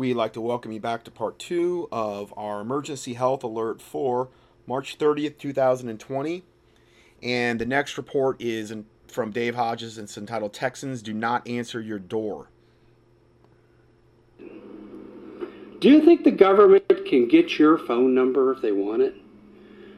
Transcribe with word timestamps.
We'd 0.00 0.14
like 0.14 0.34
to 0.34 0.40
welcome 0.40 0.70
you 0.70 0.78
back 0.78 1.02
to 1.06 1.10
part 1.10 1.40
two 1.40 1.88
of 1.90 2.32
our 2.36 2.60
emergency 2.60 3.14
health 3.14 3.42
alert 3.42 3.82
for 3.82 4.28
March 4.64 4.96
30th, 4.96 5.38
2020. 5.38 6.44
And 7.20 7.60
the 7.60 7.66
next 7.66 7.98
report 7.98 8.40
is 8.40 8.72
from 9.08 9.32
Dave 9.32 9.56
Hodges. 9.56 9.98
And 9.98 10.04
it's 10.04 10.16
entitled 10.16 10.52
Texans 10.52 11.02
Do 11.02 11.12
Not 11.12 11.48
Answer 11.48 11.80
Your 11.80 11.98
Door. 11.98 12.46
Do 14.38 15.88
you 15.88 16.04
think 16.04 16.22
the 16.22 16.30
government 16.30 16.86
can 17.04 17.26
get 17.26 17.58
your 17.58 17.76
phone 17.76 18.14
number 18.14 18.52
if 18.52 18.62
they 18.62 18.70
want 18.70 19.02
it? 19.02 19.16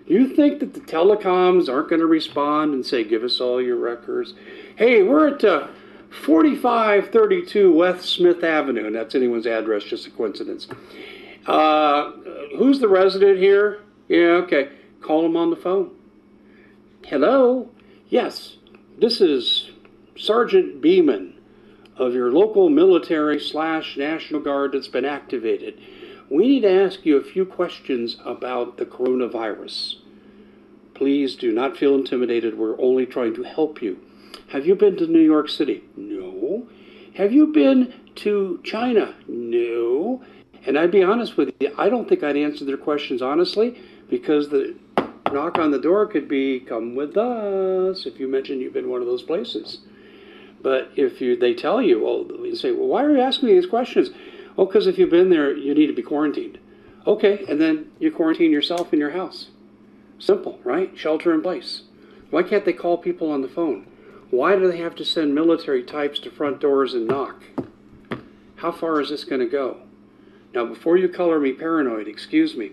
Do 0.09 0.14
you 0.14 0.35
think 0.35 0.61
that 0.61 0.73
the 0.73 0.80
telecoms 0.80 1.69
aren't 1.69 1.91
going 1.91 2.01
to 2.01 2.07
respond 2.07 2.73
and 2.73 2.87
say, 2.87 3.05
give 3.05 3.23
us 3.23 3.39
all 3.39 3.61
your 3.61 3.77
records? 3.77 4.32
Hey, 4.77 5.03
we're 5.03 5.35
at 5.35 5.45
uh, 5.45 5.69
4532 6.11 7.73
West 7.73 8.09
Smith 8.09 8.43
Avenue, 8.43 8.87
and 8.87 8.95
that's 8.95 9.15
anyone's 9.15 9.47
address, 9.47 9.85
just 9.85 10.07
a 10.07 10.11
coincidence. 10.11 10.69
Uh, 11.47 12.13
who's 12.59 12.81
the 12.81 12.89
resident 12.89 13.39
here? 13.39 13.81
Yeah, 14.09 14.43
okay. 14.43 14.71
Call 15.01 15.25
him 15.25 15.37
on 15.37 15.51
the 15.51 15.57
phone. 15.57 15.93
Hello? 17.07 17.71
Yes, 18.09 18.57
this 18.99 19.21
is 19.21 19.71
Sergeant 20.17 20.81
Beeman 20.82 21.35
of 21.96 22.13
your 22.13 22.32
local 22.32 22.68
military 22.68 23.39
slash 23.39 23.96
National 23.96 24.40
Guard 24.40 24.73
that's 24.73 24.89
been 24.89 25.04
activated. 25.04 25.81
We 26.29 26.46
need 26.46 26.61
to 26.61 26.73
ask 26.73 27.07
you 27.07 27.17
a 27.17 27.25
few 27.25 27.45
questions 27.45 28.17
about 28.25 28.77
the 28.77 28.87
coronavirus. 28.87 29.96
Please 30.95 31.35
do 31.37 31.53
not 31.53 31.77
feel 31.77 31.95
intimidated. 31.95 32.59
We're 32.59 32.81
only 32.81 33.06
trying 33.06 33.34
to 33.34 33.42
help 33.42 33.81
you. 33.81 33.98
Have 34.48 34.66
you 34.66 34.75
been 34.75 34.97
to 34.97 35.06
New 35.06 35.20
York 35.20 35.48
City? 35.48 35.84
No. 35.97 36.69
Have 37.14 37.33
you 37.33 37.48
been 37.48 37.92
to 38.16 38.61
China? 38.64 39.14
No. 39.28 40.22
And 40.66 40.78
I'd 40.78 40.91
be 40.91 41.03
honest 41.03 41.36
with 41.36 41.53
you, 41.61 41.75
I 41.78 41.89
don't 41.89 42.08
think 42.08 42.22
I'd 42.22 42.36
answer 42.36 42.64
their 42.64 42.77
questions 42.77 43.22
honestly 43.22 43.80
because 44.09 44.48
the 44.48 44.77
knock 45.33 45.59
on 45.59 45.70
the 45.70 45.78
door 45.78 46.06
could 46.06 46.28
be 46.28 46.61
come 46.61 46.95
with 46.95 47.17
us 47.17 48.06
if 48.06 48.19
you 48.19 48.28
mention 48.28 48.61
you've 48.61 48.72
been 48.72 48.91
one 48.91 49.00
of 49.00 49.06
those 49.06 49.22
places. 49.22 49.78
But 50.62 50.91
if 50.97 51.20
you 51.20 51.37
they 51.37 51.55
tell 51.55 51.81
you, 51.81 52.03
well, 52.05 52.27
you 52.44 52.56
say, 52.56 52.72
well, 52.72 52.89
why 52.89 53.05
are 53.05 53.12
you 53.12 53.20
asking 53.20 53.48
me 53.48 53.55
these 53.55 53.70
questions? 53.70 54.11
Oh, 54.59 54.67
because 54.67 54.87
if 54.87 54.98
you've 54.98 55.11
been 55.11 55.31
there, 55.31 55.56
you 55.56 55.75
need 55.75 55.87
to 55.87 55.92
be 55.94 56.03
quarantined. 56.03 56.59
Okay, 57.06 57.44
and 57.48 57.61
then 57.61 57.91
you 57.98 58.11
quarantine 58.11 58.50
yourself 58.50 58.92
in 58.92 58.98
your 58.98 59.12
house. 59.12 59.48
Simple, 60.19 60.59
right? 60.65 60.97
Shelter 60.98 61.33
in 61.33 61.41
place. 61.41 61.83
Why 62.28 62.42
can't 62.42 62.67
they 62.67 62.75
call 62.75 62.98
people 62.98 63.31
on 63.33 63.41
the 63.41 63.48
phone? 63.48 63.87
Why 64.31 64.56
do 64.56 64.70
they 64.70 64.78
have 64.78 64.95
to 64.97 65.05
send 65.05 65.34
military 65.34 65.83
types 65.83 66.20
to 66.20 66.31
front 66.31 66.61
doors 66.61 66.95
and 66.95 67.06
knock? 67.06 67.42
How 68.56 68.70
far 68.70 69.00
is 69.00 69.11
this 69.11 69.25
going 69.25 69.41
to 69.41 69.47
go? 69.47 69.78
Now, 70.55 70.67
before 70.67 70.97
you 70.97 71.09
color 71.09 71.41
me 71.41 71.53
paranoid, 71.53 72.06
excuse 72.06 72.56
me, 72.56 72.72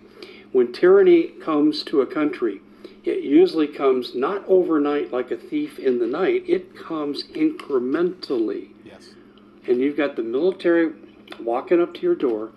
when 0.51 0.71
tyranny 0.71 1.27
comes 1.43 1.83
to 1.83 2.01
a 2.01 2.05
country, 2.05 2.61
it 3.03 3.23
usually 3.23 3.67
comes 3.67 4.13
not 4.15 4.43
overnight 4.47 5.11
like 5.11 5.31
a 5.31 5.37
thief 5.37 5.79
in 5.79 5.99
the 5.99 6.07
night, 6.07 6.43
it 6.47 6.75
comes 6.75 7.23
incrementally. 7.29 8.69
Yes. 8.83 9.09
And 9.67 9.79
you've 9.79 9.97
got 9.97 10.15
the 10.15 10.23
military 10.23 10.93
walking 11.39 11.81
up 11.81 11.93
to 11.95 12.01
your 12.01 12.15
door. 12.15 12.51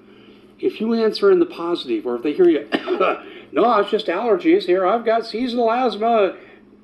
If 0.58 0.80
you 0.80 0.92
answer 0.94 1.30
in 1.30 1.38
the 1.38 1.46
positive, 1.46 2.06
or 2.06 2.16
if 2.16 2.22
they 2.22 2.32
hear 2.32 2.48
you, 2.48 2.68
no, 3.52 3.78
it's 3.78 3.90
just 3.90 4.06
allergies 4.06 4.64
here, 4.64 4.86
I've 4.86 5.04
got 5.04 5.24
seasonal 5.26 5.70
asthma, 5.70 6.36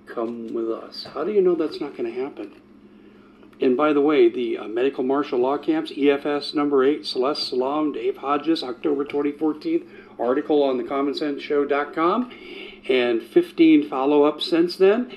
come 0.07 0.55
with 0.55 0.71
us. 0.71 1.07
How 1.13 1.25
do 1.25 1.33
you 1.33 1.43
know 1.43 1.55
that's 1.55 1.81
not 1.81 1.97
going 1.97 2.13
to 2.13 2.21
happen? 2.23 2.61
And 3.61 3.77
by 3.77 3.93
the 3.93 4.01
way, 4.01 4.29
the 4.29 4.59
uh, 4.59 4.69
medical 4.69 5.03
martial 5.03 5.39
law 5.39 5.57
camps, 5.57 5.91
EFS 5.91 6.55
number 6.55 6.85
eight, 6.85 7.07
Celeste 7.07 7.49
Solum, 7.49 7.93
Dave 7.93 8.19
Hodges, 8.19 8.63
October 8.63 9.05
2014, 9.05 9.89
article 10.19 10.63
on 10.63 10.79
thecommonsenseshow.com, 10.79 12.31
and 12.89 13.23
15 13.23 13.89
follow 13.89 14.25
ups 14.25 14.49
since 14.49 14.77
then. 14.77 15.11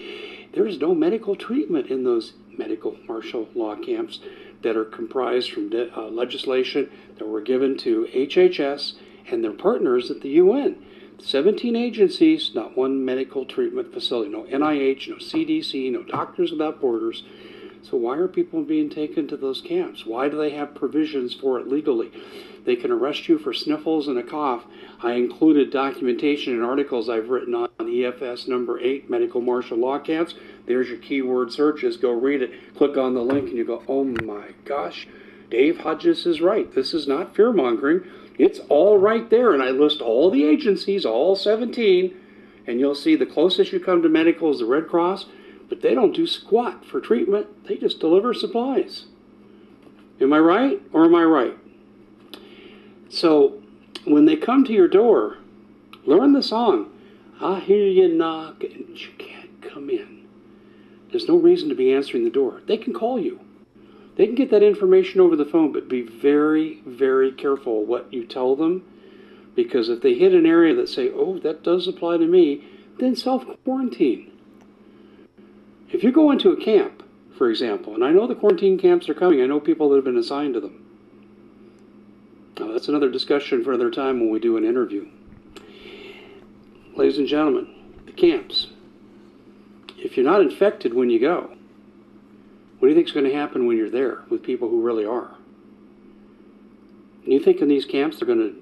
There 0.54 0.66
is 0.66 0.80
no 0.80 0.96
medical 0.96 1.36
treatment 1.36 1.88
in 1.88 2.04
those 2.04 2.34
medical 2.58 2.98
martial 3.08 3.50
law 3.56 3.76
camps 3.76 4.20
that 4.62 4.76
are 4.76 4.86
comprised 4.86 5.52
from 5.52 5.70
de- 5.70 5.96
uh, 5.98 6.10
legislation 6.10 6.90
that 7.18 7.28
were 7.28 7.42
given 7.42 7.78
to 7.78 8.08
HHS 8.14 8.94
and 9.30 9.44
their 9.44 9.52
partners 9.52 10.10
at 10.10 10.22
the 10.22 10.30
UN. 10.30 10.84
17 11.22 11.76
agencies, 11.76 12.52
not 12.56 12.78
one 12.78 13.04
medical 13.04 13.46
treatment 13.46 13.94
facility, 13.94 14.32
no 14.32 14.44
NIH, 14.44 15.10
no 15.10 15.16
CDC, 15.16 15.92
no 15.92 16.04
Doctors 16.04 16.52
Without 16.52 16.80
Borders. 16.80 17.24
So, 17.82 17.98
why 17.98 18.18
are 18.18 18.28
people 18.28 18.64
being 18.64 18.90
taken 18.90 19.28
to 19.28 19.38
those 19.38 19.62
camps? 19.62 20.06
Why 20.06 20.30
do 20.30 20.38
they 20.38 20.52
have 20.52 20.76
provisions 20.76 21.34
for 21.34 21.60
it 21.60 21.68
legally? 21.68 22.12
They 22.66 22.76
can 22.76 22.92
arrest 22.92 23.28
you 23.28 23.38
for 23.38 23.54
sniffles 23.54 24.08
and 24.08 24.18
a 24.18 24.24
cough. 24.24 24.66
I 25.02 25.14
included 25.14 25.72
documentation 25.72 26.54
and 26.54 26.64
articles 26.64 27.10
I've 27.10 27.30
written 27.30 27.56
on 27.56 27.70
EFS 27.80 28.48
number 28.48 28.80
8 28.80 29.10
medical 29.10 29.42
martial 29.42 29.78
law 29.78 29.98
camps. 30.00 30.36
There's 30.68 30.90
your 30.90 31.00
keyword 31.00 31.52
searches. 31.52 31.98
Go 31.98 32.12
read 32.12 32.42
it. 32.42 32.76
Click 32.76 32.98
on 32.98 33.14
the 33.14 33.22
link 33.22 33.50
and 33.50 33.58
you 33.58 33.66
go, 33.66 33.84
oh 33.88 34.04
my 34.04 34.50
gosh, 34.66 35.08
Dave 35.50 35.80
Hodges 35.80 36.26
is 36.26 36.42
right. 36.42 36.74
This 36.74 36.94
is 36.94 37.08
not 37.08 37.36
fear 37.36 37.52
mongering. 37.52 38.04
It's 38.40 38.60
all 38.70 38.98
right 38.98 39.30
there. 39.30 39.54
And 39.54 39.62
I 39.62 39.70
list 39.70 40.02
all 40.02 40.32
the 40.32 40.46
agencies, 40.46 41.06
all 41.06 41.36
17, 41.36 42.16
and 42.66 42.80
you'll 42.80 42.96
see 42.96 43.16
the 43.16 43.26
closest 43.26 43.72
you 43.72 43.80
come 43.80 44.02
to 44.02 44.10
medical 44.10 44.50
is 44.50 44.60
the 44.60 44.66
Red 44.66 44.88
Cross, 44.88 45.26
but 45.68 45.82
they 45.82 45.94
don't 45.94 46.16
do 46.16 46.26
squat 46.26 46.86
for 46.86 47.00
treatment, 47.00 47.68
they 47.68 47.76
just 47.76 48.00
deliver 48.00 48.34
supplies. 48.34 49.06
Am 50.22 50.34
I 50.34 50.40
right 50.40 50.82
or 50.92 51.06
am 51.06 51.16
I 51.16 51.24
right? 51.24 51.58
So 53.10 53.62
when 54.06 54.26
they 54.26 54.36
come 54.36 54.64
to 54.66 54.74
your 54.74 54.88
door, 54.88 55.38
learn 56.06 56.34
the 56.34 56.44
song. 56.44 56.90
I 57.42 57.60
hear 57.60 57.86
you 57.86 58.08
knock 58.08 58.64
and 58.64 58.98
you 59.00 59.10
can't 59.18 59.62
come 59.62 59.90
in. 59.90 60.28
There's 61.12 61.28
no 61.28 61.38
reason 61.38 61.70
to 61.70 61.76
be 61.76 61.94
answering 61.94 62.24
the 62.24 62.30
door. 62.30 62.62
They 62.68 62.78
can 62.78 62.94
call 62.94 63.20
you. 63.20 63.40
They 64.20 64.26
can 64.26 64.36
get 64.36 64.52
that 64.52 64.64
information 64.64 65.22
over 65.22 65.38
the 65.38 65.46
phone, 65.46 65.72
but 65.72 65.88
be 65.88 66.02
very, 66.02 66.82
very 66.86 67.32
careful 67.32 67.86
what 67.86 68.12
you 68.12 68.26
tell 68.26 68.54
them. 68.54 68.84
Because 69.56 69.88
if 69.88 70.02
they 70.02 70.14
hit 70.14 70.34
an 70.34 70.46
area 70.46 70.76
that 70.76 70.90
say, 70.90 71.10
oh, 71.10 71.40
that 71.40 71.64
does 71.64 71.88
apply 71.88 72.18
to 72.18 72.28
me, 72.28 72.66
then 73.00 73.16
self 73.16 73.46
quarantine. 73.64 74.30
If 75.90 76.04
you 76.04 76.12
go 76.12 76.32
into 76.32 76.52
a 76.52 76.62
camp, 76.62 77.02
for 77.38 77.50
example, 77.50 77.96
and 77.96 78.04
I 78.04 78.12
know 78.12 78.28
the 78.28 78.36
quarantine 78.36 78.78
camps 78.78 79.08
are 79.08 79.14
coming, 79.14 79.42
I 79.42 79.46
know 79.46 79.62
people 79.62 79.88
that 79.88 79.96
have 79.96 80.04
been 80.04 80.18
assigned 80.18 80.56
to 80.56 80.60
them. 80.60 80.86
Now, 82.60 82.74
that's 82.74 82.90
another 82.90 83.10
discussion 83.10 83.64
for 83.64 83.72
another 83.72 83.90
time 83.90 84.20
when 84.20 84.32
we 84.32 84.40
do 84.40 84.58
an 84.58 84.66
interview. 84.66 85.08
Ladies 86.98 87.20
and 87.20 87.28
gentlemen, 87.30 87.74
the 88.06 88.12
camps. 88.12 88.68
If 89.98 90.18
you're 90.18 90.26
not 90.26 90.42
infected 90.42 90.94
when 90.94 91.10
you 91.10 91.22
go, 91.22 91.56
what 92.80 92.88
do 92.88 92.90
you 92.90 92.96
think 92.96 93.08
is 93.08 93.14
going 93.14 93.26
to 93.26 93.36
happen 93.36 93.68
when 93.68 93.78
you're 93.78 93.90
there 93.90 94.24
with 94.30 94.42
people 94.42 94.70
who 94.70 94.82
really 94.82 95.06
are? 95.06 95.36
And 97.24 97.34
you 97.34 97.40
think 97.40 97.62
in 97.62 97.68
these 97.68 97.86
camps 97.86 98.18
they're 98.18 98.28
going 98.28 98.40
to 98.40 98.56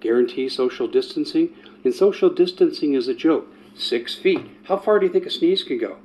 guarantee 0.00 0.48
social 0.50 0.86
distancing? 0.86 1.54
And 1.82 1.94
social 1.94 2.28
distancing 2.28 2.92
is 2.92 3.08
a 3.08 3.14
joke. 3.14 3.48
Six 3.74 4.14
feet. 4.14 4.46
How 4.64 4.76
far 4.76 4.98
do 4.98 5.06
you 5.06 5.12
think 5.12 5.24
a 5.24 5.30
sneeze 5.30 5.62
can 5.62 5.78
go? 5.78 5.96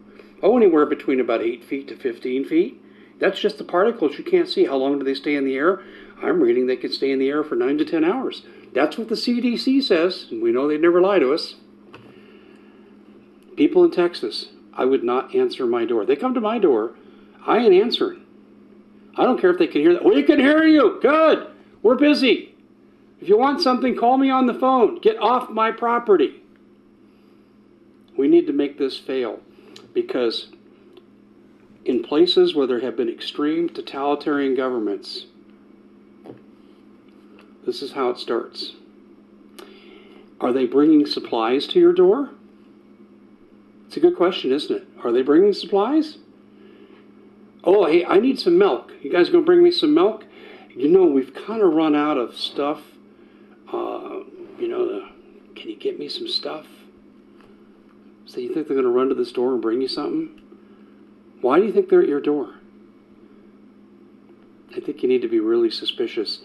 Oh, 0.41 0.57
anywhere 0.57 0.85
between 0.85 1.19
about 1.19 1.41
8 1.41 1.63
feet 1.63 1.87
to 1.89 1.95
15 1.95 2.45
feet. 2.45 2.81
That's 3.19 3.39
just 3.39 3.57
the 3.57 3.63
particles 3.63 4.17
you 4.17 4.23
can't 4.23 4.49
see. 4.49 4.65
How 4.65 4.77
long 4.77 4.97
do 4.97 5.05
they 5.05 5.13
stay 5.13 5.35
in 5.35 5.45
the 5.45 5.55
air? 5.55 5.83
I'm 6.23 6.41
reading 6.41 6.67
they 6.67 6.77
could 6.77 6.93
stay 6.93 7.11
in 7.11 7.19
the 7.19 7.29
air 7.29 7.43
for 7.43 7.55
9 7.55 7.77
to 7.79 7.85
10 7.85 8.03
hours. 8.03 8.43
That's 8.73 8.97
what 8.97 9.09
the 9.09 9.15
CDC 9.15 9.83
says, 9.83 10.27
and 10.31 10.41
we 10.41 10.51
know 10.51 10.67
they 10.67 10.77
never 10.77 11.01
lie 11.01 11.19
to 11.19 11.33
us. 11.33 11.55
People 13.57 13.83
in 13.83 13.91
Texas, 13.91 14.47
I 14.73 14.85
would 14.85 15.03
not 15.03 15.35
answer 15.35 15.65
my 15.65 15.85
door. 15.85 16.05
They 16.05 16.15
come 16.15 16.33
to 16.33 16.41
my 16.41 16.57
door 16.57 16.95
I 17.45 17.57
ain't 17.57 17.73
answering. 17.73 18.21
I 19.17 19.23
don't 19.23 19.39
care 19.39 19.51
if 19.51 19.59
they 19.59 19.67
can 19.67 19.81
hear 19.81 19.93
that. 19.93 20.05
We 20.05 20.23
can 20.23 20.39
hear 20.39 20.63
you. 20.63 20.99
Good. 21.01 21.47
We're 21.81 21.95
busy. 21.95 22.55
If 23.19 23.27
you 23.27 23.37
want 23.37 23.61
something, 23.61 23.95
call 23.95 24.17
me 24.17 24.29
on 24.29 24.45
the 24.45 24.53
phone. 24.53 24.99
Get 24.99 25.17
off 25.17 25.49
my 25.49 25.71
property. 25.71 26.41
We 28.17 28.27
need 28.27 28.47
to 28.47 28.53
make 28.53 28.77
this 28.77 28.97
fail 28.97 29.39
because 29.93 30.47
in 31.85 32.03
places 32.03 32.55
where 32.55 32.67
there 32.67 32.81
have 32.81 32.95
been 32.95 33.09
extreme 33.09 33.69
totalitarian 33.69 34.55
governments, 34.55 35.25
this 37.65 37.81
is 37.81 37.93
how 37.93 38.09
it 38.09 38.17
starts. 38.17 38.73
Are 40.39 40.51
they 40.51 40.65
bringing 40.65 41.05
supplies 41.05 41.67
to 41.67 41.79
your 41.79 41.93
door? 41.93 42.31
It's 43.87 43.97
a 43.97 43.99
good 43.99 44.15
question, 44.15 44.51
isn't 44.51 44.75
it? 44.75 44.87
Are 45.03 45.11
they 45.11 45.21
bringing 45.21 45.53
supplies? 45.53 46.17
Oh, 47.63 47.85
hey, 47.85 48.05
I 48.05 48.19
need 48.19 48.39
some 48.39 48.57
milk. 48.57 48.91
You 49.01 49.11
guys 49.11 49.29
gonna 49.29 49.43
bring 49.43 49.63
me 49.63 49.71
some 49.71 49.93
milk? 49.93 50.25
You 50.75 50.87
know, 50.87 51.05
we've 51.05 51.33
kind 51.33 51.61
of 51.61 51.73
run 51.73 51.95
out 51.95 52.17
of 52.17 52.35
stuff. 52.35 52.81
Uh, 53.71 54.21
you 54.57 54.67
know, 54.67 54.87
the, 54.87 55.09
can 55.55 55.69
you 55.69 55.75
get 55.75 55.99
me 55.99 56.09
some 56.09 56.27
stuff? 56.27 56.65
So 58.25 58.39
you 58.39 58.53
think 58.53 58.67
they're 58.67 58.77
gonna 58.77 58.89
run 58.89 59.09
to 59.09 59.15
the 59.15 59.25
store 59.25 59.53
and 59.53 59.61
bring 59.61 59.81
you 59.81 59.87
something? 59.87 60.41
Why 61.41 61.59
do 61.59 61.65
you 61.65 61.71
think 61.71 61.89
they're 61.89 62.01
at 62.01 62.07
your 62.07 62.21
door? 62.21 62.55
I 64.75 64.79
think 64.79 65.03
you 65.03 65.09
need 65.09 65.21
to 65.21 65.27
be 65.27 65.39
really 65.39 65.69
suspicious. 65.69 66.39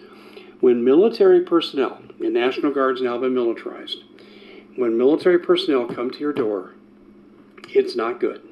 When 0.60 0.84
military 0.84 1.42
personnel, 1.42 2.02
and 2.18 2.34
National 2.34 2.72
Guard's 2.72 3.00
now 3.00 3.18
been 3.18 3.34
militarized, 3.34 3.98
when 4.74 4.98
military 4.98 5.38
personnel 5.38 5.86
come 5.86 6.10
to 6.10 6.18
your 6.18 6.32
door, 6.32 6.74
it's 7.68 7.94
not 7.94 8.20
good. 8.20 8.42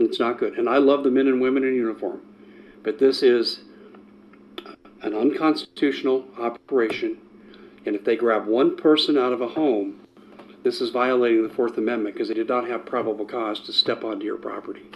It's 0.00 0.18
not 0.18 0.38
good. 0.38 0.58
And 0.58 0.68
I 0.68 0.78
love 0.78 1.04
the 1.04 1.10
men 1.10 1.28
and 1.28 1.40
women 1.40 1.62
in 1.62 1.74
uniform, 1.74 2.22
but 2.82 2.98
this 2.98 3.22
is 3.22 3.60
an 5.02 5.14
unconstitutional 5.14 6.24
operation. 6.38 7.18
And 7.84 7.94
if 7.94 8.04
they 8.04 8.16
grab 8.16 8.46
one 8.46 8.76
person 8.76 9.18
out 9.18 9.32
of 9.32 9.42
a 9.42 9.48
home, 9.48 10.00
this 10.62 10.80
is 10.80 10.90
violating 10.90 11.46
the 11.46 11.54
Fourth 11.54 11.76
Amendment 11.76 12.14
because 12.14 12.28
they 12.28 12.34
did 12.34 12.48
not 12.48 12.66
have 12.68 12.86
probable 12.86 13.26
cause 13.26 13.60
to 13.60 13.72
step 13.72 14.02
onto 14.02 14.24
your 14.24 14.36
property. 14.36 14.86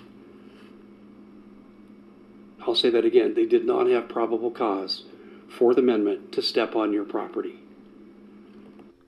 I'll 2.67 2.75
say 2.75 2.89
that 2.91 3.05
again. 3.05 3.35
They 3.35 3.47
did 3.47 3.67
not 3.67 3.87
have 3.89 4.09
probable 4.09 4.51
cause, 4.51 5.05
Fourth 5.51 5.77
Amendment, 5.77 6.33
to 6.33 6.41
step 6.41 6.75
on 6.75 6.95
your 6.95 7.05
property. 7.05 7.59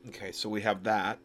Okay, 0.08 0.30
so 0.30 0.50
we 0.50 0.60
have 0.60 0.84
that. 0.84 1.18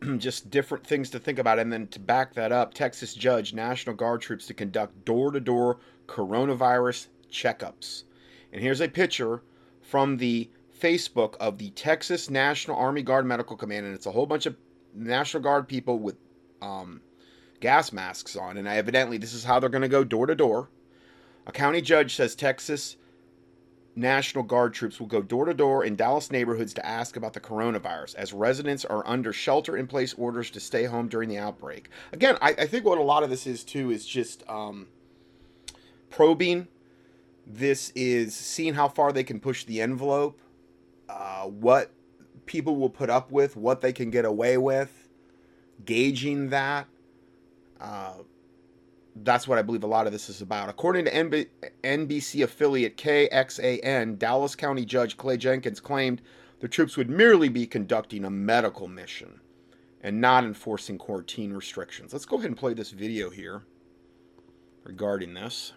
Just 0.18 0.50
different 0.50 0.86
things 0.86 1.10
to 1.10 1.18
think 1.18 1.38
about. 1.38 1.58
And 1.58 1.72
then 1.72 1.86
to 1.88 2.00
back 2.00 2.34
that 2.34 2.52
up, 2.52 2.74
Texas 2.74 3.14
judge 3.14 3.54
National 3.54 3.94
Guard 3.94 4.20
troops 4.20 4.46
to 4.46 4.54
conduct 4.54 5.04
door 5.04 5.30
to 5.30 5.40
door 5.40 5.78
coronavirus 6.06 7.08
checkups. 7.30 8.04
And 8.52 8.62
here's 8.62 8.80
a 8.80 8.88
picture 8.88 9.42
from 9.82 10.16
the 10.16 10.50
Facebook 10.80 11.36
of 11.36 11.58
the 11.58 11.70
Texas 11.70 12.30
National 12.30 12.76
Army 12.76 13.02
Guard 13.02 13.26
Medical 13.26 13.56
Command. 13.56 13.86
And 13.86 13.94
it's 13.94 14.06
a 14.06 14.10
whole 14.10 14.26
bunch 14.26 14.46
of 14.46 14.56
National 14.94 15.42
Guard 15.42 15.68
people 15.68 15.98
with 15.98 16.16
um, 16.60 17.00
gas 17.60 17.92
masks 17.92 18.36
on. 18.36 18.56
And 18.56 18.68
evidently, 18.68 19.18
this 19.18 19.32
is 19.32 19.44
how 19.44 19.58
they're 19.58 19.70
going 19.70 19.82
to 19.82 19.88
go 19.88 20.04
door 20.04 20.26
to 20.26 20.34
door. 20.34 20.68
A 21.46 21.52
county 21.52 21.80
judge 21.80 22.16
says 22.16 22.34
Texas 22.34 22.96
National 23.96 24.44
Guard 24.44 24.74
troops 24.74 25.00
will 25.00 25.06
go 25.06 25.22
door 25.22 25.46
to 25.46 25.54
door 25.54 25.84
in 25.84 25.96
Dallas 25.96 26.30
neighborhoods 26.30 26.74
to 26.74 26.86
ask 26.86 27.16
about 27.16 27.32
the 27.32 27.40
coronavirus 27.40 28.14
as 28.16 28.32
residents 28.34 28.84
are 28.84 29.02
under 29.06 29.32
shelter 29.32 29.76
in 29.76 29.86
place 29.86 30.14
orders 30.14 30.50
to 30.50 30.60
stay 30.60 30.84
home 30.84 31.08
during 31.08 31.30
the 31.30 31.38
outbreak. 31.38 31.88
Again, 32.12 32.36
I, 32.42 32.50
I 32.50 32.66
think 32.66 32.84
what 32.84 32.98
a 32.98 33.02
lot 33.02 33.22
of 33.22 33.30
this 33.30 33.46
is 33.46 33.64
too 33.64 33.90
is 33.90 34.06
just 34.06 34.44
um, 34.50 34.86
probing. 36.10 36.68
This 37.46 37.90
is 37.94 38.34
seeing 38.34 38.74
how 38.74 38.88
far 38.88 39.12
they 39.12 39.24
can 39.24 39.40
push 39.40 39.64
the 39.64 39.80
envelope, 39.80 40.38
uh, 41.08 41.44
what 41.44 41.90
people 42.44 42.76
will 42.76 42.90
put 42.90 43.08
up 43.08 43.32
with, 43.32 43.56
what 43.56 43.80
they 43.80 43.94
can 43.94 44.10
get 44.10 44.26
away 44.26 44.58
with, 44.58 45.08
gauging 45.84 46.50
that. 46.50 46.86
Uh, 47.80 48.14
that's 49.22 49.48
what 49.48 49.58
I 49.58 49.62
believe 49.62 49.84
a 49.84 49.88
lot 49.88 50.06
of 50.06 50.12
this 50.12 50.28
is 50.28 50.42
about. 50.42 50.68
According 50.68 51.06
to 51.06 51.10
NB- 51.12 51.46
NBC 51.82 52.42
affiliate 52.44 52.96
KXAN, 52.96 54.18
Dallas 54.18 54.54
County 54.54 54.84
Judge 54.84 55.16
Clay 55.16 55.36
Jenkins 55.36 55.80
claimed 55.80 56.22
the 56.60 56.68
troops 56.68 56.96
would 56.96 57.10
merely 57.10 57.48
be 57.48 57.66
conducting 57.66 58.24
a 58.24 58.30
medical 58.30 58.88
mission 58.88 59.40
and 60.02 60.20
not 60.20 60.44
enforcing 60.44 60.98
quarantine 60.98 61.52
restrictions. 61.52 62.12
Let's 62.12 62.26
go 62.26 62.36
ahead 62.36 62.50
and 62.50 62.56
play 62.56 62.74
this 62.74 62.90
video 62.90 63.30
here 63.30 63.62
regarding 64.84 65.34
this. 65.34 65.72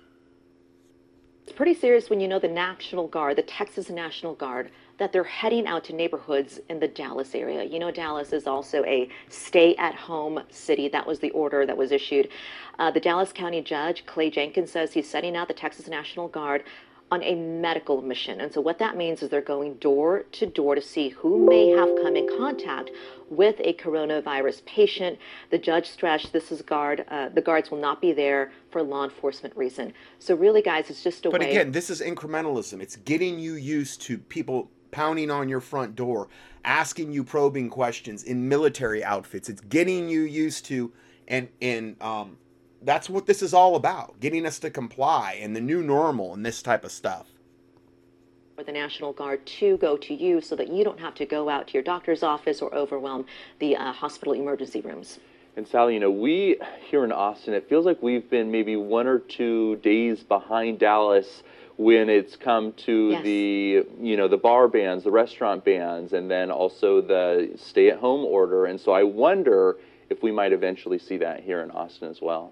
It's 1.43 1.55
pretty 1.55 1.73
serious 1.73 2.09
when 2.09 2.19
you 2.19 2.27
know 2.27 2.39
the 2.39 2.47
National 2.47 3.07
Guard, 3.07 3.37
the 3.37 3.41
Texas 3.41 3.89
National 3.89 4.35
Guard, 4.35 4.69
that 4.99 5.11
they're 5.11 5.23
heading 5.23 5.65
out 5.65 5.83
to 5.85 5.93
neighborhoods 5.93 6.59
in 6.69 6.79
the 6.79 6.87
Dallas 6.87 7.33
area. 7.33 7.63
You 7.63 7.79
know, 7.79 7.89
Dallas 7.89 8.31
is 8.33 8.45
also 8.45 8.83
a 8.85 9.09
stay 9.29 9.75
at 9.77 9.95
home 9.95 10.41
city. 10.49 10.87
That 10.89 11.07
was 11.07 11.19
the 11.19 11.31
order 11.31 11.65
that 11.65 11.75
was 11.75 11.91
issued. 11.91 12.29
Uh, 12.77 12.91
the 12.91 12.99
Dallas 12.99 13.33
County 13.33 13.61
Judge, 13.61 14.05
Clay 14.05 14.29
Jenkins, 14.29 14.71
says 14.71 14.93
he's 14.93 15.09
setting 15.09 15.35
out 15.35 15.47
the 15.47 15.53
Texas 15.53 15.87
National 15.87 16.27
Guard 16.27 16.63
on 17.11 17.23
a 17.23 17.33
medical 17.35 18.01
mission. 18.01 18.39
And 18.39 18.53
so 18.53 18.61
what 18.61 18.77
that 18.79 18.95
means 18.95 19.23
is 19.23 19.29
they're 19.29 19.41
going 19.41 19.75
door 19.75 20.25
to 20.33 20.45
door 20.45 20.75
to 20.75 20.81
see 20.81 21.09
who 21.09 21.45
may 21.49 21.69
have 21.69 21.89
come 22.03 22.15
in 22.15 22.27
contact 22.37 22.91
with 23.29 23.55
a 23.59 23.73
coronavirus 23.73 24.63
patient. 24.65 25.17
The 25.49 25.57
judge 25.57 25.89
stressed 25.89 26.31
this 26.33 26.51
is 26.51 26.61
guard. 26.61 27.05
Uh, 27.09 27.29
the 27.29 27.41
guards 27.41 27.71
will 27.71 27.79
not 27.79 27.99
be 27.99 28.13
there 28.13 28.51
for 28.69 28.83
law 28.83 29.03
enforcement 29.03 29.55
reason. 29.57 29.93
So 30.19 30.35
really, 30.35 30.61
guys, 30.61 30.89
it's 30.89 31.03
just 31.03 31.25
a 31.25 31.31
but 31.31 31.41
way. 31.41 31.47
But 31.47 31.51
again, 31.51 31.71
this 31.71 31.89
is 31.89 32.01
incrementalism. 32.01 32.79
It's 32.81 32.97
getting 32.97 33.39
you 33.39 33.55
used 33.55 34.01
to 34.03 34.17
people 34.17 34.69
pounding 34.91 35.31
on 35.31 35.49
your 35.49 35.59
front 35.59 35.95
door, 35.95 36.27
asking 36.65 37.11
you 37.11 37.23
probing 37.23 37.69
questions 37.69 38.23
in 38.23 38.47
military 38.47 39.03
outfits. 39.03 39.49
It's 39.49 39.61
getting 39.61 40.09
you 40.09 40.21
used 40.21 40.65
to, 40.65 40.91
and 41.27 41.47
and 41.61 42.01
um, 42.01 42.37
that's 42.81 43.09
what 43.09 43.25
this 43.25 43.41
is 43.41 43.53
all 43.53 43.75
about: 43.75 44.19
getting 44.19 44.45
us 44.45 44.59
to 44.59 44.69
comply 44.69 45.39
and 45.41 45.55
the 45.55 45.61
new 45.61 45.83
normal 45.83 46.33
and 46.33 46.45
this 46.45 46.61
type 46.61 46.83
of 46.83 46.91
stuff. 46.91 47.27
For 48.55 48.63
the 48.63 48.71
National 48.73 49.13
Guard 49.13 49.45
to 49.45 49.77
go 49.77 49.95
to 49.97 50.13
you, 50.13 50.41
so 50.41 50.55
that 50.55 50.67
you 50.67 50.83
don't 50.83 50.99
have 50.99 51.15
to 51.15 51.25
go 51.25 51.49
out 51.49 51.67
to 51.67 51.73
your 51.73 51.83
doctor's 51.83 52.23
office 52.23 52.61
or 52.61 52.73
overwhelm 52.75 53.25
the 53.59 53.75
uh, 53.75 53.93
hospital 53.93 54.33
emergency 54.33 54.81
rooms. 54.81 55.19
And 55.55 55.67
Sally, 55.67 55.95
you 55.95 55.99
know, 55.99 56.11
we 56.11 56.57
here 56.89 57.03
in 57.03 57.11
Austin, 57.11 57.53
it 57.53 57.67
feels 57.67 57.85
like 57.85 58.01
we've 58.01 58.29
been 58.29 58.51
maybe 58.51 58.75
one 58.75 59.07
or 59.07 59.19
two 59.19 59.75
days 59.77 60.23
behind 60.23 60.79
Dallas 60.79 61.43
when 61.79 62.09
it's 62.09 62.35
come 62.35 62.73
to 62.73 63.11
yes. 63.11 63.23
the 63.23 63.85
you 64.01 64.17
know 64.17 64.27
the 64.27 64.37
bar 64.37 64.67
bans, 64.67 65.05
the 65.05 65.11
restaurant 65.11 65.63
bans, 65.63 66.11
and 66.11 66.29
then 66.29 66.51
also 66.51 66.99
the 66.99 67.51
stay-at-home 67.55 68.25
order. 68.25 68.65
And 68.65 68.79
so 68.79 68.91
I 68.91 69.03
wonder 69.03 69.77
if 70.09 70.21
we 70.21 70.29
might 70.29 70.51
eventually 70.51 70.99
see 70.99 71.15
that 71.17 71.41
here 71.41 71.61
in 71.61 71.71
Austin 71.71 72.09
as 72.09 72.21
well. 72.21 72.51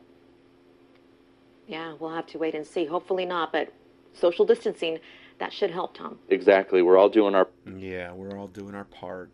Yeah, 1.67 1.95
we'll 1.99 2.15
have 2.15 2.27
to 2.27 2.37
wait 2.37 2.55
and 2.55 2.65
see. 2.65 2.85
Hopefully 2.85 3.25
not, 3.25 3.51
but 3.51 3.73
social 4.13 4.45
distancing 4.45 4.99
that 5.39 5.51
should 5.51 5.71
help, 5.71 5.97
Tom. 5.97 6.17
Exactly. 6.29 6.81
We're 6.81 6.97
all 6.97 7.09
doing 7.09 7.35
our 7.35 7.49
Yeah, 7.75 8.13
we're 8.13 8.39
all 8.39 8.47
doing 8.47 8.75
our 8.75 8.85
part. 8.85 9.29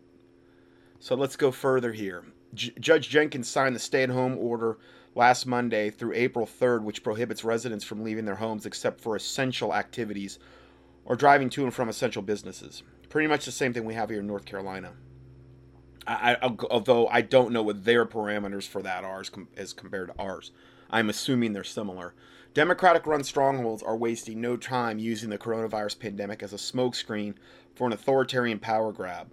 So 0.98 1.14
let's 1.14 1.36
go 1.36 1.52
further 1.52 1.92
here. 1.92 2.24
J- 2.52 2.72
Judge 2.80 3.08
Jenkins 3.08 3.48
signed 3.48 3.76
the 3.76 3.80
stay-at-home 3.80 4.38
order 4.38 4.76
last 5.14 5.46
Monday 5.46 5.90
through 5.90 6.12
April 6.14 6.46
3rd, 6.46 6.82
which 6.82 7.02
prohibits 7.02 7.44
residents 7.44 7.84
from 7.84 8.02
leaving 8.02 8.24
their 8.24 8.36
homes 8.36 8.66
except 8.66 9.00
for 9.00 9.16
essential 9.16 9.74
activities 9.74 10.38
or 11.04 11.16
driving 11.16 11.50
to 11.50 11.64
and 11.64 11.74
from 11.74 11.88
essential 11.88 12.22
businesses. 12.22 12.82
Pretty 13.08 13.28
much 13.28 13.44
the 13.44 13.52
same 13.52 13.72
thing 13.72 13.84
we 13.84 13.94
have 13.94 14.10
here 14.10 14.20
in 14.20 14.26
North 14.26 14.44
Carolina. 14.44 14.92
I, 16.06 16.36
I, 16.42 16.56
although 16.70 17.06
I 17.08 17.22
don't 17.22 17.52
know 17.52 17.62
what 17.62 17.84
their 17.84 18.04
parameters 18.04 18.68
for 18.68 18.82
that 18.82 19.04
are 19.04 19.20
as, 19.20 19.30
com- 19.30 19.48
as 19.56 19.72
compared 19.72 20.08
to 20.08 20.22
ours. 20.22 20.50
I'm 20.90 21.08
assuming 21.08 21.52
they're 21.52 21.64
similar. 21.64 22.14
Democratic 22.52 23.06
run 23.06 23.24
strongholds 23.24 23.82
are 23.82 23.96
wasting 23.96 24.40
no 24.40 24.56
time 24.56 24.98
using 24.98 25.30
the 25.30 25.38
coronavirus 25.38 25.98
pandemic 25.98 26.42
as 26.42 26.52
a 26.52 26.56
smokescreen 26.56 27.34
for 27.74 27.86
an 27.86 27.92
authoritarian 27.92 28.58
power 28.58 28.92
grab. 28.92 29.32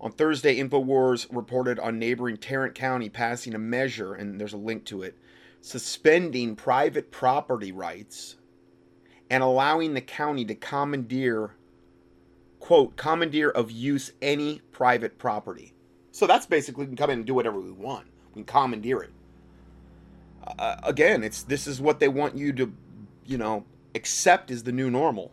On 0.00 0.10
Thursday, 0.10 0.56
InfoWars 0.56 1.26
reported 1.30 1.78
on 1.78 1.98
neighboring 1.98 2.38
Tarrant 2.38 2.74
County 2.74 3.10
passing 3.10 3.54
a 3.54 3.58
measure, 3.58 4.14
and 4.14 4.40
there's 4.40 4.54
a 4.54 4.58
link 4.58 4.86
to 4.86 5.02
it, 5.02 5.18
suspending 5.60 6.56
private 6.56 7.10
property 7.10 7.70
rights 7.70 8.36
and 9.28 9.42
allowing 9.42 9.92
the 9.92 10.00
county 10.00 10.44
to 10.46 10.54
commandeer, 10.54 11.54
quote, 12.58 12.96
commandeer 12.96 13.50
of 13.50 13.70
use 13.70 14.12
any 14.22 14.62
private 14.72 15.18
property. 15.18 15.74
So 16.12 16.26
that's 16.26 16.46
basically 16.46 16.84
we 16.84 16.88
can 16.88 16.96
come 16.96 17.10
in 17.10 17.18
and 17.18 17.26
do 17.26 17.34
whatever 17.34 17.60
we 17.60 17.70
want. 17.70 18.06
We 18.30 18.42
can 18.42 18.44
commandeer 18.44 19.02
it. 19.02 19.10
Uh, 20.58 20.76
again, 20.82 21.22
it's 21.22 21.42
this 21.42 21.66
is 21.66 21.80
what 21.80 22.00
they 22.00 22.08
want 22.08 22.36
you 22.36 22.52
to, 22.54 22.72
you 23.26 23.36
know, 23.36 23.64
accept 23.94 24.50
as 24.50 24.62
the 24.62 24.72
new 24.72 24.90
normal. 24.90 25.30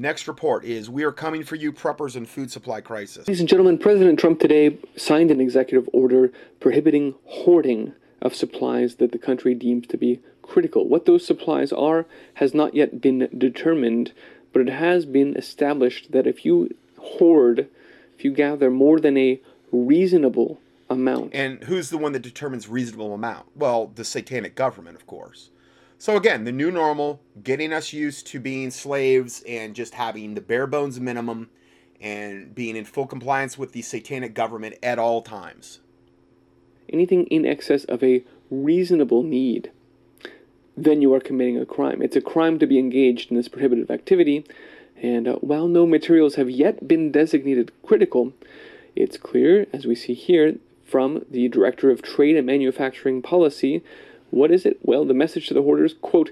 Next 0.00 0.28
report 0.28 0.64
is 0.64 0.88
We 0.88 1.02
are 1.02 1.10
coming 1.10 1.42
for 1.42 1.56
you, 1.56 1.72
preppers 1.72 2.14
and 2.14 2.28
food 2.28 2.52
supply 2.52 2.80
crisis. 2.80 3.26
Ladies 3.26 3.40
and 3.40 3.48
gentlemen, 3.48 3.78
President 3.78 4.16
Trump 4.16 4.38
today 4.38 4.78
signed 4.94 5.32
an 5.32 5.40
executive 5.40 5.90
order 5.92 6.30
prohibiting 6.60 7.16
hoarding 7.24 7.94
of 8.22 8.32
supplies 8.32 8.94
that 8.96 9.10
the 9.10 9.18
country 9.18 9.54
deems 9.54 9.88
to 9.88 9.96
be 9.96 10.20
critical. 10.40 10.86
What 10.86 11.04
those 11.04 11.26
supplies 11.26 11.72
are 11.72 12.06
has 12.34 12.54
not 12.54 12.76
yet 12.76 13.00
been 13.00 13.28
determined, 13.36 14.12
but 14.52 14.62
it 14.62 14.68
has 14.68 15.04
been 15.04 15.36
established 15.36 16.12
that 16.12 16.28
if 16.28 16.44
you 16.44 16.72
hoard, 17.00 17.68
if 18.16 18.24
you 18.24 18.32
gather 18.32 18.70
more 18.70 19.00
than 19.00 19.18
a 19.18 19.40
reasonable 19.72 20.60
amount. 20.88 21.34
And 21.34 21.64
who's 21.64 21.90
the 21.90 21.98
one 21.98 22.12
that 22.12 22.22
determines 22.22 22.68
reasonable 22.68 23.14
amount? 23.14 23.46
Well, 23.56 23.90
the 23.92 24.04
satanic 24.04 24.54
government, 24.54 24.94
of 24.94 25.08
course. 25.08 25.50
So 26.00 26.16
again, 26.16 26.44
the 26.44 26.52
new 26.52 26.70
normal, 26.70 27.20
getting 27.42 27.72
us 27.72 27.92
used 27.92 28.28
to 28.28 28.38
being 28.38 28.70
slaves 28.70 29.42
and 29.48 29.74
just 29.74 29.94
having 29.94 30.34
the 30.34 30.40
bare 30.40 30.68
bones 30.68 31.00
minimum 31.00 31.50
and 32.00 32.54
being 32.54 32.76
in 32.76 32.84
full 32.84 33.08
compliance 33.08 33.58
with 33.58 33.72
the 33.72 33.82
satanic 33.82 34.32
government 34.32 34.76
at 34.80 35.00
all 35.00 35.22
times. 35.22 35.80
Anything 36.88 37.26
in 37.26 37.44
excess 37.44 37.82
of 37.84 38.04
a 38.04 38.22
reasonable 38.48 39.24
need, 39.24 39.72
then 40.76 41.02
you 41.02 41.12
are 41.14 41.20
committing 41.20 41.58
a 41.58 41.66
crime. 41.66 42.00
It's 42.00 42.14
a 42.14 42.20
crime 42.20 42.60
to 42.60 42.66
be 42.66 42.78
engaged 42.78 43.32
in 43.32 43.36
this 43.36 43.48
prohibitive 43.48 43.90
activity, 43.90 44.44
and 45.02 45.26
uh, 45.26 45.34
while 45.36 45.66
no 45.66 45.84
materials 45.84 46.36
have 46.36 46.48
yet 46.48 46.86
been 46.86 47.10
designated 47.10 47.72
critical, 47.84 48.32
it's 48.94 49.16
clear, 49.16 49.66
as 49.72 49.84
we 49.84 49.96
see 49.96 50.14
here 50.14 50.54
from 50.84 51.24
the 51.28 51.48
Director 51.48 51.90
of 51.90 52.02
Trade 52.02 52.36
and 52.36 52.46
Manufacturing 52.46 53.20
Policy, 53.20 53.82
what 54.30 54.50
is 54.50 54.66
it? 54.66 54.78
Well, 54.82 55.04
the 55.04 55.14
message 55.14 55.48
to 55.48 55.54
the 55.54 55.62
hoarders, 55.62 55.94
quote, 56.00 56.30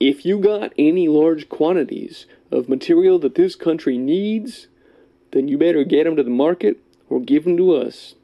if 0.00 0.24
you 0.24 0.38
got 0.38 0.72
any 0.78 1.08
large 1.08 1.48
quantities 1.48 2.26
of 2.50 2.68
material 2.68 3.18
that 3.20 3.34
this 3.34 3.56
country 3.56 3.98
needs, 3.98 4.68
then 5.32 5.48
you 5.48 5.58
better 5.58 5.84
get 5.84 6.04
them 6.04 6.16
to 6.16 6.22
the 6.22 6.30
market 6.30 6.78
or 7.08 7.20
give 7.20 7.44
them 7.44 7.56
to 7.56 7.74
us. 7.74 8.14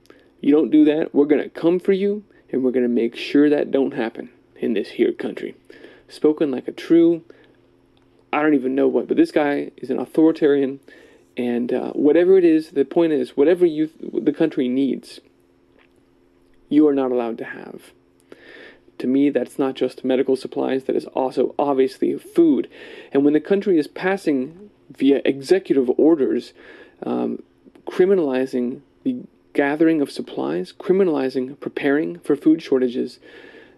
You 0.40 0.52
don't 0.52 0.70
do 0.70 0.84
that, 0.84 1.14
we're 1.14 1.24
going 1.24 1.42
to 1.42 1.48
come 1.48 1.80
for 1.80 1.92
you 1.92 2.24
and 2.50 2.62
we're 2.62 2.70
going 2.70 2.84
to 2.84 2.88
make 2.88 3.16
sure 3.16 3.50
that 3.50 3.70
don't 3.70 3.94
happen 3.94 4.30
in 4.56 4.74
this 4.74 4.90
here 4.90 5.12
country. 5.12 5.56
Spoken 6.08 6.50
like 6.50 6.68
a 6.68 6.72
true, 6.72 7.24
I 8.32 8.42
don't 8.42 8.54
even 8.54 8.74
know 8.74 8.88
what, 8.88 9.08
but 9.08 9.16
this 9.16 9.32
guy 9.32 9.70
is 9.76 9.90
an 9.90 9.98
authoritarian 9.98 10.80
and 11.36 11.72
uh, 11.72 11.92
whatever 11.92 12.38
it 12.38 12.44
is, 12.44 12.70
the 12.70 12.84
point 12.84 13.12
is, 13.12 13.36
whatever 13.36 13.66
you 13.66 13.90
the 14.00 14.32
country 14.32 14.68
needs, 14.68 15.20
you 16.68 16.86
are 16.86 16.94
not 16.94 17.10
allowed 17.10 17.38
to 17.38 17.44
have. 17.44 17.92
To 18.98 19.06
me, 19.06 19.30
that's 19.30 19.58
not 19.58 19.74
just 19.74 20.04
medical 20.04 20.36
supplies, 20.36 20.84
that 20.84 20.96
is 20.96 21.06
also 21.06 21.54
obviously 21.58 22.16
food. 22.16 22.68
And 23.12 23.24
when 23.24 23.34
the 23.34 23.40
country 23.40 23.78
is 23.78 23.86
passing 23.86 24.70
via 24.96 25.20
executive 25.24 25.90
orders, 25.98 26.52
um, 27.02 27.42
criminalizing 27.86 28.80
the 29.02 29.16
gathering 29.52 30.00
of 30.00 30.10
supplies, 30.10 30.72
criminalizing 30.72 31.58
preparing 31.60 32.18
for 32.20 32.36
food 32.36 32.62
shortages, 32.62 33.18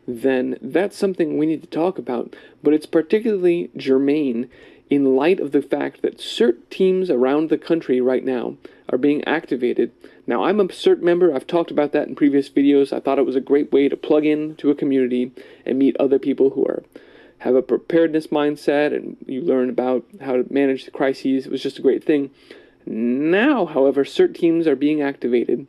then 0.06 0.58
that's 0.62 0.96
something 0.96 1.36
we 1.36 1.46
need 1.46 1.62
to 1.62 1.68
talk 1.68 1.98
about. 1.98 2.36
But 2.62 2.74
it's 2.74 2.86
particularly 2.86 3.70
germane 3.76 4.48
in 4.88 5.16
light 5.16 5.40
of 5.40 5.52
the 5.52 5.62
fact 5.62 6.02
that 6.02 6.18
CERT 6.18 6.70
teams 6.70 7.10
around 7.10 7.48
the 7.48 7.58
country 7.58 8.00
right 8.00 8.24
now 8.24 8.56
are 8.88 8.98
being 8.98 9.24
activated. 9.24 9.92
Now, 10.26 10.44
I'm 10.44 10.60
a 10.60 10.64
CERT 10.64 11.00
member. 11.02 11.34
I've 11.34 11.46
talked 11.46 11.70
about 11.70 11.92
that 11.92 12.08
in 12.08 12.14
previous 12.14 12.48
videos. 12.48 12.92
I 12.92 13.00
thought 13.00 13.18
it 13.18 13.26
was 13.26 13.36
a 13.36 13.40
great 13.40 13.72
way 13.72 13.88
to 13.88 13.96
plug 13.96 14.24
in 14.24 14.56
to 14.56 14.70
a 14.70 14.74
community 14.74 15.32
and 15.64 15.78
meet 15.78 15.96
other 15.98 16.18
people 16.18 16.50
who 16.50 16.64
are 16.66 16.82
have 17.38 17.54
a 17.54 17.62
preparedness 17.62 18.28
mindset 18.28 18.96
and 18.96 19.16
you 19.26 19.42
learn 19.42 19.68
about 19.68 20.04
how 20.20 20.32
to 20.32 20.52
manage 20.52 20.84
the 20.84 20.90
crises. 20.90 21.46
It 21.46 21.52
was 21.52 21.62
just 21.62 21.78
a 21.78 21.82
great 21.82 22.02
thing. 22.02 22.30
Now, 22.86 23.66
however, 23.66 24.04
CERT 24.04 24.34
teams 24.34 24.66
are 24.66 24.76
being 24.76 25.02
activated 25.02 25.66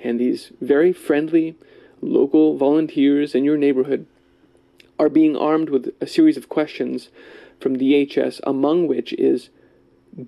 and 0.00 0.18
these 0.18 0.52
very 0.60 0.92
friendly 0.92 1.56
local 2.00 2.56
volunteers 2.56 3.34
in 3.34 3.44
your 3.44 3.56
neighborhood 3.56 4.06
are 4.98 5.08
being 5.08 5.36
armed 5.36 5.70
with 5.70 5.94
a 6.00 6.06
series 6.06 6.36
of 6.36 6.48
questions 6.48 7.08
from 7.60 7.76
DHS, 7.76 8.40
among 8.44 8.86
which 8.86 9.12
is 9.14 9.48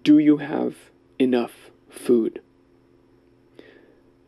Do 0.02 0.18
you 0.18 0.38
have 0.38 0.76
enough 1.18 1.65
food? 1.98 2.40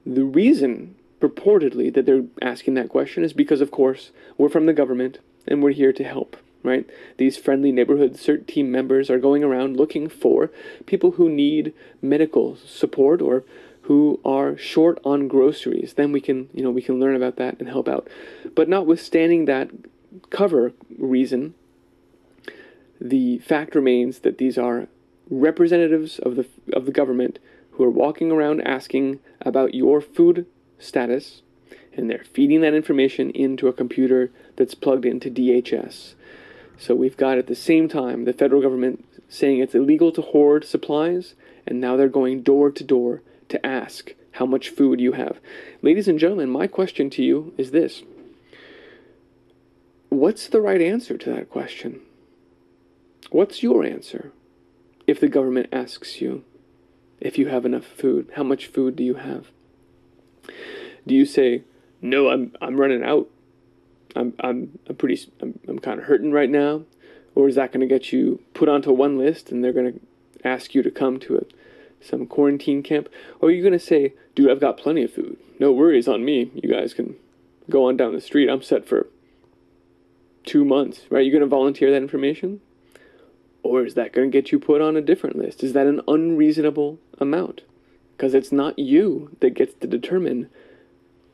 The 0.06 0.24
reason, 0.24 0.94
purportedly, 1.20 1.92
that 1.94 2.06
they're 2.06 2.24
asking 2.40 2.74
that 2.74 2.88
question 2.88 3.24
is 3.24 3.32
because, 3.32 3.60
of 3.60 3.70
course, 3.70 4.10
we're 4.36 4.48
from 4.48 4.66
the 4.66 4.72
government 4.72 5.18
and 5.46 5.62
we're 5.62 5.72
here 5.72 5.92
to 5.92 6.04
help, 6.04 6.36
right? 6.62 6.88
These 7.18 7.36
friendly 7.36 7.72
neighborhood 7.72 8.14
CERT 8.14 8.46
team 8.46 8.70
members 8.70 9.10
are 9.10 9.18
going 9.18 9.44
around 9.44 9.76
looking 9.76 10.08
for 10.08 10.50
people 10.86 11.12
who 11.12 11.28
need 11.28 11.74
medical 12.00 12.56
support 12.56 13.20
or 13.20 13.44
who 13.82 14.20
are 14.24 14.56
short 14.56 14.98
on 15.04 15.28
groceries. 15.28 15.94
Then 15.94 16.12
we 16.12 16.20
can, 16.20 16.50
you 16.52 16.62
know, 16.62 16.70
we 16.70 16.82
can 16.82 17.00
learn 17.00 17.16
about 17.16 17.36
that 17.36 17.58
and 17.58 17.68
help 17.68 17.88
out. 17.88 18.08
But 18.54 18.68
notwithstanding 18.68 19.46
that 19.46 19.70
cover 20.30 20.72
reason, 20.98 21.54
the 23.00 23.38
fact 23.38 23.74
remains 23.74 24.20
that 24.20 24.38
these 24.38 24.58
are 24.58 24.88
representatives 25.30 26.18
of 26.18 26.36
the 26.36 26.46
of 26.72 26.86
the 26.86 26.92
government 26.92 27.38
who 27.78 27.84
are 27.84 27.90
walking 27.90 28.32
around 28.32 28.60
asking 28.62 29.20
about 29.40 29.72
your 29.72 30.00
food 30.00 30.44
status 30.80 31.42
and 31.92 32.10
they're 32.10 32.24
feeding 32.24 32.60
that 32.60 32.74
information 32.74 33.30
into 33.30 33.68
a 33.68 33.72
computer 33.72 34.32
that's 34.56 34.74
plugged 34.74 35.04
into 35.04 35.30
DHS. 35.30 36.14
So 36.76 36.96
we've 36.96 37.16
got 37.16 37.38
at 37.38 37.46
the 37.46 37.54
same 37.54 37.88
time 37.88 38.24
the 38.24 38.32
federal 38.32 38.60
government 38.60 39.04
saying 39.28 39.60
it's 39.60 39.76
illegal 39.76 40.10
to 40.12 40.22
hoard 40.22 40.64
supplies 40.64 41.34
and 41.66 41.80
now 41.80 41.96
they're 41.96 42.08
going 42.08 42.42
door 42.42 42.72
to 42.72 42.82
door 42.82 43.22
to 43.48 43.64
ask 43.64 44.12
how 44.32 44.46
much 44.46 44.70
food 44.70 45.00
you 45.00 45.12
have. 45.12 45.38
Ladies 45.80 46.08
and 46.08 46.18
gentlemen, 46.18 46.50
my 46.50 46.66
question 46.66 47.08
to 47.10 47.22
you 47.22 47.54
is 47.56 47.70
this. 47.70 48.02
What's 50.08 50.48
the 50.48 50.60
right 50.60 50.82
answer 50.82 51.16
to 51.16 51.32
that 51.32 51.48
question? 51.48 52.00
What's 53.30 53.62
your 53.62 53.84
answer 53.84 54.32
if 55.06 55.20
the 55.20 55.28
government 55.28 55.68
asks 55.70 56.20
you 56.20 56.42
if 57.20 57.38
you 57.38 57.48
have 57.48 57.64
enough 57.64 57.84
food? 57.84 58.30
How 58.36 58.42
much 58.42 58.66
food 58.66 58.96
do 58.96 59.04
you 59.04 59.14
have? 59.14 59.48
Do 61.06 61.14
you 61.14 61.26
say, 61.26 61.62
"No, 62.00 62.28
I'm 62.28 62.52
I'm 62.60 62.80
running 62.80 63.02
out. 63.02 63.28
I'm 64.14 64.34
I'm 64.40 64.78
I'm 64.88 64.96
pretty 64.96 65.20
I'm, 65.40 65.58
I'm 65.68 65.78
kind 65.78 66.00
of 66.00 66.06
hurting 66.06 66.32
right 66.32 66.50
now," 66.50 66.82
or 67.34 67.48
is 67.48 67.54
that 67.56 67.72
going 67.72 67.80
to 67.80 67.86
get 67.86 68.12
you 68.12 68.40
put 68.54 68.68
onto 68.68 68.92
one 68.92 69.18
list 69.18 69.50
and 69.50 69.62
they're 69.62 69.72
going 69.72 69.92
to 69.92 70.00
ask 70.46 70.74
you 70.74 70.82
to 70.82 70.90
come 70.90 71.18
to 71.20 71.44
some 72.00 72.26
quarantine 72.26 72.82
camp? 72.82 73.08
Or 73.40 73.48
are 73.48 73.52
you 73.52 73.62
going 73.62 73.72
to 73.72 73.78
say, 73.78 74.14
"Dude, 74.34 74.50
I've 74.50 74.60
got 74.60 74.78
plenty 74.78 75.02
of 75.02 75.12
food. 75.12 75.38
No 75.58 75.72
worries 75.72 76.08
on 76.08 76.24
me. 76.24 76.50
You 76.54 76.72
guys 76.72 76.94
can 76.94 77.16
go 77.68 77.88
on 77.88 77.96
down 77.96 78.14
the 78.14 78.20
street. 78.20 78.48
I'm 78.48 78.62
set 78.62 78.86
for 78.86 79.08
two 80.44 80.64
months." 80.64 81.02
Right? 81.10 81.24
You're 81.24 81.32
going 81.38 81.48
to 81.48 81.56
volunteer 81.56 81.90
that 81.90 82.02
information? 82.02 82.60
Or 83.62 83.84
is 83.84 83.94
that 83.94 84.12
going 84.12 84.30
to 84.30 84.36
get 84.36 84.52
you 84.52 84.58
put 84.58 84.80
on 84.80 84.96
a 84.96 85.02
different 85.02 85.36
list? 85.36 85.62
Is 85.62 85.72
that 85.72 85.86
an 85.86 86.00
unreasonable 86.08 86.98
amount? 87.18 87.62
Because 88.16 88.34
it's 88.34 88.52
not 88.52 88.78
you 88.78 89.36
that 89.40 89.54
gets 89.54 89.74
to 89.74 89.86
determine 89.86 90.48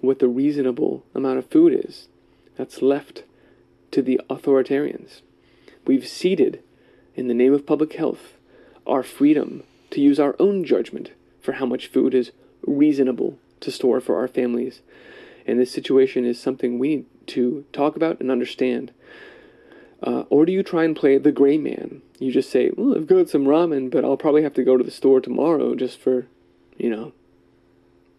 what 0.01 0.19
the 0.19 0.29
reasonable 0.29 1.05
amount 1.15 1.39
of 1.39 1.51
food 1.51 1.73
is. 1.87 2.09
That's 2.57 2.83
left 2.83 3.25
to 3.91 4.03
the 4.03 4.21
authoritarians. 4.29 5.21
We've 5.87 6.07
ceded, 6.07 6.63
in 7.15 7.29
the 7.29 7.35
name 7.35 7.55
of 7.55 7.67
public 7.67 7.95
health, 7.95 8.35
our 8.87 9.03
freedom 9.03 9.63
to 9.91 10.01
use 10.01 10.19
our 10.19 10.37
own 10.39 10.65
judgment 10.65 11.13
for 11.41 11.53
how 11.53 11.67
much 11.67 11.87
food 11.87 12.15
is 12.15 12.33
reasonable 12.67 13.39
to 13.61 13.71
store 13.71 14.01
for 14.01 14.19
our 14.19 14.29
families. 14.29 14.81
And 15.47 15.59
this 15.59 15.71
situation 15.71 16.25
is 16.25 16.41
something 16.41 16.79
we 16.79 16.97
need 16.97 17.07
to 17.29 17.65
talk 17.73 17.97
about 17.97 18.21
and 18.21 18.31
understand. 18.31 18.93
Uh, 20.03 20.25
or 20.29 20.45
do 20.45 20.53
you 20.53 20.63
try 20.63 20.85
and 20.85 20.97
play 20.97 21.17
the 21.19 21.33
gray 21.33 21.57
man? 21.57 22.03
You 22.19 22.33
just 22.33 22.51
say, 22.51 22.71
well, 22.77 22.97
I've 22.97 23.07
got 23.07 23.29
some 23.29 23.45
ramen, 23.45 23.91
but 23.91 24.05
I'll 24.05 24.17
probably 24.17 24.43
have 24.43 24.55
to 24.55 24.65
go 24.65 24.77
to 24.77 24.85
the 24.85 24.91
store 24.91 25.21
tomorrow 25.21 25.75
just 25.75 25.99
for, 25.99 26.27
you 26.77 26.91
know, 26.91 27.13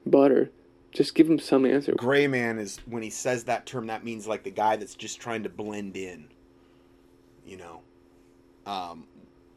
butter. 0.05 0.51
Just 0.91 1.13
give 1.13 1.29
him 1.29 1.39
some 1.39 1.65
answer. 1.65 1.93
Gray 1.93 2.27
man 2.27 2.57
is 2.57 2.79
when 2.85 3.03
he 3.03 3.09
says 3.09 3.43
that 3.43 3.65
term, 3.65 3.87
that 3.87 4.03
means 4.03 4.27
like 4.27 4.43
the 4.43 4.51
guy 4.51 4.77
that's 4.77 4.95
just 4.95 5.19
trying 5.19 5.43
to 5.43 5.49
blend 5.49 5.97
in, 5.97 6.29
you 7.45 7.57
know, 7.57 7.81
um, 8.65 9.05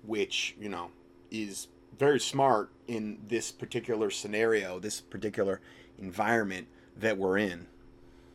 which, 0.04 0.56
you 0.60 0.68
know, 0.68 0.90
is 1.30 1.68
very 1.98 2.20
smart 2.20 2.70
in 2.86 3.18
this 3.28 3.52
particular 3.52 4.10
scenario, 4.10 4.78
this 4.78 5.00
particular 5.00 5.60
environment 5.98 6.66
that 6.96 7.16
we're 7.16 7.38
in. 7.38 7.66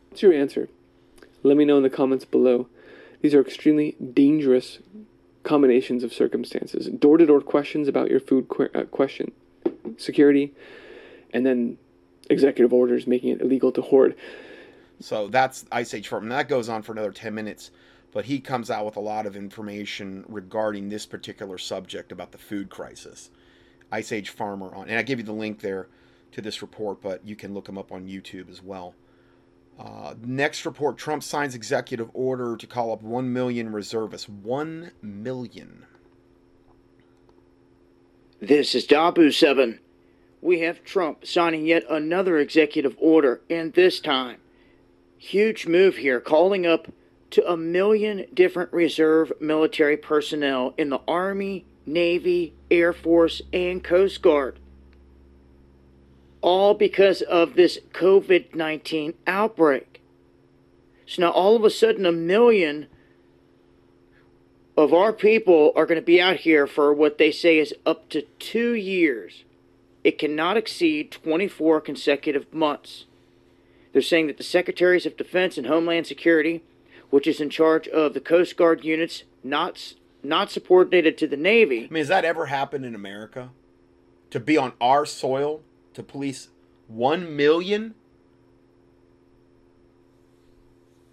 What's 0.09 0.21
your 0.21 0.33
answer? 0.33 0.69
Let 1.43 1.57
me 1.57 1.65
know 1.65 1.77
in 1.77 1.83
the 1.83 1.89
comments 1.89 2.25
below. 2.25 2.67
These 3.23 3.33
are 3.33 3.39
extremely 3.39 3.95
dangerous 4.13 4.79
combinations 5.43 6.03
of 6.03 6.11
circumstances. 6.11 6.87
Door 6.87 7.19
to 7.19 7.25
door 7.25 7.39
questions 7.39 7.87
about 7.87 8.11
your 8.11 8.19
food 8.19 8.49
qu- 8.49 8.69
uh, 8.75 8.83
question 8.83 9.31
security, 9.97 10.53
and 11.31 11.45
then 11.45 11.77
executive 12.29 12.73
orders 12.73 13.07
making 13.07 13.29
it 13.29 13.41
illegal 13.41 13.71
to 13.71 13.81
hoard. 13.81 14.17
So 14.99 15.29
that's 15.29 15.65
Ice 15.71 15.93
Age 15.93 16.09
Farm. 16.09 16.23
And 16.23 16.33
that 16.33 16.49
goes 16.49 16.67
on 16.67 16.81
for 16.81 16.91
another 16.91 17.13
10 17.13 17.33
minutes, 17.33 17.71
but 18.11 18.25
he 18.25 18.41
comes 18.41 18.69
out 18.69 18.85
with 18.85 18.97
a 18.97 19.01
lot 19.01 19.25
of 19.25 19.37
information 19.37 20.25
regarding 20.27 20.89
this 20.89 21.05
particular 21.05 21.57
subject 21.57 22.11
about 22.11 22.33
the 22.33 22.37
food 22.37 22.69
crisis. 22.69 23.29
Ice 23.89 24.11
Age 24.11 24.31
Farmer 24.31 24.75
on, 24.75 24.89
and 24.89 24.99
I 24.99 25.01
give 25.01 25.19
you 25.19 25.25
the 25.25 25.31
link 25.31 25.61
there 25.61 25.87
to 26.33 26.41
this 26.41 26.61
report, 26.61 27.01
but 27.01 27.25
you 27.25 27.37
can 27.37 27.53
look 27.53 27.69
him 27.69 27.77
up 27.77 27.93
on 27.93 28.05
YouTube 28.05 28.51
as 28.51 28.61
well. 28.61 28.95
Uh, 29.79 30.13
next 30.21 30.65
report 30.65 30.97
Trump 30.97 31.23
signs 31.23 31.55
executive 31.55 32.09
order 32.13 32.55
to 32.55 32.67
call 32.67 32.93
up 32.93 33.01
1 33.01 33.33
million 33.33 33.71
reservists. 33.71 34.29
1 34.29 34.91
million. 35.01 35.85
This 38.39 38.75
is 38.75 38.85
Dahboo 38.85 39.33
7. 39.33 39.79
We 40.41 40.59
have 40.59 40.83
Trump 40.83 41.25
signing 41.25 41.65
yet 41.65 41.83
another 41.89 42.37
executive 42.37 42.95
order, 42.99 43.41
and 43.49 43.73
this 43.73 43.99
time, 43.99 44.37
huge 45.17 45.65
move 45.65 45.97
here, 45.97 46.19
calling 46.19 46.65
up 46.65 46.91
to 47.31 47.49
a 47.49 47.55
million 47.55 48.25
different 48.33 48.71
reserve 48.73 49.31
military 49.39 49.97
personnel 49.97 50.73
in 50.77 50.89
the 50.89 50.99
Army, 51.07 51.65
Navy, 51.85 52.53
Air 52.69 52.93
Force, 52.93 53.41
and 53.53 53.83
Coast 53.83 54.21
Guard 54.21 54.59
all 56.43 56.73
because 56.73 57.21
of 57.21 57.55
this 57.55 57.79
COVID 57.93 58.53
19 58.53 59.15
outbreak. 59.25 60.01
So 61.07 61.23
now 61.23 61.31
all 61.31 61.55
of 61.55 61.63
a 61.63 61.69
sudden, 61.69 62.05
a 62.05 62.11
million 62.11 62.87
of 64.77 64.93
our 64.93 65.13
people 65.13 65.71
are 65.75 65.85
going 65.85 65.99
to 65.99 66.05
be 66.05 66.21
out 66.21 66.37
here 66.37 66.67
for 66.67 66.93
what 66.93 67.17
they 67.17 67.31
say 67.31 67.59
is 67.59 67.73
up 67.85 68.09
to 68.09 68.23
two 68.39 68.73
years. 68.73 69.45
It 70.03 70.19
cannot 70.19 70.57
exceed 70.57 71.11
24 71.11 71.79
consecutive 71.81 72.53
months. 72.53 73.05
They're 73.93 74.01
saying 74.01 74.27
that 74.27 74.37
the 74.37 74.43
Secretaries 74.43 75.05
of 75.05 75.15
Defense 75.15 75.57
and 75.57 75.67
Homeland 75.67 76.07
Security, 76.07 76.61
which 77.09 77.27
is 77.27 77.39
in 77.39 77.49
charge 77.49 77.87
of 77.87 78.13
the 78.13 78.19
Coast 78.19 78.57
Guard 78.57 78.83
units 78.83 79.23
not 79.43 79.93
not 80.25 80.49
subordinated 80.49 81.17
to 81.17 81.27
the 81.27 81.37
Navy. 81.37 81.79
I 81.79 81.93
mean, 81.93 81.95
has 81.95 82.07
that 82.07 82.25
ever 82.25 82.45
happened 82.45 82.85
in 82.85 82.95
America? 82.95 83.49
To 84.31 84.39
be 84.39 84.57
on 84.57 84.71
our 84.81 85.05
soil 85.05 85.61
to 85.93 86.03
police 86.03 86.49
one 86.87 87.35
million? 87.35 87.95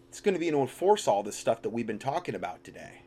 It's 0.09 0.21
going 0.21 0.35
to 0.35 0.41
be 0.41 0.51
to 0.51 0.61
enforce 0.61 1.07
all 1.07 1.23
this 1.23 1.37
stuff 1.37 1.63
that 1.63 1.71
we've 1.71 1.87
been 1.87 1.99
talking 1.99 2.35
about 2.35 2.65
today. 2.65 3.03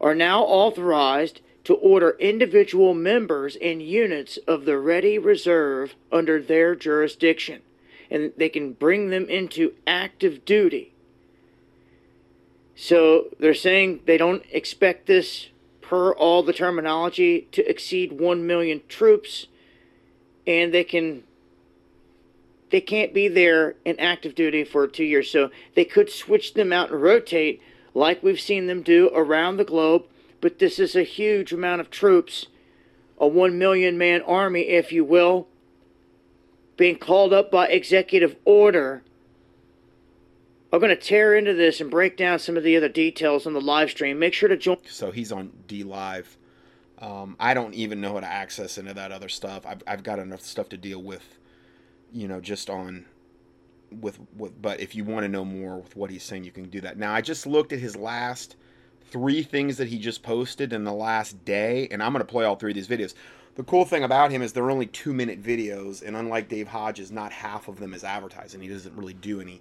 Are 0.00 0.14
now 0.14 0.42
authorized 0.42 1.40
to 1.64 1.74
order 1.74 2.16
individual 2.18 2.94
members 2.94 3.56
and 3.60 3.82
units 3.82 4.38
of 4.46 4.64
the 4.64 4.78
Ready 4.78 5.18
Reserve 5.18 5.94
under 6.10 6.40
their 6.40 6.74
jurisdiction, 6.74 7.62
and 8.10 8.32
they 8.36 8.48
can 8.48 8.72
bring 8.72 9.10
them 9.10 9.28
into 9.28 9.74
active 9.86 10.44
duty. 10.44 10.92
So 12.74 13.26
they're 13.38 13.52
saying 13.52 14.00
they 14.06 14.16
don't 14.16 14.42
expect 14.50 15.06
this, 15.06 15.48
per 15.82 16.12
all 16.12 16.42
the 16.42 16.52
terminology, 16.52 17.46
to 17.52 17.68
exceed 17.68 18.12
1 18.18 18.46
million 18.46 18.80
troops, 18.88 19.46
and 20.50 20.74
they 20.74 20.84
can. 20.84 21.24
They 22.70 22.80
can't 22.80 23.12
be 23.12 23.26
there 23.26 23.74
in 23.84 23.98
active 23.98 24.36
duty 24.36 24.62
for 24.62 24.86
two 24.86 25.04
years, 25.04 25.28
so 25.28 25.50
they 25.74 25.84
could 25.84 26.08
switch 26.08 26.54
them 26.54 26.72
out 26.72 26.90
and 26.90 27.02
rotate 27.02 27.60
like 27.94 28.22
we've 28.22 28.40
seen 28.40 28.68
them 28.68 28.82
do 28.82 29.10
around 29.12 29.56
the 29.56 29.64
globe 29.64 30.04
but 30.40 30.58
this 30.58 30.78
is 30.78 30.96
a 30.96 31.02
huge 31.02 31.52
amount 31.52 31.80
of 31.80 31.90
troops, 31.90 32.46
a 33.18 33.26
one 33.26 33.58
million 33.58 33.98
man 33.98 34.22
army, 34.22 34.62
if 34.62 34.92
you 34.92 35.04
will, 35.04 35.48
being 36.76 36.98
called 36.98 37.32
up 37.32 37.50
by 37.50 37.68
executive 37.68 38.36
order. 38.44 39.02
I'm 40.72 40.78
going 40.78 40.90
to 40.90 40.96
tear 40.96 41.34
into 41.34 41.52
this 41.52 41.80
and 41.80 41.90
break 41.90 42.16
down 42.16 42.38
some 42.38 42.56
of 42.56 42.62
the 42.62 42.76
other 42.76 42.88
details 42.88 43.46
on 43.46 43.54
the 43.54 43.60
live 43.60 43.90
stream. 43.90 44.18
Make 44.18 44.34
sure 44.34 44.48
to 44.48 44.56
join. 44.56 44.78
So 44.86 45.10
he's 45.10 45.32
on 45.32 45.50
DLive. 45.66 46.26
Um, 47.00 47.36
I 47.40 47.54
don't 47.54 47.74
even 47.74 48.00
know 48.00 48.14
how 48.14 48.20
to 48.20 48.26
access 48.26 48.76
into 48.76 48.92
that 48.94 49.10
other 49.10 49.28
stuff. 49.28 49.64
I've, 49.66 49.82
I've 49.86 50.02
got 50.02 50.18
enough 50.18 50.42
stuff 50.42 50.68
to 50.70 50.76
deal 50.76 51.02
with, 51.02 51.38
you 52.12 52.28
know, 52.28 52.40
just 52.40 52.68
on 52.68 53.06
with 53.90 54.18
with. 54.36 54.60
But 54.60 54.80
if 54.80 54.94
you 54.94 55.04
want 55.04 55.24
to 55.24 55.28
know 55.28 55.44
more 55.44 55.78
with 55.78 55.96
what 55.96 56.10
he's 56.10 56.22
saying, 56.22 56.44
you 56.44 56.52
can 56.52 56.68
do 56.68 56.80
that. 56.82 56.98
Now 56.98 57.14
I 57.14 57.20
just 57.20 57.46
looked 57.46 57.72
at 57.72 57.78
his 57.78 57.96
last 57.96 58.56
three 59.10 59.42
things 59.42 59.76
that 59.78 59.88
he 59.88 59.98
just 59.98 60.22
posted 60.22 60.72
in 60.72 60.84
the 60.84 60.92
last 60.92 61.44
day, 61.44 61.88
and 61.90 62.02
I'm 62.02 62.12
going 62.12 62.24
to 62.24 62.30
play 62.30 62.44
all 62.44 62.56
three 62.56 62.72
of 62.72 62.76
these 62.76 62.88
videos. 62.88 63.14
The 63.56 63.64
cool 63.64 63.84
thing 63.84 64.04
about 64.04 64.30
him 64.30 64.42
is 64.42 64.52
they're 64.52 64.70
only 64.70 64.86
two 64.86 65.12
minute 65.12 65.42
videos, 65.42 66.06
and 66.06 66.16
unlike 66.16 66.48
Dave 66.48 66.68
Hodges, 66.68 67.10
not 67.10 67.32
half 67.32 67.68
of 67.68 67.78
them 67.80 67.94
is 67.94 68.04
advertising. 68.04 68.60
He 68.60 68.68
doesn't 68.68 68.94
really 68.94 69.14
do 69.14 69.40
any 69.40 69.60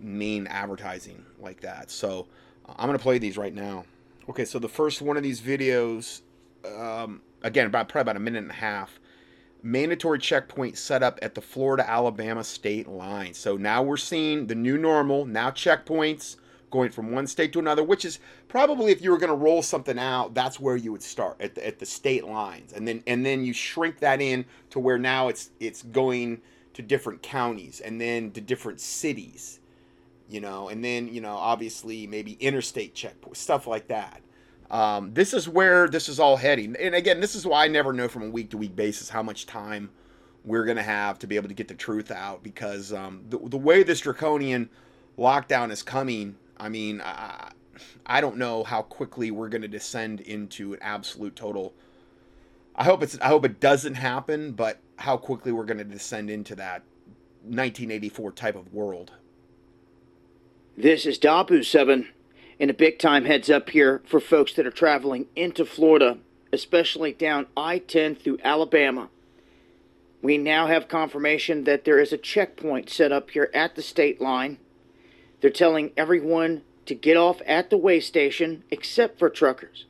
main 0.00 0.46
advertising 0.46 1.24
like 1.38 1.60
that. 1.60 1.90
So 1.90 2.26
I'm 2.66 2.86
going 2.86 2.98
to 2.98 3.02
play 3.02 3.18
these 3.18 3.36
right 3.36 3.54
now. 3.54 3.84
Okay, 4.28 4.44
so 4.44 4.58
the 4.58 4.68
first 4.68 5.02
one 5.02 5.16
of 5.16 5.22
these 5.22 5.40
videos, 5.40 6.22
um, 6.76 7.22
again, 7.42 7.66
about 7.66 7.88
probably 7.88 8.02
about 8.02 8.16
a 8.16 8.20
minute 8.20 8.42
and 8.42 8.50
a 8.50 8.54
half. 8.54 8.98
Mandatory 9.62 10.18
checkpoint 10.18 10.78
set 10.78 11.02
up 11.02 11.18
at 11.20 11.34
the 11.34 11.40
Florida 11.40 11.88
Alabama 11.88 12.44
state 12.44 12.88
line. 12.88 13.34
So 13.34 13.56
now 13.56 13.82
we're 13.82 13.96
seeing 13.96 14.46
the 14.46 14.54
new 14.54 14.78
normal. 14.78 15.24
Now 15.24 15.50
checkpoints 15.50 16.36
going 16.70 16.90
from 16.90 17.10
one 17.10 17.26
state 17.26 17.52
to 17.52 17.58
another, 17.58 17.82
which 17.82 18.04
is 18.04 18.18
probably 18.46 18.92
if 18.92 19.02
you 19.02 19.10
were 19.10 19.18
going 19.18 19.30
to 19.30 19.36
roll 19.36 19.62
something 19.62 19.98
out, 19.98 20.34
that's 20.34 20.60
where 20.60 20.76
you 20.76 20.92
would 20.92 21.02
start 21.02 21.36
at 21.40 21.54
the, 21.54 21.66
at 21.66 21.78
the 21.78 21.86
state 21.86 22.24
lines, 22.24 22.72
and 22.72 22.86
then 22.86 23.02
and 23.06 23.24
then 23.24 23.44
you 23.44 23.52
shrink 23.52 23.98
that 24.00 24.20
in 24.20 24.44
to 24.70 24.78
where 24.78 24.98
now 24.98 25.28
it's 25.28 25.50
it's 25.60 25.82
going 25.82 26.40
to 26.74 26.82
different 26.82 27.22
counties 27.22 27.80
and 27.80 28.00
then 28.00 28.30
to 28.32 28.40
different 28.40 28.80
cities, 28.80 29.60
you 30.28 30.40
know, 30.40 30.68
and 30.68 30.84
then 30.84 31.08
you 31.08 31.20
know 31.20 31.36
obviously 31.36 32.06
maybe 32.06 32.32
interstate 32.34 32.94
checkpoints, 32.94 33.36
stuff 33.36 33.66
like 33.66 33.88
that. 33.88 34.22
Um, 34.70 35.14
this 35.14 35.32
is 35.32 35.48
where 35.48 35.88
this 35.88 36.08
is 36.08 36.20
all 36.20 36.36
heading, 36.36 36.76
and 36.78 36.94
again, 36.94 37.20
this 37.20 37.34
is 37.34 37.46
why 37.46 37.64
I 37.64 37.68
never 37.68 37.92
know 37.92 38.08
from 38.08 38.24
a 38.24 38.28
week 38.28 38.50
to 38.50 38.58
week 38.58 38.76
basis 38.76 39.08
how 39.08 39.22
much 39.22 39.46
time 39.46 39.90
we're 40.44 40.64
going 40.64 40.76
to 40.76 40.82
have 40.82 41.18
to 41.20 41.26
be 41.26 41.36
able 41.36 41.48
to 41.48 41.54
get 41.54 41.68
the 41.68 41.74
truth 41.74 42.10
out 42.10 42.42
because 42.42 42.92
um, 42.92 43.22
the, 43.28 43.38
the 43.38 43.56
way 43.56 43.82
this 43.82 44.00
draconian 44.00 44.68
lockdown 45.18 45.70
is 45.70 45.82
coming 45.82 46.36
I 46.60 46.68
mean, 46.68 47.00
I, 47.04 47.52
I 48.06 48.20
don't 48.20 48.36
know 48.36 48.64
how 48.64 48.82
quickly 48.82 49.30
we're 49.30 49.48
going 49.48 49.62
to 49.62 49.68
descend 49.68 50.20
into 50.20 50.74
an 50.74 50.80
absolute 50.82 51.36
total. 51.36 51.72
I 52.74 52.84
hope 52.84 53.02
it's. 53.02 53.18
I 53.20 53.28
hope 53.28 53.44
it 53.44 53.60
doesn't 53.60 53.94
happen, 53.94 54.52
but 54.52 54.78
how 54.96 55.16
quickly 55.16 55.52
we're 55.52 55.64
going 55.64 55.78
to 55.78 55.84
descend 55.84 56.30
into 56.30 56.54
that 56.56 56.82
1984 57.42 58.32
type 58.32 58.56
of 58.56 58.72
world. 58.72 59.12
This 60.76 61.06
is 61.06 61.18
Dahboo 61.18 61.64
Seven, 61.64 62.08
and 62.60 62.70
a 62.70 62.74
big 62.74 62.98
time 62.98 63.24
heads 63.24 63.48
up 63.50 63.70
here 63.70 64.02
for 64.04 64.20
folks 64.20 64.52
that 64.54 64.66
are 64.66 64.70
traveling 64.70 65.26
into 65.36 65.64
Florida, 65.64 66.18
especially 66.52 67.12
down 67.12 67.46
I-10 67.56 68.18
through 68.18 68.38
Alabama. 68.42 69.08
We 70.22 70.38
now 70.38 70.66
have 70.66 70.88
confirmation 70.88 71.64
that 71.64 71.84
there 71.84 72.00
is 72.00 72.12
a 72.12 72.18
checkpoint 72.18 72.90
set 72.90 73.12
up 73.12 73.30
here 73.30 73.50
at 73.54 73.76
the 73.76 73.82
state 73.82 74.20
line 74.20 74.58
they're 75.40 75.50
telling 75.50 75.92
everyone 75.96 76.62
to 76.86 76.94
get 76.94 77.16
off 77.16 77.40
at 77.46 77.70
the 77.70 77.76
way 77.76 78.00
station 78.00 78.64
except 78.70 79.18
for 79.18 79.30
truckers. 79.30 79.86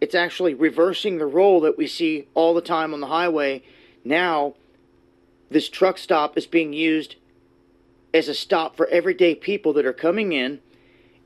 It's 0.00 0.14
actually 0.14 0.54
reversing 0.54 1.18
the 1.18 1.26
role 1.26 1.60
that 1.60 1.76
we 1.76 1.86
see 1.86 2.28
all 2.34 2.54
the 2.54 2.60
time 2.60 2.94
on 2.94 3.00
the 3.00 3.08
highway. 3.08 3.62
Now, 4.04 4.54
this 5.50 5.68
truck 5.68 5.98
stop 5.98 6.38
is 6.38 6.46
being 6.46 6.72
used 6.72 7.16
as 8.14 8.28
a 8.28 8.34
stop 8.34 8.76
for 8.76 8.86
everyday 8.88 9.34
people 9.34 9.72
that 9.74 9.86
are 9.86 9.92
coming 9.92 10.32
in 10.32 10.60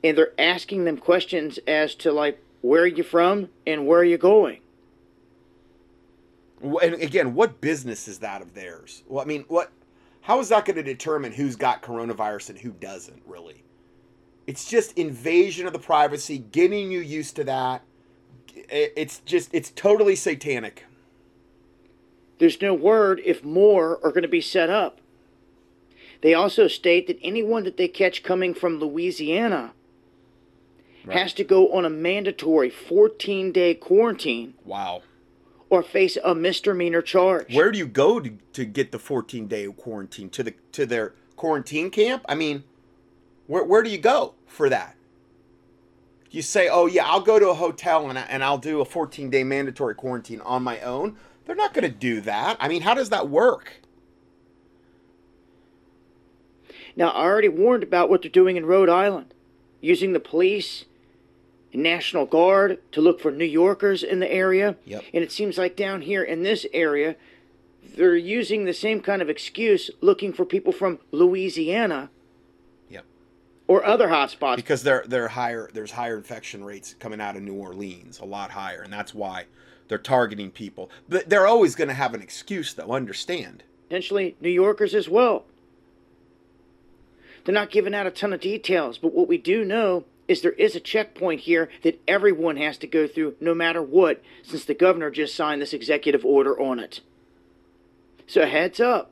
and 0.04 0.16
they're 0.16 0.38
asking 0.38 0.84
them 0.84 0.96
questions 0.96 1.58
as 1.66 1.96
to 1.96 2.12
like 2.12 2.38
where 2.60 2.82
are 2.82 2.86
you 2.86 3.02
from 3.02 3.48
and 3.66 3.86
where 3.86 3.98
are 4.00 4.04
you 4.04 4.18
going 4.18 4.60
and 6.62 6.94
again 6.94 7.34
what 7.34 7.60
business 7.60 8.06
is 8.06 8.20
that 8.20 8.40
of 8.40 8.54
theirs 8.54 9.02
well 9.08 9.22
i 9.22 9.26
mean 9.26 9.44
what 9.48 9.72
how 10.24 10.40
is 10.40 10.48
that 10.48 10.64
going 10.64 10.76
to 10.76 10.82
determine 10.82 11.32
who's 11.32 11.54
got 11.54 11.82
coronavirus 11.82 12.48
and 12.48 12.58
who 12.58 12.70
doesn't, 12.70 13.20
really? 13.26 13.62
It's 14.46 14.64
just 14.64 14.96
invasion 14.96 15.66
of 15.66 15.74
the 15.74 15.78
privacy, 15.78 16.38
getting 16.38 16.90
you 16.90 17.00
used 17.00 17.36
to 17.36 17.44
that. 17.44 17.82
It's 18.70 19.18
just, 19.26 19.50
it's 19.52 19.70
totally 19.70 20.16
satanic. 20.16 20.86
There's 22.38 22.62
no 22.62 22.72
word 22.72 23.20
if 23.22 23.44
more 23.44 23.98
are 24.02 24.12
going 24.12 24.22
to 24.22 24.28
be 24.28 24.40
set 24.40 24.70
up. 24.70 25.02
They 26.22 26.32
also 26.32 26.68
state 26.68 27.06
that 27.08 27.18
anyone 27.22 27.64
that 27.64 27.76
they 27.76 27.88
catch 27.88 28.22
coming 28.22 28.54
from 28.54 28.78
Louisiana 28.78 29.74
right. 31.04 31.18
has 31.18 31.32
to 31.34 31.44
go 31.44 31.72
on 31.72 31.84
a 31.84 31.90
mandatory 31.90 32.70
14 32.70 33.52
day 33.52 33.74
quarantine. 33.74 34.54
Wow 34.64 35.02
or 35.70 35.82
face 35.82 36.16
a 36.22 36.34
misdemeanor 36.34 37.02
charge. 37.02 37.52
Where 37.52 37.72
do 37.72 37.78
you 37.78 37.86
go 37.86 38.20
to, 38.20 38.38
to 38.52 38.64
get 38.64 38.92
the 38.92 38.98
14 38.98 39.48
day 39.48 39.66
quarantine? 39.66 40.30
To 40.30 40.44
the 40.44 40.54
to 40.72 40.86
their 40.86 41.14
quarantine 41.36 41.90
camp? 41.90 42.24
I 42.28 42.36
mean, 42.36 42.62
where, 43.46 43.64
where 43.64 43.82
do 43.82 43.90
you 43.90 43.98
go 43.98 44.34
for 44.46 44.68
that? 44.68 44.96
You 46.30 46.42
say, 46.42 46.68
oh, 46.68 46.86
yeah, 46.86 47.06
I'll 47.06 47.20
go 47.20 47.38
to 47.38 47.48
a 47.48 47.54
hotel 47.54 48.08
and, 48.08 48.18
I, 48.18 48.22
and 48.22 48.42
I'll 48.42 48.58
do 48.58 48.80
a 48.80 48.84
14 48.84 49.30
day 49.30 49.44
mandatory 49.44 49.94
quarantine 49.94 50.40
on 50.40 50.62
my 50.62 50.80
own. 50.80 51.16
They're 51.44 51.56
not 51.56 51.74
going 51.74 51.84
to 51.84 51.96
do 51.96 52.20
that. 52.22 52.56
I 52.58 52.68
mean, 52.68 52.82
how 52.82 52.94
does 52.94 53.10
that 53.10 53.28
work? 53.28 53.80
Now, 56.96 57.10
I 57.10 57.24
already 57.24 57.48
warned 57.48 57.82
about 57.82 58.08
what 58.08 58.22
they're 58.22 58.30
doing 58.30 58.56
in 58.56 58.66
Rhode 58.66 58.88
Island, 58.88 59.34
using 59.80 60.12
the 60.12 60.20
police 60.20 60.84
National 61.74 62.26
Guard 62.26 62.78
to 62.92 63.00
look 63.00 63.20
for 63.20 63.30
New 63.30 63.44
Yorkers 63.44 64.02
in 64.02 64.20
the 64.20 64.30
area. 64.30 64.76
Yep. 64.84 65.04
And 65.12 65.24
it 65.24 65.32
seems 65.32 65.58
like 65.58 65.76
down 65.76 66.02
here 66.02 66.22
in 66.22 66.42
this 66.42 66.66
area, 66.72 67.16
they're 67.96 68.16
using 68.16 68.64
the 68.64 68.74
same 68.74 69.00
kind 69.00 69.20
of 69.20 69.28
excuse 69.28 69.90
looking 70.00 70.32
for 70.32 70.44
people 70.44 70.72
from 70.72 70.98
Louisiana. 71.10 72.10
Yep. 72.88 73.04
Or 73.66 73.84
other 73.84 74.08
hotspots. 74.08 74.56
Because 74.56 74.82
they're 74.82 75.04
they're 75.06 75.28
higher 75.28 75.70
there's 75.72 75.92
higher 75.92 76.16
infection 76.16 76.64
rates 76.64 76.94
coming 76.98 77.20
out 77.20 77.36
of 77.36 77.42
New 77.42 77.54
Orleans, 77.54 78.20
a 78.20 78.24
lot 78.24 78.50
higher, 78.50 78.82
and 78.82 78.92
that's 78.92 79.14
why 79.14 79.46
they're 79.88 79.98
targeting 79.98 80.50
people. 80.50 80.90
But 81.08 81.28
they're 81.28 81.46
always 81.46 81.74
going 81.74 81.88
to 81.88 81.94
have 81.94 82.14
an 82.14 82.22
excuse 82.22 82.72
though, 82.74 82.92
understand. 82.92 83.64
Potentially 83.88 84.36
New 84.40 84.50
Yorkers 84.50 84.94
as 84.94 85.08
well. 85.08 85.44
They're 87.44 87.54
not 87.54 87.70
giving 87.70 87.94
out 87.94 88.06
a 88.06 88.10
ton 88.10 88.32
of 88.32 88.40
details, 88.40 88.96
but 88.96 89.12
what 89.12 89.28
we 89.28 89.36
do 89.36 89.64
know 89.64 90.04
is 90.28 90.40
there 90.40 90.52
is 90.52 90.74
a 90.74 90.80
checkpoint 90.80 91.40
here 91.40 91.68
that 91.82 92.00
everyone 92.08 92.56
has 92.56 92.78
to 92.78 92.86
go 92.86 93.06
through 93.06 93.36
no 93.40 93.54
matter 93.54 93.82
what, 93.82 94.22
since 94.42 94.64
the 94.64 94.74
governor 94.74 95.10
just 95.10 95.34
signed 95.34 95.60
this 95.60 95.74
executive 95.74 96.24
order 96.24 96.58
on 96.58 96.78
it. 96.78 97.00
So, 98.26 98.46
heads 98.46 98.80
up. 98.80 99.10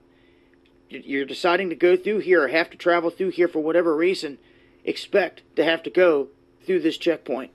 You're 0.88 1.24
deciding 1.24 1.70
to 1.70 1.76
go 1.76 1.96
through 1.96 2.20
here 2.20 2.44
or 2.44 2.48
have 2.48 2.70
to 2.70 2.76
travel 2.76 3.10
through 3.10 3.30
here 3.30 3.48
for 3.48 3.60
whatever 3.60 3.96
reason, 3.96 4.38
expect 4.84 5.42
to 5.56 5.64
have 5.64 5.82
to 5.84 5.90
go 5.90 6.28
through 6.64 6.80
this 6.80 6.98
checkpoint. 6.98 7.50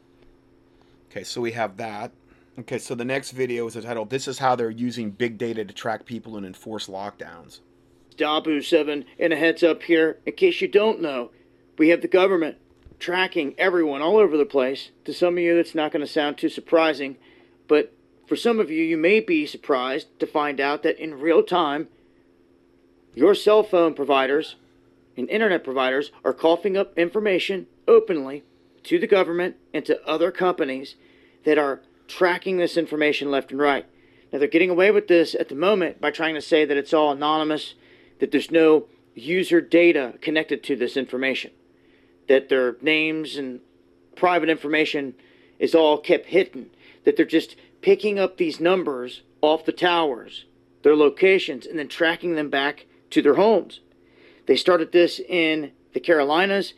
Okay, 1.12 1.24
so 1.24 1.42
we 1.42 1.52
have 1.52 1.78
that. 1.78 2.12
Okay, 2.60 2.80
so 2.80 2.96
the 2.96 3.06
next 3.06 3.32
video 3.32 3.68
is 3.68 3.76
entitled 3.76 4.10
This 4.10 4.28
is 4.28 4.40
How 4.40 4.56
They're 4.56 4.72
Using 4.72 5.12
Big 5.12 5.38
Data 5.38 5.64
to 5.64 5.74
Track 5.74 6.06
People 6.06 6.38
and 6.38 6.46
Enforce 6.46 6.88
Lockdowns. 6.88 7.60
Dahboo 8.18 8.64
7, 8.64 9.06
and 9.20 9.34
a 9.34 9.36
heads 9.36 9.62
up 9.62 9.84
here, 9.84 10.18
in 10.26 10.34
case 10.34 10.60
you 10.60 10.68
don't 10.68 11.00
know, 11.00 11.30
we 11.78 11.90
have 11.90 12.02
the 12.02 12.08
government 12.08 12.58
tracking 13.00 13.54
everyone 13.58 14.02
all 14.02 14.18
over 14.18 14.38
the 14.38 14.46
place. 14.46 14.92
To 15.06 15.14
some 15.14 15.38
of 15.38 15.44
you, 15.44 15.56
that's 15.56 15.76
not 15.76 15.92
going 15.92 16.06
to 16.06 16.12
sound 16.12 16.38
too 16.38 16.50
surprising, 16.50 17.18
but 17.68 17.94
for 18.26 18.36
some 18.36 18.60
of 18.60 18.70
you, 18.70 18.84
you 18.84 18.98
may 18.98 19.20
be 19.20 19.46
surprised 19.46 20.08
to 20.20 20.28
find 20.28 20.60
out 20.60 20.84
that 20.84 21.00
in 21.00 21.20
real 21.20 21.44
time, 21.44 21.88
your 23.16 23.34
cell 23.34 23.64
phone 23.64 23.94
providers 23.94 24.56
and 25.16 25.30
internet 25.30 25.64
providers 25.64 26.12
are 26.24 26.34
coughing 26.34 26.78
up 26.78 26.98
information 26.98 27.68
openly 27.88 28.44
to 28.84 29.00
the 29.00 29.08
government 29.08 29.56
and 29.74 29.86
to 29.86 30.06
other 30.08 30.32
companies 30.32 30.96
that 31.46 31.58
are 31.58 31.82
tracking 32.08 32.58
this 32.58 32.78
information 32.78 33.32
left 33.32 33.52
and 33.52 33.60
right. 33.60 33.86
Now, 34.32 34.40
they're 34.40 34.48
getting 34.48 34.70
away 34.70 34.92
with 34.92 35.08
this 35.08 35.36
at 35.36 35.50
the 35.50 35.56
moment 35.56 36.02
by 36.02 36.12
trying 36.12 36.36
to 36.36 36.42
say 36.42 36.66
that 36.66 36.78
it's 36.78 36.94
all 36.94 37.12
anonymous, 37.12 37.76
that 38.20 38.32
there's 38.32 38.52
no 38.52 38.88
user 39.16 39.62
data 39.62 40.16
connected 40.22 40.64
to 40.64 40.76
this 40.76 40.98
information, 40.98 41.52
that 42.28 42.50
their 42.50 42.76
names 42.82 43.36
and 43.36 43.60
private 44.16 44.50
information 44.50 45.14
is 45.60 45.74
all 45.74 45.98
kept 45.98 46.28
hidden, 46.28 46.70
that 47.04 47.16
they're 47.16 47.26
just 47.26 47.56
picking 47.82 48.20
up 48.20 48.38
these 48.38 48.60
numbers 48.60 49.22
off 49.42 49.66
the 49.66 49.72
towers, 49.72 50.46
their 50.84 50.96
locations, 50.96 51.66
and 51.66 51.78
then 51.78 51.88
tracking 51.88 52.36
them 52.36 52.50
back 52.50 52.86
to 53.10 53.22
their 53.22 53.36
homes. 53.36 53.80
They 54.46 54.56
started 54.56 54.92
this 54.92 55.20
in 55.20 55.72
the 55.94 56.00
Carolinas, 56.00 56.74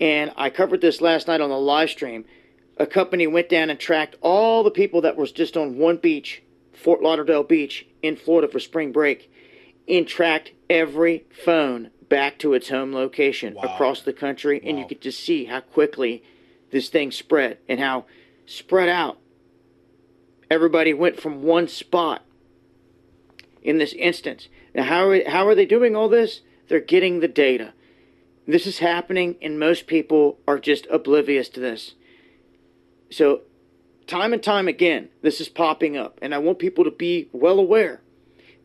and 0.00 0.32
I 0.36 0.50
covered 0.50 0.80
this 0.80 1.00
last 1.00 1.28
night 1.28 1.40
on 1.40 1.50
the 1.50 1.58
live 1.58 1.90
stream. 1.90 2.24
A 2.78 2.86
company 2.86 3.26
went 3.26 3.48
down 3.48 3.70
and 3.70 3.78
tracked 3.78 4.16
all 4.20 4.62
the 4.62 4.70
people 4.70 5.00
that 5.02 5.16
was 5.16 5.32
just 5.32 5.56
on 5.56 5.78
one 5.78 5.98
beach, 5.98 6.42
Fort 6.72 7.02
Lauderdale 7.02 7.44
Beach 7.44 7.86
in 8.02 8.16
Florida 8.16 8.48
for 8.50 8.60
spring 8.60 8.92
break, 8.92 9.30
and 9.88 10.06
tracked 10.06 10.52
every 10.70 11.24
phone 11.44 11.90
back 12.12 12.38
to 12.38 12.52
its 12.52 12.68
home 12.68 12.92
location 12.92 13.54
wow. 13.54 13.62
across 13.62 14.02
the 14.02 14.12
country. 14.12 14.60
Wow. 14.62 14.68
And 14.68 14.78
you 14.78 14.86
could 14.86 15.00
just 15.00 15.18
see 15.18 15.46
how 15.46 15.60
quickly 15.60 16.22
this 16.70 16.90
thing 16.90 17.10
spread 17.10 17.56
and 17.70 17.80
how 17.80 18.04
spread 18.44 18.90
out 18.90 19.16
everybody 20.50 20.92
went 20.92 21.18
from 21.18 21.42
one 21.42 21.68
spot 21.68 22.22
in 23.62 23.78
this 23.78 23.94
instance. 23.94 24.48
Now, 24.74 24.82
how 24.82 25.08
are, 25.08 25.26
how 25.26 25.48
are 25.48 25.54
they 25.54 25.64
doing 25.64 25.96
all 25.96 26.10
this? 26.10 26.42
They're 26.68 26.80
getting 26.80 27.20
the 27.20 27.28
data. 27.28 27.72
This 28.46 28.66
is 28.66 28.80
happening, 28.80 29.36
and 29.40 29.58
most 29.58 29.86
people 29.86 30.38
are 30.46 30.58
just 30.58 30.86
oblivious 30.90 31.48
to 31.50 31.60
this. 31.60 31.94
So, 33.10 33.40
time 34.06 34.34
and 34.34 34.42
time 34.42 34.68
again, 34.68 35.08
this 35.22 35.40
is 35.40 35.48
popping 35.48 35.96
up, 35.96 36.18
and 36.20 36.34
I 36.34 36.38
want 36.38 36.58
people 36.58 36.84
to 36.84 36.90
be 36.90 37.30
well 37.32 37.58
aware. 37.58 38.02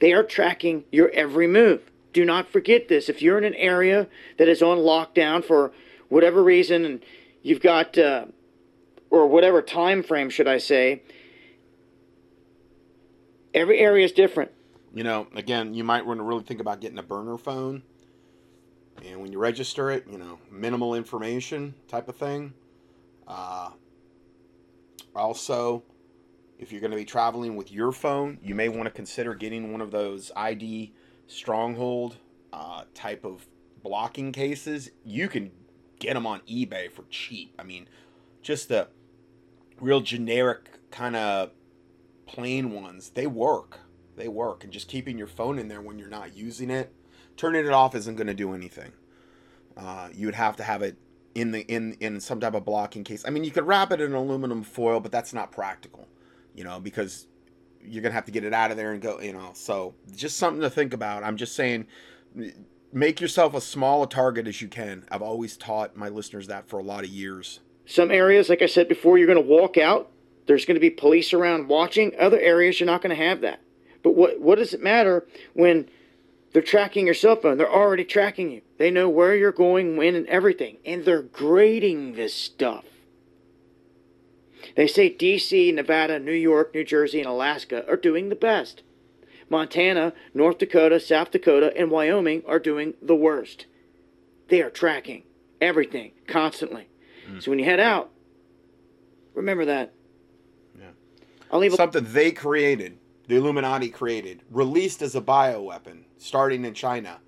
They 0.01 0.11
are 0.11 0.23
tracking 0.23 0.83
your 0.91 1.09
every 1.11 1.47
move. 1.47 1.89
Do 2.17 2.25
not 2.25 2.49
forget 2.49 2.87
this. 2.87 3.09
If 3.09 3.21
you're 3.21 3.37
in 3.37 3.43
an 3.43 3.53
area 3.53 4.07
that 4.39 4.47
is 4.47 4.63
on 4.63 4.79
lockdown 4.79 5.45
for 5.45 5.71
whatever 6.09 6.41
reason, 6.43 6.83
and 6.83 7.05
you've 7.43 7.61
got, 7.61 7.95
uh, 7.95 8.25
or 9.11 9.27
whatever 9.27 9.61
time 9.61 10.01
frame, 10.01 10.31
should 10.31 10.47
I 10.47 10.57
say, 10.57 11.03
every 13.53 13.77
area 13.77 14.03
is 14.03 14.13
different. 14.13 14.49
You 14.95 15.03
know, 15.03 15.27
again, 15.35 15.75
you 15.75 15.83
might 15.83 16.07
want 16.07 16.19
to 16.19 16.23
really 16.23 16.41
think 16.41 16.59
about 16.59 16.81
getting 16.81 16.97
a 16.97 17.03
burner 17.03 17.37
phone. 17.37 17.83
And 19.05 19.21
when 19.21 19.31
you 19.31 19.37
register 19.37 19.91
it, 19.91 20.07
you 20.09 20.17
know, 20.17 20.39
minimal 20.49 20.95
information 20.95 21.75
type 21.87 22.09
of 22.09 22.15
thing. 22.15 22.51
Uh, 23.27 23.69
also, 25.15 25.83
if 26.57 26.71
you're 26.71 26.81
going 26.81 26.89
to 26.89 26.97
be 26.97 27.05
traveling 27.05 27.55
with 27.55 27.71
your 27.71 27.91
phone, 27.91 28.39
you 28.41 28.55
may 28.55 28.69
want 28.69 28.85
to 28.85 28.89
consider 28.89 29.35
getting 29.35 29.71
one 29.71 29.81
of 29.81 29.91
those 29.91 30.31
ID 30.35 30.93
stronghold 31.27 32.17
uh, 32.51 32.83
type 32.93 33.23
of 33.23 33.47
blocking 33.83 34.31
cases. 34.31 34.91
You 35.05 35.27
can 35.27 35.51
get 35.99 36.13
them 36.13 36.25
on 36.25 36.41
eBay 36.41 36.91
for 36.91 37.03
cheap. 37.09 37.53
I 37.59 37.63
mean, 37.63 37.87
just 38.41 38.69
the 38.69 38.87
real 39.79 40.01
generic 40.01 40.79
kind 40.91 41.15
of 41.15 41.51
plain 42.25 42.71
ones, 42.71 43.11
they 43.11 43.27
work 43.27 43.81
they 44.17 44.27
work. 44.27 44.63
And 44.63 44.73
just 44.73 44.89
keeping 44.89 45.17
your 45.17 45.27
phone 45.27 45.57
in 45.57 45.69
there 45.69 45.81
when 45.81 45.97
you're 45.97 46.09
not 46.09 46.35
using 46.35 46.69
it, 46.69 46.91
turning 47.37 47.65
it 47.65 47.71
off 47.71 47.95
isn't 47.95 48.15
going 48.15 48.27
to 48.27 48.33
do 48.33 48.53
anything. 48.53 48.91
Uh, 49.77 50.09
you 50.13 50.25
would 50.25 50.35
have 50.35 50.57
to 50.57 50.63
have 50.63 50.81
it 50.81 50.97
in 51.35 51.51
the 51.51 51.61
in 51.61 51.95
in 51.99 52.19
some 52.19 52.39
type 52.39 52.55
of 52.55 52.65
blocking 52.65 53.03
case. 53.03 53.23
I 53.25 53.29
mean, 53.29 53.43
you 53.43 53.51
could 53.51 53.67
wrap 53.67 53.91
it 53.91 54.01
in 54.01 54.13
aluminum 54.13 54.63
foil, 54.63 54.99
but 54.99 55.11
that's 55.11 55.33
not 55.33 55.51
practical, 55.51 56.07
you 56.55 56.63
know, 56.63 56.79
because 56.79 57.27
you're 57.83 58.01
gonna 58.01 58.13
have 58.13 58.25
to 58.25 58.31
get 58.31 58.43
it 58.43 58.53
out 58.53 58.71
of 58.71 58.77
there 58.77 58.91
and 58.91 59.01
go, 59.01 59.19
you 59.19 59.33
know. 59.33 59.51
So 59.53 59.95
just 60.15 60.37
something 60.37 60.61
to 60.61 60.69
think 60.69 60.93
about. 60.93 61.23
I'm 61.23 61.37
just 61.37 61.55
saying, 61.55 61.87
make 62.91 63.21
yourself 63.21 63.55
as 63.55 63.63
small 63.63 64.03
a 64.03 64.07
target 64.07 64.47
as 64.47 64.61
you 64.61 64.67
can. 64.67 65.05
I've 65.11 65.21
always 65.21 65.57
taught 65.57 65.95
my 65.95 66.09
listeners 66.09 66.47
that 66.47 66.67
for 66.67 66.79
a 66.79 66.83
lot 66.83 67.03
of 67.03 67.09
years. 67.09 67.59
Some 67.85 68.11
areas, 68.11 68.49
like 68.49 68.61
I 68.61 68.65
said 68.65 68.87
before, 68.87 69.17
you're 69.17 69.27
gonna 69.27 69.41
walk 69.41 69.77
out. 69.77 70.11
There's 70.45 70.65
gonna 70.65 70.79
be 70.79 70.89
police 70.89 71.33
around 71.33 71.67
watching. 71.67 72.13
Other 72.19 72.39
areas, 72.39 72.79
you're 72.79 72.87
not 72.87 73.01
gonna 73.01 73.15
have 73.15 73.41
that. 73.41 73.61
But 74.03 74.15
what, 74.15 74.39
what 74.39 74.57
does 74.57 74.73
it 74.73 74.81
matter 74.81 75.27
when 75.53 75.89
they're 76.53 76.61
tracking 76.61 77.05
your 77.05 77.15
cell 77.15 77.35
phone? 77.35 77.57
They're 77.57 77.71
already 77.71 78.05
tracking 78.05 78.51
you. 78.51 78.61
They 78.77 78.91
know 78.91 79.09
where 79.09 79.35
you're 79.35 79.51
going, 79.51 79.97
when, 79.97 80.15
and 80.15 80.27
everything. 80.27 80.77
And 80.85 81.03
they're 81.03 81.23
grading 81.23 82.13
this 82.13 82.33
stuff. 82.33 82.85
They 84.77 84.85
say 84.85 85.09
DC, 85.09 85.73
Nevada, 85.73 86.19
New 86.19 86.31
York, 86.31 86.73
New 86.75 86.83
Jersey, 86.83 87.19
and 87.19 87.27
Alaska 87.27 87.83
are 87.89 87.97
doing 87.97 88.29
the 88.29 88.35
best. 88.35 88.83
Montana, 89.49 90.13
North 90.35 90.59
Dakota, 90.59 90.99
South 90.99 91.31
Dakota, 91.31 91.73
and 91.75 91.89
Wyoming 91.89 92.43
are 92.47 92.59
doing 92.59 92.93
the 93.01 93.15
worst. 93.15 93.65
They 94.49 94.61
are 94.61 94.69
tracking 94.69 95.23
everything 95.59 96.11
constantly. 96.27 96.89
Mm. 97.27 97.41
So 97.41 97.49
when 97.49 97.57
you 97.57 97.65
head 97.65 97.79
out, 97.79 98.11
remember 99.33 99.65
that. 99.65 99.93
Yeah. 100.79 100.91
I'll 101.51 101.59
leave 101.59 101.73
something 101.73 102.05
a- 102.05 102.07
they 102.07 102.31
created 102.31 102.99
the 103.27 103.35
Illuminati 103.35 103.89
created, 103.89 104.43
released 104.51 105.01
as 105.01 105.15
a 105.15 105.21
bioweapon, 105.21 106.03
starting 106.17 106.63
in 106.63 106.73
China. 106.75 107.19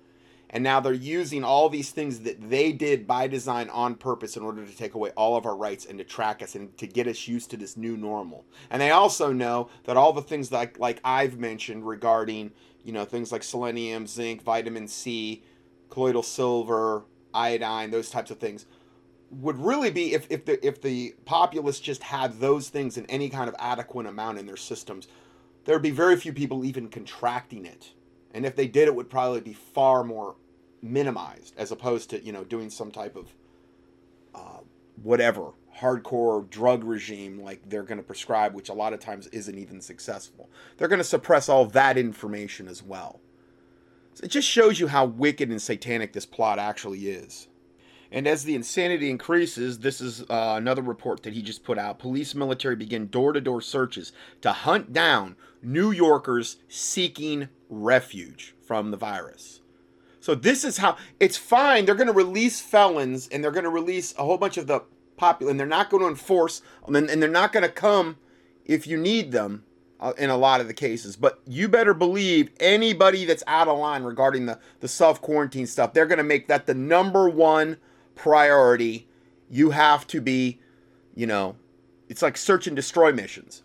And 0.50 0.64
now 0.64 0.80
they're 0.80 0.92
using 0.92 1.44
all 1.44 1.68
these 1.68 1.90
things 1.90 2.20
that 2.20 2.50
they 2.50 2.72
did 2.72 3.06
by 3.06 3.26
design 3.28 3.68
on 3.70 3.94
purpose 3.94 4.36
in 4.36 4.42
order 4.42 4.66
to 4.66 4.76
take 4.76 4.94
away 4.94 5.10
all 5.10 5.36
of 5.36 5.46
our 5.46 5.56
rights 5.56 5.86
and 5.86 5.98
to 5.98 6.04
track 6.04 6.42
us 6.42 6.54
and 6.54 6.76
to 6.78 6.86
get 6.86 7.06
us 7.06 7.28
used 7.28 7.50
to 7.50 7.56
this 7.56 7.76
new 7.76 7.96
normal. 7.96 8.44
And 8.70 8.82
they 8.82 8.90
also 8.90 9.32
know 9.32 9.70
that 9.84 9.96
all 9.96 10.12
the 10.12 10.22
things 10.22 10.50
like 10.50 10.78
like 10.78 11.00
I've 11.04 11.38
mentioned 11.38 11.86
regarding, 11.86 12.52
you 12.84 12.92
know, 12.92 13.04
things 13.04 13.30
like 13.32 13.42
selenium, 13.42 14.06
zinc, 14.06 14.42
vitamin 14.42 14.88
C, 14.88 15.44
colloidal 15.88 16.22
silver, 16.22 17.04
iodine, 17.32 17.90
those 17.90 18.10
types 18.10 18.30
of 18.30 18.38
things 18.38 18.66
would 19.30 19.58
really 19.58 19.90
be 19.92 20.12
if, 20.12 20.26
if 20.28 20.44
the 20.44 20.66
if 20.66 20.82
the 20.82 21.14
populace 21.24 21.78
just 21.78 22.02
had 22.02 22.40
those 22.40 22.68
things 22.68 22.96
in 22.98 23.06
any 23.06 23.28
kind 23.28 23.48
of 23.48 23.54
adequate 23.60 24.06
amount 24.06 24.38
in 24.38 24.46
their 24.46 24.56
systems 24.56 25.06
there 25.64 25.74
would 25.74 25.82
be 25.82 25.90
very 25.90 26.16
few 26.16 26.32
people 26.32 26.64
even 26.64 26.88
contracting 26.88 27.66
it. 27.66 27.92
And 28.32 28.46
if 28.46 28.56
they 28.56 28.66
did, 28.66 28.88
it 28.88 28.94
would 28.94 29.10
probably 29.10 29.40
be 29.40 29.52
far 29.52 30.04
more 30.04 30.36
minimized 30.82 31.54
as 31.56 31.70
opposed 31.70 32.10
to, 32.10 32.24
you 32.24 32.32
know, 32.32 32.44
doing 32.44 32.70
some 32.70 32.90
type 32.90 33.16
of 33.16 33.34
uh, 34.34 34.60
whatever 35.02 35.52
hardcore 35.78 36.48
drug 36.50 36.84
regime 36.84 37.40
like 37.40 37.68
they're 37.68 37.82
going 37.82 37.98
to 37.98 38.04
prescribe, 38.04 38.54
which 38.54 38.68
a 38.68 38.74
lot 38.74 38.92
of 38.92 39.00
times 39.00 39.26
isn't 39.28 39.58
even 39.58 39.80
successful. 39.80 40.50
They're 40.76 40.88
going 40.88 40.98
to 40.98 41.04
suppress 41.04 41.48
all 41.48 41.64
that 41.66 41.96
information 41.96 42.68
as 42.68 42.82
well. 42.82 43.20
So 44.14 44.24
it 44.24 44.30
just 44.30 44.48
shows 44.48 44.80
you 44.80 44.88
how 44.88 45.06
wicked 45.06 45.50
and 45.50 45.62
satanic 45.62 46.12
this 46.12 46.26
plot 46.26 46.58
actually 46.58 47.08
is. 47.08 47.48
And 48.12 48.26
as 48.26 48.42
the 48.42 48.56
insanity 48.56 49.08
increases, 49.08 49.78
this 49.78 50.00
is 50.00 50.22
uh, 50.22 50.54
another 50.56 50.82
report 50.82 51.22
that 51.22 51.32
he 51.32 51.42
just 51.42 51.62
put 51.62 51.78
out. 51.78 52.00
Police 52.00 52.34
military 52.34 52.74
begin 52.74 53.06
door 53.06 53.32
to 53.32 53.40
door 53.40 53.60
searches 53.60 54.12
to 54.42 54.50
hunt 54.50 54.92
down 54.92 55.36
New 55.62 55.92
Yorkers 55.92 56.56
seeking 56.68 57.48
refuge 57.68 58.54
from 58.66 58.90
the 58.90 58.96
virus. 58.96 59.59
So 60.20 60.34
this 60.34 60.64
is 60.64 60.76
how 60.76 60.96
it's 61.18 61.36
fine. 61.36 61.86
They're 61.86 61.94
going 61.94 62.06
to 62.06 62.12
release 62.12 62.60
felons 62.60 63.26
and 63.28 63.42
they're 63.42 63.50
going 63.50 63.64
to 63.64 63.70
release 63.70 64.14
a 64.18 64.24
whole 64.24 64.38
bunch 64.38 64.58
of 64.58 64.66
the 64.66 64.82
popular, 65.16 65.50
and 65.50 65.60
they're 65.60 65.66
not 65.66 65.90
going 65.90 66.02
to 66.02 66.08
enforce, 66.08 66.62
and 66.86 66.94
they're 66.94 67.28
not 67.28 67.52
going 67.52 67.62
to 67.62 67.68
come 67.68 68.16
if 68.64 68.86
you 68.86 68.96
need 68.96 69.32
them 69.32 69.64
uh, 70.00 70.14
in 70.16 70.30
a 70.30 70.36
lot 70.36 70.60
of 70.60 70.66
the 70.66 70.74
cases. 70.74 71.14
But 71.16 71.40
you 71.46 71.68
better 71.68 71.94
believe 71.94 72.50
anybody 72.58 73.24
that's 73.26 73.44
out 73.46 73.68
of 73.68 73.78
line 73.78 74.02
regarding 74.02 74.46
the, 74.46 74.58
the 74.80 74.88
self 74.88 75.20
quarantine 75.20 75.66
stuff, 75.66 75.92
they're 75.92 76.06
going 76.06 76.18
to 76.18 76.24
make 76.24 76.48
that 76.48 76.66
the 76.66 76.74
number 76.74 77.28
one 77.28 77.76
priority. 78.14 79.06
You 79.50 79.70
have 79.70 80.06
to 80.08 80.20
be, 80.20 80.60
you 81.14 81.26
know, 81.26 81.56
it's 82.08 82.22
like 82.22 82.36
search 82.36 82.66
and 82.66 82.76
destroy 82.76 83.12
missions. 83.12 83.62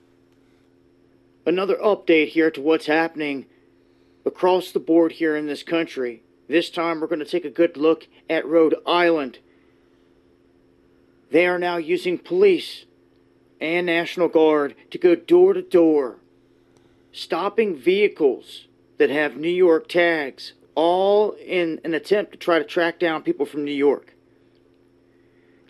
Another 1.45 1.75
update 1.75 2.29
here 2.29 2.49
to 2.51 2.59
what's 2.59 2.87
happening 2.87 3.45
across 4.25 4.71
the 4.71 4.79
board 4.79 5.13
here 5.13 5.35
in 5.35 5.45
this 5.45 5.61
country. 5.61 6.23
This 6.47 6.69
time 6.69 6.99
we're 6.99 7.07
going 7.07 7.19
to 7.19 7.25
take 7.25 7.45
a 7.45 7.49
good 7.49 7.75
look 7.75 8.07
at 8.29 8.45
Rhode 8.45 8.75
Island. 8.85 9.39
They 11.31 11.47
are 11.47 11.57
now 11.57 11.77
using 11.77 12.17
police 12.17 12.85
and 13.59 13.85
National 13.85 14.27
Guard 14.27 14.75
to 14.91 14.97
go 14.97 15.15
door 15.15 15.53
to 15.53 15.61
door, 15.61 16.17
stopping 17.11 17.75
vehicles 17.75 18.67
that 18.97 19.09
have 19.09 19.37
New 19.37 19.49
York 19.49 19.87
tags, 19.87 20.53
all 20.75 21.31
in 21.31 21.81
an 21.83 21.93
attempt 21.93 22.33
to 22.33 22.37
try 22.37 22.59
to 22.59 22.65
track 22.65 22.99
down 22.99 23.23
people 23.23 23.45
from 23.45 23.65
New 23.65 23.71
York. 23.71 24.13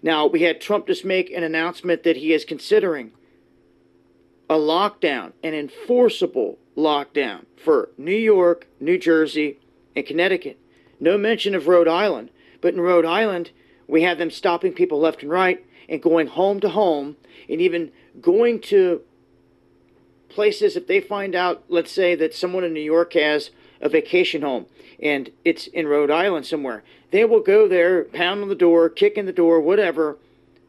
Now, 0.03 0.27
we 0.27 0.41
had 0.41 0.61
Trump 0.61 0.87
just 0.87 1.05
make 1.05 1.31
an 1.31 1.43
announcement 1.43 2.03
that 2.03 2.17
he 2.17 2.33
is 2.33 2.45
considering 2.45 3.11
a 4.49 4.55
lockdown, 4.55 5.31
an 5.41 5.53
enforceable 5.53 6.59
lockdown 6.77 7.45
for 7.55 7.89
New 7.97 8.11
York, 8.11 8.67
New 8.79 8.97
Jersey, 8.97 9.57
and 9.95 10.05
Connecticut. 10.05 10.59
No 10.99 11.17
mention 11.17 11.55
of 11.55 11.67
Rhode 11.67 11.87
Island, 11.87 12.29
but 12.61 12.73
in 12.73 12.81
Rhode 12.81 13.05
Island, 13.05 13.51
we 13.87 14.03
have 14.03 14.17
them 14.17 14.31
stopping 14.31 14.73
people 14.73 14.99
left 14.99 15.21
and 15.21 15.31
right 15.31 15.63
and 15.87 16.01
going 16.01 16.27
home 16.27 16.59
to 16.61 16.69
home 16.69 17.17
and 17.49 17.61
even 17.61 17.91
going 18.21 18.59
to 18.59 19.01
places 20.29 20.75
if 20.75 20.87
they 20.87 20.99
find 20.99 21.35
out, 21.35 21.63
let's 21.69 21.91
say, 21.91 22.15
that 22.15 22.33
someone 22.33 22.63
in 22.63 22.73
New 22.73 22.81
York 22.81 23.13
has 23.13 23.51
a 23.81 23.89
vacation 23.89 24.41
home 24.41 24.65
and 25.01 25.29
it's 25.43 25.67
in 25.67 25.87
Rhode 25.87 26.11
Island 26.11 26.45
somewhere, 26.45 26.83
they 27.11 27.25
will 27.25 27.41
go 27.41 27.67
there, 27.67 28.05
pound 28.05 28.41
on 28.41 28.49
the 28.49 28.55
door, 28.55 28.89
kick 28.89 29.17
in 29.17 29.25
the 29.25 29.33
door, 29.33 29.59
whatever, 29.59 30.17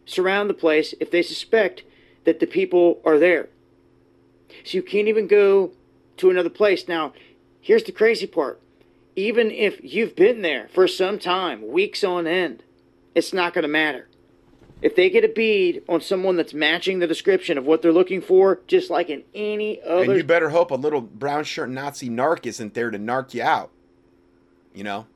surround 0.05 0.51
the 0.51 0.55
place 0.55 0.95
if 1.01 1.11
they 1.11 1.23
suspect 1.23 1.83
that 2.25 2.41
the 2.41 2.47
people 2.47 3.01
are 3.05 3.19
there. 3.19 3.49
So 4.65 4.77
you 4.77 4.83
can't 4.83 5.09
even 5.09 5.27
go 5.27 5.73
to 6.19 6.31
another 6.31 6.51
place. 6.51 6.89
Now, 6.89 7.13
here's 7.61 7.85
the 7.85 7.93
crazy 7.93 8.27
part. 8.27 8.61
Even 9.17 9.51
if 9.51 9.81
you've 9.83 10.15
been 10.15 10.43
there 10.43 10.69
for 10.69 10.87
some 10.87 11.19
time, 11.19 11.67
weeks 11.67 12.05
on 12.05 12.27
end, 12.27 12.63
it's 13.15 13.33
not 13.33 13.55
going 13.55 13.63
to 13.63 13.69
matter. 13.69 14.09
If 14.83 14.95
they 14.95 15.09
get 15.09 15.25
a 15.25 15.29
bead 15.29 15.83
on 15.89 16.03
someone 16.03 16.37
that's 16.37 16.53
matching 16.53 16.99
the 16.99 17.07
description 17.07 17.57
of 17.57 17.65
what 17.65 17.81
they're 17.81 17.93
looking 17.93 18.21
for, 18.21 18.61
just 18.67 18.91
like 18.91 19.09
in 19.09 19.25
any 19.35 19.81
other. 19.83 20.03
And 20.05 20.17
you 20.17 20.23
better 20.23 20.51
hope 20.51 20.71
a 20.71 20.75
little 20.75 21.01
brown 21.01 21.45
shirt 21.45 21.71
Nazi 21.71 22.11
narc 22.11 22.45
isn't 22.45 22.75
there 22.75 22.91
to 22.91 22.99
narc 22.99 23.33
you 23.33 23.43
out. 23.43 23.71
You 24.75 24.85
know? 24.85 25.07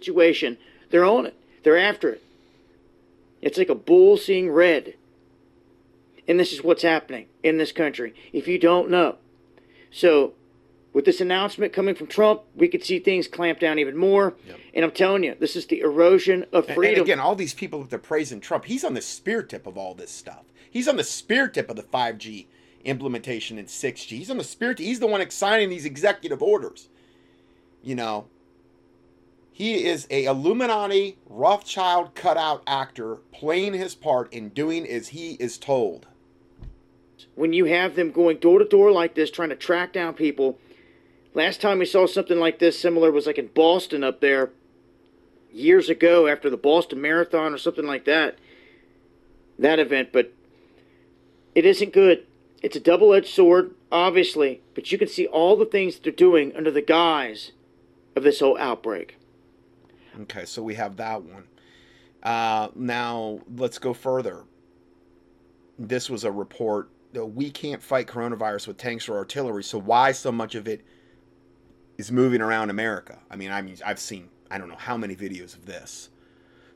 Situation, 0.00 0.58
they're 0.90 1.04
on 1.04 1.26
it. 1.26 1.36
They're 1.62 1.78
after 1.78 2.08
it. 2.08 2.24
It's 3.40 3.56
like 3.56 3.68
a 3.68 3.76
bull 3.76 4.16
seeing 4.16 4.50
red. 4.50 4.94
And 6.26 6.40
this 6.40 6.52
is 6.52 6.64
what's 6.64 6.82
happening 6.82 7.26
in 7.44 7.58
this 7.58 7.70
country. 7.70 8.14
If 8.32 8.48
you 8.48 8.58
don't 8.58 8.90
know. 8.90 9.16
So 9.92 10.34
with 10.92 11.04
this 11.04 11.20
announcement 11.20 11.72
coming 11.72 11.94
from 11.94 12.06
Trump, 12.06 12.42
we 12.54 12.68
could 12.68 12.84
see 12.84 12.98
things 12.98 13.26
clamp 13.26 13.58
down 13.58 13.78
even 13.78 13.96
more. 13.96 14.34
Yep. 14.46 14.60
And 14.74 14.84
I'm 14.84 14.90
telling 14.90 15.24
you, 15.24 15.34
this 15.38 15.56
is 15.56 15.66
the 15.66 15.80
erosion 15.80 16.44
of 16.52 16.66
freedom. 16.66 17.00
And 17.00 17.02
again, 17.02 17.20
all 17.20 17.34
these 17.34 17.54
people 17.54 17.80
that 17.80 17.90
they're 17.90 17.98
praising 17.98 18.40
Trump, 18.40 18.66
he's 18.66 18.84
on 18.84 18.94
the 18.94 19.02
spear 19.02 19.42
tip 19.42 19.66
of 19.66 19.78
all 19.78 19.94
this 19.94 20.10
stuff. 20.10 20.44
He's 20.70 20.88
on 20.88 20.96
the 20.96 21.04
spear 21.04 21.48
tip 21.48 21.70
of 21.70 21.76
the 21.76 21.82
5G 21.82 22.46
implementation 22.84 23.58
and 23.58 23.68
6G. 23.68 24.08
He's 24.08 24.30
on 24.30 24.38
the 24.38 24.44
spear 24.44 24.74
tip. 24.74 24.84
He's 24.84 25.00
the 25.00 25.06
one 25.06 25.28
signing 25.30 25.70
these 25.70 25.84
executive 25.84 26.42
orders. 26.42 26.88
You 27.82 27.94
know, 27.94 28.26
he 29.50 29.84
is 29.84 30.06
a 30.10 30.24
Illuminati 30.24 31.18
Rothschild 31.26 32.14
cutout 32.14 32.62
actor 32.66 33.16
playing 33.32 33.74
his 33.74 33.94
part 33.94 34.32
and 34.32 34.52
doing 34.52 34.86
as 34.86 35.08
he 35.08 35.32
is 35.34 35.58
told. 35.58 36.06
When 37.34 37.52
you 37.52 37.66
have 37.66 37.94
them 37.94 38.10
going 38.10 38.38
door 38.38 38.58
to 38.58 38.64
door 38.64 38.90
like 38.92 39.14
this, 39.14 39.30
trying 39.30 39.50
to 39.50 39.56
track 39.56 39.92
down 39.92 40.14
people 40.14 40.58
Last 41.34 41.60
time 41.60 41.78
we 41.78 41.86
saw 41.86 42.06
something 42.06 42.38
like 42.38 42.58
this 42.58 42.78
similar 42.78 43.10
was 43.10 43.26
like 43.26 43.38
in 43.38 43.48
Boston 43.48 44.04
up 44.04 44.20
there 44.20 44.50
years 45.50 45.88
ago 45.88 46.26
after 46.26 46.50
the 46.50 46.56
Boston 46.56 47.00
Marathon 47.00 47.54
or 47.54 47.58
something 47.58 47.86
like 47.86 48.04
that. 48.04 48.38
That 49.58 49.78
event, 49.78 50.10
but 50.12 50.32
it 51.54 51.64
isn't 51.64 51.92
good. 51.92 52.26
It's 52.62 52.76
a 52.76 52.80
double 52.80 53.12
edged 53.12 53.28
sword, 53.28 53.74
obviously, 53.90 54.60
but 54.74 54.92
you 54.92 54.98
can 54.98 55.08
see 55.08 55.26
all 55.26 55.56
the 55.56 55.66
things 55.66 55.98
they're 55.98 56.12
doing 56.12 56.54
under 56.56 56.70
the 56.70 56.82
guise 56.82 57.52
of 58.14 58.22
this 58.22 58.40
whole 58.40 58.58
outbreak. 58.58 59.16
Okay, 60.22 60.44
so 60.44 60.62
we 60.62 60.74
have 60.74 60.96
that 60.96 61.22
one. 61.22 61.44
Uh, 62.22 62.68
now, 62.74 63.40
let's 63.56 63.78
go 63.78 63.92
further. 63.92 64.44
This 65.78 66.08
was 66.08 66.24
a 66.24 66.30
report 66.30 66.90
we 67.14 67.50
can't 67.50 67.82
fight 67.82 68.06
coronavirus 68.06 68.68
with 68.68 68.78
tanks 68.78 69.08
or 69.08 69.16
artillery, 69.16 69.62
so 69.62 69.78
why 69.78 70.12
so 70.12 70.32
much 70.32 70.54
of 70.54 70.66
it 70.66 70.82
is 71.98 72.12
moving 72.12 72.40
around 72.40 72.70
America. 72.70 73.18
I 73.30 73.36
mean, 73.36 73.50
I 73.50 73.62
mean, 73.62 73.76
I've 73.84 74.00
seen 74.00 74.28
I 74.50 74.58
don't 74.58 74.68
know 74.68 74.76
how 74.76 74.98
many 74.98 75.16
videos 75.16 75.54
of 75.54 75.64
this. 75.64 76.10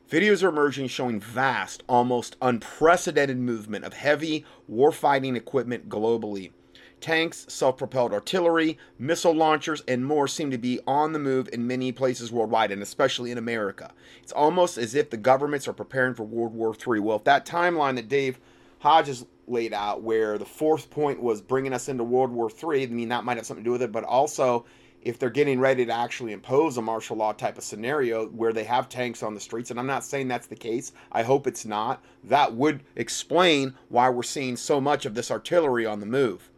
Videos 0.09 0.41
are 0.41 0.49
emerging 0.49 0.87
showing 0.87 1.19
vast, 1.19 1.83
almost 1.87 2.37
unprecedented 2.41 3.37
movement 3.37 3.85
of 3.85 3.93
heavy 3.93 4.45
warfighting 4.71 5.35
equipment 5.35 5.89
globally. 5.89 6.51
Tanks, 6.99 7.45
self 7.49 7.77
propelled 7.77 8.13
artillery, 8.13 8.79
missile 8.97 9.35
launchers, 9.35 9.83
and 9.87 10.05
more 10.05 10.27
seem 10.27 10.49
to 10.49 10.57
be 10.57 10.79
on 10.87 11.13
the 11.13 11.19
move 11.19 11.47
in 11.53 11.67
many 11.67 11.91
places 11.91 12.31
worldwide, 12.31 12.71
and 12.71 12.81
especially 12.81 13.29
in 13.31 13.37
America. 13.37 13.91
It's 14.23 14.31
almost 14.31 14.79
as 14.79 14.95
if 14.95 15.11
the 15.11 15.17
governments 15.17 15.67
are 15.67 15.73
preparing 15.73 16.15
for 16.15 16.23
World 16.23 16.55
War 16.55 16.73
III. 16.73 17.01
Well, 17.01 17.17
if 17.17 17.25
that 17.25 17.45
timeline 17.45 17.95
that 17.97 18.07
Dave 18.07 18.39
Hodges 18.79 19.25
laid 19.45 19.73
out, 19.73 20.01
where 20.01 20.39
the 20.39 20.45
fourth 20.45 20.89
point 20.89 21.21
was 21.21 21.41
bringing 21.41 21.73
us 21.73 21.89
into 21.89 22.03
World 22.03 22.31
War 22.31 22.49
III, 22.49 22.83
I 22.83 22.87
mean, 22.87 23.09
that 23.09 23.23
might 23.23 23.37
have 23.37 23.45
something 23.45 23.63
to 23.63 23.67
do 23.67 23.73
with 23.73 23.83
it, 23.83 23.91
but 23.91 24.03
also 24.03 24.65
if 25.07 25.17
they're 25.17 25.29
getting 25.29 25.57
ready 25.57 25.85
to 25.85 25.93
actually 25.93 26.33
impose 26.33 26.75
a 26.75 26.81
martial 26.81 27.15
law 27.15 27.31
type 27.31 27.57
of 27.57 27.63
scenario 27.63 28.27
where 28.27 28.51
they 28.51 28.65
have 28.65 28.89
tanks 28.89 29.23
on 29.23 29.33
the 29.33 29.39
streets, 29.39 29.71
and 29.71 29.79
I'm 29.79 29.87
not 29.87 30.03
saying 30.03 30.27
that's 30.27 30.47
the 30.47 30.55
case, 30.55 30.91
I 31.13 31.23
hope 31.23 31.47
it's 31.47 31.65
not, 31.65 32.03
that 32.25 32.53
would 32.53 32.83
explain 32.97 33.73
why 33.87 34.09
we're 34.09 34.23
seeing 34.23 34.57
so 34.57 34.81
much 34.81 35.05
of 35.05 35.15
this 35.15 35.31
artillery 35.31 35.85
on 35.85 36.01
the 36.01 36.05
move. 36.05 36.49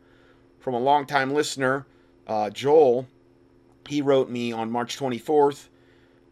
From 0.58 0.74
a 0.74 0.80
longtime 0.80 1.32
listener, 1.32 1.86
uh, 2.26 2.50
Joel, 2.50 3.08
he 3.88 4.02
wrote 4.02 4.32
me 4.32 4.52
on 4.52 4.72
March 4.72 4.98
24th. 4.98 5.68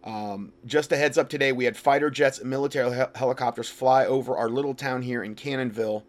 Um, 0.03 0.53
just 0.65 0.91
a 0.91 0.97
heads 0.97 1.19
up 1.19 1.29
today, 1.29 1.51
we 1.51 1.65
had 1.65 1.77
fighter 1.77 2.09
jets 2.09 2.39
and 2.39 2.49
military 2.49 2.93
hel- 2.93 3.11
helicopters 3.13 3.69
fly 3.69 4.07
over 4.07 4.35
our 4.35 4.49
little 4.49 4.73
town 4.73 5.03
here 5.03 5.21
in 5.21 5.35
Cannonville 5.35 6.03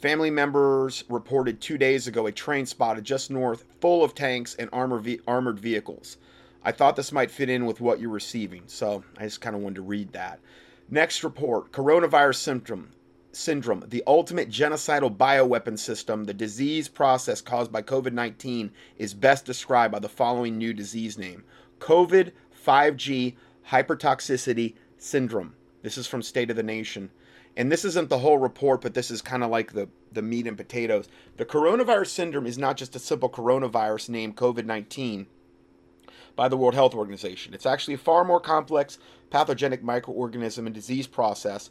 Family 0.00 0.30
members 0.30 1.04
reported 1.10 1.60
two 1.60 1.76
days 1.76 2.06
ago 2.06 2.26
a 2.26 2.32
train 2.32 2.64
spotted 2.64 3.04
just 3.04 3.30
north 3.30 3.66
full 3.82 4.02
of 4.02 4.14
tanks 4.14 4.54
and 4.54 4.70
armor 4.72 4.98
ve- 4.98 5.20
armored 5.28 5.60
vehicles. 5.60 6.16
I 6.64 6.72
thought 6.72 6.96
this 6.96 7.12
might 7.12 7.30
fit 7.30 7.50
in 7.50 7.66
with 7.66 7.82
what 7.82 8.00
you're 8.00 8.08
receiving, 8.08 8.62
so 8.66 9.04
I 9.18 9.24
just 9.24 9.42
kind 9.42 9.54
of 9.54 9.60
wanted 9.60 9.74
to 9.74 9.82
read 9.82 10.14
that. 10.14 10.40
Next 10.88 11.22
report 11.22 11.70
coronavirus 11.70 12.36
symptom. 12.36 12.92
Syndrome, 13.32 13.84
the 13.88 14.02
ultimate 14.06 14.48
genocidal 14.48 15.14
bioweapon 15.14 15.78
system, 15.78 16.24
the 16.24 16.34
disease 16.34 16.88
process 16.88 17.42
caused 17.42 17.70
by 17.70 17.82
COVID 17.82 18.12
19, 18.12 18.72
is 18.96 19.12
best 19.12 19.44
described 19.44 19.92
by 19.92 19.98
the 19.98 20.08
following 20.08 20.56
new 20.56 20.72
disease 20.72 21.18
name 21.18 21.44
COVID 21.78 22.32
5G 22.66 23.34
hypertoxicity 23.68 24.76
syndrome. 24.96 25.54
This 25.82 25.98
is 25.98 26.06
from 26.06 26.22
State 26.22 26.48
of 26.48 26.56
the 26.56 26.62
Nation 26.62 27.10
and 27.56 27.70
this 27.70 27.84
isn't 27.84 28.08
the 28.08 28.18
whole 28.18 28.38
report, 28.38 28.80
but 28.80 28.94
this 28.94 29.10
is 29.10 29.22
kind 29.22 29.42
of 29.42 29.50
like 29.50 29.72
the, 29.72 29.88
the 30.12 30.22
meat 30.22 30.46
and 30.46 30.56
potatoes. 30.56 31.08
The 31.36 31.44
coronavirus 31.44 32.08
syndrome 32.08 32.46
is 32.46 32.58
not 32.58 32.76
just 32.76 32.96
a 32.96 33.00
simple 33.00 33.28
coronavirus 33.28 34.08
named 34.08 34.36
COVID 34.36 34.64
19 34.64 35.26
by 36.36 36.48
the 36.48 36.56
World 36.56 36.74
Health 36.74 36.94
Organization. 36.94 37.52
It's 37.52 37.66
actually 37.66 37.94
a 37.94 37.98
far 37.98 38.24
more 38.24 38.40
complex 38.40 38.98
pathogenic 39.30 39.82
microorganism 39.82 40.66
and 40.66 40.74
disease 40.74 41.06
process 41.06 41.70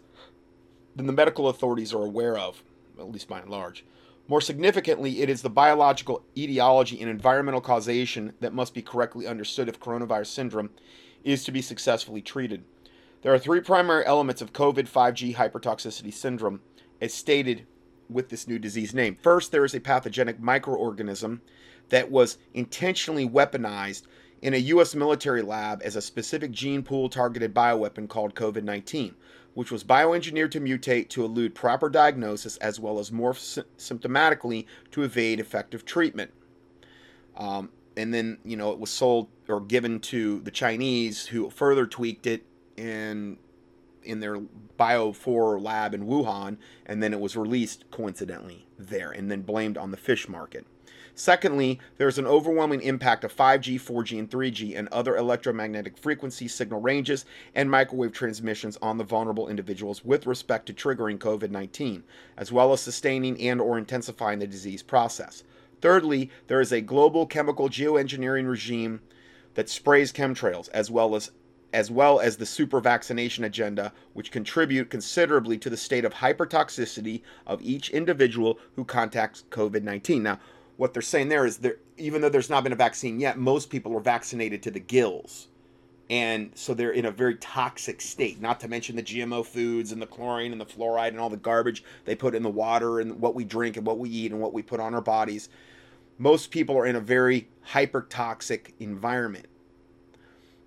than 0.95 1.07
the 1.07 1.13
medical 1.13 1.47
authorities 1.47 1.93
are 1.93 2.05
aware 2.05 2.37
of, 2.37 2.61
at 2.99 3.11
least 3.11 3.27
by 3.27 3.39
and 3.39 3.49
large. 3.49 3.85
More 4.27 4.41
significantly, 4.41 5.21
it 5.21 5.29
is 5.29 5.41
the 5.41 5.49
biological 5.49 6.23
etiology 6.37 7.01
and 7.01 7.09
environmental 7.09 7.61
causation 7.61 8.33
that 8.41 8.53
must 8.53 8.75
be 8.75 8.81
correctly 8.81 9.25
understood 9.25 9.67
if 9.67 9.79
coronavirus 9.79 10.27
syndrome 10.27 10.69
is 11.23 11.43
to 11.45 11.51
be 11.51 11.63
successfully 11.63 12.21
treated. 12.21 12.63
There 13.21 13.33
are 13.33 13.39
three 13.39 13.59
primary 13.59 14.05
elements 14.05 14.41
of 14.41 14.53
COVID 14.53 14.89
5G 14.89 15.35
hypertoxicity 15.35 16.13
syndrome, 16.13 16.61
as 17.01 17.13
stated 17.13 17.67
with 18.09 18.29
this 18.29 18.47
new 18.47 18.57
disease 18.57 18.93
name. 18.93 19.17
First, 19.21 19.51
there 19.51 19.65
is 19.65 19.75
a 19.75 19.79
pathogenic 19.79 20.39
microorganism 20.39 21.41
that 21.89 22.09
was 22.09 22.37
intentionally 22.53 23.27
weaponized 23.27 24.03
in 24.41 24.53
a 24.53 24.57
U.S. 24.57 24.95
military 24.95 25.41
lab 25.41 25.81
as 25.83 25.97
a 25.97 26.01
specific 26.01 26.51
gene 26.51 26.81
pool 26.81 27.09
targeted 27.09 27.53
bioweapon 27.53 28.07
called 28.07 28.35
COVID 28.35 28.63
19, 28.63 29.15
which 29.53 29.69
was 29.69 29.83
bioengineered 29.83 30.51
to 30.51 30.61
mutate 30.61 31.09
to 31.09 31.25
elude 31.25 31.53
proper 31.53 31.89
diagnosis 31.89 32.55
as 32.57 32.79
well 32.79 32.99
as 32.99 33.11
morph 33.11 33.37
sy- 33.37 33.63
symptomatically 33.77 34.65
to 34.91 35.03
evade 35.03 35.41
effective 35.41 35.83
treatment. 35.83 36.31
Um, 37.35 37.69
and 37.97 38.13
then, 38.13 38.37
you 38.45 38.55
know, 38.55 38.71
it 38.71 38.79
was 38.79 38.91
sold 38.91 39.27
or 39.49 39.59
given 39.59 39.99
to 39.99 40.39
the 40.39 40.51
Chinese 40.51 41.25
who 41.25 41.49
further 41.49 41.85
tweaked 41.85 42.25
it 42.25 42.45
in 42.79 43.37
in 44.01 44.21
their 44.21 44.39
Bio 44.77 45.11
4 45.11 45.59
lab 45.59 45.93
in 45.93 46.07
Wuhan, 46.07 46.57
and 46.85 47.03
then 47.03 47.13
it 47.13 47.19
was 47.19 47.35
released 47.35 47.83
coincidentally 47.91 48.65
there, 48.77 49.11
and 49.11 49.29
then 49.29 49.41
blamed 49.41 49.77
on 49.77 49.91
the 49.91 49.97
fish 49.97 50.29
market. 50.29 50.65
Secondly, 51.13 51.81
there's 51.97 52.17
an 52.17 52.25
overwhelming 52.25 52.81
impact 52.81 53.25
of 53.25 53.35
5G, 53.35 53.75
4G, 53.75 54.17
and 54.17 54.31
3G 54.31 54.77
and 54.77 54.87
other 54.87 55.17
electromagnetic 55.17 55.97
frequency 55.97 56.47
signal 56.47 56.79
ranges 56.79 57.25
and 57.53 57.69
microwave 57.69 58.13
transmissions 58.13 58.77
on 58.81 58.97
the 58.97 59.03
vulnerable 59.03 59.49
individuals 59.49 60.05
with 60.05 60.25
respect 60.25 60.65
to 60.67 60.73
triggering 60.73 61.17
COVID-19, 61.17 62.03
as 62.37 62.53
well 62.53 62.71
as 62.71 62.79
sustaining 62.79 63.39
and 63.41 63.59
or 63.59 63.77
intensifying 63.77 64.39
the 64.39 64.47
disease 64.47 64.81
process. 64.81 65.43
Thirdly, 65.81 66.29
there 66.47 66.61
is 66.61 66.71
a 66.71 66.79
global 66.79 67.25
chemical 67.25 67.67
geoengineering 67.67 68.47
regime 68.47 69.01
that 69.55 69.69
sprays 69.69 70.13
chemtrails 70.13 70.69
as 70.69 70.89
well 70.89 71.15
as 71.15 71.31
as 71.73 71.91
well 71.91 72.19
as 72.19 72.37
the 72.37 72.45
super 72.45 72.79
vaccination 72.79 73.43
agenda, 73.43 73.93
which 74.13 74.31
contribute 74.31 74.89
considerably 74.89 75.57
to 75.57 75.69
the 75.69 75.77
state 75.77 76.05
of 76.05 76.15
hypertoxicity 76.15 77.21
of 77.45 77.61
each 77.61 77.89
individual 77.89 78.57
who 78.75 78.83
contacts 78.83 79.43
COVID 79.51 79.83
19. 79.83 80.23
Now, 80.23 80.39
what 80.77 80.93
they're 80.93 81.01
saying 81.01 81.29
there 81.29 81.45
is 81.45 81.57
that 81.57 81.79
even 81.97 82.21
though 82.21 82.29
there's 82.29 82.49
not 82.49 82.63
been 82.63 82.73
a 82.73 82.77
vaccine 82.77 83.19
yet, 83.19 83.37
most 83.37 83.69
people 83.69 83.95
are 83.95 84.01
vaccinated 84.01 84.63
to 84.63 84.71
the 84.71 84.79
gills. 84.79 85.47
And 86.09 86.51
so 86.55 86.73
they're 86.73 86.91
in 86.91 87.05
a 87.05 87.11
very 87.11 87.35
toxic 87.35 88.01
state, 88.01 88.41
not 88.41 88.59
to 88.61 88.67
mention 88.67 88.95
the 88.95 89.03
GMO 89.03 89.45
foods 89.45 89.91
and 89.91 90.01
the 90.01 90.07
chlorine 90.07 90.51
and 90.51 90.59
the 90.59 90.65
fluoride 90.65 91.09
and 91.09 91.19
all 91.19 91.29
the 91.29 91.37
garbage 91.37 91.83
they 92.05 92.15
put 92.15 92.33
in 92.33 92.41
the 92.41 92.49
water 92.49 92.99
and 92.99 93.19
what 93.19 93.35
we 93.35 93.43
drink 93.43 93.77
and 93.77 93.85
what 93.85 93.99
we 93.99 94.09
eat 94.09 94.31
and 94.31 94.41
what 94.41 94.53
we 94.53 94.63
put 94.63 94.79
on 94.79 94.95
our 94.95 95.01
bodies. 95.01 95.49
Most 96.17 96.49
people 96.49 96.75
are 96.77 96.87
in 96.87 96.95
a 96.95 96.99
very 96.99 97.47
hypertoxic 97.67 98.71
environment 98.79 99.45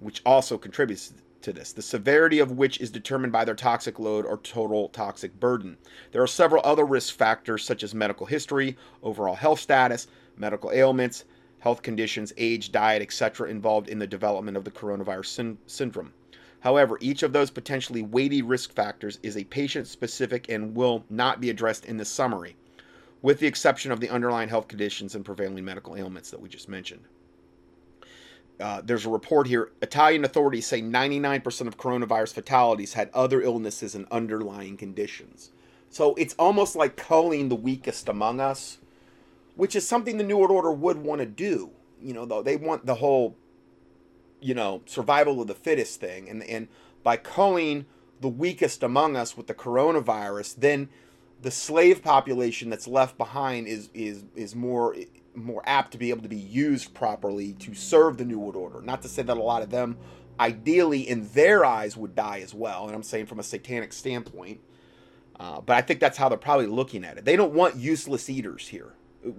which 0.03 0.23
also 0.25 0.59
contributes 0.59 1.13
to 1.43 1.53
this, 1.53 1.73
the 1.73 1.83
severity 1.83 2.39
of 2.39 2.53
which 2.53 2.81
is 2.81 2.91
determined 2.91 3.33
by 3.33 3.45
their 3.45 3.55
toxic 3.55 3.99
load 3.99 4.25
or 4.25 4.39
total 4.39 4.89
toxic 4.89 5.39
burden. 5.39 5.77
There 6.13 6.23
are 6.23 6.29
several 6.29 6.63
other 6.65 6.85
risk 6.85 7.17
factors 7.17 7.65
such 7.65 7.83
as 7.83 7.95
medical 7.95 8.27
history, 8.27 8.77
overall 9.03 9.35
health 9.35 9.61
status, 9.61 10.07
medical 10.37 10.71
ailments, 10.71 11.25
health 11.59 11.83
conditions, 11.83 12.33
age, 12.37 12.73
diet, 12.73 13.03
etc., 13.03 13.49
involved 13.49 13.89
in 13.89 13.99
the 13.99 14.07
development 14.07 14.57
of 14.57 14.65
the 14.65 14.71
coronavirus 14.71 15.27
syn- 15.27 15.59
syndrome. 15.67 16.13
However, 16.61 16.97
each 17.01 17.23
of 17.23 17.33
those 17.33 17.51
potentially 17.51 18.03
weighty 18.03 18.41
risk 18.41 18.73
factors 18.73 19.19
is 19.23 19.37
a 19.37 19.45
patient 19.45 19.89
specific 19.89 20.49
and 20.49 20.77
will 20.77 21.05
not 21.11 21.41
be 21.41 21.51
addressed 21.51 21.85
in 21.87 21.97
this 21.97 22.09
summary, 22.09 22.57
with 23.21 23.41
the 23.41 23.49
exception 23.49 23.91
of 23.91 24.01
the 24.01 24.09
underlying 24.09 24.49
health 24.49 24.69
conditions 24.69 25.15
and 25.15 25.25
prevailing 25.25 25.65
medical 25.65 25.97
ailments 25.97 26.31
that 26.31 26.41
we 26.41 26.49
just 26.49 26.69
mentioned. 26.69 27.03
Uh, 28.61 28.81
there's 28.85 29.07
a 29.07 29.11
report 29.11 29.47
here. 29.47 29.73
Italian 29.81 30.25
authorities 30.25 30.67
say 30.67 30.81
99% 30.81 31.67
of 31.67 31.77
coronavirus 31.77 32.35
fatalities 32.35 32.93
had 32.93 33.11
other 33.13 33.43
illnesses 33.43 33.95
and 33.95 34.07
underlying 34.11 34.77
conditions. 34.77 35.51
So 35.91 36.15
it's 36.15 36.35
almost 36.39 36.77
like 36.77 36.97
culling 36.97 37.49
the 37.49 37.55
weakest 37.55 38.09
among 38.09 38.41
us, 38.41 38.79
which 39.57 39.77
is 39.77 39.87
something 39.87 40.17
the 40.17 40.25
New 40.25 40.39
World 40.39 40.51
Order 40.51 40.73
would 40.73 40.99
want 40.99 41.21
to 41.21 41.27
do. 41.27 41.71
You 42.01 42.15
know, 42.15 42.25
though 42.25 42.43
they 42.43 42.57
want 42.57 42.87
the 42.87 42.97
whole, 42.97 43.37
you 44.41 44.55
know, 44.55 44.83
survival 44.87 45.41
of 45.41 45.49
the 45.49 45.55
fittest 45.55 46.01
thing, 46.01 46.29
and 46.29 46.43
and 46.45 46.69
by 47.03 47.17
culling 47.17 47.87
the 48.21 48.29
weakest 48.29 48.83
among 48.83 49.17
us 49.17 49.37
with 49.37 49.49
the 49.49 49.55
coronavirus, 49.55 50.57
then 50.57 50.89
the 51.43 51.51
slave 51.51 52.03
population 52.03 52.71
that's 52.71 52.89
left 52.89 53.19
behind 53.19 53.67
is 53.67 53.91
is 53.93 54.25
is 54.35 54.55
more 54.55 54.97
more 55.35 55.63
apt 55.65 55.93
to 55.93 55.99
be 55.99 56.11
able 56.11 56.23
to 56.23 56.29
be 56.29 56.37
used 56.37 56.95
properly 56.95 57.53
to 57.55 57.75
serve 57.75 58.19
the 58.19 58.25
New 58.25 58.39
World 58.39 58.57
Order. 58.57 58.83
Not 58.83 59.03
to 59.03 59.09
say 59.09 59.23
that 59.23 59.37
a 59.37 59.43
lot 59.43 59.63
of 59.63 59.71
them, 59.71 59.97
ideally, 60.39 61.09
in 61.09 61.29
their 61.29 61.65
eyes, 61.65 61.97
would 61.97 62.15
die 62.15 62.41
as 62.41 62.55
well. 62.55 62.87
And 62.87 62.95
I'm 62.95 63.03
saying 63.03 63.27
from 63.27 63.39
a 63.39 63.43
satanic 63.43 63.93
standpoint. 63.93 64.61
Uh, 65.41 65.61
but 65.61 65.77
I 65.77 65.81
think 65.81 65.99
that's 65.99 66.19
how 66.19 66.29
they're 66.29 66.39
probably 66.39 66.67
looking 66.67 67.05
at 67.05 67.19
it. 67.19 67.25
They 67.25 67.37
don't 67.37 67.55
want 67.55 67.77
useless 67.77 68.29
eaters 68.31 68.69
here, 68.69 68.93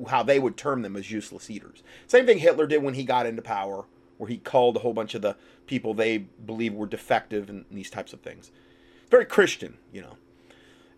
how 0.08 0.24
they 0.24 0.40
would 0.40 0.58
term 0.58 0.82
them 0.82 0.96
as 0.96 1.12
useless 1.12 1.50
eaters. 1.50 1.84
Same 2.08 2.26
thing 2.26 2.40
Hitler 2.40 2.68
did 2.68 2.84
when 2.84 2.96
he 2.96 3.04
got 3.04 3.26
into 3.26 3.42
power, 3.42 3.86
where 4.18 4.30
he 4.30 4.38
called 4.38 4.76
a 4.76 4.80
whole 4.80 4.94
bunch 4.94 5.14
of 5.16 5.22
the 5.22 5.38
people 5.66 5.94
they 5.94 6.18
believe 6.18 6.74
were 6.74 6.88
defective 6.88 7.50
and 7.50 7.66
these 7.72 7.90
types 7.90 8.12
of 8.12 8.22
things. 8.22 8.52
Very 9.10 9.26
Christian, 9.26 9.78
you 9.94 10.02
know. 10.02 10.18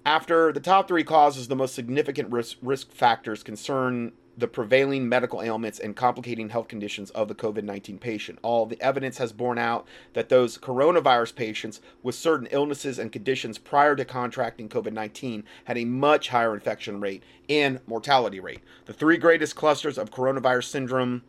After 0.05 0.51
the 0.51 0.59
top 0.59 0.87
three 0.87 1.03
causes, 1.03 1.47
the 1.47 1.55
most 1.55 1.75
significant 1.75 2.31
risk, 2.31 2.57
risk 2.61 2.91
factors 2.91 3.43
concern 3.43 4.13
the 4.37 4.47
prevailing 4.47 5.07
medical 5.07 5.41
ailments 5.41 5.79
and 5.79 5.95
complicating 5.95 6.49
health 6.49 6.67
conditions 6.67 7.09
of 7.11 7.27
the 7.27 7.35
COVID 7.35 7.63
19 7.63 7.97
patient. 7.97 8.39
All 8.41 8.65
the 8.65 8.81
evidence 8.81 9.17
has 9.17 9.31
borne 9.31 9.57
out 9.57 9.87
that 10.13 10.29
those 10.29 10.57
coronavirus 10.57 11.35
patients 11.35 11.81
with 12.03 12.15
certain 12.15 12.47
illnesses 12.51 12.99
and 12.99 13.11
conditions 13.11 13.57
prior 13.57 13.95
to 13.95 14.05
contracting 14.05 14.69
COVID 14.69 14.93
19 14.93 15.43
had 15.65 15.77
a 15.77 15.85
much 15.85 16.29
higher 16.29 16.53
infection 16.53 16.99
rate 16.99 17.23
and 17.49 17.79
mortality 17.87 18.39
rate. 18.39 18.61
The 18.85 18.93
three 18.93 19.17
greatest 19.17 19.55
clusters 19.55 19.97
of 19.97 20.11
coronavirus 20.11 20.65
syndrome 20.65 21.23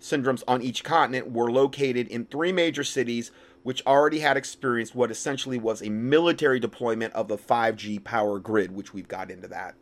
syndromes 0.00 0.42
on 0.46 0.62
each 0.62 0.84
continent 0.84 1.32
were 1.32 1.50
located 1.50 2.06
in 2.08 2.26
three 2.26 2.52
major 2.52 2.84
cities 2.84 3.30
which 3.62 3.84
already 3.84 4.20
had 4.20 4.36
experienced 4.36 4.94
what 4.94 5.10
essentially 5.10 5.58
was 5.58 5.82
a 5.82 5.88
military 5.88 6.60
deployment 6.60 7.12
of 7.14 7.26
the 7.26 7.36
5G 7.36 8.04
power 8.04 8.38
grid, 8.38 8.70
which 8.70 8.94
we've 8.94 9.08
got 9.08 9.30
into 9.30 9.48
that 9.48 9.74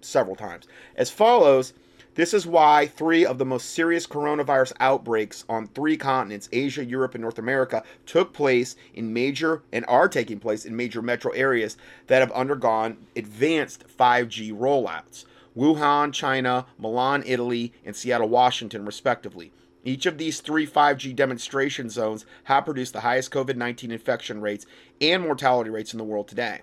several 0.00 0.36
times. 0.36 0.66
As 0.96 1.10
follows 1.10 1.72
this 2.18 2.34
is 2.34 2.48
why 2.48 2.88
three 2.88 3.24
of 3.24 3.38
the 3.38 3.44
most 3.44 3.70
serious 3.70 4.04
coronavirus 4.04 4.72
outbreaks 4.80 5.44
on 5.48 5.68
three 5.68 5.96
continents, 5.96 6.48
Asia, 6.50 6.84
Europe, 6.84 7.14
and 7.14 7.22
North 7.22 7.38
America, 7.38 7.84
took 8.06 8.32
place 8.32 8.74
in 8.92 9.12
major 9.12 9.62
and 9.72 9.84
are 9.86 10.08
taking 10.08 10.40
place 10.40 10.64
in 10.64 10.74
major 10.74 11.00
metro 11.00 11.30
areas 11.30 11.76
that 12.08 12.18
have 12.18 12.32
undergone 12.32 12.96
advanced 13.14 13.84
5G 13.96 14.52
rollouts 14.52 15.26
Wuhan, 15.56 16.12
China, 16.12 16.66
Milan, 16.76 17.22
Italy, 17.24 17.72
and 17.84 17.94
Seattle, 17.94 18.28
Washington, 18.28 18.84
respectively. 18.84 19.52
Each 19.84 20.04
of 20.04 20.18
these 20.18 20.40
three 20.40 20.66
5G 20.66 21.14
demonstration 21.14 21.88
zones 21.88 22.26
have 22.44 22.64
produced 22.64 22.94
the 22.94 23.02
highest 23.02 23.30
COVID 23.30 23.54
19 23.54 23.92
infection 23.92 24.40
rates 24.40 24.66
and 25.00 25.22
mortality 25.22 25.70
rates 25.70 25.92
in 25.92 25.98
the 25.98 26.04
world 26.04 26.26
today. 26.26 26.62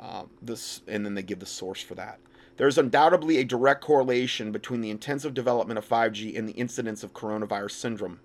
Um, 0.00 0.30
this, 0.40 0.80
and 0.88 1.04
then 1.04 1.14
they 1.14 1.22
give 1.22 1.40
the 1.40 1.46
source 1.46 1.82
for 1.82 1.94
that. 1.94 2.18
There 2.56 2.66
is 2.66 2.78
undoubtedly 2.78 3.36
a 3.36 3.44
direct 3.44 3.82
correlation 3.82 4.50
between 4.50 4.80
the 4.80 4.90
intensive 4.90 5.34
development 5.34 5.78
of 5.78 5.86
5G 5.86 6.38
and 6.38 6.48
the 6.48 6.54
incidence 6.54 7.02
of 7.02 7.12
coronavirus 7.12 7.72
syndrome. 7.72 8.20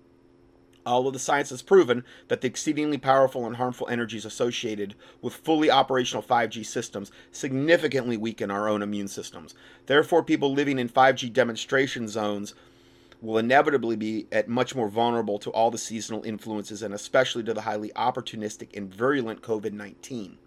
Although 0.86 1.10
the 1.10 1.18
science 1.18 1.50
has 1.50 1.62
proven 1.62 2.04
that 2.28 2.40
the 2.40 2.46
exceedingly 2.46 2.96
powerful 2.96 3.44
and 3.44 3.56
harmful 3.56 3.88
energies 3.88 4.24
associated 4.24 4.94
with 5.20 5.34
fully 5.34 5.70
operational 5.70 6.22
5G 6.22 6.64
systems 6.64 7.10
significantly 7.30 8.16
weaken 8.16 8.50
our 8.50 8.68
own 8.68 8.82
immune 8.82 9.08
systems. 9.08 9.54
Therefore, 9.86 10.22
people 10.22 10.52
living 10.54 10.78
in 10.78 10.88
5G 10.88 11.32
demonstration 11.32 12.08
zones 12.08 12.54
will 13.20 13.36
inevitably 13.36 13.96
be 13.96 14.28
at 14.30 14.48
much 14.48 14.74
more 14.74 14.88
vulnerable 14.88 15.38
to 15.40 15.50
all 15.50 15.70
the 15.70 15.78
seasonal 15.78 16.22
influences 16.22 16.82
and 16.82 16.94
especially 16.94 17.42
to 17.42 17.52
the 17.52 17.62
highly 17.62 17.90
opportunistic 17.96 18.74
and 18.76 18.94
virulent 18.94 19.42
COVID 19.42 19.72
19. 19.72 20.38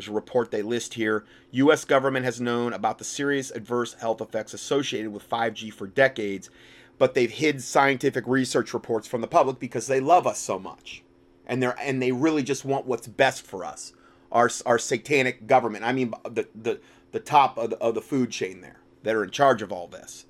There's 0.00 0.08
a 0.08 0.12
report 0.12 0.50
they 0.50 0.62
list 0.62 0.94
here. 0.94 1.26
U.S. 1.50 1.84
government 1.84 2.24
has 2.24 2.40
known 2.40 2.72
about 2.72 2.96
the 2.96 3.04
serious 3.04 3.50
adverse 3.50 3.92
health 3.92 4.22
effects 4.22 4.54
associated 4.54 5.12
with 5.12 5.28
5G 5.28 5.70
for 5.74 5.86
decades, 5.86 6.48
but 6.96 7.12
they've 7.12 7.30
hid 7.30 7.62
scientific 7.62 8.26
research 8.26 8.72
reports 8.72 9.06
from 9.06 9.20
the 9.20 9.26
public 9.26 9.58
because 9.58 9.88
they 9.88 10.00
love 10.00 10.26
us 10.26 10.38
so 10.38 10.58
much, 10.58 11.02
and 11.46 11.62
they're 11.62 11.78
and 11.78 12.00
they 12.00 12.12
really 12.12 12.42
just 12.42 12.64
want 12.64 12.86
what's 12.86 13.06
best 13.08 13.42
for 13.42 13.62
us. 13.62 13.92
Our 14.32 14.48
our 14.64 14.78
satanic 14.78 15.46
government. 15.46 15.84
I 15.84 15.92
mean, 15.92 16.14
the 16.24 16.48
the 16.54 16.80
the 17.12 17.20
top 17.20 17.58
of 17.58 17.68
the, 17.68 17.76
of 17.76 17.94
the 17.94 18.00
food 18.00 18.30
chain 18.30 18.62
there 18.62 18.80
that 19.02 19.14
are 19.14 19.24
in 19.24 19.30
charge 19.30 19.60
of 19.60 19.70
all 19.70 19.86
this. 19.86 20.24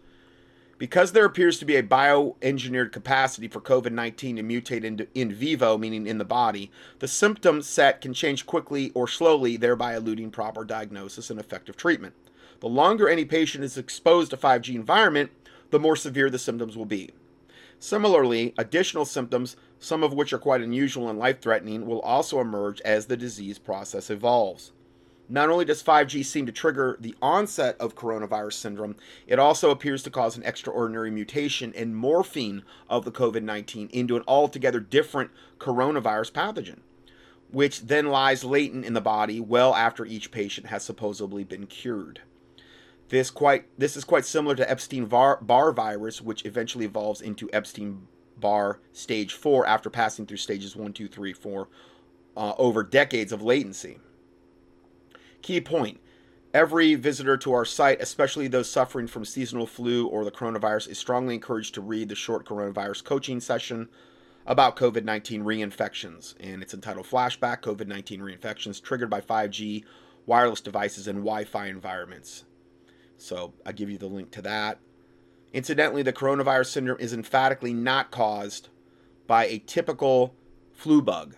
Because 0.81 1.13
there 1.13 1.27
appears 1.27 1.59
to 1.59 1.67
be 1.67 1.77
a 1.77 1.83
bioengineered 1.83 2.91
capacity 2.91 3.49
for 3.49 3.61
COVID 3.61 3.93
19 3.93 4.37
to 4.37 4.43
mutate 4.43 4.83
into 4.83 5.07
in 5.15 5.31
vivo, 5.31 5.77
meaning 5.77 6.07
in 6.07 6.17
the 6.17 6.25
body, 6.25 6.71
the 7.01 7.07
symptom 7.07 7.61
set 7.61 8.01
can 8.01 8.15
change 8.15 8.47
quickly 8.47 8.91
or 8.95 9.07
slowly, 9.07 9.59
thereby 9.59 9.95
eluding 9.95 10.31
proper 10.31 10.65
diagnosis 10.65 11.29
and 11.29 11.39
effective 11.39 11.77
treatment. 11.77 12.15
The 12.61 12.69
longer 12.69 13.11
any 13.11 13.27
patient 13.27 13.63
is 13.63 13.77
exposed 13.77 14.31
to 14.31 14.39
5G 14.39 14.75
environment, 14.75 15.31
the 15.69 15.79
more 15.79 15.97
severe 15.97 16.31
the 16.31 16.39
symptoms 16.39 16.79
will 16.79 16.87
be. 16.87 17.11
Similarly, 17.79 18.55
additional 18.57 19.05
symptoms, 19.05 19.57
some 19.79 20.03
of 20.03 20.15
which 20.15 20.33
are 20.33 20.39
quite 20.39 20.63
unusual 20.63 21.11
and 21.11 21.19
life 21.19 21.43
threatening, 21.43 21.85
will 21.85 22.01
also 22.01 22.41
emerge 22.41 22.81
as 22.87 23.05
the 23.05 23.19
disease 23.19 23.59
process 23.59 24.09
evolves. 24.09 24.73
Not 25.33 25.49
only 25.49 25.65
does 25.65 25.81
5G 25.81 26.25
seem 26.25 26.45
to 26.47 26.53
trigger 26.53 26.97
the 26.99 27.15
onset 27.23 27.77
of 27.79 27.95
coronavirus 27.95 28.55
syndrome, 28.55 28.97
it 29.29 29.39
also 29.39 29.71
appears 29.71 30.03
to 30.03 30.11
cause 30.11 30.37
an 30.37 30.43
extraordinary 30.43 31.13
mutation 31.13 31.73
and 31.77 31.95
morphine 31.95 32.65
of 32.89 33.05
the 33.05 33.13
COVID 33.13 33.45
19 33.45 33.91
into 33.93 34.17
an 34.17 34.25
altogether 34.27 34.81
different 34.81 35.31
coronavirus 35.61 36.33
pathogen, 36.33 36.81
which 37.53 37.83
then 37.83 38.09
lies 38.09 38.43
latent 38.43 38.85
in 38.85 38.93
the 38.93 39.01
body 39.01 39.39
well 39.39 39.73
after 39.73 40.05
each 40.05 40.33
patient 40.33 40.67
has 40.67 40.83
supposedly 40.83 41.45
been 41.45 41.69
cured. 41.69 42.23
This 43.09 43.31
quite 43.31 43.67
this 43.79 43.97
is 43.97 44.03
quite 44.03 44.27
similar 44.27 44.57
to 44.57 44.69
Epstein-Barr 44.69 45.73
virus, 45.73 46.21
which 46.21 46.45
eventually 46.45 46.87
evolves 46.87 47.21
into 47.21 47.49
Epstein-Barr 47.53 48.81
stage 48.93 49.35
four 49.35 49.65
after 49.65 49.91
passing 49.91 50.27
through 50.27 50.39
stages 50.39 50.75
one, 50.75 50.93
two, 50.93 51.07
three, 51.07 51.33
four 51.33 51.69
uh, 52.37 52.55
over 52.59 52.83
decades 52.83 53.31
of 53.31 53.43
latency. 53.43 54.01
Key 55.43 55.61
point 55.61 56.01
Every 56.53 56.97
visitor 56.97 57.37
to 57.37 57.53
our 57.53 57.65
site, 57.65 58.03
especially 58.03 58.49
those 58.49 58.69
suffering 58.69 59.07
from 59.07 59.25
seasonal 59.25 59.67
flu 59.67 60.09
or 60.09 60.25
the 60.25 60.33
coronavirus, 60.33 60.89
is 60.89 60.99
strongly 60.99 61.37
encouraged 61.37 61.75
to 61.75 61.81
read 61.81 62.09
the 62.09 62.17
short 62.17 62.45
coronavirus 62.45 63.05
coaching 63.05 63.39
session 63.39 63.89
about 64.47 64.75
COVID 64.75 65.05
19 65.05 65.45
reinfections. 65.45 66.35
And 66.41 66.61
it's 66.61 66.75
entitled 66.75 67.07
Flashback 67.07 67.61
COVID 67.63 67.87
19 67.87 68.21
Reinfections 68.21 68.83
Triggered 68.83 69.09
by 69.09 69.21
5G, 69.21 69.85
Wireless 70.27 70.61
Devices, 70.61 71.07
and 71.07 71.21
Wi 71.21 71.45
Fi 71.45 71.67
Environments. 71.67 72.45
So 73.17 73.55
I 73.65 73.71
give 73.71 73.89
you 73.89 73.99
the 73.99 74.09
link 74.09 74.33
to 74.33 74.43
that. 74.43 74.81
Incidentally, 75.53 76.03
the 76.03 76.13
coronavirus 76.13 76.67
syndrome 76.67 76.99
is 76.99 77.13
emphatically 77.13 77.75
not 77.75 78.11
caused 78.11 78.71
by 79.29 79.47
a 79.47 79.59
typical 79.61 80.35
flu 80.73 81.01
bug. 81.01 81.37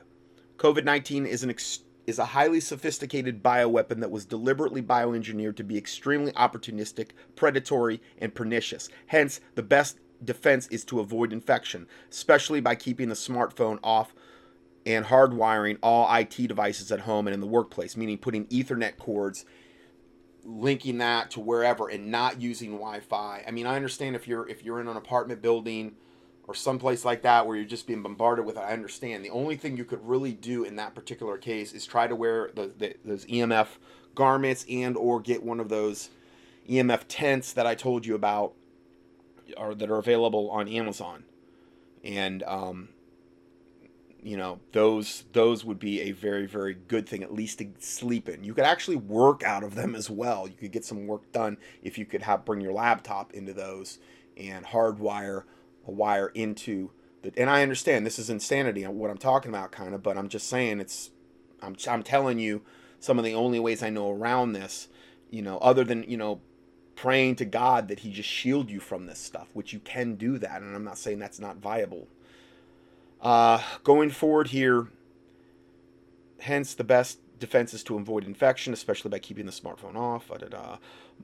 COVID 0.57 0.85
19 0.85 1.27
is, 1.27 1.43
an 1.43 1.51
ex- 1.51 1.81
is 2.07 2.19
a 2.19 2.27
highly 2.27 2.61
sophisticated 2.61 3.43
bioweapon 3.43 4.01
that 4.01 4.11
was 4.11 4.25
deliberately 4.25 4.83
bioengineered 4.83 5.57
to 5.57 5.65
be 5.65 5.79
extremely 5.79 6.33
opportunistic, 6.33 7.11
predatory, 7.37 8.01
and 8.19 8.35
pernicious. 8.35 8.89
Hence, 9.07 9.41
the 9.55 9.63
best 9.63 9.99
defense 10.25 10.67
is 10.69 10.85
to 10.85 11.01
avoid 11.01 11.33
infection, 11.33 11.87
especially 12.11 12.61
by 12.61 12.75
keeping 12.75 13.09
the 13.09 13.15
smartphone 13.15 13.79
off 13.83 14.15
and 14.85 15.07
hardwiring 15.07 15.79
all 15.83 16.13
IT 16.15 16.37
devices 16.49 16.91
at 16.91 17.01
home 17.01 17.27
and 17.27 17.35
in 17.35 17.41
the 17.41 17.47
workplace, 17.47 17.97
meaning 17.97 18.19
putting 18.19 18.47
Ethernet 18.47 18.97
cords 18.97 19.45
linking 20.45 20.99
that 20.99 21.31
to 21.31 21.41
wherever 21.41 21.89
and 21.89 22.11
not 22.11 22.41
using 22.41 22.73
Wi-Fi. 22.73 23.45
I 23.47 23.51
mean, 23.53 23.67
I 23.67 23.77
understand 23.77 24.17
if 24.17 24.27
you're 24.27 24.49
if 24.49 24.65
you're 24.65 24.81
in 24.81 24.89
an 24.89 24.97
apartment 24.97 25.41
building 25.41 25.95
or 26.49 26.55
someplace 26.55 27.05
like 27.05 27.23
that 27.23 27.47
where 27.47 27.57
you're 27.57 27.65
just 27.65 27.87
being 27.87 28.03
bombarded 28.03 28.45
with 28.45 28.57
it, 28.57 28.61
I 28.63 28.73
understand. 28.73 29.25
The 29.25 29.31
only 29.31 29.57
thing 29.57 29.77
you 29.77 29.85
could 29.85 30.07
really 30.07 30.33
do 30.33 30.65
in 30.65 30.77
that 30.77 30.95
particular 30.95 31.39
case 31.39 31.73
is 31.73 31.87
try 31.87 32.07
to 32.07 32.17
wear 32.17 32.51
the, 32.55 32.73
the, 32.77 32.97
those 33.05 33.25
EMF 33.27 33.69
garments 34.15 34.65
and 34.69 34.97
or 34.97 35.21
get 35.21 35.43
one 35.43 35.61
of 35.61 35.69
those 35.69 36.11
EMF 36.69 37.03
tents 37.09 37.53
that 37.53 37.67
I 37.67 37.75
told 37.75 38.05
you 38.07 38.15
about 38.15 38.55
or 39.57 39.75
that 39.75 39.91
are 39.91 39.99
available 39.99 40.51
on 40.51 40.69
Amazon. 40.69 41.25
And 42.05 42.43
um, 42.43 42.89
you 44.23 44.37
know 44.37 44.61
those 44.71 45.25
those 45.33 45.65
would 45.65 45.79
be 45.79 46.01
a 46.03 46.13
very 46.13 46.47
very 46.47 46.75
good 46.75 47.09
thing 47.09 47.23
at 47.23 47.35
least 47.35 47.59
to 47.59 47.69
sleep 47.81 48.29
in 48.29 48.45
you 48.45 48.55
could 48.55 48.65
actually 48.65 48.97
work 48.97 49.43
out 49.43 49.65
of 49.65 49.75
them 49.75 49.95
as 49.95 50.09
well 50.09 50.47
you 50.47 50.55
could 50.55 50.71
get 50.71 50.85
some 50.85 51.07
work 51.07 51.31
done 51.33 51.57
if 51.83 51.99
you 51.99 52.07
could 52.07 52.23
have 52.23 52.45
bring 52.45 52.61
your 52.61 52.73
laptop 52.73 53.33
into 53.33 53.53
those 53.53 53.99
and 54.37 54.65
hardwire 54.65 55.43
a 55.87 55.91
wire 55.91 56.29
into 56.29 56.91
the 57.23 57.33
and 57.37 57.51
i 57.51 57.63
understand 57.63 58.05
this 58.05 58.19
is 58.19 58.31
insanity 58.31 58.85
what 58.85 59.11
i'm 59.11 59.19
talking 59.19 59.51
about 59.51 59.73
kind 59.73 59.95
of 59.95 60.03
but 60.03 60.17
i'm 60.17 60.29
just 60.29 60.49
saying 60.49 60.81
it's 60.81 61.11
i'm, 61.63 61.77
I'm 61.89 62.03
telling 62.03 62.39
you 62.39 62.63
some 63.01 63.19
of 63.19 63.25
the 63.25 63.35
only 63.35 63.61
ways 63.61 63.83
i 63.83 63.91
know 63.91 64.11
around 64.11 64.53
this 64.53 64.89
you 65.31 65.43
know 65.43 65.59
other 65.59 65.85
than 65.85 66.05
you 66.05 66.17
know 66.17 66.41
praying 66.95 67.37
to 67.37 67.45
god 67.45 67.89
that 67.89 68.01
he 68.01 68.13
just 68.13 68.29
shield 68.29 68.71
you 68.71 68.81
from 68.81 69.07
this 69.07 69.19
stuff 69.19 69.49
which 69.55 69.73
you 69.73 69.81
can 69.81 70.15
do 70.15 70.39
that 70.39 70.63
and 70.63 70.75
i'm 70.75 70.85
not 70.85 70.99
saying 70.99 71.19
that's 71.19 71.41
not 71.41 71.57
viable 71.57 72.07
uh, 73.23 73.63
going 73.85 74.11
forward 74.11 74.49
here, 74.49 74.89
hence 76.41 76.75
the 76.75 76.85
best 76.85 77.19
defense 77.39 77.73
is 77.73 77.85
to 77.85 77.97
avoid 77.97 78.25
infection, 78.25 78.73
especially 78.73 79.11
by 79.11 79.21
keeping 79.21 79.47
the 79.47 79.53
smartphone 79.53 79.95
off. 79.95 80.29
Da-da-da. 80.29 80.79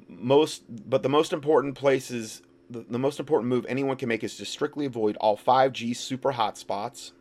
Most, 0.09 0.63
but 0.89 1.03
the 1.03 1.09
most 1.09 1.33
important 1.33 1.75
places, 1.75 2.43
the, 2.71 2.85
the 2.89 2.99
most 2.99 3.19
important 3.19 3.49
move 3.49 3.66
anyone 3.69 3.97
can 3.97 4.09
make 4.09 4.25
is 4.25 4.37
to 4.37 4.45
strictly 4.45 4.87
avoid 4.87 5.16
all 5.16 5.37
5G 5.37 5.97
super 5.97 6.33
hotspots. 6.33 7.12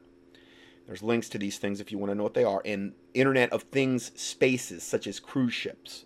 There's 0.86 1.04
links 1.04 1.30
to 1.30 1.38
these 1.38 1.58
things 1.58 1.82
if 1.82 1.92
you 1.92 1.98
want 1.98 2.12
to 2.12 2.16
know 2.16 2.24
what 2.24 2.34
they 2.34 2.44
are, 2.44 2.62
and 2.64 2.94
Internet 3.14 3.52
of 3.52 3.64
Things 3.64 4.12
spaces 4.16 4.84
such 4.84 5.06
as 5.06 5.20
cruise 5.20 5.54
ships. 5.54 6.06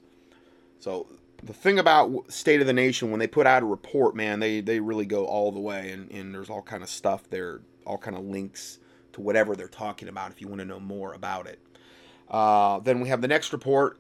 So 0.80 1.08
the 1.44 1.54
thing 1.54 1.78
about 1.78 2.32
State 2.32 2.62
of 2.62 2.68
the 2.68 2.74
Nation 2.74 3.12
when 3.12 3.20
they 3.20 3.28
put 3.28 3.46
out 3.46 3.62
a 3.62 3.66
report, 3.66 4.16
man, 4.16 4.40
they 4.40 4.62
they 4.62 4.80
really 4.80 5.06
go 5.06 5.26
all 5.26 5.52
the 5.52 5.60
way, 5.60 5.92
and, 5.92 6.12
and 6.12 6.34
there's 6.34 6.50
all 6.50 6.64
kind 6.64 6.82
of 6.82 6.90
stuff 6.90 7.30
there 7.30 7.62
all 7.86 7.98
kind 7.98 8.16
of 8.16 8.24
links 8.24 8.80
to 9.14 9.22
whatever 9.22 9.56
they're 9.56 9.68
talking 9.68 10.08
about 10.08 10.32
if 10.32 10.42
you 10.42 10.48
want 10.48 10.60
to 10.60 10.66
know 10.66 10.80
more 10.80 11.14
about 11.14 11.48
it. 11.48 11.60
Uh, 12.30 12.80
then 12.80 13.00
we 13.02 13.10
have 13.10 13.22
the 13.22 13.28
next 13.28 13.52
report 13.52 14.00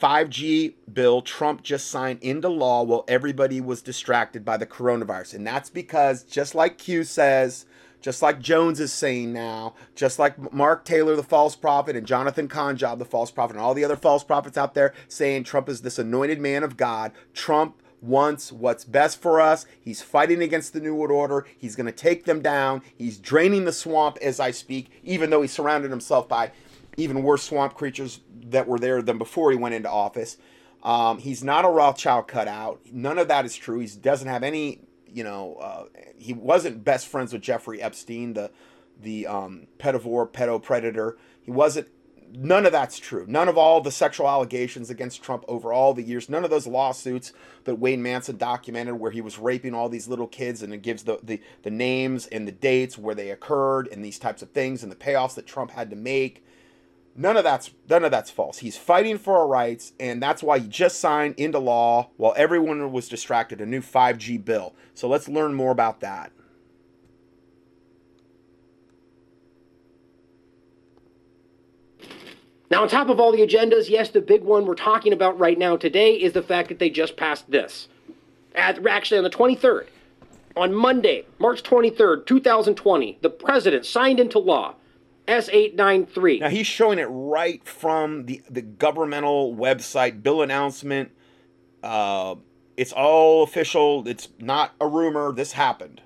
5G 0.00 0.74
bill 0.92 1.22
Trump 1.22 1.62
just 1.62 1.88
signed 1.88 2.18
into 2.22 2.48
law 2.48 2.82
while 2.82 3.04
everybody 3.08 3.60
was 3.60 3.82
distracted 3.82 4.44
by 4.44 4.56
the 4.56 4.66
coronavirus. 4.66 5.34
And 5.34 5.46
that's 5.46 5.70
because, 5.70 6.22
just 6.24 6.54
like 6.54 6.78
Q 6.78 7.04
says, 7.04 7.66
just 8.00 8.20
like 8.20 8.38
Jones 8.38 8.80
is 8.80 8.92
saying 8.92 9.32
now, 9.32 9.74
just 9.94 10.18
like 10.18 10.52
Mark 10.52 10.84
Taylor, 10.84 11.16
the 11.16 11.22
false 11.22 11.56
prophet, 11.56 11.96
and 11.96 12.06
Jonathan 12.06 12.48
Conjob, 12.48 12.98
the 12.98 13.04
false 13.06 13.30
prophet, 13.30 13.56
and 13.56 13.64
all 13.64 13.72
the 13.72 13.84
other 13.84 13.96
false 13.96 14.22
prophets 14.22 14.58
out 14.58 14.74
there 14.74 14.92
saying 15.08 15.44
Trump 15.44 15.70
is 15.70 15.80
this 15.80 15.98
anointed 15.98 16.38
man 16.38 16.62
of 16.62 16.76
God, 16.76 17.12
Trump 17.32 17.80
wants 18.02 18.52
what's 18.52 18.84
best 18.84 19.22
for 19.22 19.40
us. 19.40 19.64
He's 19.80 20.02
fighting 20.02 20.42
against 20.42 20.74
the 20.74 20.80
New 20.80 20.94
World 20.94 21.10
Order. 21.10 21.46
He's 21.56 21.74
going 21.74 21.86
to 21.86 21.92
take 21.92 22.26
them 22.26 22.42
down. 22.42 22.82
He's 22.94 23.16
draining 23.16 23.64
the 23.64 23.72
swamp 23.72 24.18
as 24.20 24.38
I 24.38 24.50
speak, 24.50 24.90
even 25.02 25.30
though 25.30 25.40
he 25.40 25.48
surrounded 25.48 25.90
himself 25.90 26.28
by 26.28 26.52
even 26.96 27.22
worse 27.22 27.42
swamp 27.42 27.74
creatures 27.74 28.20
that 28.46 28.66
were 28.66 28.78
there 28.78 29.02
than 29.02 29.18
before 29.18 29.50
he 29.50 29.56
went 29.56 29.74
into 29.74 29.90
office. 29.90 30.36
Um, 30.82 31.18
he's 31.18 31.42
not 31.42 31.64
a 31.64 31.68
Rothschild 31.68 32.28
cutout. 32.28 32.80
None 32.92 33.18
of 33.18 33.28
that 33.28 33.44
is 33.44 33.56
true. 33.56 33.80
He 33.80 33.86
doesn't 33.86 34.28
have 34.28 34.42
any, 34.42 34.80
you 35.06 35.24
know, 35.24 35.56
uh, 35.56 35.84
he 36.18 36.32
wasn't 36.32 36.84
best 36.84 37.06
friends 37.06 37.32
with 37.32 37.42
Jeffrey 37.42 37.80
Epstein, 37.80 38.34
the 38.34 38.50
the 39.00 39.26
um, 39.26 39.66
pedivore, 39.78 40.30
pedo 40.30 40.62
predator. 40.62 41.16
He 41.42 41.50
wasn't 41.50 41.88
none 42.36 42.66
of 42.66 42.72
that's 42.72 42.98
true. 42.98 43.24
None 43.28 43.48
of 43.48 43.56
all 43.56 43.80
the 43.80 43.90
sexual 43.90 44.28
allegations 44.28 44.90
against 44.90 45.22
Trump 45.22 45.44
over 45.46 45.72
all 45.72 45.94
the 45.94 46.02
years, 46.02 46.28
none 46.28 46.44
of 46.44 46.50
those 46.50 46.66
lawsuits 46.66 47.32
that 47.64 47.76
Wayne 47.76 48.02
Manson 48.02 48.36
documented 48.36 48.94
where 48.94 49.10
he 49.10 49.20
was 49.20 49.38
raping 49.38 49.74
all 49.74 49.88
these 49.88 50.08
little 50.08 50.26
kids 50.26 50.62
and 50.62 50.72
it 50.74 50.82
gives 50.82 51.04
the, 51.04 51.18
the, 51.22 51.40
the 51.62 51.70
names 51.70 52.26
and 52.26 52.46
the 52.46 52.52
dates 52.52 52.98
where 52.98 53.14
they 53.14 53.30
occurred 53.30 53.88
and 53.88 54.04
these 54.04 54.18
types 54.18 54.42
of 54.42 54.50
things 54.50 54.82
and 54.82 54.90
the 54.90 54.96
payoffs 54.96 55.34
that 55.34 55.46
Trump 55.46 55.70
had 55.70 55.90
to 55.90 55.96
make. 55.96 56.44
None 57.16 57.36
of 57.36 57.44
that's 57.44 57.70
none 57.88 58.04
of 58.04 58.10
that's 58.10 58.30
false. 58.30 58.58
He's 58.58 58.76
fighting 58.76 59.18
for 59.18 59.36
our 59.36 59.46
rights, 59.46 59.92
and 60.00 60.20
that's 60.20 60.42
why 60.42 60.58
he 60.58 60.66
just 60.66 60.98
signed 60.98 61.36
into 61.36 61.60
law 61.60 62.10
while 62.16 62.34
everyone 62.36 62.90
was 62.90 63.08
distracted 63.08 63.60
a 63.60 63.66
new 63.66 63.80
5G 63.80 64.44
bill. 64.44 64.74
So 64.94 65.08
let's 65.08 65.28
learn 65.28 65.54
more 65.54 65.70
about 65.70 66.00
that. 66.00 66.32
Now, 72.70 72.82
on 72.82 72.88
top 72.88 73.08
of 73.08 73.20
all 73.20 73.30
the 73.30 73.46
agendas, 73.46 73.88
yes, 73.88 74.08
the 74.08 74.20
big 74.20 74.42
one 74.42 74.66
we're 74.66 74.74
talking 74.74 75.12
about 75.12 75.38
right 75.38 75.56
now 75.56 75.76
today 75.76 76.14
is 76.14 76.32
the 76.32 76.42
fact 76.42 76.68
that 76.70 76.80
they 76.80 76.90
just 76.90 77.16
passed 77.16 77.48
this. 77.48 77.86
At, 78.56 78.84
actually, 78.84 79.18
on 79.18 79.24
the 79.24 79.30
23rd, 79.30 79.86
on 80.56 80.74
Monday, 80.74 81.24
March 81.38 81.62
23rd, 81.62 82.26
2020, 82.26 83.18
the 83.22 83.30
president 83.30 83.86
signed 83.86 84.18
into 84.18 84.40
law 84.40 84.74
S893. 85.26 86.40
Now, 86.40 86.48
he's 86.48 86.66
showing 86.66 86.98
it 86.98 87.08
right 87.10 87.66
from 87.66 88.26
the, 88.26 88.42
the 88.50 88.62
governmental 88.62 89.54
website, 89.54 90.22
bill 90.22 90.42
announcement. 90.42 91.10
Uh, 91.82 92.36
it's 92.76 92.92
all 92.92 93.42
official. 93.42 94.06
It's 94.06 94.28
not 94.38 94.72
a 94.80 94.86
rumor. 94.86 95.32
This 95.32 95.52
happened. 95.52 96.02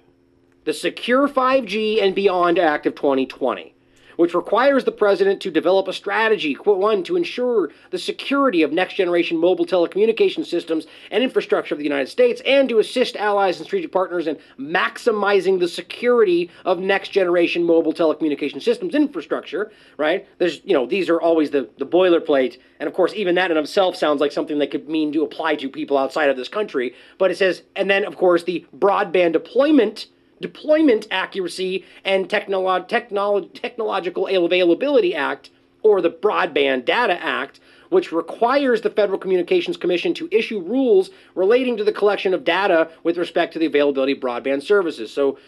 The 0.65 0.73
Secure 0.73 1.29
5G 1.29 2.03
and 2.03 2.15
Beyond 2.15 2.59
Act 2.59 2.87
of 2.87 2.95
2020 2.95 3.75
which 4.19 4.35
requires 4.35 4.83
the 4.83 4.91
president 4.91 5.41
to 5.41 5.49
develop 5.49 5.87
a 5.87 5.93
strategy, 5.93 6.53
quote 6.53 6.79
one, 6.79 7.05
to 7.05 7.17
ensure 7.17 7.71
the 7.91 7.99
security 7.99 8.63
of 8.63 8.73
next 8.73 8.95
generation 8.95 9.39
mobile 9.39 9.65
telecommunication 9.65 10.45
systems 10.45 10.89
and 11.13 11.23
infrastructure 11.23 11.73
of 11.73 11.79
the 11.79 11.85
United 11.85 12.09
States, 12.09 12.43
and 12.45 12.69
to 12.69 12.81
assist 12.81 13.15
allies 13.15 13.59
and 13.59 13.67
strategic 13.67 13.93
partners 13.93 14.27
in 14.27 14.37
maximizing 14.59 15.61
the 15.61 15.69
security 15.69 16.51
of 16.65 16.81
next 16.81 17.11
generation 17.11 17.63
mobile 17.63 17.93
telecommunication 17.93 18.61
systems 18.61 18.93
infrastructure, 18.97 19.71
right? 19.99 20.27
There's, 20.39 20.61
you 20.65 20.75
know, 20.75 20.85
these 20.85 21.09
are 21.09 21.21
always 21.21 21.53
the, 21.53 21.71
the 21.79 21.87
boilerplate. 21.87 22.59
And 22.81 22.89
of 22.89 22.95
course, 22.95 23.15
even 23.15 23.37
that 23.37 23.53
in 23.53 23.57
itself 23.57 23.95
sounds 23.95 24.21
like 24.21 24.33
something 24.33 24.59
that 24.59 24.73
could 24.73 24.89
mean 24.89 25.13
to 25.13 25.23
apply 25.23 25.55
to 25.57 25.69
people 25.69 25.97
outside 25.97 26.29
of 26.29 26.37
this 26.37 26.49
country. 26.49 26.93
But 27.19 27.31
it 27.31 27.39
says, 27.39 27.63
and 27.77 27.89
then, 27.89 28.05
of 28.05 28.17
course, 28.17 28.43
the 28.43 28.67
broadband 28.77 29.35
deployment 29.35 30.09
Deployment 30.41 31.07
Accuracy 31.11 31.85
and 32.05 32.29
Technolo- 32.29 32.89
Technolo- 32.89 33.53
Technological 33.53 34.27
Availability 34.27 35.15
Act, 35.15 35.51
or 35.83 36.01
the 36.01 36.11
Broadband 36.11 36.85
Data 36.85 37.23
Act, 37.23 37.61
which 37.89 38.13
requires 38.13 38.83
the 38.83 38.91
Federal 38.91 39.19
Communications 39.19 39.77
Commission 39.77 40.13
to 40.15 40.29
issue 40.31 40.61
rules 40.61 41.11
relating 41.35 41.77
to 41.77 41.85
the 41.85 41.93
collection 41.93 42.35
of 42.35 42.45
data 42.45 42.91
with 43.03 43.17
respect 43.17 43.53
to 43.55 43.59
the 43.59 43.67
availability 43.67 44.13
of 44.13 44.19
broadband 44.19 44.63
services. 44.63 45.13
So, 45.13 45.39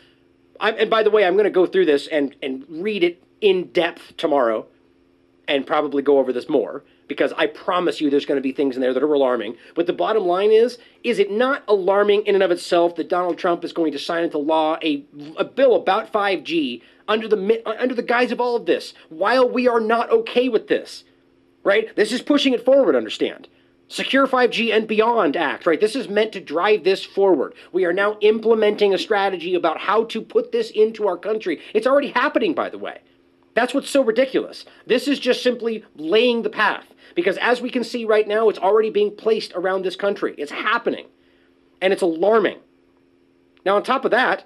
I'm, 0.58 0.74
and 0.78 0.90
by 0.90 1.02
the 1.02 1.10
way, 1.10 1.24
I'm 1.24 1.34
going 1.34 1.44
to 1.44 1.50
go 1.50 1.66
through 1.66 1.86
this 1.86 2.06
and, 2.06 2.34
and 2.42 2.64
read 2.68 3.04
it 3.04 3.22
in 3.40 3.64
depth 3.68 4.16
tomorrow 4.16 4.66
and 5.48 5.66
probably 5.66 6.02
go 6.02 6.18
over 6.18 6.32
this 6.32 6.48
more 6.48 6.84
because 7.10 7.32
I 7.36 7.48
promise 7.48 8.00
you 8.00 8.08
there's 8.08 8.24
going 8.24 8.38
to 8.38 8.40
be 8.40 8.52
things 8.52 8.76
in 8.76 8.80
there 8.80 8.94
that 8.94 9.02
are 9.02 9.12
alarming. 9.12 9.56
But 9.74 9.88
the 9.88 9.92
bottom 9.92 10.22
line 10.22 10.52
is, 10.52 10.78
is 11.02 11.18
it 11.18 11.28
not 11.28 11.64
alarming 11.66 12.24
in 12.24 12.36
and 12.36 12.44
of 12.44 12.52
itself 12.52 12.94
that 12.94 13.08
Donald 13.08 13.36
Trump 13.36 13.64
is 13.64 13.72
going 13.72 13.90
to 13.90 13.98
sign 13.98 14.22
into 14.22 14.38
law 14.38 14.78
a, 14.80 15.04
a 15.36 15.44
bill 15.44 15.74
about 15.74 16.12
5G 16.12 16.82
under 17.08 17.26
the 17.26 17.62
uh, 17.66 17.74
under 17.80 17.96
the 17.96 18.02
guise 18.04 18.30
of 18.30 18.40
all 18.40 18.54
of 18.54 18.66
this 18.66 18.94
while 19.08 19.48
we 19.48 19.66
are 19.66 19.80
not 19.80 20.08
okay 20.12 20.48
with 20.48 20.68
this? 20.68 21.02
Right? 21.64 21.94
This 21.96 22.12
is 22.12 22.22
pushing 22.22 22.54
it 22.54 22.64
forward, 22.64 22.94
understand? 22.94 23.48
Secure 23.88 24.28
5G 24.28 24.72
and 24.72 24.86
Beyond 24.86 25.36
Act, 25.36 25.66
right? 25.66 25.80
This 25.80 25.96
is 25.96 26.08
meant 26.08 26.30
to 26.34 26.40
drive 26.40 26.84
this 26.84 27.04
forward. 27.04 27.54
We 27.72 27.84
are 27.86 27.92
now 27.92 28.18
implementing 28.20 28.94
a 28.94 28.98
strategy 28.98 29.56
about 29.56 29.78
how 29.78 30.04
to 30.04 30.22
put 30.22 30.52
this 30.52 30.70
into 30.70 31.08
our 31.08 31.16
country. 31.16 31.60
It's 31.74 31.88
already 31.88 32.10
happening, 32.12 32.54
by 32.54 32.70
the 32.70 32.78
way. 32.78 33.00
That's 33.54 33.74
what's 33.74 33.90
so 33.90 34.02
ridiculous. 34.02 34.64
This 34.86 35.08
is 35.08 35.18
just 35.18 35.42
simply 35.42 35.84
laying 35.96 36.42
the 36.42 36.50
path. 36.50 36.86
Because 37.14 37.36
as 37.38 37.60
we 37.60 37.70
can 37.70 37.84
see 37.84 38.04
right 38.04 38.26
now, 38.26 38.48
it's 38.48 38.58
already 38.58 38.90
being 38.90 39.14
placed 39.14 39.52
around 39.54 39.84
this 39.84 39.96
country. 39.96 40.34
It's 40.38 40.52
happening. 40.52 41.06
And 41.80 41.92
it's 41.92 42.02
alarming. 42.02 42.58
Now, 43.64 43.76
on 43.76 43.82
top 43.82 44.04
of 44.04 44.10
that, 44.10 44.44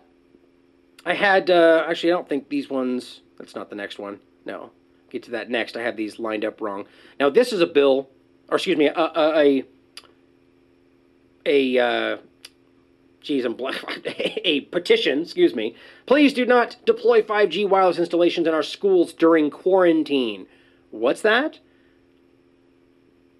I 1.04 1.14
had 1.14 1.50
uh, 1.50 1.84
actually. 1.88 2.12
I 2.12 2.16
don't 2.16 2.28
think 2.28 2.48
these 2.48 2.70
ones. 2.70 3.20
That's 3.38 3.54
not 3.54 3.70
the 3.70 3.76
next 3.76 3.98
one. 3.98 4.20
No, 4.44 4.70
get 5.10 5.22
to 5.24 5.32
that 5.32 5.50
next. 5.50 5.76
I 5.76 5.82
have 5.82 5.96
these 5.96 6.18
lined 6.18 6.44
up 6.44 6.60
wrong. 6.60 6.86
Now 7.20 7.30
this 7.30 7.52
is 7.52 7.60
a 7.60 7.66
bill, 7.66 8.08
or 8.48 8.56
excuse 8.56 8.78
me, 8.78 8.86
a 8.86 8.94
a 8.94 9.64
a. 11.46 11.76
a 11.76 11.78
uh, 11.78 12.16
geez, 13.20 13.44
I'm 13.44 13.58
a 14.06 14.60
petition. 14.62 15.22
Excuse 15.22 15.54
me. 15.54 15.76
Please 16.06 16.32
do 16.32 16.46
not 16.46 16.76
deploy 16.84 17.22
5G 17.22 17.68
wireless 17.68 17.98
installations 17.98 18.46
in 18.46 18.54
our 18.54 18.62
schools 18.62 19.12
during 19.12 19.50
quarantine. 19.50 20.46
What's 20.90 21.22
that? 21.22 21.58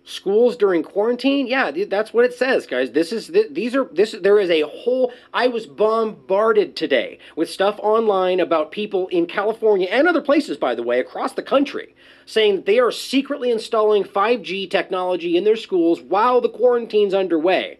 Schools 0.05 0.57
during 0.57 0.83
quarantine? 0.83 1.47
Yeah 1.47 1.71
that's 1.89 2.13
what 2.13 2.25
it 2.25 2.35
says 2.35 2.67
guys. 2.67 2.93
This 2.93 3.13
is 3.13 3.31
these 3.51 3.75
are 3.75 3.85
this 3.93 4.13
there 4.13 4.39
is 4.39 4.51
a 4.51 4.63
whole 4.63 5.13
i 5.33 5.47
was 5.47 5.67
bombarded 5.67 6.77
today 6.77 7.19
with 7.37 7.51
stuff 7.51 7.79
online 7.83 8.41
about 8.41 8.71
people 8.71 9.09
in 9.09 9.27
california 9.27 9.89
and 9.91 10.07
other 10.07 10.21
places 10.21 10.57
by 10.57 10.75
the 10.75 10.83
way 10.83 11.01
across 11.01 11.33
the 11.33 11.43
country 11.43 11.95
saying 12.27 12.57
that 12.57 12.67
they 12.67 12.79
are 12.79 12.91
secretly 12.91 13.51
installing 13.51 14.05
5g 14.05 14.71
technology 14.71 15.37
in 15.37 15.45
their 15.45 15.57
schools 15.57 16.01
while 16.01 16.41
the 16.41 16.49
quarantine's 16.49 17.15
underway. 17.15 17.79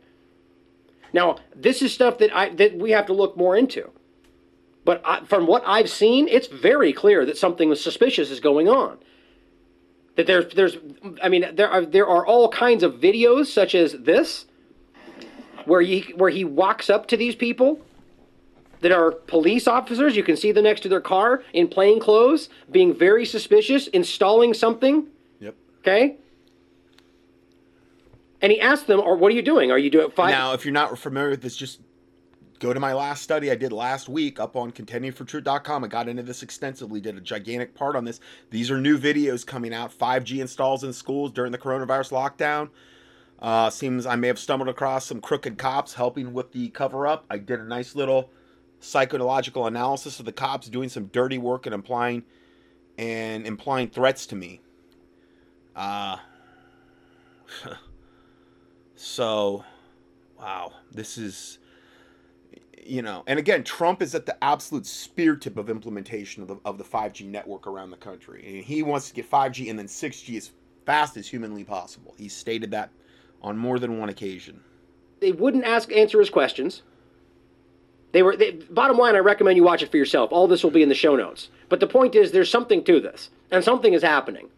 Now 1.13 1.37
this 1.55 1.83
is 1.83 1.93
stuff 1.93 2.19
that 2.19 2.35
i 2.35 2.49
that 2.51 2.77
we 2.77 2.91
have 2.93 3.07
to 3.07 3.13
look 3.13 3.37
more 3.37 3.57
into. 3.57 3.91
But 4.85 5.01
I, 5.05 5.25
from 5.25 5.47
what 5.47 5.63
i've 5.67 5.91
seen 5.91 6.29
it's 6.29 6.47
very 6.47 6.93
clear 6.93 7.25
that 7.25 7.39
something 7.39 7.75
suspicious 7.75 8.31
is 8.31 8.41
going 8.41 8.69
on 8.69 8.99
that 10.17 10.27
there's 10.27 10.55
there's 10.55 10.77
I 11.23 11.29
mean 11.29 11.47
there 11.55 11.69
are 11.69 11.85
there 11.85 12.07
are 12.07 12.25
all 12.27 12.49
kinds 12.49 12.83
of 12.83 12.95
videos 12.95 13.47
such 13.47 13.75
as 13.75 13.93
this 13.93 14.47
where 15.65 15.81
he 15.81 16.13
where 16.17 16.31
he 16.31 16.45
walks 16.45 16.89
up 16.89 17.07
to 17.09 17.17
these 17.17 17.35
people 17.35 17.81
that 18.81 18.93
are 18.93 19.13
police 19.13 19.67
officers. 19.67 20.15
You 20.15 20.23
can 20.23 20.37
see 20.37 20.53
them 20.53 20.65
next 20.65 20.83
to 20.83 20.89
their 20.89 21.01
car 21.01 21.43
in 21.53 21.69
plain 21.69 21.99
clothes, 21.99 22.51
being 22.71 22.95
very 22.95 23.25
suspicious, 23.25 23.87
installing 23.89 24.53
something. 24.53 25.07
Yep. 25.41 25.55
Okay. 25.81 26.17
And 28.43 28.53
he 28.53 28.61
asked 28.61 28.87
them, 28.87 29.01
"Or 29.01 29.17
what 29.17 29.33
are 29.33 29.35
you 29.35 29.43
doing? 29.43 29.71
Are 29.71 29.79
you 29.79 29.89
doing 29.89 30.11
five?" 30.11 30.31
Now, 30.31 30.53
if 30.53 30.67
you're 30.67 30.73
not 30.73 30.99
familiar 30.99 31.31
with 31.31 31.41
this, 31.41 31.57
just 31.57 31.81
go 32.59 32.73
to 32.73 32.81
my 32.81 32.93
last 32.93 33.23
study 33.23 33.51
I 33.51 33.55
did 33.55 33.73
last 33.73 34.09
week 34.09 34.41
up 34.41 34.57
on 34.57 34.73
contendingfortruth.com. 34.73 35.85
I 35.85 35.89
got 35.89 36.09
into 36.09 36.23
this 36.23 36.43
extensively, 36.43 37.01
did 37.01 37.17
a 37.17 37.21
gigantic 37.21 37.75
part 37.75 37.97
on 37.97 38.05
this. 38.05 38.21
These 38.51 38.71
are 38.71 38.81
new 38.81 38.99
videos 38.99 39.47
coming 39.47 39.75
out 39.75 39.97
5G 39.97 40.41
installs 40.41 40.85
in 40.85 40.93
schools 40.93 41.33
during 41.33 41.53
the 41.53 41.59
coronavirus 41.59 42.13
lockdown. 42.13 42.71
Uh, 43.39 43.69
seems 43.69 44.07
I 44.07 44.17
may 44.17 44.29
have 44.29 44.39
stumbled 44.39 44.69
across 44.69 45.07
some 45.07 45.21
crooked 45.21 45.59
cops 45.59 45.95
helping 45.95 46.33
with 46.33 46.53
the 46.53 46.69
cover 46.71 47.07
up. 47.07 47.27
I 47.29 47.39
did 47.39 47.61
a 47.61 47.65
nice 47.65 47.95
little 47.95 48.31
psychological 48.81 49.67
analysis 49.67 50.19
of 50.19 50.27
the 50.27 50.33
cops 50.33 50.69
doing 50.69 50.89
some 50.89 51.07
dirty 51.07 51.39
work 51.39 51.67
and 51.67 51.75
implying 51.75 52.23
and 52.97 53.47
implying 53.47 53.89
threats 53.89 54.27
to 54.27 54.37
me. 54.37 54.61
Uh, 55.75 56.17
so, 58.95 59.65
wow, 60.39 60.73
this 60.93 61.19
is 61.19 61.59
you 62.87 63.03
know, 63.03 63.23
and 63.27 63.39
again, 63.39 63.65
Trump 63.65 64.03
is 64.03 64.15
at 64.15 64.27
the 64.27 64.43
absolute 64.43 64.87
spear 64.87 65.37
tip 65.37 65.57
of 65.57 65.71
implementation 65.71 66.43
of 66.43 66.49
the, 66.49 66.57
of 66.65 66.79
the 66.79 66.85
5G 66.85 67.27
network 67.27 67.67
around 67.67 67.91
the 67.91 67.97
country. 67.97 68.45
And 68.47 68.65
he 68.65 68.83
wants 68.83 69.09
to 69.09 69.15
get 69.15 69.31
5G 69.31 69.71
and 69.71 69.79
then 69.79 69.87
6G 69.87 70.37
as 70.37 70.51
fast 70.85 71.17
as 71.17 71.27
humanly 71.29 71.65
possible. 71.65 72.15
He's 72.19 72.35
stated 72.35 72.71
that 72.73 72.91
on 73.43 73.57
more 73.57 73.79
than 73.79 73.99
one 73.99 74.09
occasion. 74.09 74.61
They 75.21 75.33
wouldn't 75.33 75.65
ask 75.65 75.93
answer 75.93 76.19
his 76.19 76.31
questions. 76.31 76.83
They 78.13 78.23
were 78.23 78.37
they, 78.37 78.53
bottom 78.53 78.97
line. 78.97 79.17
I 79.17 79.19
recommend 79.19 79.57
you 79.57 79.65
watch 79.65 79.83
it 79.83 79.91
for 79.91 79.97
yourself. 79.97 80.31
All 80.33 80.47
this 80.47 80.63
will 80.63 80.71
be 80.71 80.83
in 80.83 80.89
the 80.89 80.95
show 80.95 81.17
notes. 81.17 81.49
But 81.69 81.81
the 81.81 81.87
point 81.87 82.15
is, 82.15 82.31
there's 82.31 82.51
something 82.51 82.85
to 82.85 83.01
this, 83.01 83.31
and 83.51 83.65
something 83.65 83.93
is 83.93 84.03
happening 84.03 84.51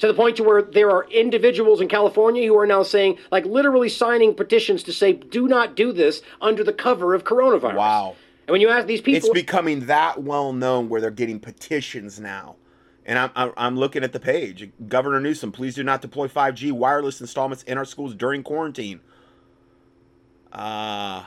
to 0.00 0.06
the 0.06 0.14
point 0.14 0.36
to 0.36 0.42
where 0.42 0.62
there 0.62 0.90
are 0.90 1.04
individuals 1.10 1.80
in 1.80 1.88
California 1.88 2.46
who 2.46 2.58
are 2.58 2.66
now 2.66 2.82
saying, 2.82 3.18
like 3.30 3.44
literally 3.44 3.88
signing 3.88 4.34
petitions 4.34 4.82
to 4.82 4.92
say, 4.92 5.12
do 5.12 5.46
not 5.46 5.76
do 5.76 5.92
this 5.92 6.22
under 6.40 6.64
the 6.64 6.72
cover 6.72 7.14
of 7.14 7.24
coronavirus. 7.24 7.76
Wow. 7.76 8.16
And 8.46 8.52
when 8.52 8.62
you 8.62 8.70
ask 8.70 8.86
these 8.86 9.02
people, 9.02 9.28
it's 9.28 9.28
becoming 9.28 9.86
that 9.86 10.22
well 10.22 10.52
known 10.52 10.88
where 10.88 11.02
they're 11.02 11.10
getting 11.10 11.38
petitions 11.38 12.18
now. 12.18 12.56
And 13.04 13.18
I'm, 13.18 13.52
I'm 13.56 13.76
looking 13.76 14.02
at 14.02 14.12
the 14.12 14.20
page. 14.20 14.70
Governor 14.88 15.20
Newsom, 15.20 15.52
please 15.52 15.74
do 15.74 15.82
not 15.82 16.00
deploy 16.00 16.28
5G 16.28 16.72
wireless 16.72 17.20
installments 17.20 17.62
in 17.64 17.76
our 17.76 17.84
schools 17.84 18.14
during 18.14 18.42
quarantine. 18.42 19.00
Uh, 20.52 21.24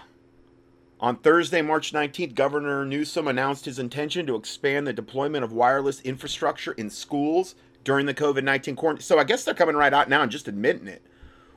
on 0.99 1.17
Thursday, 1.17 1.61
March 1.61 1.93
19th, 1.93 2.34
Governor 2.34 2.86
Newsom 2.86 3.28
announced 3.28 3.65
his 3.65 3.78
intention 3.78 4.26
to 4.28 4.36
expand 4.36 4.88
the 4.88 4.93
deployment 4.93 5.43
of 5.43 5.51
wireless 5.51 6.01
infrastructure 6.01 6.71
in 6.74 6.89
schools 6.89 7.55
during 7.84 8.05
the 8.05 8.13
COVID 8.13 8.43
19 8.43 8.75
quarantine. 8.75 9.03
So 9.03 9.19
I 9.19 9.23
guess 9.23 9.43
they're 9.43 9.53
coming 9.53 9.75
right 9.75 9.93
out 9.93 10.09
now 10.09 10.21
and 10.21 10.31
just 10.31 10.47
admitting 10.47 10.88
it. 10.88 11.01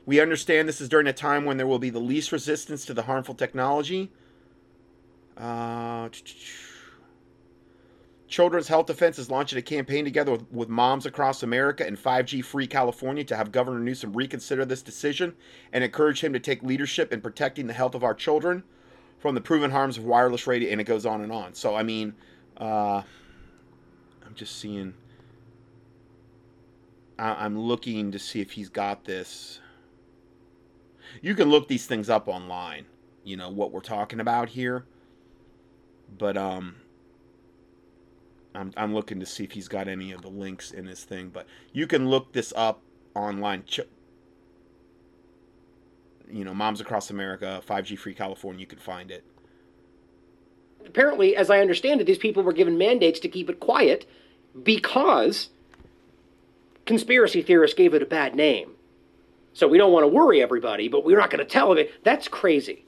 We 0.04 0.20
understand 0.20 0.68
this 0.68 0.80
is 0.80 0.88
during 0.88 1.06
a 1.08 1.12
time 1.12 1.44
when 1.44 1.56
there 1.56 1.66
will 1.66 1.80
be 1.80 1.90
the 1.90 1.98
least 1.98 2.30
resistance 2.30 2.84
to 2.86 2.94
the 2.94 3.02
harmful 3.02 3.34
technology. 3.34 4.10
Uh, 5.36 6.08
Children's 8.28 8.68
Health 8.68 8.86
Defense 8.86 9.18
is 9.18 9.30
launching 9.30 9.58
a 9.58 9.62
campaign 9.62 10.04
together 10.04 10.32
with, 10.32 10.52
with 10.52 10.68
moms 10.68 11.06
across 11.06 11.42
America 11.42 11.86
and 11.86 11.96
5G 11.96 12.44
free 12.44 12.66
California 12.66 13.24
to 13.24 13.36
have 13.36 13.52
Governor 13.52 13.78
Newsom 13.80 14.12
reconsider 14.12 14.64
this 14.64 14.82
decision 14.82 15.34
and 15.72 15.84
encourage 15.84 16.22
him 16.22 16.32
to 16.32 16.40
take 16.40 16.62
leadership 16.62 17.12
in 17.12 17.20
protecting 17.20 17.66
the 17.66 17.72
health 17.72 17.94
of 17.94 18.02
our 18.02 18.14
children 18.14 18.64
from 19.18 19.34
the 19.34 19.40
proven 19.40 19.70
harms 19.70 19.96
of 19.98 20.04
wireless 20.04 20.46
radio. 20.46 20.70
And 20.70 20.80
it 20.80 20.84
goes 20.84 21.06
on 21.06 21.20
and 21.20 21.32
on. 21.32 21.54
So, 21.54 21.76
I 21.76 21.82
mean, 21.82 22.14
uh, 22.56 23.02
I'm 24.24 24.34
just 24.34 24.58
seeing. 24.58 24.94
I'm 27.18 27.58
looking 27.58 28.12
to 28.12 28.18
see 28.18 28.40
if 28.40 28.52
he's 28.52 28.68
got 28.68 29.04
this. 29.04 29.60
You 31.22 31.34
can 31.34 31.48
look 31.48 31.68
these 31.68 31.86
things 31.86 32.10
up 32.10 32.28
online, 32.28 32.86
you 33.24 33.36
know, 33.36 33.48
what 33.48 33.72
we're 33.72 33.80
talking 33.80 34.20
about 34.20 34.50
here. 34.50 34.84
But 36.18 36.36
um 36.36 36.76
I'm 38.54 38.72
I'm 38.76 38.94
looking 38.94 39.20
to 39.20 39.26
see 39.26 39.44
if 39.44 39.52
he's 39.52 39.68
got 39.68 39.88
any 39.88 40.12
of 40.12 40.22
the 40.22 40.28
links 40.28 40.70
in 40.70 40.84
this 40.86 41.04
thing, 41.04 41.30
but 41.32 41.46
you 41.72 41.86
can 41.86 42.08
look 42.08 42.32
this 42.32 42.52
up 42.56 42.82
online. 43.14 43.64
You 46.30 46.44
know, 46.44 46.54
Moms 46.54 46.80
Across 46.80 47.10
America, 47.10 47.62
5G 47.66 47.98
Free 47.98 48.14
California, 48.14 48.60
you 48.60 48.66
can 48.66 48.80
find 48.80 49.10
it. 49.10 49.24
Apparently, 50.84 51.36
as 51.36 51.50
I 51.50 51.60
understand 51.60 52.00
it, 52.00 52.04
these 52.04 52.18
people 52.18 52.42
were 52.42 52.52
given 52.52 52.76
mandates 52.76 53.20
to 53.20 53.28
keep 53.28 53.48
it 53.48 53.60
quiet 53.60 54.06
because 54.62 55.50
conspiracy 56.86 57.42
theorists 57.42 57.76
gave 57.76 57.92
it 57.94 58.02
a 58.02 58.06
bad 58.06 58.34
name. 58.34 58.72
So 59.52 59.66
we 59.66 59.78
don't 59.78 59.92
want 59.92 60.04
to 60.04 60.08
worry 60.08 60.42
everybody, 60.42 60.88
but 60.88 61.04
we're 61.04 61.18
not 61.18 61.30
going 61.30 61.44
to 61.44 61.50
tell 61.50 61.70
them 61.70 61.78
it. 61.78 62.04
That's 62.04 62.28
crazy. 62.28 62.84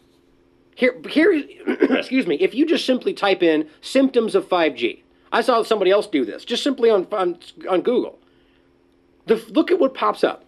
Here, 0.75 0.95
here, 1.09 1.33
excuse 1.67 2.27
me. 2.27 2.37
If 2.37 2.55
you 2.55 2.67
just 2.67 2.87
simply 2.87 3.13
type 3.13 3.43
in 3.43 3.69
symptoms 3.81 4.35
of 4.35 4.49
5G, 4.49 5.01
I 5.33 5.41
saw 5.41 5.63
somebody 5.63 5.91
else 5.91 6.07
do 6.07 6.25
this 6.25 6.45
just 6.45 6.63
simply 6.63 6.91
on 6.91 7.07
on, 7.11 7.39
on 7.69 7.83
Google. 7.83 8.19
The, 9.27 9.37
look 9.51 9.71
at 9.71 9.79
what 9.79 9.93
pops 9.93 10.25
up. 10.25 10.45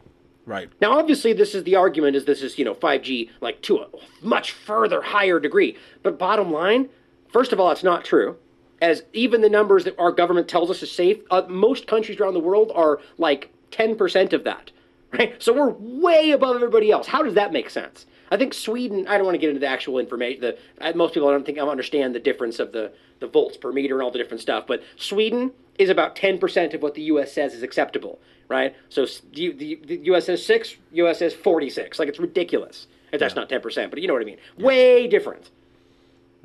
Right. 0.47 0.71
Now, 0.81 0.99
obviously, 0.99 1.33
this 1.33 1.55
is 1.55 1.65
the 1.65 1.77
argument 1.77 2.17
is 2.17 2.25
this 2.25 2.43
is 2.43 2.59
you 2.59 2.65
know 2.65 2.75
5G 2.75 3.31
like 3.41 3.61
to 3.63 3.79
a 3.79 3.89
much 4.23 4.53
further 4.53 5.03
higher 5.03 5.41
degree. 5.41 5.77
But 6.03 6.19
bottom 6.19 6.53
line, 6.53 6.89
first 7.33 7.53
of 7.53 7.61
all, 7.61 7.71
it's 7.71 7.85
not 7.85 8.05
true 8.05 8.37
as 8.81 9.03
even 9.12 9.41
the 9.41 9.49
numbers 9.49 9.85
that 9.85 9.99
our 9.99 10.12
government 10.12 10.49
tells 10.49 10.70
us 10.70 10.83
is 10.83 10.91
safe, 10.91 11.18
uh, 11.31 11.43
most 11.49 11.87
countries 11.87 12.18
around 12.18 12.35
the 12.35 12.41
world 12.41 12.72
are 12.74 13.01
like 13.18 13.51
10% 13.72 14.33
of 14.33 14.45
that, 14.45 14.70
right? 15.12 15.41
So 15.43 15.53
we're 15.53 15.70
way 15.70 16.31
above 16.31 16.57
everybody 16.57 16.91
else. 16.91 17.07
How 17.07 17.22
does 17.22 17.35
that 17.35 17.53
make 17.53 17.70
sense? 17.70 18.07
I 18.31 18.37
think 18.37 18.55
Sweden, 18.55 19.07
I 19.09 19.16
don't 19.16 19.26
want 19.26 19.35
to 19.35 19.41
get 19.41 19.49
into 19.49 19.61
the 19.61 19.66
actual 19.66 19.99
information. 19.99 20.41
The, 20.41 20.59
uh, 20.81 20.93
most 20.95 21.14
people 21.14 21.28
I 21.28 21.33
don't 21.33 21.45
think 21.45 21.59
I 21.59 21.62
understand 21.62 22.14
the 22.14 22.20
difference 22.20 22.61
of 22.61 22.72
the, 22.72 22.93
the 23.18 23.26
volts 23.26 23.57
per 23.57 23.72
meter 23.72 23.95
and 23.95 24.03
all 24.03 24.11
the 24.11 24.18
different 24.18 24.41
stuff, 24.41 24.66
but 24.66 24.83
Sweden 24.97 25.51
is 25.78 25.91
about 25.91 26.14
10% 26.14 26.74
of 26.74 26.83
what 26.83 26.95
the 26.95 27.03
US 27.03 27.33
says 27.33 27.55
is 27.55 27.62
acceptable, 27.62 28.20
right? 28.49 28.74
So 28.89 29.07
the, 29.33 29.53
the, 29.53 29.81
the 29.85 29.97
US 30.12 30.26
says 30.26 30.45
6, 30.47 30.76
US 30.93 31.18
says 31.18 31.35
46. 31.35 31.99
Like 31.99 32.09
it's 32.09 32.20
ridiculous. 32.20 32.87
That's 33.11 33.35
yeah. 33.35 33.41
not 33.41 33.49
10%, 33.49 33.91
but 33.91 34.01
you 34.01 34.07
know 34.07 34.14
what 34.14 34.22
I 34.22 34.26
mean. 34.26 34.39
Yeah. 34.57 34.66
Way 34.66 35.09
different. 35.09 35.51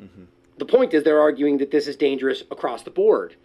Mm-hmm. 0.01 0.23
The 0.57 0.65
point 0.65 0.93
is, 0.93 1.03
they're 1.03 1.21
arguing 1.21 1.57
that 1.57 1.71
this 1.71 1.87
is 1.87 1.95
dangerous 1.95 2.43
across 2.51 2.83
the 2.83 2.91
board. 2.91 3.35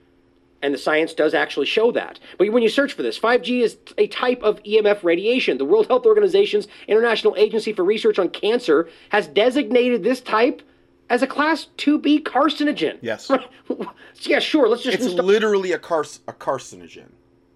And 0.63 0.75
the 0.75 0.79
science 0.79 1.15
does 1.15 1.33
actually 1.33 1.67
show 1.67 1.91
that. 1.93 2.21
But 2.37 2.53
when 2.53 2.63
you 2.63 2.69
search 2.69 2.93
for 2.93 3.03
this, 3.03 3.19
5G 3.19 3.63
is 3.63 3.79
a 3.97 4.07
type 4.09 4.43
of 4.43 4.63
EMF 4.63 5.03
radiation. 5.03 5.57
The 5.57 5.65
World 5.65 5.87
Health 5.87 6.05
Organization's 6.05 6.69
International 6.87 7.35
Agency 7.37 7.73
for 7.73 7.83
Research 7.83 8.19
on 8.19 8.29
Cancer 8.29 8.89
has 9.09 9.27
designated 9.27 10.03
this 10.03 10.21
type 10.21 10.61
as 11.09 11.23
a 11.23 11.27
class 11.27 11.69
2B 11.79 12.23
carcinogen. 12.25 12.99
Yes. 13.01 13.31
yeah, 14.21 14.39
sure. 14.39 14.69
Let's 14.69 14.83
just. 14.83 14.97
It's 14.97 15.07
install- 15.07 15.25
literally 15.25 15.73
a, 15.73 15.79
car- 15.79 16.05
a 16.29 16.33
carcinogen. 16.33 17.09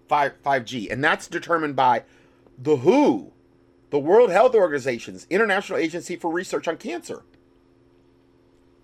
5, 0.07 0.43
5G. 0.43 0.91
And 0.91 1.03
that's 1.03 1.27
determined 1.27 1.75
by 1.75 2.03
the 2.57 2.77
WHO, 2.77 3.31
the 3.91 3.99
World 3.99 4.31
Health 4.31 4.55
Organization's 4.55 5.27
International 5.29 5.77
Agency 5.77 6.15
for 6.15 6.31
Research 6.31 6.67
on 6.67 6.77
Cancer 6.77 7.23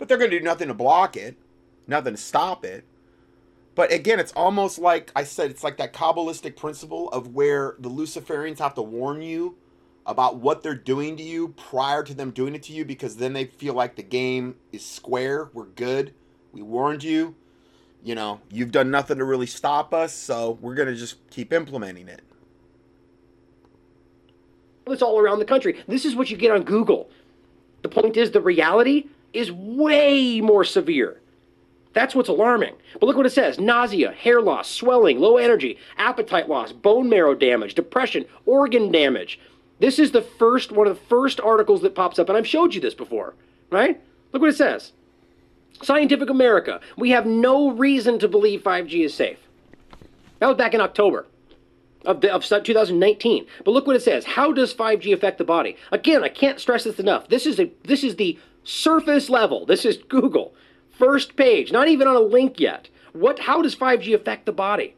but 0.02 0.08
they're 0.08 0.18
going 0.18 0.32
to 0.32 0.40
do 0.40 0.44
nothing 0.44 0.68
to 0.68 0.74
block 0.74 1.16
it. 1.16 1.36
nothing 1.86 2.16
to 2.16 2.20
stop 2.20 2.66
it. 2.66 2.86
But 3.76 3.94
again, 3.94 4.20
it's 4.20 4.32
almost 4.32 4.80
like 4.80 5.12
I 5.16 5.24
said, 5.24 5.52
it's 5.52 5.64
like 5.64 5.78
that 5.78 5.94
Kabbalistic 5.94 6.56
principle 6.56 7.08
of 7.10 7.36
where 7.36 7.76
the 7.78 7.88
Luciferians 7.88 8.58
have 8.58 8.74
to 8.74 8.82
warn 8.82 9.22
you 9.22 9.58
about 10.08 10.38
what 10.38 10.64
they're 10.64 10.74
doing 10.74 11.18
to 11.18 11.24
you 11.24 11.50
prior 11.50 12.02
to 12.02 12.16
them 12.16 12.32
doing 12.32 12.56
it 12.56 12.64
to 12.64 12.74
you 12.74 12.84
because 12.84 13.18
then 13.18 13.34
they 13.34 13.46
feel 13.46 13.76
like 13.76 13.96
the 13.96 14.02
game 14.02 14.56
is 14.72 14.84
square. 14.84 15.52
We're 15.54 15.66
good. 15.66 16.16
We 16.52 16.64
warned 16.64 17.04
you. 17.04 17.36
You 18.04 18.16
know, 18.16 18.42
you've 18.50 18.72
done 18.72 18.90
nothing 18.90 19.20
to 19.20 19.24
really 19.24 19.46
stop 19.46 19.94
us, 19.94 20.16
so 20.16 20.58
we're 20.62 20.74
going 20.74 20.88
to 20.88 20.96
just 20.96 21.18
keep 21.30 21.54
implementing 21.54 22.08
it. 22.08 22.24
It's 24.88 25.04
all 25.04 25.20
around 25.20 25.38
the 25.38 25.46
country. 25.46 25.80
This 25.88 26.06
is 26.06 26.16
what 26.16 26.32
you 26.32 26.38
get 26.38 26.50
on 26.50 26.64
Google. 26.64 27.12
The 27.84 27.90
point 27.90 28.18
is, 28.18 28.32
the 28.32 28.42
reality 28.42 29.06
is 29.34 29.52
way 29.52 30.42
more 30.42 30.64
severe. 30.64 31.20
That's 31.94 32.16
what's 32.16 32.30
alarming. 32.30 32.76
But 33.00 33.06
look 33.08 33.18
what 33.18 33.26
it 33.26 33.32
says 33.32 33.60
nausea, 33.60 34.12
hair 34.12 34.42
loss, 34.42 34.70
swelling, 34.70 35.20
low 35.20 35.38
energy, 35.38 35.78
appetite 35.98 36.48
loss, 36.48 36.72
bone 36.72 37.10
marrow 37.10 37.36
damage, 37.36 37.76
depression, 37.76 38.26
organ 38.46 38.92
damage. 38.92 39.40
This 39.80 40.00
is 40.00 40.12
the 40.12 40.22
first 40.22 40.72
one 40.72 40.88
of 40.88 40.98
the 40.98 41.06
first 41.06 41.42
articles 41.42 41.82
that 41.82 41.96
pops 41.96 42.20
up, 42.20 42.30
and 42.30 42.38
I've 42.38 42.48
showed 42.48 42.74
you 42.74 42.82
this 42.82 42.94
before, 42.94 43.34
right? 43.70 44.00
Look 44.32 44.42
what 44.42 44.52
it 44.52 44.58
says. 44.58 44.94
Scientific 45.82 46.30
America, 46.30 46.80
we 46.96 47.10
have 47.10 47.26
no 47.26 47.72
reason 47.72 48.20
to 48.20 48.28
believe 48.28 48.62
5G 48.62 49.06
is 49.06 49.14
safe. 49.14 49.40
That 50.40 50.48
was 50.48 50.58
back 50.58 50.74
in 50.74 50.82
October 50.82 51.26
of, 52.06 52.22
the, 52.22 52.34
of 52.34 52.44
2019. 52.44 53.46
But 53.66 53.72
look 53.72 53.88
what 53.88 53.96
it 53.96 54.04
says. 54.04 54.26
How 54.26 54.52
does 54.52 54.74
5G 54.74 55.14
affect 55.14 55.38
the 55.38 55.44
body? 55.44 55.76
Again, 55.92 56.24
I 56.24 56.30
can't 56.30 56.60
stress 56.60 56.84
this 56.84 57.00
enough. 57.00 57.28
This 57.30 57.46
is 57.46 57.60
a 57.60 57.72
this 57.84 58.04
is 58.04 58.16
the 58.16 58.38
surface 58.64 59.30
level. 59.30 59.66
This 59.66 59.86
is 59.86 59.98
Google. 59.98 60.54
First 60.90 61.36
page, 61.36 61.72
not 61.72 61.88
even 61.88 62.08
on 62.08 62.16
a 62.16 62.20
link 62.20 62.60
yet. 62.60 62.90
What 63.14 63.40
how 63.40 63.62
does 63.62 63.76
5G 63.76 64.14
affect 64.14 64.46
the 64.46 64.52
body? 64.52 64.96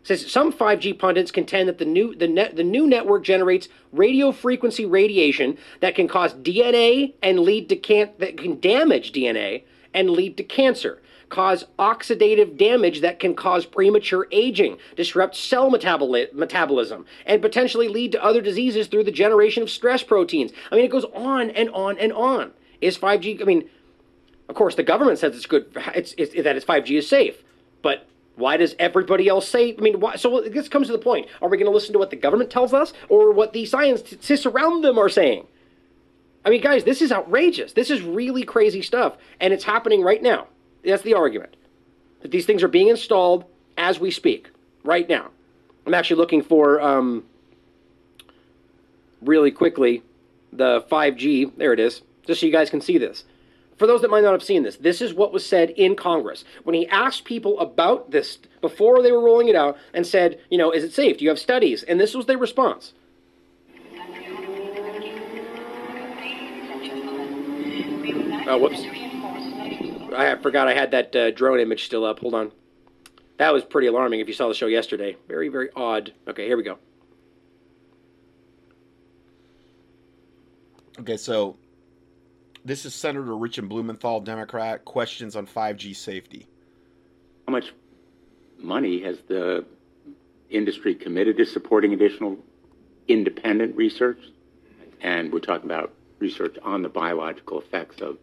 It 0.00 0.06
says 0.06 0.30
some 0.30 0.52
5G 0.52 0.98
pundits 0.98 1.30
contend 1.30 1.68
that 1.68 1.78
the 1.78 1.84
new 1.84 2.14
the 2.14 2.28
net 2.28 2.56
the 2.56 2.64
new 2.64 2.86
network 2.86 3.24
generates 3.24 3.68
radio 3.92 4.32
frequency 4.32 4.84
radiation 4.84 5.58
that 5.80 5.94
can 5.94 6.08
cause 6.08 6.34
DNA 6.34 7.14
and 7.22 7.40
lead 7.40 7.68
to 7.70 7.76
can 7.76 8.10
that 8.18 8.36
can 8.36 8.60
damage 8.60 9.12
DNA 9.12 9.64
and 9.94 10.10
lead 10.10 10.36
to 10.36 10.44
cancer 10.44 11.00
cause 11.28 11.64
oxidative 11.78 12.56
damage 12.56 13.00
that 13.00 13.18
can 13.18 13.34
cause 13.34 13.66
premature 13.66 14.26
aging, 14.30 14.78
disrupt 14.96 15.36
cell 15.36 15.70
metaboli- 15.70 16.32
metabolism, 16.32 17.04
and 17.24 17.42
potentially 17.42 17.88
lead 17.88 18.12
to 18.12 18.24
other 18.24 18.40
diseases 18.40 18.86
through 18.86 19.04
the 19.04 19.10
generation 19.10 19.62
of 19.62 19.70
stress 19.70 20.02
proteins. 20.02 20.52
I 20.70 20.76
mean, 20.76 20.84
it 20.84 20.90
goes 20.90 21.04
on 21.14 21.50
and 21.50 21.68
on 21.70 21.98
and 21.98 22.12
on. 22.12 22.52
Is 22.80 22.98
5G, 22.98 23.40
I 23.40 23.44
mean, 23.44 23.68
of 24.48 24.54
course, 24.54 24.74
the 24.74 24.82
government 24.82 25.18
says 25.18 25.34
it's 25.34 25.46
good, 25.46 25.66
it's, 25.94 26.14
it's, 26.16 26.34
that 26.42 26.56
it's 26.56 26.66
5G 26.66 26.98
is 26.98 27.08
safe, 27.08 27.42
but 27.82 28.06
why 28.36 28.56
does 28.56 28.76
everybody 28.78 29.28
else 29.28 29.48
say? 29.48 29.74
I 29.76 29.80
mean, 29.80 29.98
why, 29.98 30.16
so 30.16 30.42
this 30.42 30.68
comes 30.68 30.88
to 30.88 30.92
the 30.92 30.98
point. 30.98 31.26
Are 31.40 31.48
we 31.48 31.56
going 31.56 31.70
to 31.70 31.74
listen 31.74 31.94
to 31.94 31.98
what 31.98 32.10
the 32.10 32.16
government 32.16 32.50
tells 32.50 32.74
us 32.74 32.92
or 33.08 33.32
what 33.32 33.54
the 33.54 33.64
scientists 33.64 34.44
around 34.44 34.82
them 34.82 34.98
are 34.98 35.08
saying? 35.08 35.46
I 36.44 36.50
mean, 36.50 36.60
guys, 36.60 36.84
this 36.84 37.02
is 37.02 37.10
outrageous. 37.10 37.72
This 37.72 37.90
is 37.90 38.02
really 38.02 38.44
crazy 38.44 38.82
stuff, 38.82 39.16
and 39.40 39.52
it's 39.52 39.64
happening 39.64 40.02
right 40.02 40.22
now. 40.22 40.46
That's 40.86 41.02
the 41.02 41.14
argument. 41.14 41.56
That 42.20 42.30
these 42.30 42.46
things 42.46 42.62
are 42.62 42.68
being 42.68 42.88
installed 42.88 43.44
as 43.76 44.00
we 44.00 44.10
speak, 44.10 44.50
right 44.84 45.08
now. 45.08 45.30
I'm 45.84 45.94
actually 45.94 46.16
looking 46.16 46.42
for, 46.42 46.80
um, 46.80 47.24
really 49.20 49.50
quickly, 49.50 50.02
the 50.52 50.82
5G. 50.90 51.52
There 51.56 51.72
it 51.72 51.80
is, 51.80 52.02
just 52.26 52.40
so 52.40 52.46
you 52.46 52.52
guys 52.52 52.70
can 52.70 52.80
see 52.80 52.98
this. 52.98 53.24
For 53.76 53.86
those 53.86 54.00
that 54.00 54.10
might 54.10 54.22
not 54.22 54.32
have 54.32 54.42
seen 54.42 54.62
this, 54.62 54.76
this 54.76 55.02
is 55.02 55.12
what 55.12 55.32
was 55.32 55.44
said 55.44 55.70
in 55.70 55.96
Congress 55.96 56.44
when 56.64 56.74
he 56.74 56.88
asked 56.88 57.24
people 57.24 57.60
about 57.60 58.10
this 58.10 58.38
before 58.62 59.02
they 59.02 59.12
were 59.12 59.20
rolling 59.20 59.48
it 59.48 59.56
out 59.56 59.76
and 59.92 60.06
said, 60.06 60.40
you 60.48 60.56
know, 60.56 60.70
is 60.70 60.82
it 60.82 60.94
safe? 60.94 61.18
Do 61.18 61.24
you 61.24 61.28
have 61.28 61.38
studies? 61.38 61.82
And 61.82 62.00
this 62.00 62.14
was 62.14 62.24
their 62.24 62.38
response. 62.38 62.94
Oh, 68.48 68.58
whoops. 68.58 69.05
I 70.14 70.36
forgot 70.36 70.68
I 70.68 70.74
had 70.74 70.90
that 70.92 71.16
uh, 71.16 71.30
drone 71.30 71.60
image 71.60 71.84
still 71.84 72.04
up. 72.04 72.20
Hold 72.20 72.34
on. 72.34 72.52
That 73.38 73.52
was 73.52 73.64
pretty 73.64 73.86
alarming 73.86 74.20
if 74.20 74.28
you 74.28 74.34
saw 74.34 74.48
the 74.48 74.54
show 74.54 74.66
yesterday. 74.66 75.16
Very, 75.28 75.48
very 75.48 75.68
odd. 75.76 76.12
Okay, 76.26 76.46
here 76.46 76.56
we 76.56 76.62
go. 76.62 76.78
Okay, 80.98 81.18
so 81.18 81.56
this 82.64 82.86
is 82.86 82.94
Senator 82.94 83.36
Richard 83.36 83.68
Blumenthal, 83.68 84.20
Democrat. 84.20 84.84
Questions 84.84 85.36
on 85.36 85.46
5G 85.46 85.94
safety. 85.94 86.46
How 87.46 87.52
much 87.52 87.74
money 88.58 89.02
has 89.02 89.18
the 89.28 89.66
industry 90.48 90.94
committed 90.94 91.36
to 91.36 91.44
supporting 91.44 91.92
additional 91.92 92.38
independent 93.08 93.76
research? 93.76 94.18
And 95.02 95.30
we're 95.30 95.40
talking 95.40 95.66
about 95.66 95.92
research 96.18 96.56
on 96.62 96.82
the 96.82 96.88
biological 96.88 97.60
effects 97.60 98.00
of 98.00 98.16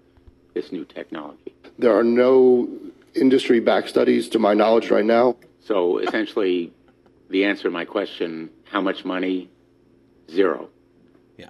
this 0.53 0.71
new 0.71 0.85
technology. 0.85 1.55
There 1.77 1.97
are 1.97 2.03
no 2.03 2.67
industry 3.15 3.59
back 3.59 3.87
studies 3.87 4.29
to 4.29 4.39
my 4.39 4.53
knowledge 4.53 4.89
right 4.89 5.05
now. 5.05 5.35
So 5.59 5.97
essentially, 5.99 6.73
the 7.29 7.45
answer 7.45 7.63
to 7.63 7.71
my 7.71 7.85
question 7.85 8.49
how 8.65 8.81
much 8.81 9.05
money? 9.05 9.49
Zero. 10.31 10.69
Yeah. 11.37 11.49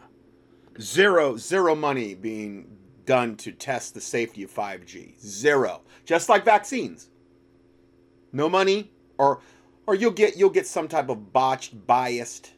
Zero, 0.82 1.38
zero 1.38 1.74
money 1.74 2.16
being 2.16 2.78
done 3.06 3.36
to 3.38 3.51
test 3.51 3.93
the 3.93 4.01
safety 4.01 4.43
of 4.43 4.54
5G. 4.54 5.20
Zero. 5.22 5.82
Just 6.06 6.28
like 6.28 6.43
vaccines. 6.43 7.10
No 8.32 8.49
money 8.49 8.91
or 9.18 9.41
or 9.86 9.95
you'll 9.95 10.12
get 10.12 10.38
you'll 10.38 10.49
get 10.49 10.68
some 10.68 10.88
type 10.88 11.10
of 11.10 11.32
botched, 11.32 11.86
biased, 11.86 12.51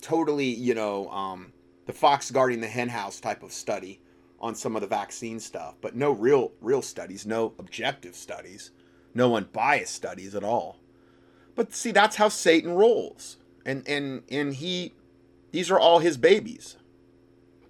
totally, 0.00 0.46
you 0.46 0.74
know, 0.74 1.08
um, 1.10 1.52
the 1.86 1.92
fox 1.92 2.30
guarding 2.30 2.60
the 2.60 2.68
henhouse 2.68 3.18
type 3.18 3.42
of 3.42 3.52
study 3.52 4.01
on 4.42 4.54
some 4.54 4.74
of 4.74 4.82
the 4.82 4.88
vaccine 4.88 5.38
stuff, 5.38 5.76
but 5.80 5.94
no 5.94 6.10
real 6.10 6.52
real 6.60 6.82
studies, 6.82 7.24
no 7.24 7.54
objective 7.58 8.16
studies, 8.16 8.72
no 9.14 9.36
unbiased 9.36 9.94
studies 9.94 10.34
at 10.34 10.42
all. 10.42 10.80
But 11.54 11.72
see, 11.72 11.92
that's 11.92 12.16
how 12.16 12.28
Satan 12.28 12.74
rolls, 12.74 13.36
and 13.64 13.86
and 13.88 14.22
and 14.30 14.54
he, 14.54 14.94
these 15.52 15.70
are 15.70 15.78
all 15.78 16.00
his 16.00 16.16
babies. 16.16 16.76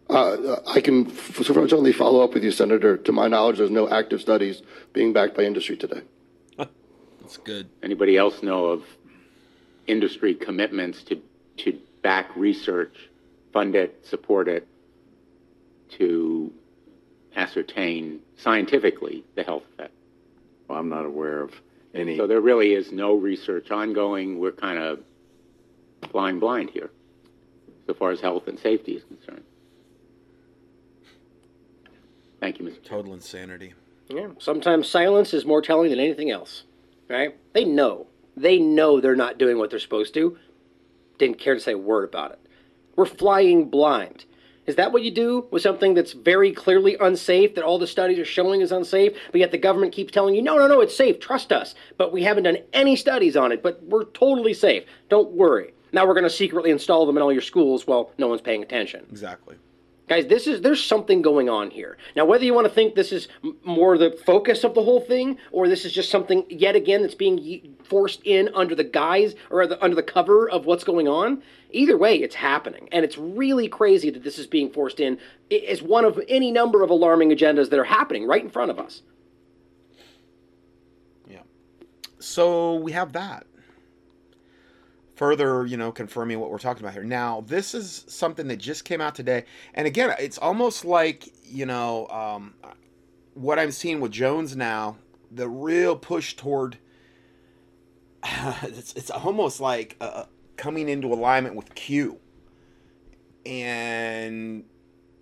Uh, 0.09 0.57
I 0.67 0.81
can 0.81 1.11
certainly 1.11 1.93
follow 1.93 2.23
up 2.23 2.35
with 2.35 2.45
you, 2.45 2.51
Senator. 2.51 2.97
To 2.97 3.13
my 3.13 3.29
knowledge, 3.29 3.59
there's 3.59 3.71
no 3.71 3.89
active 3.89 4.21
studies 4.21 4.63
being 4.93 5.13
backed 5.13 5.37
by 5.37 5.43
industry 5.43 5.77
today. 5.77 6.03
That's 6.57 7.37
good. 7.37 7.69
Anybody 7.83 8.17
else 8.17 8.43
know 8.43 8.67
of 8.67 8.85
industry 9.87 10.35
commitments 10.35 11.03
to 11.05 11.21
to 11.59 11.79
back 12.03 12.35
research, 12.35 13.11
fund 13.53 13.75
it, 13.77 14.05
support 14.07 14.49
it, 14.49 14.67
to 15.91 16.53
ascertain 17.37 18.21
scientifically 18.37 19.25
the 19.35 19.43
health 19.43 19.65
effect. 19.75 19.93
Well, 20.69 20.79
I'm 20.79 20.89
not 20.89 21.05
aware 21.05 21.41
of 21.41 21.53
any. 21.95 22.17
So 22.17 22.27
there 22.27 22.41
really 22.41 22.75
is 22.75 22.93
no 22.93 23.15
research 23.15 23.71
ongoing. 23.71 24.39
We're 24.39 24.53
kind 24.53 24.79
of 24.79 25.01
flying 26.11 26.39
blind 26.39 26.71
here, 26.71 26.91
so 27.87 27.95
far 27.95 28.11
as 28.11 28.21
health 28.21 28.49
and 28.49 28.59
safety 28.59 28.93
is 28.93 29.05
concerned. 29.05 29.45
Thank 32.41 32.59
you, 32.59 32.67
Mr. 32.67 32.83
Total 32.83 33.15
insanity. 33.15 33.75
Yeah. 34.09 34.29
Sometimes 34.39 34.89
silence 34.89 35.33
is 35.33 35.45
more 35.45 35.63
telling 35.63 35.91
than 35.91 36.01
anything 36.01 36.31
else. 36.31 36.65
Right? 37.09 37.37
They 37.53 37.65
know. 37.65 38.07
They 38.37 38.59
know 38.59 39.01
they're 39.01 39.15
not 39.15 39.39
doing 39.39 39.59
what 39.59 39.71
they're 39.71 39.79
supposed 39.79 40.15
to. 40.15 40.39
Didn't 41.19 41.39
care 41.39 41.55
to 41.55 41.61
say 41.61 41.73
a 41.73 41.79
word 41.79 42.05
about 42.05 42.33
it. 42.33 42.41
We're 42.97 43.07
flying 43.07 43.69
blind. 43.69 44.25
Is 44.67 44.77
that 44.77 44.93
what 44.93 45.03
you 45.03 45.11
do 45.11 45.49
with 45.51 45.63
something 45.63 45.95
that's 45.95 46.13
very 46.13 46.53
clearly 46.53 46.97
unsafe, 47.01 47.57
that 47.57 47.65
all 47.65 47.79
the 47.79 47.87
studies 47.87 48.19
are 48.19 48.25
showing 48.25 48.61
is 48.61 48.71
unsafe, 48.71 49.13
but 49.33 49.41
yet 49.41 49.51
the 49.51 49.59
government 49.59 49.93
keeps 49.93 50.13
telling 50.13 50.35
you, 50.35 50.43
no, 50.43 50.57
no, 50.57 50.69
no, 50.69 50.81
it's 50.81 50.97
safe, 50.97 51.19
trust 51.19 51.53
us. 51.53 51.75
But 51.97 52.13
we 52.13 52.23
haven't 52.23 52.45
done 52.45 52.59
any 52.73 52.95
studies 52.95 53.37
on 53.37 53.51
it, 53.51 53.63
but 53.63 53.83
we're 53.83 54.05
totally 54.05 54.55
safe. 54.55 54.85
Don't 55.09 55.33
worry. 55.33 55.75
Now 55.93 56.07
we're 56.07 56.15
going 56.15 56.25
to 56.25 56.31
secretly 56.31 56.71
install 56.71 57.07
them 57.07 57.17
in 57.17 57.23
all 57.23 57.33
your 57.33 57.43
schools 57.43 57.87
while 57.87 58.13
no 58.19 58.29
one's 58.29 58.41
paying 58.41 58.63
attention. 58.63 59.05
Exactly. 59.11 59.57
Guys, 60.13 60.27
this 60.27 60.47
is 60.47 60.61
there's 60.61 60.85
something 60.85 61.23
going 61.23 61.49
on 61.49 61.71
here. 61.71 61.97
Now, 62.15 62.27
whether 62.27 62.45
you 62.45 62.53
want 62.53 62.67
to 62.67 62.73
think 62.73 62.95
this 62.95 63.13
is 63.13 63.29
more 63.65 63.97
the 63.97 64.11
focus 64.27 64.63
of 64.63 64.75
the 64.75 64.83
whole 64.83 65.01
thing, 65.01 65.39
or 65.53 65.69
this 65.69 65.87
is 65.87 65.93
just 65.95 66.11
something 66.11 66.45
yet 66.51 66.77
again 66.77 67.01
that's 67.01 67.15
being 67.15 67.75
forced 67.83 68.21
in 68.25 68.51
under 68.55 68.75
the 68.75 68.85
guise 68.85 69.35
or 69.49 69.63
under 69.83 69.97
the 69.97 70.03
cover 70.03 70.51
of 70.51 70.67
what's 70.67 70.85
going 70.85 71.09
on, 71.09 71.43
either 71.71 71.97
way, 71.97 72.17
it's 72.17 72.35
happening, 72.35 72.91
and 72.93 73.07
it's 73.07 73.17
really 73.17 73.69
crazy 73.69 74.11
that 74.11 74.23
this 74.23 74.39
is 74.39 74.47
being 74.47 74.71
forced 74.71 75.01
in 75.01 75.17
as 75.67 75.81
one 75.81 76.05
of 76.05 76.21
any 76.29 76.51
number 76.51 76.83
of 76.83 76.91
alarming 76.91 77.31
agendas 77.31 77.71
that 77.71 77.79
are 77.79 77.85
happening 77.85 78.27
right 78.27 78.45
in 78.45 78.51
front 78.51 78.71
of 78.71 78.79
us. 78.79 79.01
Yeah. 81.27 81.41
So 82.19 82.75
we 82.75 82.93
have 82.93 83.15
that 83.15 83.47
further, 85.23 85.65
you 85.65 85.77
know, 85.77 85.93
confirming 85.93 86.41
what 86.41 86.51
we're 86.51 86.59
talking 86.59 86.83
about 86.83 86.95
here. 86.95 87.05
Now, 87.05 87.45
this 87.47 87.77
is 87.77 88.05
something 88.09 88.49
that 88.49 88.57
just 88.57 88.85
came 88.85 89.01
out 89.01 89.15
today, 89.15 89.45
and 89.73 89.87
again, 89.87 90.13
it's 90.19 90.37
almost 90.37 90.85
like 90.85 91.33
you 91.45 91.65
know, 91.65 92.09
um, 92.09 92.55
what 93.35 93.57
I'm 93.57 93.71
seeing 93.71 94.01
with 94.01 94.11
Jones 94.11 94.57
now, 94.57 94.97
the 95.31 95.49
real 95.49 95.95
push 95.95 96.35
toward 96.35 96.77
it's 98.65 98.95
it's 98.95 99.13
almost 99.13 99.61
like 99.61 99.97
uh, 100.01 100.25
coming 100.57 100.89
into 100.89 101.07
alignment 101.07 101.55
with 101.55 101.73
Q 101.77 102.19
and 103.47 104.65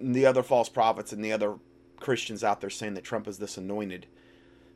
the 0.00 0.24
other 0.24 0.42
false 0.42 0.70
prophets 0.70 1.12
and 1.12 1.22
the 1.22 1.32
other 1.32 1.56
Christians 1.98 2.42
out 2.42 2.62
there 2.62 2.70
saying 2.70 2.94
that 2.94 3.04
Trump 3.04 3.28
is 3.28 3.36
this 3.36 3.58
anointed 3.58 4.06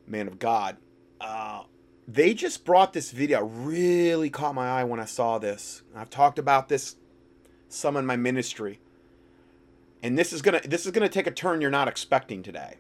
man 0.07 0.29
of 0.29 0.39
God. 0.39 0.77
Uh, 1.19 1.63
they 2.07 2.35
just 2.35 2.65
brought 2.65 2.93
this 2.93 3.11
video. 3.11 3.45
Really 3.45 4.31
caught 4.31 4.55
my 4.55 4.69
eye 4.69 4.85
when 4.85 5.01
I 5.01 5.05
saw 5.05 5.39
this. 5.39 5.83
I've 5.95 6.11
talked 6.11 6.39
about 6.39 6.69
this 6.69 6.97
some 7.69 7.97
in 7.97 8.07
my 8.07 8.17
ministry, 8.17 8.81
and 10.03 10.19
this 10.19 10.33
is 10.33 10.43
gonna 10.43 10.61
this 10.65 10.87
is 10.87 10.93
gonna 10.93 11.09
take 11.09 11.27
a 11.27 11.31
turn 11.31 11.61
you're 11.61 11.71
not 11.71 11.89
expecting 11.89 12.43
today. 12.43 12.77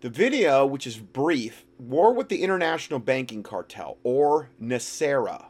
The 0.00 0.10
video, 0.10 0.64
which 0.64 0.86
is 0.86 0.96
brief, 0.96 1.64
war 1.78 2.12
with 2.12 2.28
the 2.28 2.42
international 2.42 3.00
banking 3.00 3.42
cartel 3.42 3.98
or 4.04 4.50
NESARA. 4.62 5.46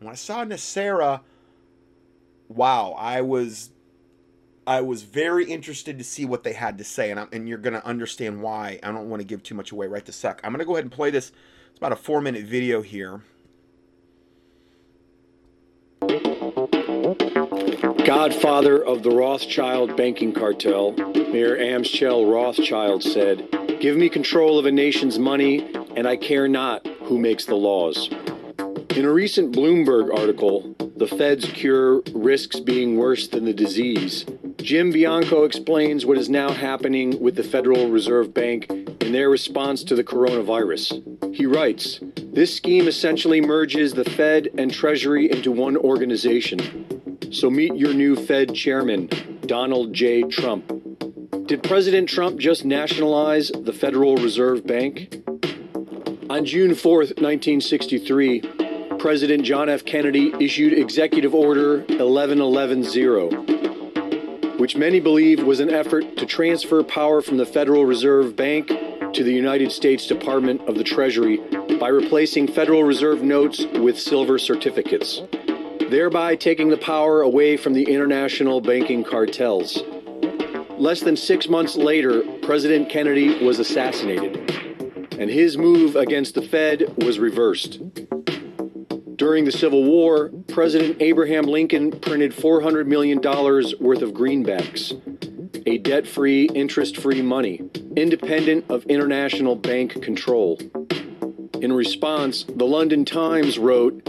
When 0.00 0.10
I 0.10 0.16
saw 0.16 0.44
NESARA, 0.44 1.20
wow, 2.48 2.96
I 2.98 3.20
was 3.20 3.70
I 4.66 4.80
was 4.80 5.02
very 5.02 5.44
interested 5.44 5.98
to 5.98 6.04
see 6.04 6.24
what 6.24 6.44
they 6.44 6.52
had 6.52 6.78
to 6.78 6.84
say, 6.84 7.10
and, 7.10 7.20
I'm, 7.20 7.28
and 7.32 7.48
you're 7.48 7.58
going 7.58 7.74
to 7.74 7.84
understand 7.84 8.42
why. 8.42 8.78
I 8.82 8.92
don't 8.92 9.10
want 9.10 9.20
to 9.20 9.26
give 9.26 9.42
too 9.42 9.54
much 9.54 9.72
away 9.72 9.88
right 9.88 10.04
this 10.04 10.16
sec. 10.16 10.40
I'm 10.44 10.52
going 10.52 10.60
to 10.60 10.64
go 10.64 10.74
ahead 10.74 10.84
and 10.84 10.92
play 10.92 11.10
this. 11.10 11.32
It's 11.72 11.78
about 11.78 11.92
a 11.92 11.96
four 11.96 12.20
minute 12.20 12.44
video 12.44 12.82
here. 12.82 13.22
Godfather 18.04 18.84
of 18.84 19.02
the 19.02 19.10
Rothschild 19.10 19.96
banking 19.96 20.34
cartel, 20.34 20.92
Mayer 20.92 21.56
Amschel 21.56 22.30
Rothschild 22.30 23.02
said, 23.02 23.48
Give 23.80 23.96
me 23.96 24.10
control 24.10 24.58
of 24.58 24.66
a 24.66 24.70
nation's 24.70 25.18
money, 25.18 25.74
and 25.96 26.06
I 26.06 26.16
care 26.16 26.46
not 26.46 26.86
who 27.04 27.18
makes 27.18 27.46
the 27.46 27.54
laws. 27.54 28.10
In 28.94 29.06
a 29.06 29.12
recent 29.12 29.56
Bloomberg 29.56 30.14
article, 30.14 30.74
The 30.96 31.06
Fed's 31.06 31.46
Cure 31.46 32.02
Risks 32.12 32.60
Being 32.60 32.98
Worse 32.98 33.26
Than 33.26 33.46
the 33.46 33.54
Disease, 33.54 34.26
Jim 34.58 34.92
Bianco 34.92 35.44
explains 35.44 36.04
what 36.04 36.18
is 36.18 36.28
now 36.28 36.50
happening 36.52 37.18
with 37.18 37.36
the 37.36 37.42
Federal 37.42 37.88
Reserve 37.88 38.34
Bank 38.34 38.70
in 39.00 39.12
their 39.12 39.30
response 39.30 39.82
to 39.84 39.94
the 39.94 40.04
coronavirus. 40.04 41.34
He 41.34 41.46
writes 41.46 42.00
This 42.34 42.54
scheme 42.54 42.86
essentially 42.86 43.40
merges 43.40 43.94
the 43.94 44.04
Fed 44.04 44.50
and 44.58 44.70
Treasury 44.70 45.30
into 45.30 45.50
one 45.50 45.78
organization. 45.78 47.30
So 47.32 47.48
meet 47.48 47.74
your 47.74 47.94
new 47.94 48.14
Fed 48.14 48.54
chairman, 48.54 49.08
Donald 49.46 49.94
J. 49.94 50.24
Trump. 50.24 50.70
Did 51.46 51.62
President 51.62 52.10
Trump 52.10 52.38
just 52.38 52.66
nationalize 52.66 53.50
the 53.58 53.72
Federal 53.72 54.16
Reserve 54.16 54.66
Bank? 54.66 55.16
On 56.28 56.44
June 56.44 56.74
4, 56.74 56.98
1963, 56.98 58.61
President 59.02 59.42
John 59.42 59.68
F. 59.68 59.84
Kennedy 59.84 60.32
issued 60.38 60.72
Executive 60.72 61.34
Order 61.34 61.84
11110 61.98 64.58
which 64.58 64.76
many 64.76 65.00
believe 65.00 65.42
was 65.42 65.58
an 65.58 65.70
effort 65.70 66.16
to 66.16 66.24
transfer 66.24 66.84
power 66.84 67.20
from 67.20 67.36
the 67.36 67.44
Federal 67.44 67.84
Reserve 67.84 68.36
Bank 68.36 68.68
to 68.68 69.24
the 69.24 69.32
United 69.32 69.72
States 69.72 70.06
Department 70.06 70.60
of 70.68 70.76
the 70.76 70.84
Treasury 70.84 71.38
by 71.80 71.88
replacing 71.88 72.46
Federal 72.46 72.84
Reserve 72.84 73.24
notes 73.24 73.64
with 73.80 73.98
silver 73.98 74.38
certificates, 74.38 75.20
thereby 75.90 76.36
taking 76.36 76.68
the 76.68 76.76
power 76.76 77.22
away 77.22 77.56
from 77.56 77.72
the 77.72 77.82
international 77.82 78.60
banking 78.60 79.02
cartels. 79.02 79.82
Less 80.78 81.00
than 81.00 81.16
six 81.16 81.48
months 81.48 81.74
later, 81.74 82.22
President 82.42 82.88
Kennedy 82.88 83.44
was 83.44 83.58
assassinated, 83.58 84.36
and 85.18 85.28
his 85.28 85.58
move 85.58 85.96
against 85.96 86.36
the 86.36 86.42
Fed 86.42 86.94
was 86.98 87.18
reversed. 87.18 87.80
During 89.22 89.44
the 89.44 89.52
Civil 89.52 89.84
War, 89.84 90.32
President 90.48 91.00
Abraham 91.00 91.44
Lincoln 91.44 91.92
printed 91.92 92.32
$400 92.32 92.86
million 92.86 93.20
worth 93.20 94.02
of 94.02 94.10
greenbacks, 94.10 94.90
a 95.64 95.78
debt 95.78 96.08
free, 96.08 96.46
interest 96.46 96.96
free 96.96 97.22
money, 97.22 97.62
independent 97.94 98.64
of 98.68 98.84
international 98.86 99.54
bank 99.54 100.02
control. 100.02 100.58
In 101.60 101.72
response, 101.72 102.46
the 102.48 102.64
London 102.66 103.04
Times 103.04 103.60
wrote 103.60 104.04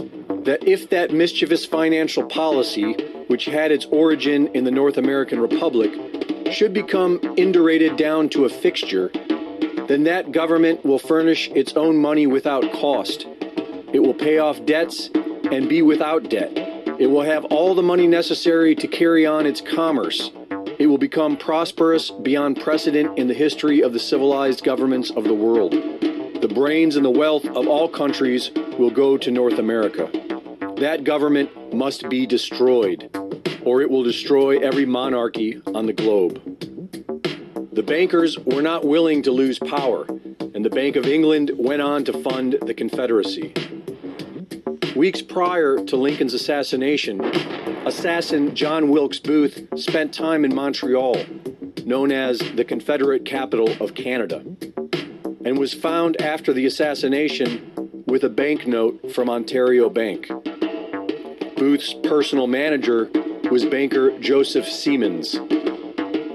that 0.46 0.66
if 0.66 0.90
that 0.90 1.12
mischievous 1.12 1.64
financial 1.64 2.26
policy, 2.26 2.94
which 3.28 3.44
had 3.44 3.70
its 3.70 3.86
origin 3.92 4.48
in 4.48 4.64
the 4.64 4.72
North 4.72 4.98
American 4.98 5.38
Republic, 5.38 5.92
should 6.50 6.74
become 6.74 7.20
indurated 7.36 7.96
down 7.96 8.28
to 8.30 8.46
a 8.46 8.48
fixture, 8.48 9.12
then 9.86 10.02
that 10.02 10.32
government 10.32 10.84
will 10.84 10.98
furnish 10.98 11.50
its 11.50 11.74
own 11.74 11.98
money 11.98 12.26
without 12.26 12.64
cost 12.72 13.28
it 13.94 14.02
will 14.02 14.12
pay 14.12 14.38
off 14.38 14.66
debts 14.66 15.08
and 15.52 15.68
be 15.68 15.80
without 15.80 16.28
debt. 16.28 16.50
It 16.98 17.06
will 17.06 17.22
have 17.22 17.44
all 17.44 17.76
the 17.76 17.82
money 17.82 18.08
necessary 18.08 18.74
to 18.74 18.88
carry 18.88 19.24
on 19.24 19.46
its 19.46 19.60
commerce. 19.60 20.32
It 20.80 20.88
will 20.88 20.98
become 20.98 21.36
prosperous 21.36 22.10
beyond 22.10 22.60
precedent 22.60 23.16
in 23.16 23.28
the 23.28 23.34
history 23.34 23.82
of 23.82 23.92
the 23.92 24.00
civilized 24.00 24.64
governments 24.64 25.10
of 25.10 25.22
the 25.22 25.32
world. 25.32 25.72
The 25.72 26.50
brains 26.52 26.96
and 26.96 27.04
the 27.04 27.10
wealth 27.10 27.44
of 27.46 27.68
all 27.68 27.88
countries 27.88 28.50
will 28.80 28.90
go 28.90 29.16
to 29.16 29.30
North 29.30 29.60
America. 29.60 30.10
That 30.78 31.04
government 31.04 31.72
must 31.72 32.08
be 32.08 32.26
destroyed, 32.26 33.08
or 33.64 33.80
it 33.80 33.88
will 33.88 34.02
destroy 34.02 34.58
every 34.58 34.86
monarchy 34.86 35.62
on 35.72 35.86
the 35.86 35.92
globe. 35.92 36.42
The 37.72 37.84
bankers 37.84 38.40
were 38.40 38.62
not 38.62 38.84
willing 38.84 39.22
to 39.22 39.30
lose 39.30 39.60
power, 39.60 40.04
and 40.52 40.64
the 40.64 40.70
Bank 40.70 40.96
of 40.96 41.06
England 41.06 41.52
went 41.56 41.80
on 41.80 42.04
to 42.06 42.22
fund 42.24 42.58
the 42.62 42.74
Confederacy. 42.74 43.54
Weeks 44.96 45.22
prior 45.22 45.84
to 45.86 45.96
Lincoln's 45.96 46.34
assassination, 46.34 47.20
assassin 47.84 48.54
John 48.54 48.90
Wilkes 48.90 49.18
Booth 49.18 49.66
spent 49.76 50.14
time 50.14 50.44
in 50.44 50.54
Montreal, 50.54 51.16
known 51.84 52.12
as 52.12 52.38
the 52.38 52.64
Confederate 52.64 53.24
capital 53.24 53.68
of 53.82 53.94
Canada, 53.94 54.44
and 55.44 55.58
was 55.58 55.74
found 55.74 56.20
after 56.20 56.52
the 56.52 56.64
assassination 56.64 57.72
with 58.06 58.22
a 58.22 58.28
banknote 58.28 59.12
from 59.12 59.28
Ontario 59.28 59.90
Bank. 59.90 60.28
Booth's 61.56 61.92
personal 62.04 62.46
manager 62.46 63.10
was 63.50 63.64
banker 63.64 64.16
Joseph 64.20 64.68
Simonds. 64.68 65.34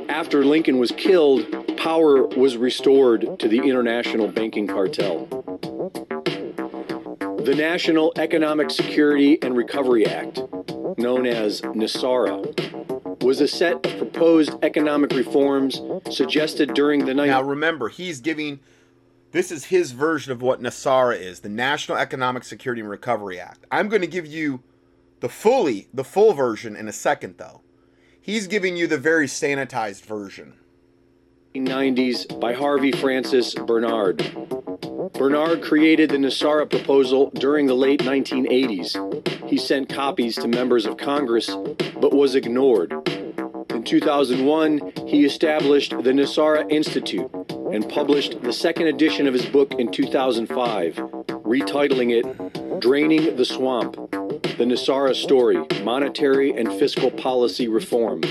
After 0.09 0.43
Lincoln 0.43 0.79
was 0.79 0.91
killed, 0.91 1.47
power 1.77 2.27
was 2.27 2.57
restored 2.57 3.39
to 3.39 3.47
the 3.47 3.59
international 3.59 4.27
banking 4.27 4.67
cartel. 4.67 5.38
The 7.45 7.55
National 7.55 8.11
Economic 8.17 8.69
Security 8.69 9.41
and 9.41 9.55
Recovery 9.55 10.05
Act, 10.05 10.41
known 10.97 11.25
as 11.25 11.61
NESARA, 11.61 13.23
was 13.23 13.39
a 13.39 13.47
set 13.47 13.85
of 13.85 13.97
proposed 13.97 14.51
economic 14.61 15.11
reforms 15.11 15.81
suggested 16.11 16.73
during 16.73 17.05
the 17.05 17.13
night. 17.13 17.27
Now 17.27 17.41
remember, 17.41 17.87
he's 17.87 18.19
giving 18.19 18.59
this 19.31 19.51
is 19.51 19.65
his 19.65 19.93
version 19.93 20.33
of 20.33 20.41
what 20.41 20.61
NESARA 20.61 21.17
is, 21.19 21.39
the 21.39 21.49
National 21.49 21.97
Economic 21.97 22.43
Security 22.43 22.81
and 22.81 22.89
Recovery 22.89 23.39
Act. 23.39 23.65
I'm 23.71 23.87
going 23.87 24.01
to 24.01 24.07
give 24.07 24.25
you 24.25 24.61
the 25.21 25.29
fully 25.29 25.87
the 25.93 26.03
full 26.03 26.33
version 26.33 26.75
in 26.75 26.89
a 26.89 26.93
second 26.93 27.35
though. 27.37 27.61
He's 28.21 28.47
giving 28.47 28.75
you 28.75 28.85
the 28.85 28.97
very 28.97 29.27
sanitized 29.27 30.03
version. 30.03 30.55
1990s 31.55 32.39
by 32.39 32.53
Harvey 32.53 32.91
Francis 32.91 33.55
Barnard. 33.55 34.19
Barnard 35.13 35.61
created 35.61 36.09
the 36.09 36.17
NESARA 36.17 36.69
proposal 36.69 37.29
during 37.35 37.67
the 37.67 37.73
late 37.73 38.01
1980s. 38.01 39.49
He 39.49 39.57
sent 39.57 39.89
copies 39.89 40.35
to 40.35 40.47
members 40.47 40.85
of 40.85 40.97
Congress, 40.97 41.47
but 41.99 42.13
was 42.13 42.35
ignored. 42.35 42.91
In 43.71 43.83
2001, 43.83 44.93
he 45.07 45.25
established 45.25 45.91
the 45.91 46.11
NESARA 46.11 46.71
Institute 46.71 47.29
and 47.71 47.87
published 47.89 48.41
the 48.41 48.53
second 48.53 48.87
edition 48.87 49.27
of 49.27 49.33
his 49.33 49.45
book 49.45 49.73
in 49.73 49.91
2005, 49.91 50.95
retitling 50.95 52.11
it 52.11 52.79
Draining 52.79 53.35
the 53.35 53.45
Swamp 53.45 53.95
The 53.95 54.65
NESARA 54.65 55.15
Story 55.15 55.57
Monetary 55.83 56.51
and 56.51 56.71
Fiscal 56.79 57.11
Policy 57.11 57.67
Reform. 57.67 58.21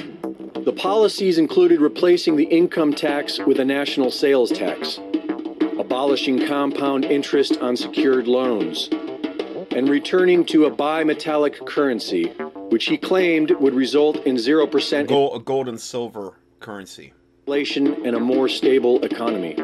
The 0.55 0.73
policies 0.73 1.39
included 1.39 1.81
replacing 1.81 2.37
the 2.37 2.45
income 2.45 2.93
tax 2.93 3.39
with 3.39 3.59
a 3.61 3.65
national 3.65 4.11
sales 4.11 4.51
tax, 4.51 5.01
abolishing 5.99 6.47
compound 6.47 7.05
interest 7.05 7.59
on 7.59 7.77
secured 7.77 8.29
loans, 8.29 8.89
and 9.73 9.89
returning 9.89 10.45
to 10.45 10.67
a 10.67 10.71
bimetallic 10.71 11.67
currency, 11.67 12.29
which 12.71 12.85
he 12.85 12.97
claimed 12.97 13.51
would 13.59 13.75
result 13.75 14.15
in 14.25 14.37
0% 14.37 15.09
gold, 15.09 15.41
a 15.41 15.45
gold 15.45 15.69
and 15.69 15.81
silver 15.81 16.39
currency. 16.61 17.13
Inflation 17.41 18.07
and 18.07 18.15
a 18.15 18.21
more 18.21 18.49
stable 18.49 19.05
economy. 19.05 19.57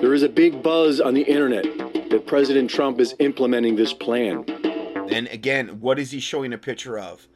There 0.00 0.14
is 0.14 0.22
a 0.22 0.28
big 0.28 0.62
buzz 0.62 1.00
on 1.00 1.14
the 1.14 1.22
internet 1.22 1.64
that 2.10 2.28
President 2.28 2.70
Trump 2.70 3.00
is 3.00 3.16
implementing 3.18 3.74
this 3.74 3.92
plan. 3.92 4.44
And 5.10 5.26
again, 5.32 5.80
what 5.80 5.98
is 5.98 6.12
he 6.12 6.20
showing 6.20 6.52
a 6.52 6.58
picture 6.58 6.96
of? 6.96 7.26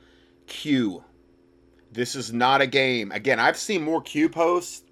Q. 0.47 1.03
This 1.91 2.15
is 2.15 2.33
not 2.33 2.61
a 2.61 2.69
game. 2.69 3.11
Again, 3.11 3.41
I've 3.41 3.57
seen 3.57 3.83
more 3.83 4.01
Q 4.01 4.29
posts 4.29 4.85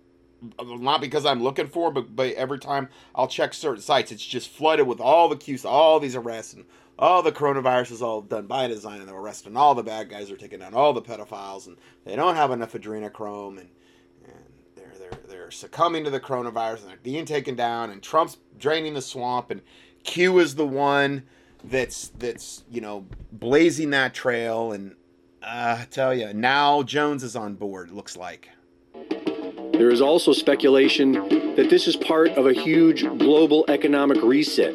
not 0.58 1.00
because 1.00 1.26
I'm 1.26 1.42
looking 1.42 1.68
for, 1.68 1.90
but 1.90 2.14
but 2.14 2.32
every 2.34 2.58
time 2.58 2.88
I'll 3.14 3.28
check 3.28 3.54
certain 3.54 3.82
sites, 3.82 4.12
it's 4.12 4.24
just 4.24 4.48
flooded 4.50 4.86
with 4.86 5.00
all 5.00 5.28
the 5.28 5.36
Qs, 5.36 5.64
all 5.64 6.00
these 6.00 6.16
arrests, 6.16 6.54
and 6.54 6.64
all 6.98 7.22
the 7.22 7.32
coronavirus 7.32 7.92
is 7.92 8.02
all 8.02 8.20
done 8.20 8.46
by 8.46 8.66
design, 8.66 9.00
and 9.00 9.08
they're 9.08 9.16
arresting 9.16 9.56
all 9.56 9.74
the 9.74 9.82
bad 9.82 10.10
guys, 10.10 10.30
are 10.30 10.36
taking 10.36 10.60
down 10.60 10.74
all 10.74 10.92
the 10.92 11.02
pedophiles, 11.02 11.66
and 11.66 11.76
they 12.04 12.14
don't 12.14 12.36
have 12.36 12.50
enough 12.50 12.72
adrenochrome, 12.74 13.58
and 13.58 13.70
and 14.24 14.44
they're 14.76 14.92
they're 14.98 15.18
they're 15.28 15.50
succumbing 15.50 16.04
to 16.04 16.10
the 16.10 16.20
coronavirus, 16.20 16.82
and 16.82 16.90
they're 16.90 16.98
being 17.02 17.24
taken 17.24 17.54
down, 17.54 17.90
and 17.90 18.02
Trump's 18.02 18.36
draining 18.58 18.94
the 18.94 19.02
swamp, 19.02 19.50
and 19.50 19.62
Q 20.04 20.38
is 20.38 20.54
the 20.54 20.66
one 20.66 21.24
that's 21.64 22.08
that's 22.18 22.64
you 22.70 22.80
know 22.80 23.06
blazing 23.32 23.90
that 23.90 24.14
trail, 24.14 24.72
and 24.72 24.94
uh, 25.42 25.78
I 25.80 25.86
tell 25.90 26.14
you 26.14 26.32
now 26.32 26.82
Jones 26.82 27.22
is 27.22 27.36
on 27.36 27.54
board. 27.54 27.90
Looks 27.90 28.16
like. 28.16 28.50
There 29.80 29.90
is 29.90 30.02
also 30.02 30.34
speculation 30.34 31.12
that 31.56 31.68
this 31.70 31.88
is 31.88 31.96
part 31.96 32.32
of 32.32 32.46
a 32.46 32.52
huge 32.52 33.02
global 33.02 33.64
economic 33.68 34.22
reset, 34.22 34.74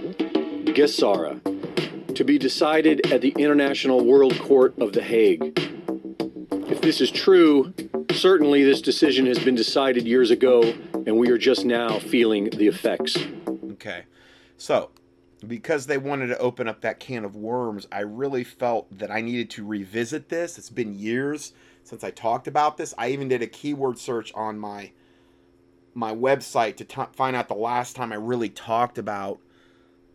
GESARA, 0.65 2.15
to 2.15 2.23
be 2.23 2.39
decided 2.39 3.11
at 3.13 3.21
the 3.21 3.29
International 3.37 4.03
World 4.03 4.35
Court 4.39 4.73
of 4.79 4.93
The 4.93 5.03
Hague. 5.03 5.53
If 6.71 6.81
this 6.81 7.01
is 7.01 7.11
true, 7.11 7.71
certainly 8.13 8.63
this 8.63 8.81
decision 8.81 9.27
has 9.27 9.37
been 9.37 9.53
decided 9.53 10.07
years 10.07 10.31
ago, 10.31 10.73
and 11.05 11.19
we 11.19 11.29
are 11.29 11.37
just 11.37 11.65
now 11.65 11.99
feeling 11.99 12.49
the 12.49 12.65
effects. 12.65 13.15
Okay. 13.73 14.05
So, 14.57 14.89
because 15.45 15.85
they 15.85 15.99
wanted 15.99 16.27
to 16.29 16.37
open 16.39 16.67
up 16.67 16.81
that 16.81 16.99
can 16.99 17.25
of 17.25 17.35
worms, 17.35 17.85
I 17.91 17.99
really 17.99 18.43
felt 18.43 18.87
that 18.97 19.11
I 19.11 19.21
needed 19.21 19.51
to 19.51 19.67
revisit 19.67 20.29
this. 20.29 20.57
It's 20.57 20.71
been 20.71 20.97
years 20.97 21.53
since 21.85 22.03
I 22.03 22.11
talked 22.11 22.47
about 22.47 22.77
this. 22.77 22.93
I 22.97 23.09
even 23.09 23.27
did 23.27 23.41
a 23.41 23.47
keyword 23.47 23.97
search 23.97 24.33
on 24.33 24.59
my 24.59 24.91
my 25.93 26.13
website 26.13 26.75
to 26.75 26.83
t- 26.83 27.01
find 27.13 27.37
out 27.37 27.47
the 27.47 27.53
last 27.53 27.95
time 27.95 28.11
I 28.11 28.17
really 28.17 28.49
talked 28.49 28.97
about 28.97 29.39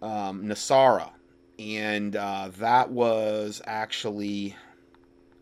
um, 0.02 0.44
NESARA, 0.44 1.10
and 1.58 2.14
uh, 2.14 2.50
that 2.58 2.90
was 2.90 3.62
actually 3.64 4.56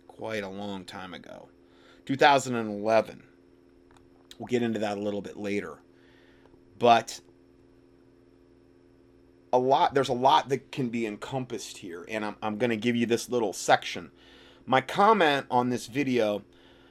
quite 0.07 0.45
a 0.45 0.49
long 0.49 0.85
time 0.85 1.13
ago, 1.13 1.49
2011. 2.07 3.25
We'll 4.39 4.47
get 4.47 4.63
into 4.63 4.79
that 4.79 4.97
a 4.97 5.01
little 5.01 5.23
bit 5.23 5.37
later, 5.37 5.79
but 6.79 7.21
a 9.53 9.59
lot 9.59 9.95
there's 9.95 10.11
a 10.11 10.15
lot 10.15 10.51
that 10.51 10.71
can 10.71 10.91
be 10.91 11.07
encompassed 11.07 11.79
here 11.79 12.05
and 12.11 12.23
i'm, 12.23 12.37
I'm 12.43 12.59
going 12.59 12.69
to 12.69 12.77
give 12.77 12.97
you 12.97 13.07
this 13.07 13.31
little 13.31 13.55
section 13.55 14.11
my 14.69 14.83
comment 14.83 15.47
on 15.51 15.71
this 15.71 15.87
video 15.87 16.43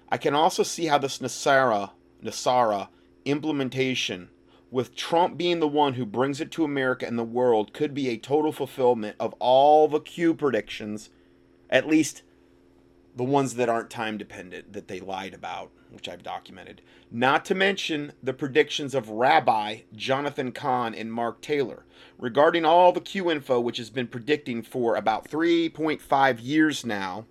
i 0.10 0.18
can 0.18 0.34
also 0.34 0.64
see 0.64 0.88
how 0.88 0.98
this 0.98 1.20
NESARA 1.20 1.92
NESARA 2.24 2.90
implementation 3.24 4.30
with 4.70 4.96
Trump 4.96 5.38
being 5.38 5.60
the 5.60 5.68
one 5.68 5.94
who 5.94 6.06
brings 6.06 6.42
it 6.42 6.52
to 6.52 6.66
America 6.66 7.06
and 7.06 7.18
the 7.18 7.24
world 7.24 7.74
could 7.74 7.94
be 7.94 8.10
a 8.10 8.18
total 8.18 8.52
fulfillment 8.52 9.16
of 9.20 9.34
all 9.40 9.88
the 9.88 10.00
Q 10.00 10.34
predictions 10.34 11.10
at 11.70 11.88
least 11.88 12.24
the 13.16 13.24
ones 13.24 13.56
that 13.56 13.70
aren't 13.70 13.90
time 13.90 14.18
dependent 14.18 14.74
that 14.74 14.88
they 14.88 15.00
lied 15.00 15.34
about 15.34 15.72
which 15.92 16.10
I've 16.10 16.24
documented 16.24 16.82
not 17.12 17.46
to 17.46 17.56
mention 17.56 18.12
the 18.24 18.34
predictions 18.34 18.96
of 18.96 19.10
Rabbi 19.10 19.82
Jonathan 19.96 20.52
Cahn 20.52 20.96
and 20.96 21.14
Mark 21.14 21.42
Taylor 21.42 21.86
regarding 22.18 22.66
all 22.66 22.92
the 22.92 23.02
Q 23.02 23.30
info, 23.32 23.60
which 23.60 23.78
has 23.78 23.90
been 23.90 24.08
predicting 24.08 24.64
for 24.64 24.96
about 24.96 25.30
3.5 25.30 26.38
years 26.42 26.86
now. 26.86 27.26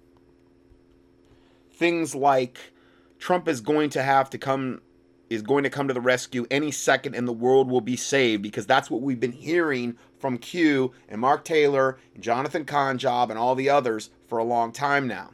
Things 1.76 2.14
like 2.14 2.72
Trump 3.18 3.48
is 3.48 3.60
going 3.60 3.90
to 3.90 4.02
have 4.02 4.30
to 4.30 4.38
come 4.38 4.80
is 5.28 5.42
going 5.42 5.64
to 5.64 5.70
come 5.70 5.88
to 5.88 5.94
the 5.94 6.00
rescue 6.00 6.46
any 6.50 6.70
second 6.70 7.14
and 7.14 7.26
the 7.26 7.32
world 7.32 7.68
will 7.68 7.80
be 7.80 7.96
saved 7.96 8.42
because 8.42 8.64
that's 8.64 8.88
what 8.88 9.02
we've 9.02 9.18
been 9.18 9.32
hearing 9.32 9.96
from 10.18 10.38
Q 10.38 10.92
and 11.08 11.20
Mark 11.20 11.44
Taylor 11.44 11.98
and 12.14 12.22
Jonathan 12.22 12.64
Conjob 12.64 13.28
and 13.28 13.38
all 13.38 13.56
the 13.56 13.68
others 13.68 14.10
for 14.28 14.38
a 14.38 14.44
long 14.44 14.70
time 14.72 15.08
now. 15.08 15.30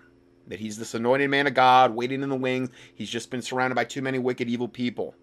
That 0.49 0.61
he's 0.61 0.79
this 0.79 0.95
anointed 0.95 1.31
man 1.31 1.47
of 1.47 1.55
God 1.55 1.95
waiting 1.95 2.23
in 2.23 2.31
the 2.31 2.37
wings. 2.37 2.71
He's 2.95 3.11
just 3.11 3.31
been 3.31 3.43
surrounded 3.43 3.75
by 3.75 3.85
too 3.85 4.03
many 4.03 4.19
wicked, 4.19 4.49
evil 4.49 4.69
people 4.69 5.15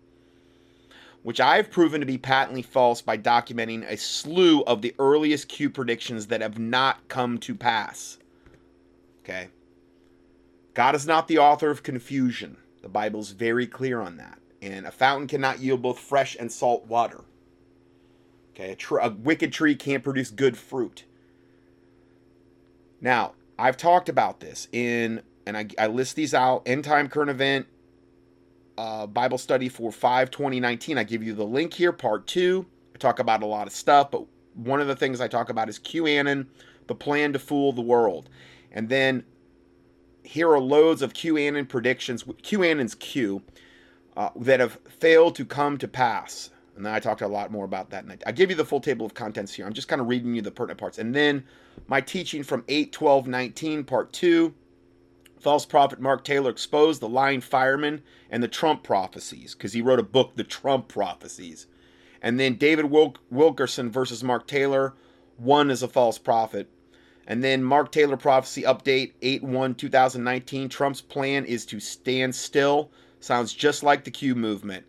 which 1.23 1.41
I've 1.41 1.69
proven 1.69 1.99
to 1.99 2.05
be 2.07 2.17
patently 2.17 2.61
false 2.61 3.01
by 3.01 3.17
documenting 3.17 3.85
a 3.89 3.97
slew 3.97 4.61
of 4.63 4.81
the 4.81 4.95
earliest 4.99 5.49
Q 5.49 5.69
predictions 5.69 6.27
that 6.27 6.41
have 6.41 6.57
not 6.57 7.07
come 7.07 7.37
to 7.39 7.53
pass. 7.53 8.17
Okay? 9.23 9.49
God 10.79 10.95
is 10.95 11.05
not 11.05 11.27
the 11.27 11.39
author 11.39 11.69
of 11.71 11.83
confusion. 11.83 12.55
The 12.83 12.87
Bible 12.87 13.19
is 13.19 13.31
very 13.31 13.67
clear 13.67 13.99
on 13.99 14.15
that. 14.15 14.39
And 14.61 14.85
a 14.85 14.91
fountain 14.91 15.27
cannot 15.27 15.59
yield 15.59 15.81
both 15.81 15.99
fresh 15.99 16.37
and 16.39 16.49
salt 16.49 16.85
water. 16.85 17.25
Okay? 18.51 18.71
A, 18.71 18.75
tr- 18.77 18.99
a 18.99 19.09
wicked 19.09 19.51
tree 19.51 19.75
can't 19.75 20.05
produce 20.05 20.29
good 20.29 20.57
fruit. 20.57 21.03
Now, 23.01 23.33
I've 23.57 23.75
talked 23.75 24.07
about 24.07 24.39
this 24.39 24.69
in, 24.71 25.21
and 25.45 25.57
I, 25.57 25.67
I 25.77 25.87
list 25.87 26.15
these 26.15 26.33
out 26.33 26.63
end 26.65 26.85
time 26.85 27.09
current 27.09 27.29
event, 27.29 27.67
uh, 28.77 29.05
Bible 29.05 29.37
study 29.37 29.67
for 29.67 29.91
5 29.91 30.31
2019. 30.31 30.97
I 30.97 31.03
give 31.03 31.21
you 31.21 31.33
the 31.33 31.43
link 31.43 31.73
here, 31.73 31.91
part 31.91 32.25
two. 32.25 32.65
I 32.95 32.99
talk 32.99 33.19
about 33.19 33.43
a 33.43 33.47
lot 33.47 33.67
of 33.67 33.73
stuff, 33.73 34.11
but 34.11 34.23
one 34.53 34.79
of 34.79 34.87
the 34.87 34.95
things 34.95 35.19
I 35.19 35.27
talk 35.27 35.49
about 35.49 35.67
is 35.67 35.77
QAnon, 35.77 36.47
the 36.87 36.95
plan 36.95 37.33
to 37.33 37.39
fool 37.39 37.73
the 37.73 37.81
world. 37.81 38.29
And 38.71 38.87
then 38.87 39.25
here 40.23 40.49
are 40.51 40.59
loads 40.59 41.01
of 41.01 41.13
QAnon 41.13 41.67
predictions, 41.67 42.23
QAnon's 42.23 42.95
Q, 42.95 43.41
uh, 44.17 44.29
that 44.35 44.59
have 44.59 44.79
failed 44.87 45.35
to 45.35 45.45
come 45.45 45.77
to 45.77 45.87
pass. 45.87 46.49
And 46.75 46.85
then 46.85 46.93
I 46.93 46.99
talked 46.99 47.21
a 47.21 47.27
lot 47.27 47.51
more 47.51 47.65
about 47.65 47.89
that. 47.89 48.03
And 48.03 48.13
I, 48.13 48.17
I 48.27 48.31
give 48.31 48.49
you 48.49 48.55
the 48.55 48.65
full 48.65 48.81
table 48.81 49.05
of 49.05 49.13
contents 49.13 49.53
here. 49.53 49.65
I'm 49.65 49.73
just 49.73 49.87
kind 49.87 50.01
of 50.01 50.07
reading 50.07 50.33
you 50.35 50.41
the 50.41 50.51
pertinent 50.51 50.79
parts. 50.79 50.97
And 50.97 51.13
then 51.13 51.43
my 51.87 52.01
teaching 52.01 52.43
from 52.43 52.63
8, 52.67 52.91
12, 52.91 53.27
19, 53.27 53.83
part 53.83 54.13
2 54.13 54.53
false 55.39 55.65
prophet 55.65 55.99
Mark 55.99 56.23
Taylor 56.23 56.51
exposed 56.51 57.01
the 57.01 57.09
lying 57.09 57.41
fireman 57.41 58.01
and 58.29 58.43
the 58.43 58.47
Trump 58.47 58.83
prophecies 58.83 59.55
because 59.55 59.73
he 59.73 59.81
wrote 59.81 59.99
a 59.99 60.03
book, 60.03 60.35
The 60.35 60.43
Trump 60.43 60.87
Prophecies. 60.87 61.67
And 62.21 62.39
then 62.39 62.55
David 62.55 62.85
Wilk- 62.85 63.21
Wilkerson 63.29 63.89
versus 63.89 64.23
Mark 64.23 64.45
Taylor, 64.47 64.93
one 65.37 65.71
is 65.71 65.81
a 65.81 65.87
false 65.87 66.17
prophet. 66.17 66.69
And 67.29 67.43
then 67.43 67.63
Mark 67.63 67.91
Taylor 67.91 68.17
prophecy 68.17 68.63
update 68.63 69.13
8 69.21 69.43
1 69.43 69.75
2019. 69.75 70.67
Trump's 70.67 70.99
plan 70.99 71.45
is 71.45 71.63
to 71.67 71.79
stand 71.79 72.33
still. 72.33 72.89
Sounds 73.19 73.53
just 73.53 73.83
like 73.83 74.03
the 74.03 74.11
Q 74.11 74.33
movement. 74.33 74.85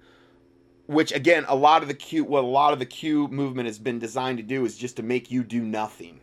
Which 0.86 1.12
again, 1.12 1.44
a 1.48 1.54
lot 1.54 1.82
of 1.82 1.88
the 1.88 1.94
Q 1.94 2.24
what 2.24 2.42
a 2.42 2.46
lot 2.46 2.72
of 2.72 2.78
the 2.78 2.86
Q 2.86 3.28
movement 3.28 3.66
has 3.66 3.78
been 3.78 3.98
designed 3.98 4.38
to 4.38 4.42
do 4.42 4.64
is 4.64 4.78
just 4.78 4.96
to 4.96 5.02
make 5.02 5.30
you 5.30 5.44
do 5.44 5.60
nothing. 5.60 6.18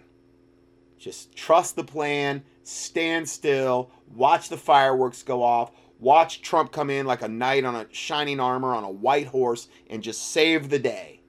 Just 0.98 1.36
trust 1.36 1.76
the 1.76 1.84
plan, 1.84 2.44
stand 2.64 3.30
still, 3.30 3.92
watch 4.12 4.50
the 4.50 4.58
fireworks 4.58 5.22
go 5.22 5.44
off, 5.44 5.72
watch 6.00 6.42
Trump 6.42 6.72
come 6.72 6.90
in 6.90 7.06
like 7.06 7.22
a 7.22 7.28
knight 7.28 7.64
on 7.64 7.76
a 7.76 7.86
shining 7.92 8.40
armor 8.40 8.74
on 8.74 8.84
a 8.84 8.90
white 8.90 9.28
horse 9.28 9.68
and 9.88 10.02
just 10.02 10.32
save 10.32 10.70
the 10.70 10.80
day. 10.80 11.22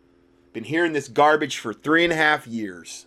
Been 0.55 0.65
hearing 0.65 0.95
this 0.95 1.09
garbage 1.09 1.59
for 1.59 1.75
three 1.75 2.05
and 2.05 2.13
a 2.15 2.17
half 2.17 2.47
years. 2.47 3.05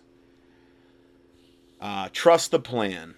Uh, 1.82 2.08
trust 2.12 2.52
the 2.52 2.60
plan. 2.60 3.16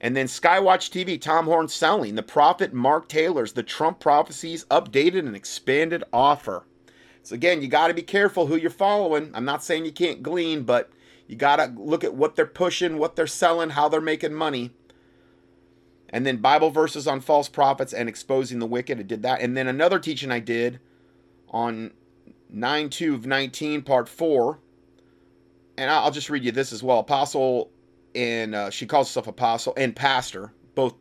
And 0.00 0.16
then 0.16 0.26
Skywatch 0.26 0.90
TV, 0.90 1.20
Tom 1.20 1.46
Horn 1.46 1.68
selling 1.68 2.16
the 2.16 2.24
prophet 2.24 2.72
Mark 2.74 3.08
Taylor's 3.08 3.52
The 3.52 3.62
Trump 3.62 4.00
Prophecies 4.00 4.64
updated 4.64 5.20
and 5.20 5.36
expanded 5.36 6.02
offer. 6.12 6.64
So 7.22 7.36
again, 7.36 7.62
you 7.62 7.68
got 7.68 7.86
to 7.86 7.94
be 7.94 8.02
careful 8.02 8.46
who 8.46 8.56
you're 8.56 8.70
following. 8.70 9.30
I'm 9.32 9.44
not 9.44 9.62
saying 9.62 9.84
you 9.84 9.92
can't 9.92 10.24
glean, 10.24 10.64
but 10.64 10.90
you 11.28 11.36
got 11.36 11.56
to 11.56 11.72
look 11.80 12.02
at 12.02 12.14
what 12.14 12.34
they're 12.34 12.46
pushing, 12.46 12.98
what 12.98 13.14
they're 13.14 13.28
selling, 13.28 13.70
how 13.70 13.88
they're 13.88 14.00
making 14.00 14.34
money. 14.34 14.72
And 16.08 16.26
then 16.26 16.38
Bible 16.38 16.70
verses 16.70 17.06
on 17.06 17.20
false 17.20 17.48
prophets 17.48 17.92
and 17.92 18.08
exposing 18.08 18.58
the 18.58 18.66
wicked. 18.66 18.98
I 18.98 19.02
did 19.02 19.22
that. 19.22 19.40
And 19.40 19.56
then 19.56 19.68
another 19.68 20.00
teaching 20.00 20.32
I 20.32 20.40
did 20.40 20.80
on 21.50 21.92
9 22.50 22.90
2 22.90 23.14
of 23.14 23.26
19, 23.26 23.82
part 23.82 24.08
4. 24.08 24.58
And 25.78 25.88
I'll 25.88 26.10
just 26.10 26.28
read 26.28 26.42
you 26.44 26.50
this 26.50 26.72
as 26.72 26.82
well. 26.82 26.98
Apostle, 26.98 27.70
and 28.16 28.52
uh, 28.52 28.68
she 28.68 28.84
calls 28.84 29.08
herself 29.08 29.28
apostle 29.28 29.74
and 29.76 29.94
pastor, 29.94 30.52
both 30.74 30.94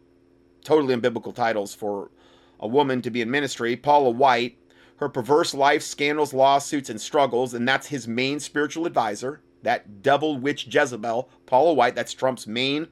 totally 0.63 0.95
unbiblical 0.95 1.33
titles 1.33 1.73
for 1.73 2.11
a 2.59 2.67
woman 2.67 3.01
to 3.01 3.09
be 3.09 3.21
in 3.21 3.31
ministry. 3.31 3.75
Paula 3.75 4.11
White, 4.11 4.55
her 4.97 5.09
perverse 5.09 5.55
life, 5.55 5.81
scandals, 5.81 6.31
lawsuits, 6.31 6.91
and 6.91 7.01
struggles, 7.01 7.55
and 7.55 7.67
that's 7.67 7.87
his 7.87 8.07
main 8.07 8.39
spiritual 8.39 8.85
advisor. 8.85 9.41
That 9.63 10.03
devil 10.03 10.37
witch 10.37 10.67
Jezebel, 10.71 11.27
Paula 11.47 11.73
White, 11.73 11.95
that's 11.95 12.13
Trump's 12.13 12.45
main 12.45 12.87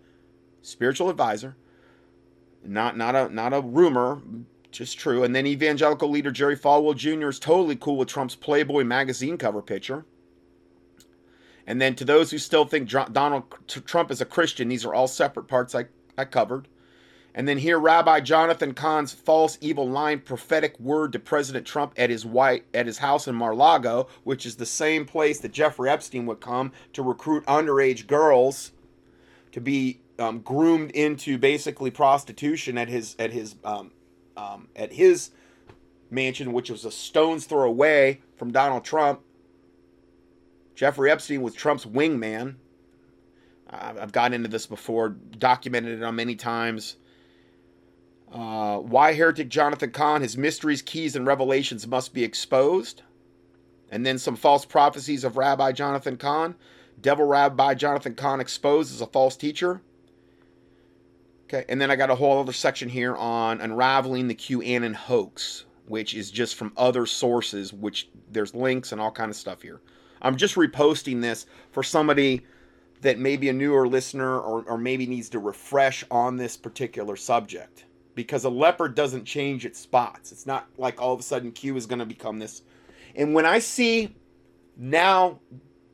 spiritual 0.63 1.11
advisor. 1.11 1.55
Not 2.63 2.97
not 2.97 3.15
a 3.15 3.29
not 3.29 3.53
a 3.53 3.61
rumor, 3.61 4.23
just 4.71 4.97
true. 4.97 5.23
And 5.23 5.35
then 5.35 5.45
evangelical 5.45 6.09
leader 6.09 6.31
Jerry 6.31 6.57
Falwell 6.57 6.95
Jr. 6.95 7.27
is 7.27 7.37
totally 7.37 7.75
cool 7.75 7.97
with 7.97 8.07
Trump's 8.07 8.35
Playboy 8.35 8.83
magazine 8.83 9.37
cover 9.37 9.61
picture. 9.61 10.03
And 11.67 11.81
then 11.81 11.95
to 11.95 12.05
those 12.05 12.31
who 12.31 12.37
still 12.37 12.65
think 12.65 12.89
Donald 12.89 13.43
Trump 13.67 14.11
is 14.11 14.21
a 14.21 14.25
Christian, 14.25 14.67
these 14.67 14.85
are 14.85 14.93
all 14.93 15.07
separate 15.07 15.47
parts 15.47 15.73
I, 15.73 15.85
I 16.17 16.25
covered. 16.25 16.67
And 17.37 17.49
then 17.49 17.57
here, 17.57 17.77
Rabbi 17.77 18.21
Jonathan 18.21 18.73
Cahn's 18.73 19.11
false 19.11 19.57
evil 19.59 19.89
line 19.89 20.21
prophetic 20.21 20.79
word 20.79 21.11
to 21.11 21.19
President 21.19 21.67
Trump 21.67 21.93
at 21.97 22.09
his 22.09 22.25
white 22.25 22.63
at 22.73 22.85
his 22.85 22.99
house 22.99 23.27
in 23.27 23.35
Mar-Lago, 23.35 24.07
which 24.23 24.45
is 24.45 24.55
the 24.55 24.65
same 24.65 25.05
place 25.05 25.41
that 25.41 25.51
Jeffrey 25.51 25.89
Epstein 25.89 26.25
would 26.27 26.39
come 26.39 26.71
to 26.93 27.03
recruit 27.03 27.45
underage 27.45 28.07
girls 28.07 28.71
to 29.51 29.59
be 29.59 29.99
um, 30.17 30.39
groomed 30.39 30.91
into 30.91 31.37
basically 31.37 31.91
prostitution 31.91 32.77
at 32.77 32.87
his 32.87 33.17
at 33.19 33.33
his 33.33 33.55
um, 33.65 33.91
um, 34.37 34.69
at 34.73 34.93
his 34.93 35.31
mansion, 36.09 36.53
which 36.53 36.69
was 36.69 36.85
a 36.85 36.91
stone's 36.91 37.43
throw 37.43 37.67
away 37.67 38.21
from 38.37 38.53
Donald 38.53 38.85
Trump. 38.85 39.19
Jeffrey 40.75 41.09
Epstein 41.09 41.41
was 41.41 41.53
Trump's 41.53 41.85
wingman. 41.85 42.55
I've 43.69 44.11
gotten 44.11 44.33
into 44.33 44.49
this 44.49 44.67
before, 44.67 45.09
documented 45.09 45.99
it 45.99 46.03
on 46.03 46.15
many 46.15 46.35
times. 46.35 46.97
Uh, 48.31 48.77
why 48.77 49.13
heretic 49.13 49.49
Jonathan 49.49 49.91
Cahn? 49.91 50.21
His 50.21 50.37
mysteries, 50.37 50.81
keys, 50.81 51.15
and 51.15 51.25
revelations 51.25 51.87
must 51.87 52.13
be 52.13 52.23
exposed. 52.23 53.01
And 53.89 54.05
then 54.05 54.17
some 54.17 54.35
false 54.35 54.65
prophecies 54.65 55.23
of 55.23 55.37
Rabbi 55.37 55.71
Jonathan 55.71 56.17
Cahn. 56.17 56.55
Devil 56.99 57.25
Rabbi 57.25 57.73
Jonathan 57.75 58.15
Cahn 58.15 58.39
exposed 58.39 58.93
as 58.93 59.01
a 59.01 59.07
false 59.07 59.35
teacher. 59.35 59.81
Okay, 61.45 61.65
and 61.69 61.79
then 61.79 61.91
I 61.91 61.95
got 61.95 62.09
a 62.09 62.15
whole 62.15 62.39
other 62.39 62.53
section 62.53 62.89
here 62.89 63.15
on 63.15 63.61
unraveling 63.61 64.27
the 64.27 64.35
QAnon 64.35 64.95
hoax, 64.95 65.65
which 65.87 66.15
is 66.15 66.31
just 66.31 66.55
from 66.55 66.73
other 66.75 67.05
sources, 67.05 67.71
which 67.71 68.09
there's 68.31 68.55
links 68.55 68.91
and 68.91 68.99
all 68.99 69.11
kind 69.11 69.29
of 69.29 69.35
stuff 69.35 69.61
here. 69.61 69.79
I'm 70.21 70.35
just 70.35 70.55
reposting 70.55 71.21
this 71.21 71.45
for 71.71 71.83
somebody 71.83 72.45
that 73.01 73.19
may 73.19 73.37
be 73.37 73.49
a 73.49 73.53
newer 73.53 73.87
listener 73.87 74.39
or, 74.39 74.63
or 74.63 74.77
maybe 74.77 75.05
needs 75.05 75.29
to 75.29 75.39
refresh 75.39 76.03
on 76.09 76.37
this 76.37 76.57
particular 76.57 77.15
subject 77.15 77.85
because 78.15 78.45
a 78.45 78.49
leopard 78.49 78.95
doesn't 78.95 79.25
change 79.25 79.65
its 79.65 79.79
spots. 79.79 80.31
It's 80.31 80.45
not 80.45 80.67
like 80.77 81.01
all 81.01 81.13
of 81.13 81.19
a 81.19 81.23
sudden 81.23 81.51
Q 81.51 81.75
is 81.77 81.85
going 81.85 81.99
to 81.99 82.05
become 82.05 82.39
this. 82.39 82.61
And 83.13 83.33
when 83.33 83.45
I 83.45 83.59
see 83.59 84.15
now 84.77 85.39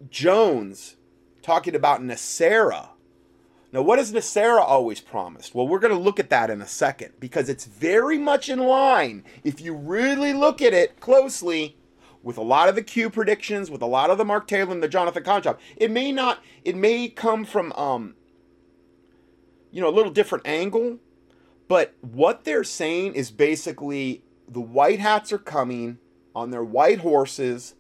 Jones 0.10 0.96
talking 1.42 1.76
about 1.76 2.02
NESARA, 2.02 2.90
now 3.74 3.82
what 3.82 4.00
has 4.00 4.12
NESARA 4.12 4.62
always 4.62 5.02
promised? 5.02 5.56
Well, 5.56 5.68
we're 5.68 5.80
going 5.80 5.94
to 5.94 6.00
look 6.00 6.20
at 6.20 6.30
that 6.30 6.50
in 6.50 6.62
a 6.62 6.68
second 6.68 7.14
because 7.20 7.50
it's 7.50 7.66
very 7.66 8.18
much 8.18 8.50
in 8.50 8.60
line. 8.60 9.24
If 9.44 9.62
you 9.62 9.74
really 9.74 10.34
look 10.34 10.62
at 10.62 10.74
it 10.74 11.00
closely, 11.00 11.78
with 12.24 12.38
a 12.38 12.42
lot 12.42 12.70
of 12.70 12.76
the 12.76 12.84
Q 12.84 13.10
predictions, 13.10 13.72
with 13.72 13.82
a 13.82 13.88
lot 13.88 14.10
of 14.10 14.18
the 14.18 14.26
Mark 14.26 14.48
Taylor 14.48 14.72
and 14.72 14.84
the 14.84 14.88
Jonathan 14.88 15.24
job, 15.24 15.60
it 15.76 15.92
may 15.92 16.12
not, 16.12 16.44
it 16.64 16.76
may 16.76 17.10
come 17.10 17.46
from, 17.46 17.72
um, 17.74 18.16
you 19.72 19.82
know, 19.82 19.90
a 19.90 19.92
little 19.92 20.12
different 20.12 20.46
angle, 20.48 21.00
but 21.68 21.96
what 22.02 22.44
they're 22.44 22.64
saying 22.64 23.14
is 23.16 23.32
basically 23.32 24.24
the 24.48 24.62
white 24.62 25.00
hats 25.00 25.32
are 25.32 25.38
coming 25.38 25.98
on 26.36 26.52
their 26.52 26.64
white 26.64 27.00
horses 27.00 27.76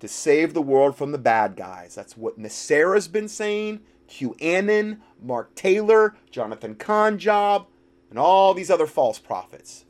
to 0.00 0.08
save 0.08 0.54
the 0.54 0.62
world 0.62 0.96
from 0.96 1.12
the 1.12 1.18
bad 1.18 1.56
guys. 1.56 1.94
That's 1.94 2.16
what 2.16 2.38
NESARA's 2.38 3.08
been 3.08 3.28
saying, 3.28 3.80
QAnon, 4.08 5.00
Mark 5.20 5.54
Taylor, 5.54 6.16
Jonathan 6.30 6.74
Conjob, 6.74 7.66
and 8.10 8.18
all 8.18 8.54
these 8.54 8.70
other 8.70 8.86
false 8.86 9.18
prophets 9.18 9.84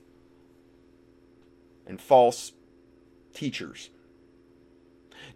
and 1.87 2.01
false 2.01 2.53
teachers. 3.37 3.91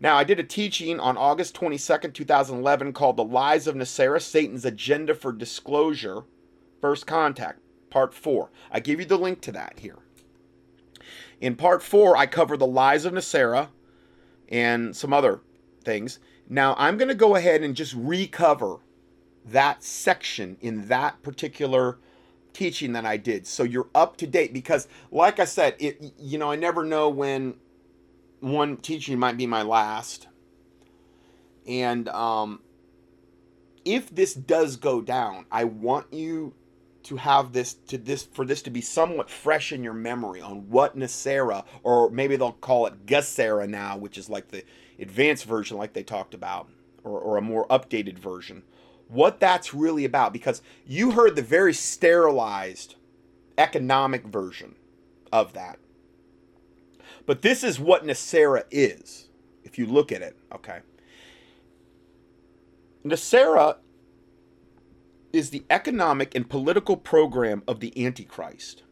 Now, 0.01 0.17
I 0.17 0.25
did 0.25 0.41
a 0.41 0.45
teaching 0.45 0.99
on 0.99 1.17
August 1.17 1.55
22nd, 1.55 2.15
2011 2.15 2.93
called 2.95 3.17
The 3.17 3.25
Lies 3.25 3.67
of 3.67 3.77
NESARA 3.77 4.23
Satan's 4.23 4.65
Agenda 4.65 5.15
for 5.15 5.31
Disclosure 5.31 6.25
First 6.81 7.07
Contact 7.07 7.61
part 7.91 8.15
four. 8.15 8.51
I 8.71 8.81
give 8.81 9.01
you 9.01 9.07
the 9.07 9.19
link 9.19 9.41
to 9.43 9.53
that 9.53 9.81
here. 9.81 9.99
In 11.41 11.57
part 11.57 11.83
four, 11.83 12.17
I 12.17 12.27
cover 12.27 12.57
the 12.57 12.67
lies 12.67 13.05
of 13.05 13.13
NESARA 13.13 13.69
and 14.49 14.95
some 14.97 15.13
other 15.13 15.41
things. 15.85 16.19
Now, 16.49 16.75
I'm 16.79 16.97
going 16.97 17.09
to 17.09 17.15
go 17.15 17.37
ahead 17.37 17.63
and 17.63 17.75
just 17.75 17.95
recover 17.95 18.79
that 19.47 19.83
section 19.83 20.57
in 20.61 20.89
that 20.89 21.23
particular 21.23 21.99
teaching 22.53 22.93
that 22.93 23.07
I 23.07 23.17
did. 23.17 23.47
So 23.47 23.63
you're 23.63 23.89
up 23.95 24.17
to 24.19 24.27
date 24.27 24.53
because, 24.53 24.89
like 25.11 25.39
I 25.39 25.45
said, 25.45 25.77
it, 25.79 26.13
you 26.19 26.39
know, 26.39 26.51
I 26.51 26.57
never 26.57 26.85
know 26.85 27.09
when 27.09 27.55
one 28.41 28.77
teaching 28.79 29.19
might 29.19 29.37
be 29.37 29.47
my 29.47 29.63
last. 29.63 30.29
And 31.67 32.09
um, 32.09 32.61
if 33.85 34.15
this 34.15 34.35
does 34.35 34.77
go 34.77 35.01
down, 35.01 35.47
I 35.51 35.65
want 35.65 36.13
you 36.13 36.55
to 37.03 37.17
have 37.17 37.53
this 37.53 37.75
to 37.75 37.97
this 37.97 38.25
for 38.25 38.45
this 38.45 38.63
to 38.63 38.71
be 38.71 38.81
somewhat 38.81 39.31
fresh 39.31 39.73
in 39.73 39.83
your 39.83 39.95
memory 39.95 40.41
on 40.41 40.69
what 40.69 40.99
NESARA 40.99 41.65
or 41.83 42.11
maybe 42.11 42.37
they'll 42.37 42.53
call 42.53 42.87
it 42.87 43.07
GESARA 43.07 43.69
now, 43.69 43.97
which 43.97 44.19
is 44.19 44.29
like 44.29 44.49
the 44.49 44.65
advanced 44.99 45.45
version 45.45 45.79
like 45.79 45.95
they 45.95 46.03
talked 46.03 46.35
about, 46.35 46.69
or, 47.03 47.19
or 47.19 47.37
a 47.37 47.43
more 47.43 47.67
updated 47.69 48.19
version. 48.19 48.63
What 49.09 49.41
that's 49.41 49.75
really 49.75 50.05
about, 50.05 50.33
because 50.33 50.63
you 50.87 51.13
heard 51.13 51.37
the 51.37 51.43
very 51.43 51.73
sterilized 51.73 52.97
economic 53.59 54.25
version 54.25 54.77
of 55.33 55.55
that. 55.55 55.79
But 57.27 57.43
this 57.43 57.63
is 57.63 57.79
what 57.79 58.05
NESARA 58.05 58.65
is, 58.71 59.29
if 59.65 59.79
you 59.79 59.87
look 59.87 60.13
at 60.13 60.23
it, 60.23 60.37
okay? 60.55 60.81
NESARA 63.05 63.77
is 65.33 65.51
the 65.51 65.65
economic 65.71 66.35
and 66.35 66.49
political 66.49 66.97
program 66.97 67.63
of 67.69 67.81
the 67.81 68.05
Antichrist, 68.05 68.83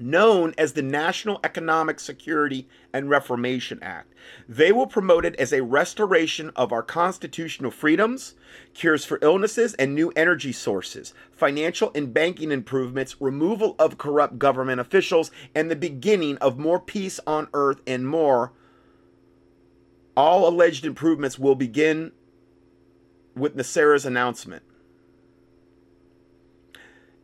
known 0.00 0.54
as 0.56 0.72
the 0.72 0.82
National 0.82 1.40
Economic 1.44 2.00
Security 2.00 2.68
and 2.92 3.10
Reformation 3.10 3.78
Act. 3.82 4.12
They 4.48 4.72
will 4.72 4.86
promote 4.86 5.24
it 5.24 5.36
as 5.36 5.52
a 5.52 5.62
restoration 5.62 6.50
of 6.56 6.72
our 6.72 6.82
constitutional 6.82 7.70
freedoms, 7.70 8.34
cures 8.74 9.04
for 9.04 9.18
illnesses 9.22 9.74
and 9.74 9.94
new 9.94 10.10
energy 10.16 10.52
sources, 10.52 11.14
financial 11.32 11.90
and 11.94 12.12
banking 12.12 12.50
improvements, 12.52 13.20
removal 13.20 13.76
of 13.78 13.98
corrupt 13.98 14.38
government 14.38 14.80
officials, 14.80 15.30
and 15.54 15.70
the 15.70 15.76
beginning 15.76 16.36
of 16.38 16.58
more 16.58 16.80
peace 16.80 17.20
on 17.26 17.48
earth 17.54 17.80
and 17.86 18.08
more. 18.08 18.52
All 20.16 20.48
alleged 20.48 20.84
improvements 20.84 21.38
will 21.38 21.54
begin 21.54 22.12
with 23.34 23.56
NESARA's 23.56 24.04
announcement 24.04 24.62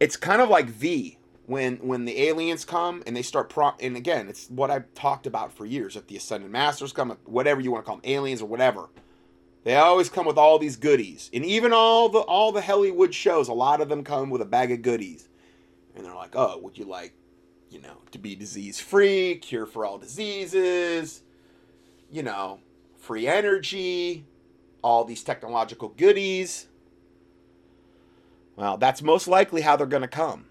it's 0.00 0.16
kind 0.16 0.42
of 0.42 0.48
like 0.48 0.66
V 0.66 1.15
when 1.46 1.76
when 1.76 2.04
the 2.04 2.22
aliens 2.22 2.64
come 2.64 3.02
and 3.06 3.16
they 3.16 3.22
start 3.22 3.48
pro 3.48 3.72
and 3.80 3.96
again 3.96 4.28
it's 4.28 4.48
what 4.48 4.70
I've 4.70 4.92
talked 4.94 5.26
about 5.26 5.52
for 5.52 5.64
years. 5.64 5.96
If 5.96 6.06
the 6.08 6.16
ascended 6.16 6.50
masters 6.50 6.92
come, 6.92 7.16
whatever 7.24 7.60
you 7.60 7.70
want 7.70 7.84
to 7.84 7.86
call 7.86 7.96
them, 7.96 8.10
aliens 8.10 8.42
or 8.42 8.46
whatever, 8.46 8.88
they 9.64 9.76
always 9.76 10.08
come 10.08 10.26
with 10.26 10.38
all 10.38 10.58
these 10.58 10.76
goodies. 10.76 11.30
And 11.32 11.44
even 11.44 11.72
all 11.72 12.08
the 12.08 12.18
all 12.18 12.52
the 12.52 12.62
Hollywood 12.62 13.14
shows, 13.14 13.48
a 13.48 13.54
lot 13.54 13.80
of 13.80 13.88
them 13.88 14.04
come 14.04 14.30
with 14.30 14.42
a 14.42 14.46
bag 14.46 14.72
of 14.72 14.82
goodies. 14.82 15.28
And 15.94 16.04
they're 16.04 16.14
like, 16.14 16.34
"Oh, 16.34 16.58
would 16.58 16.76
you 16.76 16.84
like, 16.84 17.14
you 17.70 17.80
know, 17.80 17.98
to 18.10 18.18
be 18.18 18.34
disease 18.34 18.80
free, 18.80 19.36
cure 19.36 19.66
for 19.66 19.86
all 19.86 19.98
diseases, 19.98 21.22
you 22.10 22.22
know, 22.22 22.60
free 22.98 23.26
energy, 23.26 24.26
all 24.82 25.04
these 25.04 25.22
technological 25.22 25.88
goodies." 25.90 26.66
Well, 28.56 28.78
that's 28.78 29.02
most 29.02 29.28
likely 29.28 29.60
how 29.60 29.76
they're 29.76 29.86
going 29.86 30.02
to 30.02 30.08
come. 30.08 30.46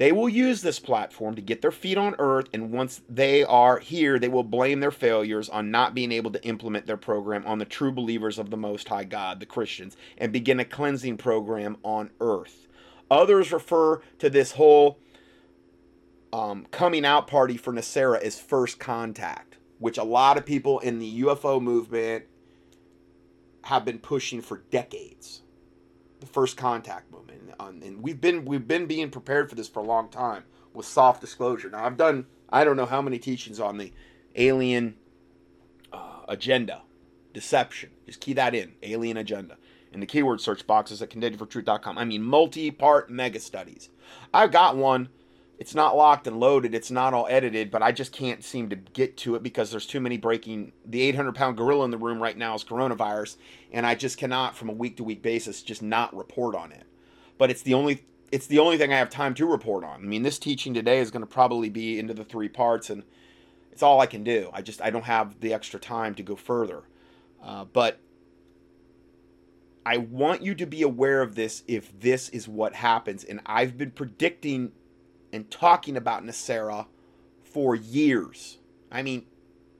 They 0.00 0.12
will 0.12 0.30
use 0.30 0.62
this 0.62 0.78
platform 0.78 1.34
to 1.34 1.42
get 1.42 1.60
their 1.60 1.70
feet 1.70 1.98
on 1.98 2.16
earth, 2.18 2.46
and 2.54 2.72
once 2.72 3.02
they 3.06 3.44
are 3.44 3.78
here, 3.80 4.18
they 4.18 4.30
will 4.30 4.42
blame 4.42 4.80
their 4.80 4.90
failures 4.90 5.50
on 5.50 5.70
not 5.70 5.94
being 5.94 6.10
able 6.10 6.30
to 6.30 6.42
implement 6.42 6.86
their 6.86 6.96
program 6.96 7.44
on 7.46 7.58
the 7.58 7.66
true 7.66 7.92
believers 7.92 8.38
of 8.38 8.48
the 8.48 8.56
Most 8.56 8.88
High 8.88 9.04
God, 9.04 9.40
the 9.40 9.44
Christians, 9.44 9.98
and 10.16 10.32
begin 10.32 10.58
a 10.58 10.64
cleansing 10.64 11.18
program 11.18 11.76
on 11.82 12.08
earth. 12.18 12.66
Others 13.10 13.52
refer 13.52 14.00
to 14.20 14.30
this 14.30 14.52
whole 14.52 14.98
um, 16.32 16.66
coming 16.70 17.04
out 17.04 17.26
party 17.26 17.58
for 17.58 17.70
NESARA 17.70 18.22
as 18.22 18.40
first 18.40 18.78
contact, 18.78 19.58
which 19.80 19.98
a 19.98 20.02
lot 20.02 20.38
of 20.38 20.46
people 20.46 20.78
in 20.78 20.98
the 20.98 21.20
UFO 21.24 21.60
movement 21.60 22.24
have 23.64 23.84
been 23.84 23.98
pushing 23.98 24.40
for 24.40 24.62
decades 24.70 25.42
the 26.20 26.26
first 26.26 26.56
contact 26.56 27.10
movement, 27.10 27.40
and 27.58 28.02
we've 28.02 28.20
been 28.20 28.44
we've 28.44 28.66
been 28.66 28.86
being 28.86 29.10
prepared 29.10 29.48
for 29.48 29.56
this 29.56 29.68
for 29.68 29.80
a 29.80 29.86
long 29.86 30.08
time 30.08 30.44
with 30.72 30.86
soft 30.86 31.20
disclosure. 31.20 31.70
Now 31.70 31.84
I've 31.84 31.96
done 31.96 32.26
I 32.48 32.64
don't 32.64 32.76
know 32.76 32.86
how 32.86 33.02
many 33.02 33.18
teachings 33.18 33.60
on 33.60 33.78
the 33.78 33.92
alien 34.36 34.96
uh, 35.92 36.20
agenda, 36.28 36.82
deception. 37.32 37.90
Just 38.06 38.20
key 38.20 38.32
that 38.34 38.54
in, 38.54 38.72
alien 38.82 39.16
agenda, 39.16 39.56
in 39.92 40.00
the 40.00 40.06
keyword 40.06 40.40
search 40.40 40.66
boxes 40.66 41.02
at 41.02 41.10
contendingfortruth.com. 41.10 41.98
I 41.98 42.04
mean 42.04 42.22
multi-part 42.22 43.10
mega 43.10 43.40
studies. 43.40 43.90
I've 44.32 44.52
got 44.52 44.76
one 44.76 45.08
it's 45.60 45.74
not 45.74 45.94
locked 45.94 46.26
and 46.26 46.40
loaded. 46.40 46.74
It's 46.74 46.90
not 46.90 47.12
all 47.12 47.26
edited, 47.28 47.70
but 47.70 47.82
I 47.82 47.92
just 47.92 48.12
can't 48.12 48.42
seem 48.42 48.70
to 48.70 48.76
get 48.76 49.18
to 49.18 49.34
it 49.34 49.42
because 49.42 49.70
there's 49.70 49.84
too 49.84 50.00
many 50.00 50.16
breaking. 50.16 50.72
The 50.86 51.02
800 51.02 51.34
pound 51.34 51.58
gorilla 51.58 51.84
in 51.84 51.90
the 51.90 51.98
room 51.98 52.20
right 52.20 52.36
now 52.36 52.54
is 52.54 52.64
coronavirus, 52.64 53.36
and 53.70 53.86
I 53.86 53.94
just 53.94 54.16
cannot, 54.16 54.56
from 54.56 54.70
a 54.70 54.72
week 54.72 54.96
to 54.96 55.04
week 55.04 55.20
basis, 55.20 55.62
just 55.62 55.82
not 55.82 56.16
report 56.16 56.54
on 56.54 56.72
it. 56.72 56.84
But 57.36 57.50
it's 57.50 57.60
the 57.60 57.74
only 57.74 58.06
it's 58.32 58.46
the 58.46 58.58
only 58.58 58.78
thing 58.78 58.90
I 58.90 58.96
have 58.96 59.10
time 59.10 59.34
to 59.34 59.44
report 59.44 59.84
on. 59.84 59.96
I 59.96 60.06
mean, 60.06 60.22
this 60.22 60.38
teaching 60.38 60.72
today 60.72 60.98
is 60.98 61.10
going 61.10 61.20
to 61.20 61.26
probably 61.26 61.68
be 61.68 61.98
into 61.98 62.14
the 62.14 62.24
three 62.24 62.48
parts, 62.48 62.88
and 62.88 63.02
it's 63.70 63.82
all 63.82 64.00
I 64.00 64.06
can 64.06 64.24
do. 64.24 64.48
I 64.54 64.62
just 64.62 64.80
I 64.80 64.88
don't 64.88 65.04
have 65.04 65.40
the 65.40 65.52
extra 65.52 65.78
time 65.78 66.14
to 66.14 66.22
go 66.22 66.36
further. 66.36 66.84
Uh, 67.44 67.66
but 67.66 68.00
I 69.84 69.98
want 69.98 70.40
you 70.40 70.54
to 70.54 70.64
be 70.64 70.80
aware 70.80 71.20
of 71.20 71.34
this 71.34 71.64
if 71.68 72.00
this 72.00 72.30
is 72.30 72.48
what 72.48 72.74
happens. 72.76 73.24
And 73.24 73.40
I've 73.44 73.76
been 73.76 73.90
predicting 73.90 74.72
and 75.32 75.50
talking 75.50 75.96
about 75.96 76.24
NESARA 76.24 76.86
for 77.42 77.74
years. 77.74 78.58
I 78.90 79.02
mean, 79.02 79.26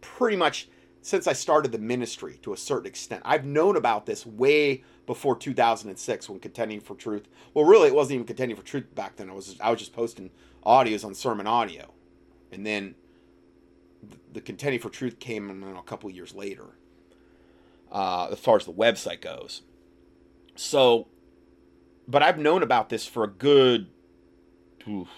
pretty 0.00 0.36
much 0.36 0.68
since 1.02 1.26
I 1.26 1.32
started 1.32 1.72
the 1.72 1.78
ministry 1.78 2.38
to 2.42 2.52
a 2.52 2.56
certain 2.56 2.86
extent. 2.86 3.22
I've 3.24 3.44
known 3.44 3.76
about 3.76 4.06
this 4.06 4.26
way 4.26 4.84
before 5.06 5.36
2006 5.36 6.28
when 6.28 6.40
contending 6.40 6.80
for 6.80 6.94
truth. 6.94 7.26
Well, 7.54 7.64
really, 7.64 7.88
it 7.88 7.94
wasn't 7.94 8.14
even 8.16 8.26
contending 8.26 8.56
for 8.56 8.62
truth 8.62 8.94
back 8.94 9.16
then. 9.16 9.30
I 9.30 9.32
was 9.32 9.56
I 9.60 9.70
was 9.70 9.78
just 9.78 9.92
posting 9.92 10.30
audios 10.64 11.04
on 11.04 11.14
sermon 11.14 11.46
audio, 11.46 11.92
and 12.52 12.66
then 12.66 12.94
the 14.32 14.40
contending 14.40 14.80
for 14.80 14.90
truth 14.90 15.18
came 15.18 15.60
know, 15.60 15.78
a 15.78 15.82
couple 15.82 16.10
years 16.10 16.34
later. 16.34 16.64
Uh, 17.90 18.28
as 18.30 18.38
far 18.38 18.56
as 18.56 18.64
the 18.66 18.72
website 18.72 19.20
goes, 19.20 19.62
so, 20.54 21.08
but 22.06 22.22
I've 22.22 22.38
known 22.38 22.62
about 22.62 22.88
this 22.88 23.04
for 23.04 23.24
a 23.24 23.28
good 23.28 23.88
oof, 24.88 25.08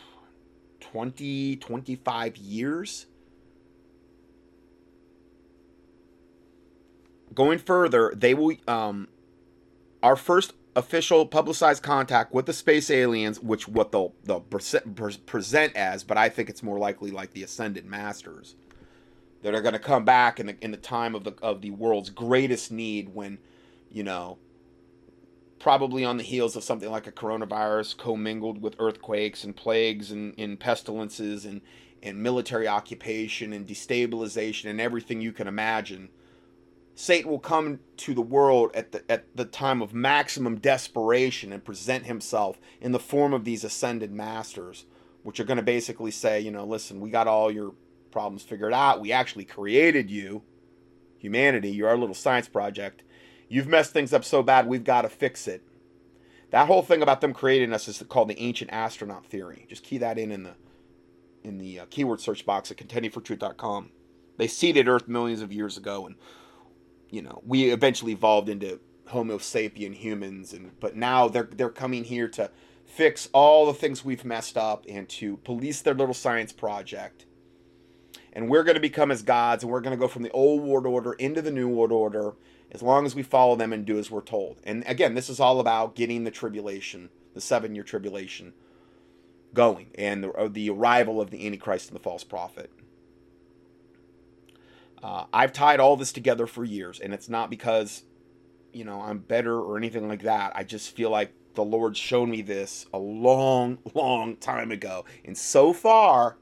20, 0.92 1.56
25 1.56 2.36
years. 2.36 3.06
Going 7.34 7.58
further, 7.58 8.12
they 8.14 8.34
will 8.34 8.52
um, 8.68 9.08
our 10.02 10.16
first 10.16 10.52
official 10.76 11.24
publicized 11.24 11.82
contact 11.82 12.34
with 12.34 12.44
the 12.44 12.52
space 12.52 12.90
aliens, 12.90 13.40
which 13.40 13.66
what 13.66 13.90
they'll 13.90 14.12
they'll 14.24 14.40
present 14.40 15.74
as, 15.76 16.04
but 16.04 16.18
I 16.18 16.28
think 16.28 16.50
it's 16.50 16.62
more 16.62 16.78
likely 16.78 17.10
like 17.10 17.32
the 17.32 17.42
ascended 17.42 17.86
masters 17.86 18.54
that 19.40 19.54
are 19.54 19.62
going 19.62 19.72
to 19.72 19.78
come 19.78 20.04
back 20.04 20.38
in 20.38 20.46
the 20.46 20.56
in 20.60 20.72
the 20.72 20.76
time 20.76 21.14
of 21.14 21.24
the 21.24 21.32
of 21.40 21.62
the 21.62 21.70
world's 21.70 22.10
greatest 22.10 22.70
need 22.70 23.14
when, 23.14 23.38
you 23.90 24.02
know, 24.02 24.36
probably 25.62 26.04
on 26.04 26.16
the 26.16 26.24
heels 26.24 26.56
of 26.56 26.64
something 26.64 26.90
like 26.90 27.06
a 27.06 27.12
coronavirus 27.12 27.96
commingled 27.96 28.60
with 28.60 28.74
earthquakes 28.80 29.44
and 29.44 29.56
plagues 29.56 30.10
and, 30.10 30.34
and 30.36 30.60
pestilences 30.60 31.46
and 31.46 31.62
and 32.02 32.20
military 32.20 32.66
occupation 32.66 33.52
and 33.52 33.64
destabilization 33.64 34.68
and 34.68 34.80
everything 34.80 35.20
you 35.20 35.30
can 35.30 35.46
imagine 35.46 36.08
Satan 36.96 37.30
will 37.30 37.38
come 37.38 37.80
to 37.98 38.12
the 38.12 38.20
world 38.20 38.72
at 38.74 38.92
the, 38.92 39.10
at 39.10 39.34
the 39.34 39.44
time 39.44 39.80
of 39.80 39.94
maximum 39.94 40.58
desperation 40.58 41.52
and 41.52 41.64
present 41.64 42.06
himself 42.06 42.60
in 42.80 42.92
the 42.92 42.98
form 42.98 43.32
of 43.32 43.44
these 43.44 43.64
ascended 43.64 44.12
masters, 44.12 44.84
which 45.22 45.40
are 45.40 45.44
going 45.44 45.56
to 45.56 45.62
basically 45.62 46.10
say, 46.10 46.40
you 46.40 46.50
know, 46.50 46.64
listen, 46.64 47.00
we 47.00 47.08
got 47.08 47.26
all 47.26 47.50
your 47.50 47.72
problems 48.10 48.42
figured 48.42 48.74
out. 48.74 49.00
We 49.00 49.10
actually 49.10 49.46
created 49.46 50.10
you, 50.10 50.42
humanity. 51.16 51.70
You're 51.70 51.88
our 51.88 51.96
little 51.96 52.14
science 52.14 52.48
project. 52.48 53.02
You've 53.52 53.68
messed 53.68 53.92
things 53.92 54.14
up 54.14 54.24
so 54.24 54.42
bad, 54.42 54.66
we've 54.66 54.82
got 54.82 55.02
to 55.02 55.10
fix 55.10 55.46
it. 55.46 55.62
That 56.50 56.68
whole 56.68 56.80
thing 56.80 57.02
about 57.02 57.20
them 57.20 57.34
creating 57.34 57.74
us 57.74 57.86
is 57.86 58.02
called 58.08 58.28
the 58.28 58.40
ancient 58.40 58.72
astronaut 58.72 59.26
theory. 59.26 59.66
Just 59.68 59.84
key 59.84 59.98
that 59.98 60.18
in 60.18 60.32
in 60.32 60.44
the 60.44 60.54
in 61.44 61.58
the 61.58 61.80
uh, 61.80 61.86
keyword 61.90 62.20
search 62.20 62.46
box 62.46 62.70
at 62.70 62.78
contendingfortruth.com. 62.78 63.90
They 64.38 64.46
seeded 64.46 64.88
Earth 64.88 65.06
millions 65.06 65.42
of 65.42 65.52
years 65.52 65.76
ago 65.76 66.06
and 66.06 66.16
you 67.10 67.20
know, 67.20 67.42
we 67.46 67.64
eventually 67.64 68.12
evolved 68.12 68.48
into 68.48 68.80
Homo 69.08 69.36
sapien 69.36 69.94
humans, 69.94 70.54
and 70.54 70.70
but 70.80 70.96
now 70.96 71.28
they're 71.28 71.50
they're 71.52 71.68
coming 71.68 72.04
here 72.04 72.28
to 72.28 72.50
fix 72.86 73.28
all 73.34 73.66
the 73.66 73.74
things 73.74 74.02
we've 74.02 74.24
messed 74.24 74.56
up 74.56 74.86
and 74.88 75.06
to 75.10 75.36
police 75.38 75.82
their 75.82 75.92
little 75.92 76.14
science 76.14 76.52
project. 76.52 77.26
And 78.32 78.48
we're 78.48 78.64
going 78.64 78.76
to 78.76 78.80
become 78.80 79.10
as 79.10 79.20
gods, 79.20 79.62
and 79.62 79.70
we're 79.70 79.82
going 79.82 79.94
to 79.94 80.00
go 80.00 80.08
from 80.08 80.22
the 80.22 80.30
old 80.30 80.62
world 80.62 80.86
order 80.86 81.12
into 81.12 81.42
the 81.42 81.50
new 81.50 81.68
world 81.68 81.92
order 81.92 82.32
as 82.72 82.82
long 82.82 83.06
as 83.06 83.14
we 83.14 83.22
follow 83.22 83.54
them 83.54 83.72
and 83.72 83.84
do 83.84 83.98
as 83.98 84.10
we're 84.10 84.22
told. 84.22 84.58
And 84.64 84.82
again, 84.86 85.14
this 85.14 85.28
is 85.28 85.38
all 85.38 85.60
about 85.60 85.94
getting 85.94 86.24
the 86.24 86.30
tribulation, 86.30 87.10
the 87.34 87.40
seven 87.40 87.74
year 87.74 87.84
tribulation, 87.84 88.54
going, 89.54 89.88
and 89.94 90.24
the, 90.24 90.50
the 90.50 90.70
arrival 90.70 91.20
of 91.20 91.30
the 91.30 91.46
Antichrist 91.46 91.88
and 91.88 91.96
the 91.96 92.02
false 92.02 92.24
prophet. 92.24 92.70
Uh, 95.02 95.26
I've 95.32 95.52
tied 95.52 95.80
all 95.80 95.96
this 95.96 96.12
together 96.12 96.46
for 96.46 96.64
years, 96.64 96.98
and 96.98 97.12
it's 97.12 97.28
not 97.28 97.50
because, 97.50 98.04
you 98.72 98.84
know, 98.84 99.00
I'm 99.02 99.18
better 99.18 99.60
or 99.60 99.76
anything 99.76 100.08
like 100.08 100.22
that. 100.22 100.52
I 100.54 100.64
just 100.64 100.96
feel 100.96 101.10
like 101.10 101.32
the 101.54 101.64
Lord 101.64 101.96
showed 101.96 102.28
me 102.28 102.40
this 102.40 102.86
a 102.94 102.98
long, 102.98 103.78
long 103.94 104.36
time 104.36 104.70
ago. 104.70 105.04
And 105.24 105.36
so 105.36 105.74
far, 105.74 106.38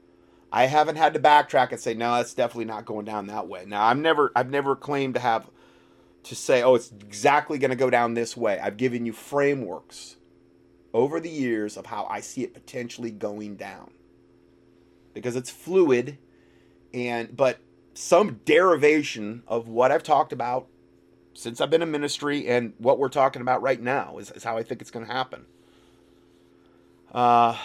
I 0.51 0.67
haven't 0.67 0.95
had 0.95 1.13
to 1.15 1.19
backtrack 1.19 1.71
and 1.71 1.79
say, 1.79 1.93
no, 1.93 2.15
that's 2.15 2.33
definitely 2.33 2.65
not 2.65 2.85
going 2.85 3.05
down 3.05 3.27
that 3.27 3.47
way. 3.47 3.65
Now, 3.65 3.83
I've 3.83 3.97
never, 3.97 4.31
I've 4.35 4.49
never 4.49 4.75
claimed 4.75 5.15
to 5.15 5.19
have 5.19 5.49
to 6.23 6.35
say, 6.35 6.61
oh, 6.61 6.75
it's 6.75 6.91
exactly 6.91 7.57
going 7.57 7.71
to 7.71 7.75
go 7.75 7.89
down 7.89 8.13
this 8.13 8.37
way. 8.37 8.59
I've 8.59 8.77
given 8.77 9.05
you 9.05 9.13
frameworks 9.13 10.17
over 10.93 11.19
the 11.19 11.29
years 11.29 11.77
of 11.77 11.87
how 11.87 12.05
I 12.05 12.19
see 12.19 12.43
it 12.43 12.53
potentially 12.53 13.11
going 13.11 13.55
down 13.55 13.91
because 15.13 15.35
it's 15.35 15.49
fluid 15.49 16.17
and 16.93 17.35
but 17.35 17.59
some 17.93 18.39
derivation 18.45 19.43
of 19.47 19.67
what 19.67 19.91
I've 19.91 20.03
talked 20.03 20.33
about 20.33 20.67
since 21.33 21.61
I've 21.61 21.69
been 21.69 21.81
in 21.81 21.91
ministry 21.91 22.47
and 22.47 22.73
what 22.77 22.99
we're 22.99 23.09
talking 23.09 23.41
about 23.41 23.61
right 23.61 23.81
now 23.81 24.17
is, 24.17 24.31
is 24.31 24.43
how 24.43 24.57
I 24.57 24.63
think 24.63 24.81
it's 24.81 24.91
going 24.91 25.05
to 25.05 25.11
happen. 25.11 25.45
Uh, 27.13 27.57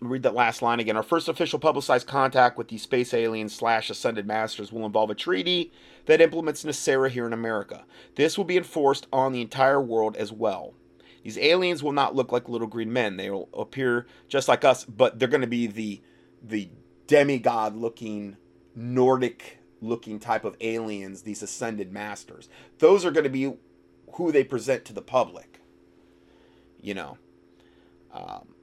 read 0.00 0.22
that 0.22 0.34
last 0.34 0.62
line 0.62 0.80
again. 0.80 0.96
Our 0.96 1.02
first 1.02 1.28
official 1.28 1.58
publicized 1.58 2.06
contact 2.06 2.58
with 2.58 2.68
these 2.68 2.82
space 2.82 3.14
aliens 3.14 3.54
slash 3.54 3.90
ascended 3.90 4.26
masters 4.26 4.72
will 4.72 4.86
involve 4.86 5.10
a 5.10 5.14
treaty 5.14 5.72
that 6.06 6.20
implements 6.20 6.64
NESARA 6.64 7.10
here 7.10 7.26
in 7.26 7.32
America. 7.32 7.84
This 8.14 8.36
will 8.36 8.44
be 8.44 8.56
enforced 8.56 9.06
on 9.12 9.32
the 9.32 9.40
entire 9.40 9.80
world 9.80 10.16
as 10.16 10.32
well. 10.32 10.74
These 11.22 11.38
aliens 11.38 11.82
will 11.82 11.92
not 11.92 12.14
look 12.14 12.30
like 12.30 12.48
little 12.48 12.68
green 12.68 12.92
men. 12.92 13.16
They 13.16 13.30
will 13.30 13.48
appear 13.52 14.06
just 14.28 14.48
like 14.48 14.64
us, 14.64 14.84
but 14.84 15.18
they're 15.18 15.28
going 15.28 15.40
to 15.40 15.46
be 15.46 15.66
the 15.66 16.00
the 16.42 16.68
demigod 17.06 17.74
looking 17.74 18.36
Nordic 18.74 19.58
looking 19.80 20.18
type 20.20 20.44
of 20.44 20.56
aliens, 20.60 21.22
these 21.22 21.42
ascended 21.42 21.92
masters. 21.92 22.48
Those 22.78 23.04
are 23.04 23.10
going 23.10 23.24
to 23.24 23.30
be 23.30 23.54
who 24.12 24.32
they 24.32 24.44
present 24.44 24.84
to 24.84 24.92
the 24.92 25.02
public. 25.02 25.60
You 26.80 26.94
know, 26.94 27.18
um, 28.12 28.54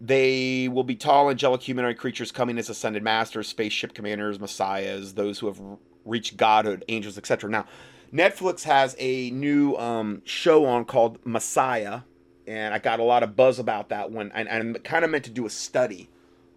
they 0.00 0.68
will 0.68 0.84
be 0.84 0.96
tall, 0.96 1.30
angelic 1.30 1.62
humanoid 1.62 1.98
creatures 1.98 2.32
coming 2.32 2.58
as 2.58 2.68
ascended 2.68 3.02
masters, 3.02 3.48
spaceship 3.48 3.94
commanders, 3.94 4.40
messiahs, 4.40 5.14
those 5.14 5.38
who 5.38 5.46
have 5.46 5.60
reached 6.04 6.36
godhood, 6.36 6.84
angels, 6.88 7.16
etc. 7.16 7.50
Now, 7.50 7.66
Netflix 8.12 8.64
has 8.64 8.94
a 8.98 9.30
new 9.30 9.76
um, 9.76 10.22
show 10.24 10.66
on 10.66 10.84
called 10.84 11.18
Messiah, 11.24 12.00
and 12.46 12.74
I 12.74 12.78
got 12.78 13.00
a 13.00 13.04
lot 13.04 13.22
of 13.22 13.34
buzz 13.34 13.58
about 13.58 13.88
that 13.88 14.10
one. 14.10 14.30
And 14.34 14.48
I'm 14.48 14.74
kind 14.82 15.04
of 15.04 15.10
meant 15.10 15.24
to 15.24 15.30
do 15.30 15.46
a 15.46 15.50
study 15.50 16.10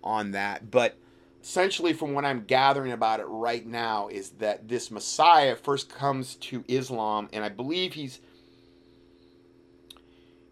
on 0.04 0.32
that, 0.32 0.70
but 0.70 0.96
essentially 1.42 1.94
from 1.94 2.14
what 2.14 2.26
I'm 2.26 2.44
gathering 2.46 2.92
about 2.92 3.20
it 3.20 3.26
right 3.26 3.66
now 3.66 4.10
is 4.10 4.32
that 4.32 4.68
this 4.68 4.92
Messiah 4.92 5.56
first 5.56 5.90
comes 5.90 6.36
to 6.36 6.64
Islam 6.68 7.30
and 7.32 7.44
I 7.44 7.50
believe 7.50 7.94
he's 7.94 8.20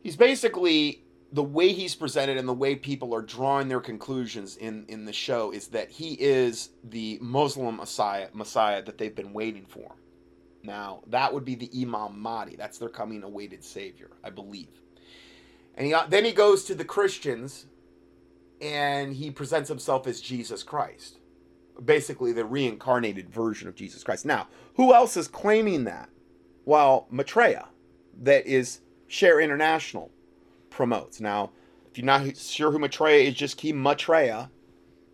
he's 0.01 0.15
basically 0.15 1.01
the 1.35 1.43
way 1.43 1.73
he's 1.73 1.95
presented 1.95 2.37
and 2.37 2.47
the 2.47 2.53
way 2.53 2.75
people 2.75 3.13
are 3.13 3.21
drawing 3.21 3.67
their 3.67 3.81
conclusions 3.81 4.55
in 4.55 4.85
in 4.87 5.03
the 5.03 5.11
show 5.11 5.51
is 5.51 5.67
that 5.67 5.91
he 5.91 6.13
is 6.13 6.69
the 6.85 7.19
Muslim 7.21 7.75
Messiah 7.75 8.29
Messiah 8.33 8.81
that 8.83 8.97
they've 8.97 9.15
been 9.15 9.33
waiting 9.33 9.65
for. 9.67 9.95
Now, 10.63 11.03
that 11.07 11.33
would 11.33 11.43
be 11.43 11.55
the 11.55 11.69
Imam 11.75 12.19
Mahdi. 12.19 12.55
That's 12.55 12.77
their 12.77 12.89
coming 12.89 13.21
awaited 13.21 13.63
savior, 13.63 14.11
I 14.23 14.29
believe. 14.29 14.81
And 15.75 15.85
he, 15.85 15.95
then 16.09 16.23
he 16.23 16.31
goes 16.31 16.63
to 16.65 16.73
the 16.73 16.85
Christians 16.85 17.65
and 18.61 19.13
he 19.13 19.29
presents 19.29 19.67
himself 19.67 20.07
as 20.07 20.21
Jesus 20.21 20.63
Christ. 20.63 21.19
Basically, 21.83 22.31
the 22.31 22.45
reincarnated 22.45 23.29
version 23.29 23.67
of 23.67 23.75
Jesus 23.75 24.03
Christ. 24.03 24.25
Now, 24.25 24.47
who 24.75 24.93
else 24.93 25.17
is 25.17 25.27
claiming 25.27 25.83
that? 25.83 26.09
Well, 26.63 27.07
Maitreya, 27.11 27.67
that 28.23 28.47
is 28.47 28.79
Share 29.07 29.41
International 29.41 30.09
promotes. 30.75 31.19
Now, 31.19 31.51
if 31.89 31.97
you're 31.97 32.05
not 32.05 32.37
sure 32.37 32.71
who 32.71 32.79
Maitreya 32.79 33.27
is, 33.27 33.33
just 33.33 33.57
key 33.57 33.73
Maitreya 33.73 34.49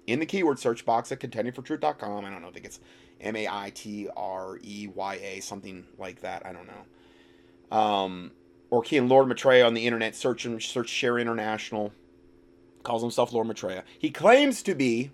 in 0.07 0.19
the 0.19 0.25
keyword 0.25 0.59
search 0.59 0.85
box 0.85 1.11
at 1.11 1.19
contendingfortruth.com. 1.19 2.25
I 2.25 2.29
don't 2.29 2.41
know, 2.41 2.49
I 2.49 2.51
think 2.51 2.65
it's 2.65 2.79
M 3.21 3.35
A 3.35 3.47
I 3.47 3.71
T 3.73 4.09
R 4.17 4.59
E 4.61 4.89
Y 4.93 5.15
A, 5.15 5.39
something 5.39 5.85
like 5.97 6.21
that. 6.21 6.45
I 6.45 6.51
don't 6.51 6.67
know. 6.67 7.77
Um, 7.77 8.31
or 8.69 8.81
key 8.81 8.97
in 8.97 9.07
Lord 9.07 9.27
Maitreya 9.27 9.65
on 9.65 9.73
the 9.73 9.85
internet, 9.85 10.15
search 10.15 10.45
and 10.45 10.61
search 10.61 10.89
Share 10.89 11.19
International 11.19 11.93
calls 12.83 13.01
himself 13.01 13.31
Lord 13.31 13.47
Maitreya. 13.47 13.83
He 13.99 14.09
claims 14.09 14.63
to 14.63 14.73
be 14.73 15.11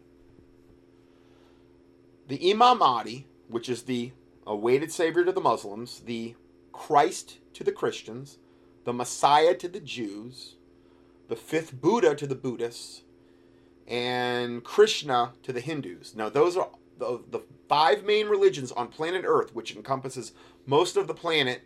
the 2.27 2.51
Imam 2.51 2.79
Mahdi, 2.79 3.27
which 3.49 3.67
is 3.69 3.83
the 3.83 4.13
awaited 4.45 4.91
savior 4.91 5.25
to 5.25 5.31
the 5.31 5.41
Muslims, 5.41 6.01
the 6.05 6.35
Christ 6.71 7.39
to 7.53 7.63
the 7.63 7.71
Christians, 7.71 8.37
the 8.87 8.93
Messiah 8.93 9.53
to 9.53 9.67
the 9.67 9.81
Jews, 9.81 10.55
the 11.27 11.35
fifth 11.35 11.81
Buddha 11.81 12.15
to 12.15 12.25
the 12.25 12.35
Buddhists, 12.35 13.01
and 13.85 14.63
Krishna 14.63 15.33
to 15.43 15.51
the 15.51 15.59
Hindus. 15.59 16.15
Now, 16.15 16.29
those 16.29 16.55
are 16.55 16.69
the, 16.97 17.19
the 17.29 17.41
five 17.67 18.05
main 18.05 18.27
religions 18.27 18.71
on 18.71 18.87
planet 18.87 19.25
Earth, 19.27 19.53
which 19.53 19.75
encompasses 19.75 20.31
most 20.65 20.95
of 20.95 21.07
the 21.07 21.13
planet 21.13 21.63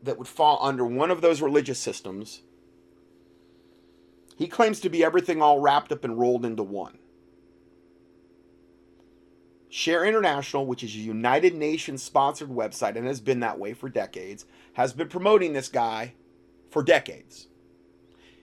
that 0.00 0.16
would 0.16 0.28
fall 0.28 0.60
under 0.62 0.86
one 0.86 1.10
of 1.10 1.22
those 1.22 1.42
religious 1.42 1.80
systems. 1.80 2.42
He 4.36 4.46
claims 4.46 4.78
to 4.82 4.88
be 4.88 5.02
everything 5.02 5.42
all 5.42 5.58
wrapped 5.58 5.90
up 5.90 6.04
and 6.04 6.20
rolled 6.20 6.44
into 6.44 6.62
one. 6.62 6.98
Share 9.68 10.04
International, 10.04 10.64
which 10.64 10.84
is 10.84 10.94
a 10.94 10.98
United 10.98 11.56
Nations 11.56 12.00
sponsored 12.00 12.50
website 12.50 12.94
and 12.94 13.08
has 13.08 13.20
been 13.20 13.40
that 13.40 13.58
way 13.58 13.72
for 13.74 13.88
decades, 13.88 14.46
has 14.74 14.92
been 14.92 15.08
promoting 15.08 15.52
this 15.52 15.68
guy 15.68 16.14
for 16.74 16.82
decades. 16.82 17.46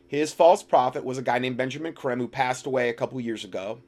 His 0.08 0.32
false 0.32 0.64
prophet 0.64 1.04
was 1.04 1.18
a 1.18 1.22
guy 1.22 1.38
named 1.38 1.58
Benjamin 1.58 1.92
Creme 1.92 2.18
who 2.18 2.30
passed 2.30 2.66
away 2.66 2.88
a 2.88 2.94
couple 2.94 3.20
years 3.20 3.44
ago 3.44 3.80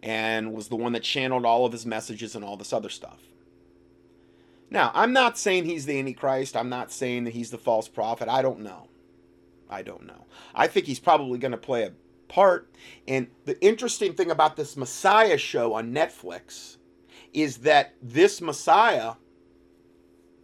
and 0.00 0.54
was 0.54 0.68
the 0.68 0.76
one 0.76 0.92
that 0.92 1.02
channeled 1.02 1.44
all 1.44 1.66
of 1.66 1.72
his 1.72 1.84
messages 1.84 2.36
and 2.36 2.44
all 2.44 2.56
this 2.56 2.72
other 2.72 2.88
stuff. 2.88 3.18
Now, 4.70 4.92
I'm 4.94 5.12
not 5.12 5.36
saying 5.36 5.64
he's 5.64 5.86
the 5.86 5.98
Antichrist. 5.98 6.56
I'm 6.56 6.68
not 6.68 6.92
saying 6.92 7.24
that 7.24 7.32
he's 7.32 7.50
the 7.50 7.58
false 7.58 7.88
prophet. 7.88 8.28
I 8.28 8.42
don't 8.42 8.60
know. 8.60 8.86
I 9.68 9.82
don't 9.82 10.06
know. 10.06 10.26
I 10.54 10.68
think 10.68 10.86
he's 10.86 11.00
probably 11.00 11.40
going 11.40 11.50
to 11.50 11.58
play 11.58 11.82
a 11.82 11.92
part. 12.28 12.72
And 13.08 13.26
the 13.44 13.60
interesting 13.60 14.14
thing 14.14 14.30
about 14.30 14.56
this 14.56 14.76
Messiah 14.76 15.36
show 15.36 15.74
on 15.74 15.92
Netflix 15.92 16.76
is 17.32 17.58
that 17.58 17.94
this 18.00 18.40
Messiah, 18.40 19.14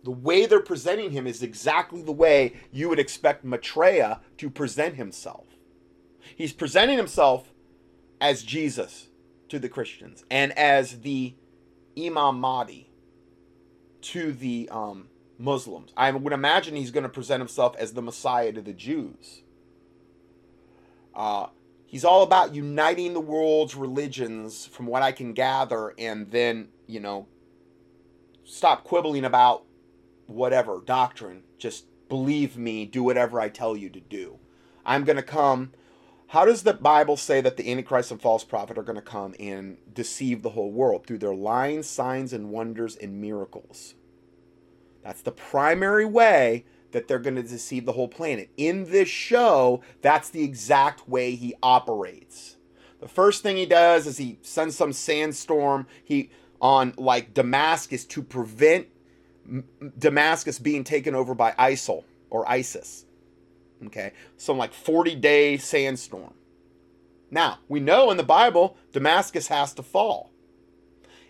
the 0.05 0.11
way 0.11 0.47
they're 0.47 0.61
presenting 0.61 1.11
him 1.11 1.27
is 1.27 1.43
exactly 1.43 2.03
the 2.03 2.13
way 2.13 2.55
you 2.73 2.89
would 2.89 2.99
expect 2.99 3.45
Maitreya 3.45 4.21
to 4.39 4.51
present 4.51 4.95
himself. 4.95 5.47
He's 6.37 6.53
presenting 6.53 6.97
himself 6.97 7.53
as 8.21 8.43
Jesus 8.43 9.09
to 9.49 9.59
the 9.59 9.69
Christians 9.69 10.25
and 10.31 10.57
as 10.57 11.01
the 11.01 11.35
Imam 11.99 12.39
Mahdi 12.41 12.91
to 14.01 14.33
the 14.33 14.69
um, 14.71 15.09
Muslims. 15.39 15.93
I 15.97 16.11
would 16.11 16.33
imagine 16.33 16.77
he's 16.77 16.91
going 16.91 17.03
to 17.03 17.09
present 17.09 17.41
himself 17.41 17.75
as 17.77 17.93
the 17.93 18.03
Messiah 18.03 18.53
to 18.53 18.63
the 18.63 18.73
Jews. 18.73 19.43
Uh, 21.15 21.47
he's 21.87 22.05
all 22.05 22.23
about 22.23 22.55
uniting 22.55 23.15
the 23.15 23.21
world's 23.21 23.75
religions, 23.75 24.67
from 24.67 24.87
what 24.87 25.03
I 25.03 25.11
can 25.11 25.33
gather, 25.33 25.95
and 25.99 26.31
then, 26.31 26.69
you 26.87 27.01
know, 27.01 27.27
stop 28.45 28.85
quibbling 28.85 29.25
about 29.25 29.65
whatever 30.29 30.81
doctrine. 30.85 31.43
Just 31.59 31.87
believe 32.09 32.57
me, 32.57 32.87
do 32.87 33.03
whatever 33.03 33.41
I 33.41 33.49
tell 33.49 33.77
you 33.77 33.91
to 33.91 34.01
do. 34.01 34.39
I'm 34.87 35.05
going 35.05 35.17
to 35.17 35.23
come. 35.23 35.73
How 36.29 36.45
does 36.45 36.63
the 36.63 36.75
Bible 36.75 37.17
say 37.17 37.41
that 37.41 37.57
the 37.57 37.71
Antichrist 37.71 38.11
and 38.11 38.21
false 38.21 38.45
prophet 38.45 38.79
are 38.79 38.83
going 38.83 38.97
to 38.97 39.03
come 39.03 39.35
and 39.41 39.79
deceive 39.93 40.43
the 40.43 40.51
whole 40.51 40.71
world? 40.71 41.07
Through 41.07 41.19
their 41.19 41.35
lying 41.35 41.83
signs 41.83 42.33
and 42.33 42.51
wonders 42.51 42.97
and 42.97 43.21
miracles. 43.21 43.95
That's 45.03 45.23
the 45.23 45.33
primary 45.33 46.05
way 46.05 46.65
that 46.93 47.09
they're 47.09 47.19
going 47.19 47.37
to 47.37 47.43
deceive 47.43 47.85
the 47.85 47.93
whole 47.93 48.09
planet. 48.09 48.51
In 48.57 48.91
this 48.91 49.09
show, 49.09 49.83
that's 50.03 50.31
the 50.31 50.43
exact 50.43 51.09
way 51.09 51.35
he 51.35 51.55
operates. 51.63 52.57
The 53.01 53.09
first 53.09 53.43
thing 53.43 53.57
he 53.57 53.67
does 53.67 54.07
is 54.07 54.19
he 54.19 54.39
sends 54.43 54.77
some 54.77 54.93
sandstorm 54.93 55.87
he 56.03 56.31
on 56.61 56.95
like 56.97 57.35
Damascus 57.35 58.05
to 58.07 58.23
prevent 58.23 58.89
Damascus 59.99 60.59
being 60.59 60.85
taken 60.85 61.15
over 61.15 61.35
by 61.35 61.53
ISIL 61.53 62.05
or 62.31 62.49
ISIS. 62.49 63.05
Okay, 63.87 64.13
some 64.37 64.59
like 64.59 64.73
40 64.73 65.15
day 65.15 65.57
sandstorm. 65.57 66.35
Now, 67.31 67.59
we 67.69 67.81
know 67.81 68.11
in 68.11 68.17
the 68.17 68.23
Bible, 68.23 68.77
Damascus 68.93 69.49
has 69.49 69.75
to 69.75 69.83
fall. 69.83 70.31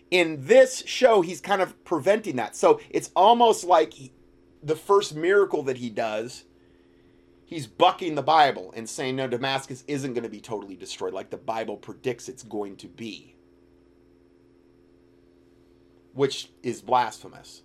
In 0.09 0.47
this 0.47 0.83
show, 0.85 1.21
he's 1.21 1.41
kind 1.41 1.61
of 1.61 1.83
preventing 1.83 2.37
that. 2.37 2.55
So 2.55 2.79
it's 2.89 3.11
almost 3.15 3.63
like 3.63 3.93
he, 3.93 4.11
the 4.63 4.75
first 4.75 5.13
miracle 5.13 5.61
that 5.63 5.77
he 5.77 5.89
does, 5.89 6.45
he's 7.45 7.67
bucking 7.67 8.15
the 8.15 8.23
Bible 8.23 8.73
and 8.75 8.89
saying, 8.89 9.17
no, 9.17 9.27
Damascus 9.27 9.83
isn't 9.87 10.13
going 10.13 10.23
to 10.23 10.29
be 10.29 10.41
totally 10.41 10.75
destroyed 10.75 11.13
like 11.13 11.29
the 11.29 11.37
Bible 11.37 11.77
predicts 11.77 12.29
it's 12.29 12.43
going 12.43 12.77
to 12.77 12.87
be, 12.87 13.35
which 16.13 16.49
is 16.63 16.81
blasphemous. 16.81 17.61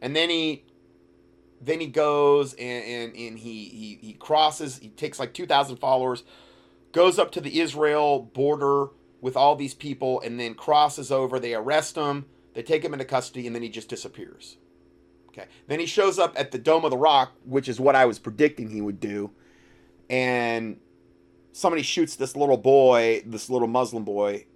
And 0.00 0.16
then 0.16 0.30
he 0.30 0.64
then 1.60 1.80
he 1.80 1.86
goes 1.86 2.54
and, 2.54 2.84
and, 2.84 3.16
and 3.16 3.38
he, 3.38 3.64
he, 3.66 3.98
he 4.00 4.12
crosses, 4.14 4.78
he 4.78 4.88
takes 4.88 5.18
like 5.18 5.34
2,000 5.34 5.76
followers, 5.76 6.22
goes 6.92 7.18
up 7.18 7.30
to 7.32 7.40
the 7.40 7.60
Israel 7.60 8.30
border 8.32 8.88
with 9.20 9.36
all 9.36 9.56
these 9.56 9.74
people, 9.74 10.20
and 10.22 10.40
then 10.40 10.54
crosses 10.54 11.12
over. 11.12 11.38
They 11.38 11.54
arrest 11.54 11.96
him, 11.96 12.24
they 12.54 12.62
take 12.62 12.82
him 12.82 12.94
into 12.94 13.04
custody, 13.04 13.46
and 13.46 13.54
then 13.54 13.62
he 13.62 13.68
just 13.68 13.88
disappears. 13.88 14.56
Okay. 15.28 15.46
Then 15.68 15.78
he 15.78 15.86
shows 15.86 16.18
up 16.18 16.32
at 16.36 16.50
the 16.50 16.58
Dome 16.58 16.84
of 16.84 16.90
the 16.90 16.96
Rock, 16.96 17.32
which 17.44 17.68
is 17.68 17.78
what 17.78 17.94
I 17.94 18.06
was 18.06 18.18
predicting 18.18 18.70
he 18.70 18.80
would 18.80 18.98
do. 18.98 19.30
And 20.08 20.80
somebody 21.52 21.82
shoots 21.82 22.16
this 22.16 22.34
little 22.34 22.56
boy, 22.56 23.22
this 23.26 23.48
little 23.50 23.68
Muslim 23.68 24.04
boy, 24.04 24.46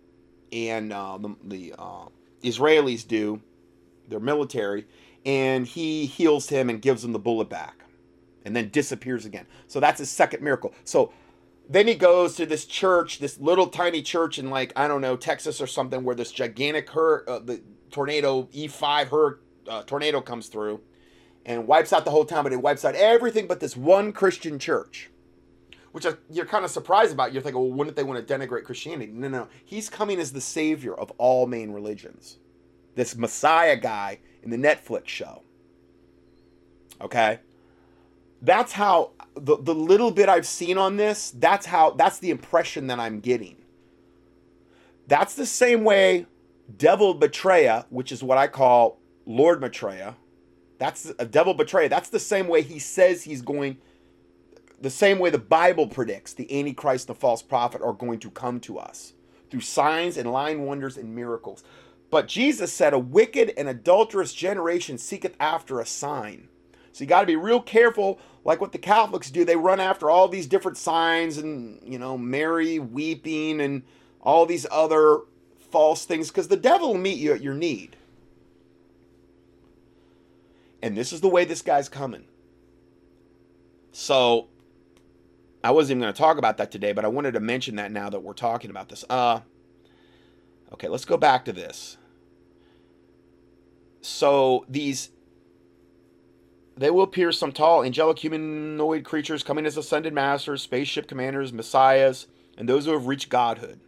and 0.50 0.92
uh, 0.92 1.18
the, 1.18 1.36
the 1.44 1.74
uh, 1.78 2.06
Israelis 2.42 3.06
do, 3.06 3.40
their 4.08 4.20
military, 4.20 4.86
and 5.24 5.66
he 5.66 6.06
heals 6.06 6.48
him 6.48 6.68
and 6.68 6.82
gives 6.82 7.04
him 7.04 7.12
the 7.12 7.18
bullet 7.18 7.48
back 7.48 7.84
and 8.44 8.54
then 8.54 8.68
disappears 8.70 9.24
again. 9.24 9.46
So 9.66 9.80
that's 9.80 9.98
his 9.98 10.10
second 10.10 10.42
miracle. 10.42 10.74
So 10.84 11.12
then 11.68 11.88
he 11.88 11.94
goes 11.94 12.36
to 12.36 12.46
this 12.46 12.66
church, 12.66 13.18
this 13.18 13.40
little 13.40 13.68
tiny 13.68 14.02
church 14.02 14.38
in 14.38 14.50
like 14.50 14.72
I 14.76 14.86
don't 14.86 15.00
know 15.00 15.16
Texas 15.16 15.60
or 15.60 15.66
something, 15.66 16.04
where 16.04 16.14
this 16.14 16.30
gigantic 16.30 16.90
hur- 16.90 17.24
uh, 17.26 17.38
the 17.38 17.62
tornado 17.90 18.44
E5 18.54 19.08
hur- 19.08 19.40
uh, 19.68 19.82
tornado 19.84 20.20
comes 20.20 20.48
through 20.48 20.80
and 21.46 21.66
wipes 21.66 21.92
out 21.92 22.04
the 22.04 22.10
whole 22.10 22.24
town, 22.24 22.44
but 22.44 22.52
it 22.52 22.60
wipes 22.60 22.84
out 22.84 22.94
everything 22.94 23.46
but 23.46 23.60
this 23.60 23.76
one 23.76 24.12
Christian 24.12 24.58
church, 24.58 25.10
which 25.92 26.06
you're 26.30 26.46
kind 26.46 26.64
of 26.64 26.70
surprised 26.70 27.12
about. 27.12 27.32
You're 27.32 27.42
thinking, 27.42 27.60
well, 27.60 27.72
wouldn't 27.72 27.96
they 27.96 28.02
want 28.02 28.26
to 28.26 28.34
denigrate 28.34 28.64
Christianity? 28.64 29.12
No, 29.12 29.28
no, 29.28 29.48
he's 29.64 29.88
coming 29.88 30.18
as 30.18 30.32
the 30.32 30.40
savior 30.40 30.94
of 30.94 31.10
all 31.12 31.46
main 31.46 31.70
religions. 31.70 32.38
This 32.94 33.16
Messiah 33.16 33.76
guy 33.76 34.20
in 34.44 34.50
the 34.50 34.56
Netflix 34.56 35.08
show. 35.08 35.42
Okay, 37.00 37.40
that's 38.42 38.72
how 38.72 39.12
the 39.34 39.56
the 39.56 39.74
little 39.74 40.10
bit 40.10 40.28
I've 40.28 40.46
seen 40.46 40.78
on 40.78 40.96
this. 40.96 41.32
That's 41.32 41.66
how 41.66 41.90
that's 41.90 42.18
the 42.18 42.30
impression 42.30 42.86
that 42.88 43.00
I'm 43.00 43.20
getting. 43.20 43.56
That's 45.06 45.34
the 45.34 45.46
same 45.46 45.84
way 45.84 46.26
Devil 46.76 47.18
Betraya, 47.18 47.84
which 47.90 48.12
is 48.12 48.22
what 48.22 48.38
I 48.38 48.46
call 48.46 48.98
Lord 49.26 49.60
Maitreya, 49.60 50.14
that's 50.78 51.12
a 51.18 51.24
devil 51.24 51.54
betrayer. 51.54 51.88
That's 51.88 52.10
the 52.10 52.18
same 52.18 52.48
way 52.48 52.62
he 52.62 52.78
says 52.78 53.22
he's 53.22 53.42
going, 53.42 53.78
the 54.80 54.90
same 54.90 55.18
way 55.18 55.30
the 55.30 55.38
Bible 55.38 55.86
predicts 55.86 56.34
the 56.34 56.58
Antichrist 56.58 57.08
and 57.08 57.16
the 57.16 57.20
false 57.20 57.42
prophet 57.42 57.80
are 57.80 57.92
going 57.92 58.18
to 58.20 58.30
come 58.30 58.60
to 58.60 58.78
us 58.78 59.14
through 59.50 59.60
signs 59.60 60.16
and 60.16 60.30
lying 60.30 60.66
wonders 60.66 60.96
and 60.96 61.14
miracles. 61.14 61.62
But 62.10 62.28
Jesus 62.28 62.72
said, 62.72 62.94
A 62.94 62.98
wicked 62.98 63.52
and 63.56 63.68
adulterous 63.68 64.32
generation 64.32 64.98
seeketh 64.98 65.36
after 65.40 65.80
a 65.80 65.86
sign. 65.86 66.48
So 66.92 67.02
you 67.02 67.08
got 67.08 67.22
to 67.22 67.26
be 67.26 67.36
real 67.36 67.60
careful, 67.60 68.20
like 68.44 68.60
what 68.60 68.70
the 68.70 68.78
Catholics 68.78 69.30
do. 69.30 69.44
They 69.44 69.56
run 69.56 69.80
after 69.80 70.08
all 70.08 70.28
these 70.28 70.46
different 70.46 70.76
signs 70.76 71.38
and, 71.38 71.80
you 71.84 71.98
know, 71.98 72.16
Mary 72.16 72.78
weeping 72.78 73.60
and 73.60 73.82
all 74.20 74.46
these 74.46 74.64
other 74.70 75.20
false 75.72 76.04
things 76.04 76.28
because 76.28 76.46
the 76.46 76.56
devil 76.56 76.92
will 76.92 77.00
meet 77.00 77.18
you 77.18 77.32
at 77.32 77.42
your 77.42 77.54
need. 77.54 77.96
And 80.82 80.96
this 80.96 81.12
is 81.12 81.20
the 81.20 81.28
way 81.28 81.44
this 81.44 81.62
guy's 81.62 81.88
coming. 81.88 82.26
So 83.90 84.48
I 85.64 85.72
wasn't 85.72 85.96
even 85.96 86.02
going 86.02 86.14
to 86.14 86.18
talk 86.18 86.38
about 86.38 86.58
that 86.58 86.70
today, 86.70 86.92
but 86.92 87.04
I 87.04 87.08
wanted 87.08 87.34
to 87.34 87.40
mention 87.40 87.76
that 87.76 87.90
now 87.90 88.10
that 88.10 88.20
we're 88.20 88.34
talking 88.34 88.70
about 88.70 88.88
this. 88.88 89.04
Uh 89.10 89.40
Okay, 90.74 90.88
let's 90.88 91.04
go 91.04 91.16
back 91.16 91.44
to 91.44 91.52
this. 91.52 91.98
So 94.00 94.66
these 94.68 95.10
they 96.76 96.90
will 96.90 97.04
appear 97.04 97.30
some 97.30 97.52
tall 97.52 97.84
angelic 97.84 98.18
humanoid 98.18 99.04
creatures 99.04 99.44
coming 99.44 99.66
as 99.66 99.76
ascended 99.76 100.12
masters, 100.12 100.62
spaceship 100.62 101.06
commanders, 101.06 101.52
messiahs, 101.52 102.26
and 102.58 102.68
those 102.68 102.86
who 102.86 102.92
have 102.92 103.06
reached 103.06 103.28
godhood. 103.28 103.78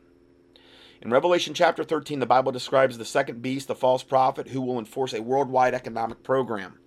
In 1.02 1.10
Revelation 1.10 1.54
chapter 1.54 1.82
13, 1.82 2.20
the 2.20 2.26
Bible 2.26 2.52
describes 2.52 2.96
the 2.96 3.04
second 3.04 3.42
beast, 3.42 3.66
the 3.66 3.74
false 3.74 4.04
prophet, 4.04 4.50
who 4.50 4.60
will 4.60 4.78
enforce 4.78 5.12
a 5.12 5.22
worldwide 5.22 5.74
economic 5.74 6.22
program. 6.22 6.78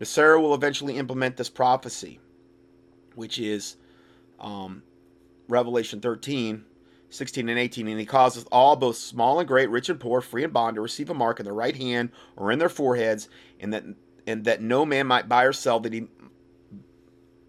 NESARA 0.00 0.42
will 0.42 0.54
eventually 0.54 0.96
implement 0.96 1.36
this 1.36 1.48
prophecy, 1.48 2.18
which 3.14 3.38
is 3.38 3.76
um, 4.40 4.82
Revelation 5.48 6.00
13, 6.00 6.64
16 7.10 7.48
and 7.48 7.58
18. 7.58 7.88
And 7.88 8.00
he 8.00 8.06
causes 8.06 8.44
all, 8.52 8.76
both 8.76 8.96
small 8.96 9.38
and 9.38 9.48
great, 9.48 9.70
rich 9.70 9.88
and 9.88 10.00
poor, 10.00 10.20
free 10.20 10.44
and 10.44 10.52
bond, 10.52 10.76
to 10.76 10.80
receive 10.80 11.10
a 11.10 11.14
mark 11.14 11.40
in 11.40 11.44
their 11.44 11.54
right 11.54 11.76
hand 11.76 12.10
or 12.36 12.52
in 12.52 12.58
their 12.58 12.68
foreheads, 12.68 13.28
and 13.60 13.72
that 13.72 13.84
and 14.26 14.44
that 14.44 14.60
no 14.60 14.84
man 14.84 15.06
might 15.06 15.28
buy 15.28 15.44
or 15.44 15.52
sell 15.52 15.78
that 15.80 15.92
he 15.92 16.08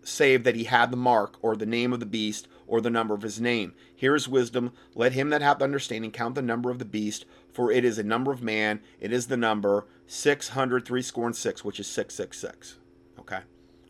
save 0.03 0.43
that 0.43 0.55
he 0.55 0.65
had 0.65 0.91
the 0.91 0.97
mark 0.97 1.37
or 1.41 1.55
the 1.55 1.65
name 1.65 1.91
of 1.91 1.99
the 1.99 2.05
beast 2.05 2.47
or 2.65 2.79
the 2.79 2.89
number 2.89 3.13
of 3.13 3.23
his 3.23 3.41
name. 3.41 3.73
Here 3.93 4.15
is 4.15 4.27
wisdom. 4.27 4.71
Let 4.95 5.13
him 5.13 5.29
that 5.29 5.41
hath 5.41 5.61
understanding 5.61 6.11
count 6.11 6.35
the 6.35 6.41
number 6.41 6.69
of 6.69 6.79
the 6.79 6.85
beast, 6.85 7.25
for 7.51 7.71
it 7.71 7.83
is 7.83 7.97
a 7.97 8.03
number 8.03 8.31
of 8.31 8.41
man. 8.41 8.81
It 8.99 9.11
is 9.11 9.27
the 9.27 9.37
number 9.37 9.87
six 10.05 10.49
hundred 10.49 10.85
three 10.85 11.01
score 11.01 11.25
and 11.25 11.35
six, 11.35 11.65
which 11.65 11.79
is 11.79 11.87
six 11.87 12.15
six 12.15 12.39
six. 12.39 12.77
Okay. 13.19 13.39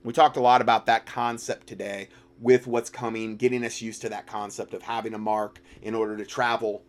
We 0.03 0.13
talked 0.13 0.37
a 0.37 0.41
lot 0.41 0.61
about 0.61 0.85
that 0.85 1.05
concept 1.05 1.67
today 1.67 2.07
with 2.39 2.67
what's 2.67 2.89
coming, 2.89 3.35
getting 3.37 3.65
us 3.65 3.81
used 3.81 4.01
to 4.01 4.09
that 4.09 4.27
concept 4.27 4.73
of 4.73 4.83
having 4.83 5.13
a 5.13 5.17
mark 5.17 5.61
in 5.81 5.95
order 5.95 6.17
to 6.17 6.25
travel, 6.25 6.83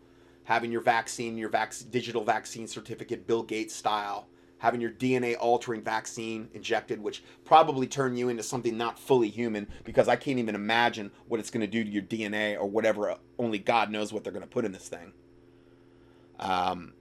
having 0.45 0.71
your 0.71 0.81
vaccine, 0.81 1.37
your 1.37 1.49
vac- 1.49 1.75
digital 1.91 2.25
vaccine 2.25 2.67
certificate, 2.67 3.27
Bill 3.27 3.43
Gates 3.43 3.75
style, 3.75 4.29
having 4.59 4.81
your 4.81 4.91
DNA 4.91 5.37
altering 5.39 5.83
vaccine 5.83 6.49
injected, 6.53 7.01
which 7.01 7.23
probably 7.45 7.87
turn 7.87 8.17
you 8.17 8.29
into 8.29 8.43
something 8.43 8.77
not 8.77 8.99
fully 8.99 9.29
human 9.29 9.69
because 9.85 10.09
I 10.09 10.17
can't 10.17 10.39
even 10.39 10.55
imagine 10.55 11.11
what 11.29 11.41
it's 11.41 11.51
going 11.51 11.61
to 11.61 11.67
do 11.67 11.85
to 11.85 11.91
your 11.91 12.03
DNA 12.03 12.59
or 12.59 12.67
whatever. 12.67 13.17
Only 13.39 13.59
God 13.59 13.91
knows 13.91 14.13
what 14.13 14.25
they're 14.25 14.33
going 14.33 14.43
to 14.43 14.49
put 14.49 14.65
in 14.65 14.73
this 14.73 14.89
thing. 14.89 15.13
Um, 16.41 16.93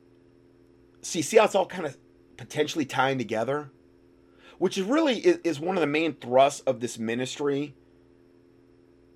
see, 1.01 1.21
see 1.21 1.37
how 1.37 1.45
it's 1.45 1.55
all 1.55 1.65
kind 1.65 1.85
of 1.85 1.97
potentially 2.37 2.85
tying 2.85 3.17
together, 3.17 3.71
which 4.57 4.77
is 4.77 4.83
really 4.83 5.17
is, 5.19 5.39
is 5.43 5.59
one 5.59 5.75
of 5.75 5.81
the 5.81 5.87
main 5.87 6.13
thrusts 6.13 6.61
of 6.61 6.79
this 6.79 6.97
ministry 6.97 7.75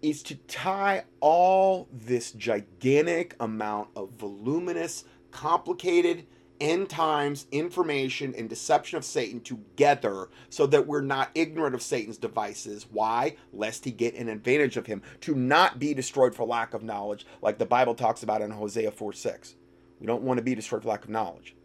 is 0.02 0.24
to 0.24 0.36
tie 0.36 1.04
all 1.20 1.88
this 1.92 2.32
gigantic 2.32 3.36
amount 3.40 3.90
of 3.96 4.12
voluminous, 4.12 5.06
complicated 5.32 6.26
end 6.62 6.88
times 6.90 7.48
information 7.52 8.36
and 8.38 8.48
deception 8.48 8.98
of 8.98 9.04
Satan 9.04 9.42
together 9.42 10.30
so 10.50 10.68
that 10.68 10.86
we're 10.86 11.02
not 11.02 11.32
ignorant 11.34 11.74
of 11.74 11.82
Satan's 11.82 12.18
devices. 12.18 12.86
Why? 12.92 13.36
Lest 13.52 13.84
he 13.84 13.92
get 13.92 14.16
an 14.16 14.30
advantage 14.30 14.78
of 14.78 14.86
him, 14.86 15.02
to 15.22 15.34
not 15.36 15.80
be 15.80 15.94
destroyed 15.94 16.36
for 16.36 16.46
lack 16.46 16.74
of 16.74 16.84
knowledge, 16.84 17.26
like 17.42 17.58
the 17.58 17.66
Bible 17.66 17.96
talks 17.96 18.22
about 18.24 18.42
in 18.42 18.52
Hosea 18.52 18.92
4 18.92 19.12
6. 19.12 19.56
We 20.00 20.08
don't 20.08 20.24
want 20.24 20.38
to 20.38 20.44
be 20.44 20.56
destroyed 20.56 20.84
for 20.84 20.90
lack 20.90 21.04
of 21.04 21.10
knowledge. 21.10 21.56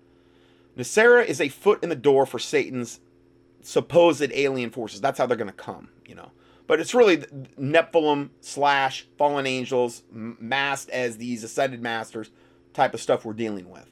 NESARA 0.76 1.26
is 1.26 1.40
a 1.40 1.48
foot 1.48 1.82
in 1.82 1.88
the 1.88 1.96
door 1.96 2.26
for 2.26 2.38
Satan's 2.38 3.00
supposed 3.62 4.30
alien 4.32 4.70
forces. 4.70 5.00
That's 5.00 5.18
how 5.18 5.26
they're 5.26 5.36
going 5.36 5.48
to 5.48 5.52
come, 5.52 5.88
you 6.06 6.14
know. 6.14 6.32
But 6.66 6.80
it's 6.80 6.94
really 6.94 7.18
Nephilim 7.58 8.30
slash 8.40 9.06
fallen 9.16 9.46
angels 9.46 10.02
masked 10.10 10.90
as 10.90 11.16
these 11.16 11.44
ascended 11.44 11.80
masters 11.80 12.30
type 12.74 12.94
of 12.94 13.00
stuff 13.00 13.24
we're 13.24 13.32
dealing 13.32 13.70
with. 13.70 13.90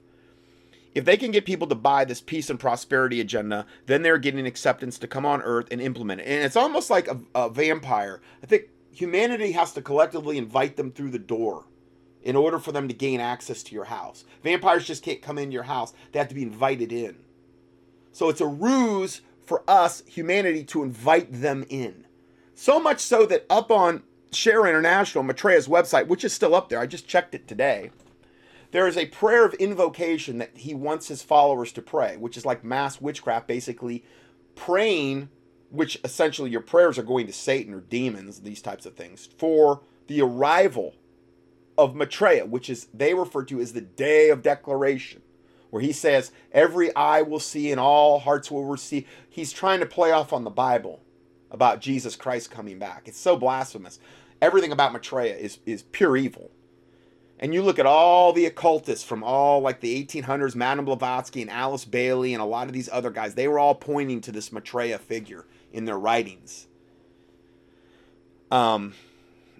If 0.94 1.04
they 1.04 1.16
can 1.16 1.32
get 1.32 1.44
people 1.44 1.66
to 1.68 1.74
buy 1.74 2.04
this 2.04 2.20
peace 2.20 2.50
and 2.50 2.58
prosperity 2.58 3.20
agenda, 3.20 3.66
then 3.86 4.02
they're 4.02 4.18
getting 4.18 4.46
acceptance 4.46 4.98
to 4.98 5.08
come 5.08 5.26
on 5.26 5.42
earth 5.42 5.66
and 5.70 5.80
implement 5.80 6.20
it. 6.20 6.26
And 6.28 6.44
it's 6.44 6.56
almost 6.56 6.88
like 6.88 7.08
a, 7.08 7.18
a 7.34 7.50
vampire. 7.50 8.20
I 8.42 8.46
think 8.46 8.64
humanity 8.92 9.52
has 9.52 9.72
to 9.72 9.82
collectively 9.82 10.38
invite 10.38 10.76
them 10.76 10.92
through 10.92 11.10
the 11.10 11.18
door 11.18 11.64
in 12.22 12.36
order 12.36 12.58
for 12.58 12.72
them 12.72 12.88
to 12.88 12.94
gain 12.94 13.20
access 13.20 13.62
to 13.64 13.74
your 13.74 13.84
house. 13.84 14.24
Vampires 14.42 14.86
just 14.86 15.02
can't 15.02 15.20
come 15.20 15.36
in 15.36 15.52
your 15.52 15.64
house, 15.64 15.92
they 16.12 16.18
have 16.18 16.28
to 16.28 16.34
be 16.34 16.42
invited 16.42 16.92
in. 16.92 17.16
So 18.12 18.28
it's 18.28 18.40
a 18.40 18.46
ruse 18.46 19.20
for 19.44 19.62
us, 19.68 20.02
humanity, 20.06 20.64
to 20.64 20.82
invite 20.82 21.32
them 21.32 21.66
in. 21.68 22.06
So 22.64 22.80
much 22.80 23.00
so 23.00 23.26
that 23.26 23.44
up 23.50 23.70
on 23.70 24.04
Share 24.32 24.64
International, 24.64 25.22
Maitreya's 25.22 25.68
website, 25.68 26.06
which 26.06 26.24
is 26.24 26.32
still 26.32 26.54
up 26.54 26.70
there, 26.70 26.78
I 26.78 26.86
just 26.86 27.06
checked 27.06 27.34
it 27.34 27.46
today, 27.46 27.90
there 28.70 28.88
is 28.88 28.96
a 28.96 29.04
prayer 29.04 29.44
of 29.44 29.52
invocation 29.52 30.38
that 30.38 30.56
he 30.56 30.72
wants 30.72 31.08
his 31.08 31.22
followers 31.22 31.72
to 31.72 31.82
pray, 31.82 32.16
which 32.16 32.38
is 32.38 32.46
like 32.46 32.64
mass 32.64 33.02
witchcraft, 33.02 33.46
basically 33.46 34.02
praying, 34.54 35.28
which 35.68 36.00
essentially 36.04 36.48
your 36.48 36.62
prayers 36.62 36.96
are 36.96 37.02
going 37.02 37.26
to 37.26 37.34
Satan 37.34 37.74
or 37.74 37.82
demons, 37.82 38.40
these 38.40 38.62
types 38.62 38.86
of 38.86 38.94
things, 38.94 39.28
for 39.36 39.82
the 40.06 40.22
arrival 40.22 40.94
of 41.76 41.94
Maitreya, 41.94 42.46
which 42.46 42.70
is 42.70 42.86
they 42.94 43.12
refer 43.12 43.44
to 43.44 43.60
as 43.60 43.74
the 43.74 43.82
day 43.82 44.30
of 44.30 44.40
declaration, 44.40 45.20
where 45.68 45.82
he 45.82 45.92
says, 45.92 46.32
Every 46.50 46.96
eye 46.96 47.20
will 47.20 47.40
see 47.40 47.70
and 47.70 47.78
all 47.78 48.20
hearts 48.20 48.50
will 48.50 48.64
receive. 48.64 49.06
He's 49.28 49.52
trying 49.52 49.80
to 49.80 49.86
play 49.86 50.12
off 50.12 50.32
on 50.32 50.44
the 50.44 50.50
Bible 50.50 51.03
about 51.54 51.80
Jesus 51.80 52.16
Christ 52.16 52.50
coming 52.50 52.78
back. 52.78 53.04
It's 53.06 53.18
so 53.18 53.36
blasphemous. 53.36 53.98
Everything 54.42 54.72
about 54.72 54.92
Maitreya 54.92 55.36
is, 55.36 55.60
is 55.64 55.82
pure 55.84 56.16
evil. 56.16 56.50
And 57.38 57.54
you 57.54 57.62
look 57.62 57.78
at 57.78 57.86
all 57.86 58.32
the 58.32 58.46
occultists 58.46 59.04
from 59.04 59.24
all 59.24 59.60
like 59.60 59.80
the 59.80 60.04
1800s, 60.04 60.54
Madame 60.54 60.84
Blavatsky 60.84 61.42
and 61.42 61.50
Alice 61.50 61.84
Bailey 61.84 62.34
and 62.34 62.42
a 62.42 62.46
lot 62.46 62.66
of 62.66 62.72
these 62.72 62.88
other 62.92 63.10
guys, 63.10 63.34
they 63.34 63.48
were 63.48 63.58
all 63.58 63.74
pointing 63.74 64.20
to 64.22 64.32
this 64.32 64.52
Maitreya 64.52 64.98
figure 64.98 65.46
in 65.72 65.84
their 65.84 65.98
writings. 65.98 66.66
Um, 68.50 68.94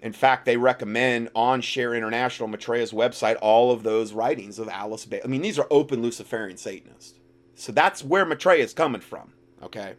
in 0.01 0.13
fact, 0.13 0.45
they 0.45 0.57
recommend 0.57 1.29
on 1.35 1.61
Share 1.61 1.93
International, 1.95 2.47
Maitreya's 2.47 2.91
website, 2.91 3.37
all 3.41 3.71
of 3.71 3.83
those 3.83 4.13
writings 4.13 4.59
of 4.59 4.69
Alice 4.69 5.05
Bailey. 5.05 5.23
I 5.23 5.27
mean, 5.27 5.41
these 5.41 5.57
are 5.57 5.67
open 5.71 6.01
Luciferian 6.01 6.57
Satanists. 6.57 7.19
So 7.55 7.71
that's 7.71 8.03
where 8.03 8.25
Maitreya 8.25 8.63
is 8.63 8.73
coming 8.73 9.01
from, 9.01 9.33
okay? 9.63 9.95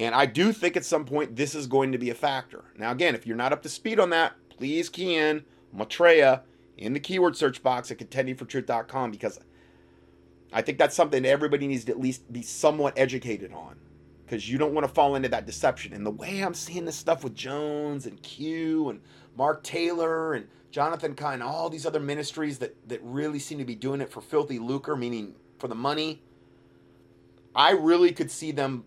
And 0.00 0.14
I 0.14 0.24
do 0.24 0.50
think 0.54 0.78
at 0.78 0.84
some 0.86 1.04
point 1.04 1.36
this 1.36 1.54
is 1.54 1.66
going 1.66 1.92
to 1.92 1.98
be 1.98 2.08
a 2.08 2.14
factor. 2.14 2.64
Now, 2.74 2.90
again, 2.90 3.14
if 3.14 3.26
you're 3.26 3.36
not 3.36 3.52
up 3.52 3.62
to 3.64 3.68
speed 3.68 4.00
on 4.00 4.08
that, 4.10 4.32
please 4.48 4.88
key 4.88 5.14
in 5.14 5.44
Maitreya 5.74 6.42
in 6.78 6.94
the 6.94 7.00
keyword 7.00 7.36
search 7.36 7.62
box 7.62 7.90
at 7.90 7.98
contendingfortruth.com 7.98 9.10
because 9.10 9.38
I 10.54 10.62
think 10.62 10.78
that's 10.78 10.96
something 10.96 11.26
everybody 11.26 11.66
needs 11.66 11.84
to 11.84 11.92
at 11.92 12.00
least 12.00 12.32
be 12.32 12.40
somewhat 12.40 12.94
educated 12.96 13.52
on 13.52 13.78
because 14.24 14.50
you 14.50 14.56
don't 14.56 14.72
want 14.72 14.86
to 14.86 14.92
fall 14.92 15.16
into 15.16 15.28
that 15.28 15.44
deception. 15.44 15.92
And 15.92 16.06
the 16.06 16.10
way 16.10 16.40
I'm 16.40 16.54
seeing 16.54 16.86
this 16.86 16.96
stuff 16.96 17.22
with 17.22 17.34
Jones 17.34 18.06
and 18.06 18.22
Q 18.22 18.88
and 18.88 19.02
Mark 19.36 19.62
Taylor 19.62 20.32
and 20.32 20.48
Jonathan 20.70 21.14
Cahn, 21.14 21.42
all 21.42 21.68
these 21.68 21.84
other 21.84 22.00
ministries 22.00 22.58
that, 22.60 22.74
that 22.88 23.02
really 23.02 23.38
seem 23.38 23.58
to 23.58 23.66
be 23.66 23.74
doing 23.74 24.00
it 24.00 24.10
for 24.10 24.22
filthy 24.22 24.58
lucre, 24.58 24.96
meaning 24.96 25.34
for 25.58 25.68
the 25.68 25.74
money, 25.74 26.22
I 27.54 27.72
really 27.72 28.12
could 28.12 28.30
see 28.30 28.50
them 28.50 28.84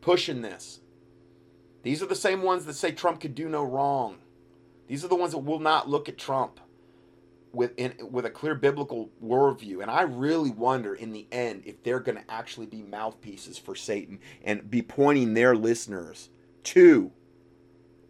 pushing 0.00 0.42
this. 0.42 0.80
These 1.82 2.02
are 2.02 2.06
the 2.06 2.14
same 2.14 2.42
ones 2.42 2.66
that 2.66 2.74
say 2.74 2.92
Trump 2.92 3.20
could 3.20 3.34
do 3.34 3.48
no 3.48 3.64
wrong. 3.64 4.18
These 4.86 5.04
are 5.04 5.08
the 5.08 5.14
ones 5.16 5.32
that 5.32 5.38
will 5.38 5.60
not 5.60 5.88
look 5.88 6.08
at 6.08 6.18
Trump 6.18 6.60
with 7.52 7.72
in, 7.78 7.94
with 8.10 8.26
a 8.26 8.30
clear 8.30 8.54
biblical 8.54 9.10
worldview. 9.24 9.82
And 9.82 9.90
I 9.90 10.02
really 10.02 10.50
wonder 10.50 10.94
in 10.94 11.12
the 11.12 11.26
end 11.32 11.62
if 11.64 11.82
they're 11.82 12.00
going 12.00 12.18
to 12.18 12.30
actually 12.30 12.66
be 12.66 12.82
mouthpieces 12.82 13.58
for 13.58 13.74
Satan 13.74 14.20
and 14.44 14.70
be 14.70 14.82
pointing 14.82 15.34
their 15.34 15.56
listeners 15.56 16.28
to 16.64 17.12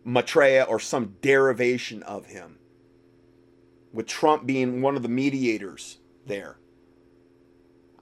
Maitreya 0.04 0.64
or 0.64 0.80
some 0.80 1.16
derivation 1.20 2.02
of 2.02 2.26
him. 2.26 2.58
With 3.92 4.06
Trump 4.06 4.46
being 4.46 4.82
one 4.82 4.96
of 4.96 5.02
the 5.02 5.08
mediators 5.08 5.98
there. 6.26 6.58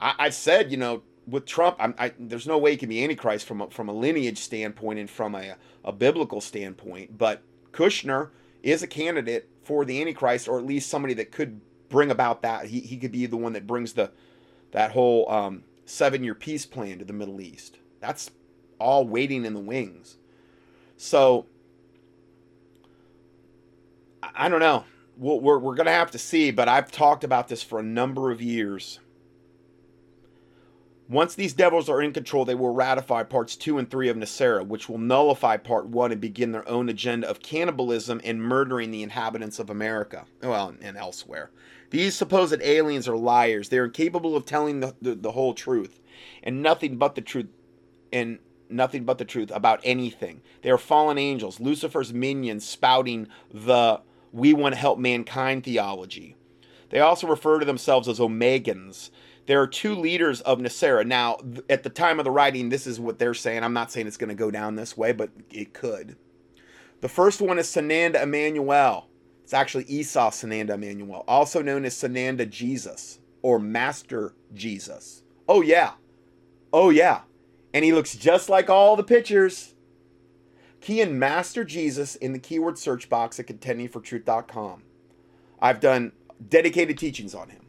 I, 0.01 0.15
I 0.19 0.29
said, 0.31 0.71
you 0.71 0.77
know, 0.77 1.03
with 1.29 1.47
Trump, 1.47 1.77
I, 1.79 2.13
there's 2.19 2.47
no 2.47 2.59
way 2.59 2.73
he 2.73 2.77
can 2.77 2.89
be 2.89 3.03
Antichrist 3.03 3.47
from 3.47 3.61
a, 3.61 3.71
from 3.71 3.89
a 3.89 3.93
lineage 3.93 4.39
standpoint 4.39 4.99
and 4.99 5.11
from 5.11 5.35
a, 5.35 5.57
a 5.85 5.93
biblical 5.93 6.41
standpoint. 6.41 7.19
But 7.19 7.43
Kushner 7.73 8.31
is 8.63 8.83
a 8.83 8.87
candidate 8.87 9.49
for 9.63 9.85
the 9.85 10.01
Antichrist, 10.01 10.49
or 10.49 10.59
at 10.59 10.67
least 10.67 10.89
somebody 10.89 11.15
that 11.15 11.31
could 11.31 11.61
bring 11.89 12.11
about 12.11 12.43
that. 12.43 12.67
He, 12.67 12.81
he 12.81 12.97
could 12.97 13.13
be 13.13 13.27
the 13.27 13.37
one 13.37 13.53
that 13.53 13.67
brings 13.67 13.93
the 13.93 14.11
that 14.71 14.93
whole 14.93 15.31
um, 15.31 15.65
seven 15.85 16.23
year 16.23 16.35
peace 16.35 16.67
plan 16.67 16.99
to 16.99 17.05
the 17.05 17.13
Middle 17.13 17.41
East. 17.41 17.79
That's 18.01 18.31
all 18.79 19.07
waiting 19.07 19.45
in 19.45 19.55
the 19.55 19.61
wings. 19.61 20.17
So 20.97 21.47
I, 24.23 24.31
I 24.35 24.49
don't 24.49 24.61
know. 24.61 24.85
We'll, 25.17 25.41
we're 25.41 25.59
we're 25.59 25.75
going 25.75 25.87
to 25.87 25.93
have 25.93 26.11
to 26.13 26.19
see, 26.19 26.51
but 26.51 26.69
I've 26.69 26.91
talked 26.91 27.25
about 27.25 27.49
this 27.49 27.63
for 27.63 27.79
a 27.79 27.83
number 27.83 28.31
of 28.31 28.41
years. 28.41 29.01
Once 31.09 31.35
these 31.35 31.55
devils 31.55 31.89
are 31.89 32.03
in 32.03 32.13
control, 32.13 32.45
they 32.45 32.55
will 32.55 32.75
ratify 32.75 33.23
parts 33.23 33.57
2 33.57 33.79
and 33.79 33.91
3 33.91 34.11
of 34.11 34.17
NESARA, 34.17 34.67
which 34.67 34.91
will 34.91 34.99
nullify 34.99 35.57
part 35.57 35.87
1 35.87 36.13
and 36.13 36.21
begin 36.21 36.53
their 36.53 36.69
own 36.69 36.91
agenda 36.91 37.27
of 37.27 37.41
cannibalism 37.41 38.21
and 38.25 38.43
murdering 38.43 38.91
the 38.91 39.03
inhabitants 39.03 39.59
of 39.59 39.71
America, 39.71 40.27
well, 40.43 40.75
and 40.83 40.99
elsewhere. 40.99 41.51
These 41.91 42.15
supposed 42.15 42.61
aliens 42.61 43.09
are 43.09 43.17
liars. 43.17 43.71
They 43.71 43.79
are 43.79 43.87
incapable 43.87 44.37
of 44.37 44.45
telling 44.45 44.81
the, 44.81 44.95
the, 45.01 45.15
the 45.15 45.33
whole 45.33 45.55
truth 45.55 45.99
and 46.43 46.63
nothing 46.63 46.99
but 46.99 47.15
the 47.15 47.23
truth 47.23 47.49
and 48.13 48.39
nothing 48.69 49.05
but 49.05 49.17
the 49.17 49.25
truth 49.25 49.51
about 49.55 49.81
anything. 49.85 50.43
They 50.61 50.71
are 50.71 50.77
fallen 50.77 51.17
angels, 51.17 51.59
Lucifer's 51.59 52.13
minions 52.13 52.69
spouting 52.69 53.29
the 53.51 54.03
we 54.31 54.53
want 54.53 54.75
to 54.75 54.81
help 54.81 54.99
mankind 54.99 55.65
theology. 55.65 56.37
They 56.91 57.01
also 57.01 57.27
refer 57.27 57.59
to 57.59 57.65
themselves 57.65 58.09
as 58.09 58.19
Omegans 58.19 59.11
there 59.49 59.63
are 59.63 59.67
two 59.67 59.95
leaders 59.95 60.43
of 60.43 60.59
NESARA. 60.59 61.07
Now, 61.07 61.39
at 61.71 61.83
the 61.83 61.89
time 61.89 62.21
of 62.21 62.25
the 62.25 62.31
writing, 62.31 62.69
this 62.69 62.87
is 62.87 63.01
what 63.01 63.19
they're 63.19 63.33
saying. 63.33 63.65
I'm 63.65 63.73
not 63.73 63.91
saying 63.91 64.07
it's 64.07 64.19
going 64.19 64.29
to 64.29 64.35
go 64.35 64.51
down 64.51 64.77
this 64.77 64.95
way, 64.95 65.13
but 65.13 65.31
it 65.51 65.73
could. 65.73 66.17
The 67.01 67.09
first 67.09 67.41
one 67.41 67.59
is 67.59 67.67
Sananda 67.67 68.23
Emmanuel. 68.23 69.09
It's 69.43 69.55
actually 69.55 69.85
Esau 69.85 70.29
Sananda 70.29 70.75
Emmanuel, 70.75 71.25
also 71.27 71.63
known 71.63 71.87
as 71.87 71.95
Sananda 71.95 72.49
Jesus 72.49 73.21
or 73.41 73.59
Master 73.59 74.35
Jesus. 74.53 75.23
Oh, 75.49 75.63
yeah. 75.63 75.93
Oh, 76.71 76.91
yeah. 76.91 77.23
And 77.73 77.87
he 77.87 77.95
looks 77.95 78.17
just 78.17 78.51
like 78.51 78.69
all 78.69 78.97
the 78.97 79.03
pictures. 79.03 79.75
Key 80.83 81.01
in 81.01 81.19
Master 81.19 81.65
Jesus 81.65 82.17
in 82.17 82.35
the 82.35 82.39
keyword 82.39 82.77
search 82.77 83.09
box 83.09 83.41
at 83.41 83.47
contendingfortruth.com. 83.47 84.83
I've 85.59 85.81
done 85.81 86.13
dedicated 86.47 86.99
teachings 86.99 87.35
on 87.35 87.49
him, 87.49 87.68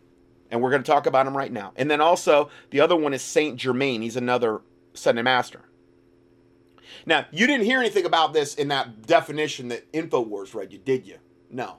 and 0.49 0.61
we're 0.61 0.69
going 0.69 0.84
to 0.84 0.91
talk 0.91 1.05
about 1.05 1.27
him 1.27 1.35
right 1.35 1.51
now. 1.51 1.73
And 1.76 1.89
then 1.89 2.01
also, 2.01 2.49
the 2.71 2.81
other 2.81 2.95
one 2.95 3.13
is 3.13 3.21
Saint 3.21 3.57
Germain. 3.57 4.01
He's 4.01 4.15
another 4.15 4.61
ascended 4.93 5.23
Master. 5.23 5.61
Now, 7.05 7.26
you 7.31 7.47
didn't 7.47 7.65
hear 7.65 7.80
anything 7.80 8.05
about 8.05 8.34
this 8.34 8.55
in 8.55 8.67
that 8.69 9.05
definition 9.05 9.69
that 9.69 9.91
InfoWars 9.93 10.53
read 10.53 10.73
you, 10.73 10.80
did 10.80 11.05
you? 11.05 11.17
No. 11.49 11.77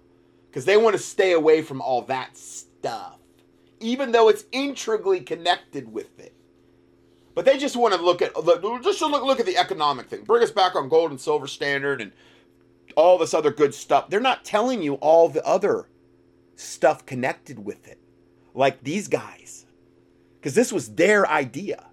Because 0.49 0.65
they 0.65 0.77
want 0.77 0.97
to 0.97 1.03
stay 1.03 1.33
away 1.33 1.63
from 1.63 1.81
all 1.81 2.03
that 2.03 2.37
stuff, 2.37 3.19
even 3.81 4.13
though 4.13 4.29
it's 4.29 4.45
intricately 4.53 5.21
connected 5.21 5.93
with 5.93 6.19
it. 6.19 6.35
But 7.35 7.45
they 7.45 7.59
just 7.59 7.77
want 7.77 7.95
to 7.95 8.03
look 8.03 8.23
at 8.23 8.35
just 8.83 9.01
look 9.01 9.23
look 9.23 9.39
at 9.39 9.47
the 9.47 9.57
economic 9.57 10.09
thing. 10.09 10.25
Bring 10.25 10.43
us 10.43 10.51
back 10.51 10.75
on 10.75 10.89
gold 10.89 11.13
and 11.13 11.21
silver 11.21 11.47
standard 11.47 12.01
and 12.01 12.13
all 12.97 13.19
this 13.19 13.33
other 13.35 13.53
good 13.53 13.73
stuff. 13.73 14.11
They're 14.11 14.21
not 14.21 14.45
telling 14.45 14.83
you 14.83 14.95
all 14.95 15.29
the 15.29 15.45
other 15.47 15.89
stuff 16.57 17.07
connected 17.07 17.65
with 17.65 17.87
it, 17.87 18.00
like 18.55 18.83
these 18.83 19.09
guys, 19.09 19.67
because 20.39 20.55
this 20.55 20.73
was 20.73 20.95
their 20.95 21.29
idea. 21.29 21.87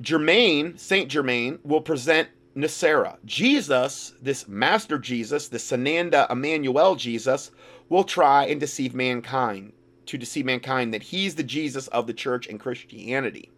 Germain, 0.00 0.78
Saint 0.78 1.10
Germain, 1.10 1.58
will 1.62 1.82
present 1.82 2.28
NESARA. 2.56 3.18
Jesus, 3.24 4.14
this 4.20 4.48
Master 4.48 4.98
Jesus, 4.98 5.48
the 5.48 5.58
Sananda 5.58 6.30
Emmanuel 6.30 6.96
Jesus, 6.96 7.50
will 7.88 8.04
try 8.04 8.46
and 8.46 8.58
deceive 8.58 8.94
mankind, 8.94 9.72
to 10.06 10.16
deceive 10.16 10.46
mankind 10.46 10.94
that 10.94 11.02
he's 11.02 11.34
the 11.34 11.42
Jesus 11.42 11.86
of 11.88 12.06
the 12.06 12.14
church 12.14 12.46
and 12.46 12.58
Christianity. 12.58 13.50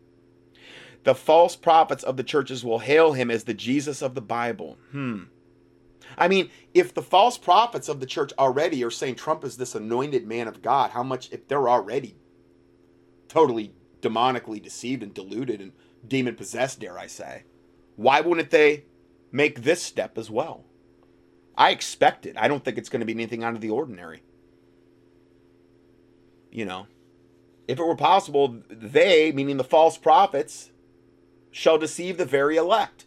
The 1.05 1.15
false 1.15 1.57
prophets 1.57 2.05
of 2.05 2.17
the 2.17 2.25
churches 2.25 2.65
will 2.65 2.79
hail 2.79 3.13
him 3.13 3.31
as 3.31 3.45
the 3.45 3.55
Jesus 3.55 4.03
of 4.03 4.15
the 4.15 4.21
Bible. 4.21 4.79
Hmm. 4.91 5.25
I 6.17 6.29
mean, 6.29 6.51
if 6.75 6.95
the 6.95 7.03
false 7.03 7.39
prophets 7.39 7.89
of 7.89 8.01
the 8.01 8.07
church 8.07 8.33
already 8.39 8.83
are 8.85 8.91
saying 8.91 9.17
Trump 9.17 9.45
is 9.45 9.57
this 9.57 9.75
anointed 9.75 10.27
man 10.27 10.49
of 10.49 10.63
God, 10.63 10.91
how 10.91 11.03
much, 11.03 11.31
if 11.33 11.49
they're 11.49 11.69
already 11.69 12.17
totally 13.29 13.75
demonically 14.01 14.63
deceived 14.63 15.03
and 15.03 15.15
deluded 15.15 15.61
and 15.61 15.73
demon 16.07 16.35
possessed, 16.35 16.81
dare 16.81 16.99
I 16.99 17.07
say, 17.07 17.45
why 17.97 18.21
wouldn't 18.21 18.51
they 18.51 18.85
make 19.31 19.63
this 19.63 19.83
step 19.83 20.19
as 20.19 20.31
well? 20.31 20.65
I 21.57 21.71
expect 21.71 22.27
it. 22.27 22.37
I 22.39 22.49
don't 22.49 22.65
think 22.65 22.79
it's 22.79 22.89
going 22.89 23.01
to 23.01 23.07
be 23.07 23.13
anything 23.13 23.45
out 23.45 23.55
of 23.55 23.61
the 23.61 23.71
ordinary. 23.71 24.23
You 26.51 26.65
know, 26.65 26.87
if 27.69 27.79
it 27.79 27.85
were 27.85 27.97
possible, 27.97 28.63
they, 28.69 29.33
meaning 29.33 29.57
the 29.57 29.65
false 29.65 29.97
prophets, 29.97 30.71
shall 31.51 31.79
deceive 31.79 32.17
the 32.17 32.25
very 32.25 32.57
elect. 32.57 33.07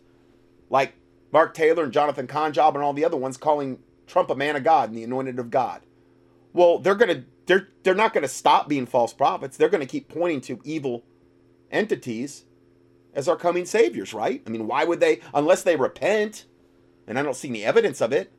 Like 0.69 0.95
Mark 1.36 1.53
Taylor 1.53 1.84
and 1.84 1.91
Jonathan 1.91 2.28
Conjob 2.28 2.76
and 2.76 2.82
all 2.82 2.94
the 2.94 3.03
other 3.03 3.18
ones 3.18 3.36
calling 3.36 3.80
Trump 4.07 4.30
a 4.30 4.36
man 4.36 4.56
of 4.56 4.64
God 4.64 4.88
and 4.88 4.98
the 4.98 5.03
anointed 5.03 5.38
of 5.38 5.52
God. 5.52 5.82
Well, 6.53 6.80
they're 6.80 6.95
going 6.95 7.14
to 7.14 7.26
they're 7.45 7.68
they're 7.84 7.94
not 7.94 8.14
going 8.14 8.22
to 8.22 8.30
stop 8.30 8.70
being 8.70 8.86
false 8.86 9.12
prophets. 9.12 9.57
They're 9.57 9.68
going 9.68 9.86
to 9.86 9.86
keep 9.86 10.07
pointing 10.07 10.40
to 10.44 10.62
evil 10.64 11.03
entities 11.70 12.45
as 13.14 13.28
our 13.28 13.36
coming 13.36 13.66
saviors, 13.66 14.14
right? 14.14 14.44
I 14.48 14.49
mean, 14.49 14.66
why 14.66 14.86
would 14.86 15.02
they, 15.02 15.20
unless 15.34 15.62
they 15.62 15.76
repent, 15.76 16.45
and 17.06 17.20
I 17.20 17.22
don't 17.22 17.36
see 17.36 17.49
any 17.49 17.66
evidence 17.66 17.99
of 17.99 18.14
it, 18.14 18.32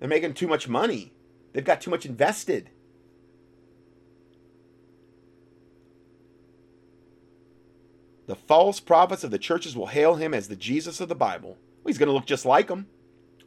they're 0.00 0.08
making 0.08 0.32
too 0.32 0.48
much 0.48 0.66
money. 0.66 1.12
They've 1.52 1.62
got 1.62 1.82
too 1.82 1.90
much 1.90 2.06
invested. 2.06 2.70
The 8.26 8.36
false 8.36 8.80
prophets 8.80 9.22
of 9.22 9.30
the 9.30 9.38
churches 9.38 9.76
will 9.76 9.88
hail 9.88 10.14
him 10.14 10.32
as 10.32 10.48
the 10.48 10.56
Jesus 10.56 10.98
of 10.98 11.10
the 11.10 11.14
Bible. 11.14 11.58
He's 11.86 11.98
going 11.98 12.08
to 12.08 12.12
look 12.12 12.26
just 12.26 12.46
like 12.46 12.68
him. 12.68 12.86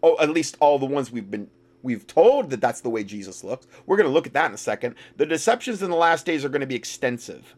Oh, 0.04 0.18
at 0.20 0.30
least 0.30 0.58
all 0.60 0.78
the 0.78 0.86
ones 0.86 1.12
we've 1.12 1.30
been 1.30 1.50
we've 1.82 2.08
told 2.08 2.50
that 2.50 2.62
that's 2.62 2.82
the 2.82 2.90
way 2.90 3.04
Jesus 3.04 3.44
looks. 3.44 3.68
We're 3.86 3.98
going 3.98 4.10
to 4.10 4.14
look 4.14 4.28
at 4.28 4.34
that 4.34 4.48
in 4.48 4.56
a 4.56 4.58
second. 4.58 4.96
The 5.18 5.26
deceptions 5.26 5.84
in 5.84 5.92
the 5.92 5.96
last 5.96 6.26
days 6.26 6.44
are 6.44 6.50
going 6.50 6.62
to 6.62 6.68
be 6.68 6.76
extensive. 6.76 7.56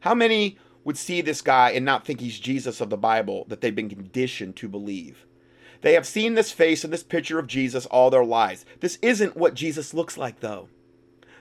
How 0.00 0.14
many 0.14 0.58
would 0.88 0.96
see 0.96 1.20
this 1.20 1.42
guy 1.42 1.70
and 1.72 1.84
not 1.84 2.06
think 2.06 2.18
he's 2.18 2.38
Jesus 2.38 2.80
of 2.80 2.88
the 2.88 2.96
Bible 2.96 3.44
that 3.48 3.60
they've 3.60 3.74
been 3.74 3.90
conditioned 3.90 4.56
to 4.56 4.68
believe. 4.68 5.26
They 5.82 5.92
have 5.92 6.06
seen 6.06 6.34
this 6.34 6.50
face 6.50 6.82
and 6.82 6.90
this 6.90 7.02
picture 7.02 7.38
of 7.38 7.46
Jesus 7.46 7.84
all 7.84 8.08
their 8.08 8.24
lives. 8.24 8.64
This 8.80 8.98
isn't 9.02 9.36
what 9.36 9.52
Jesus 9.52 9.92
looks 9.92 10.16
like, 10.16 10.40
though. 10.40 10.70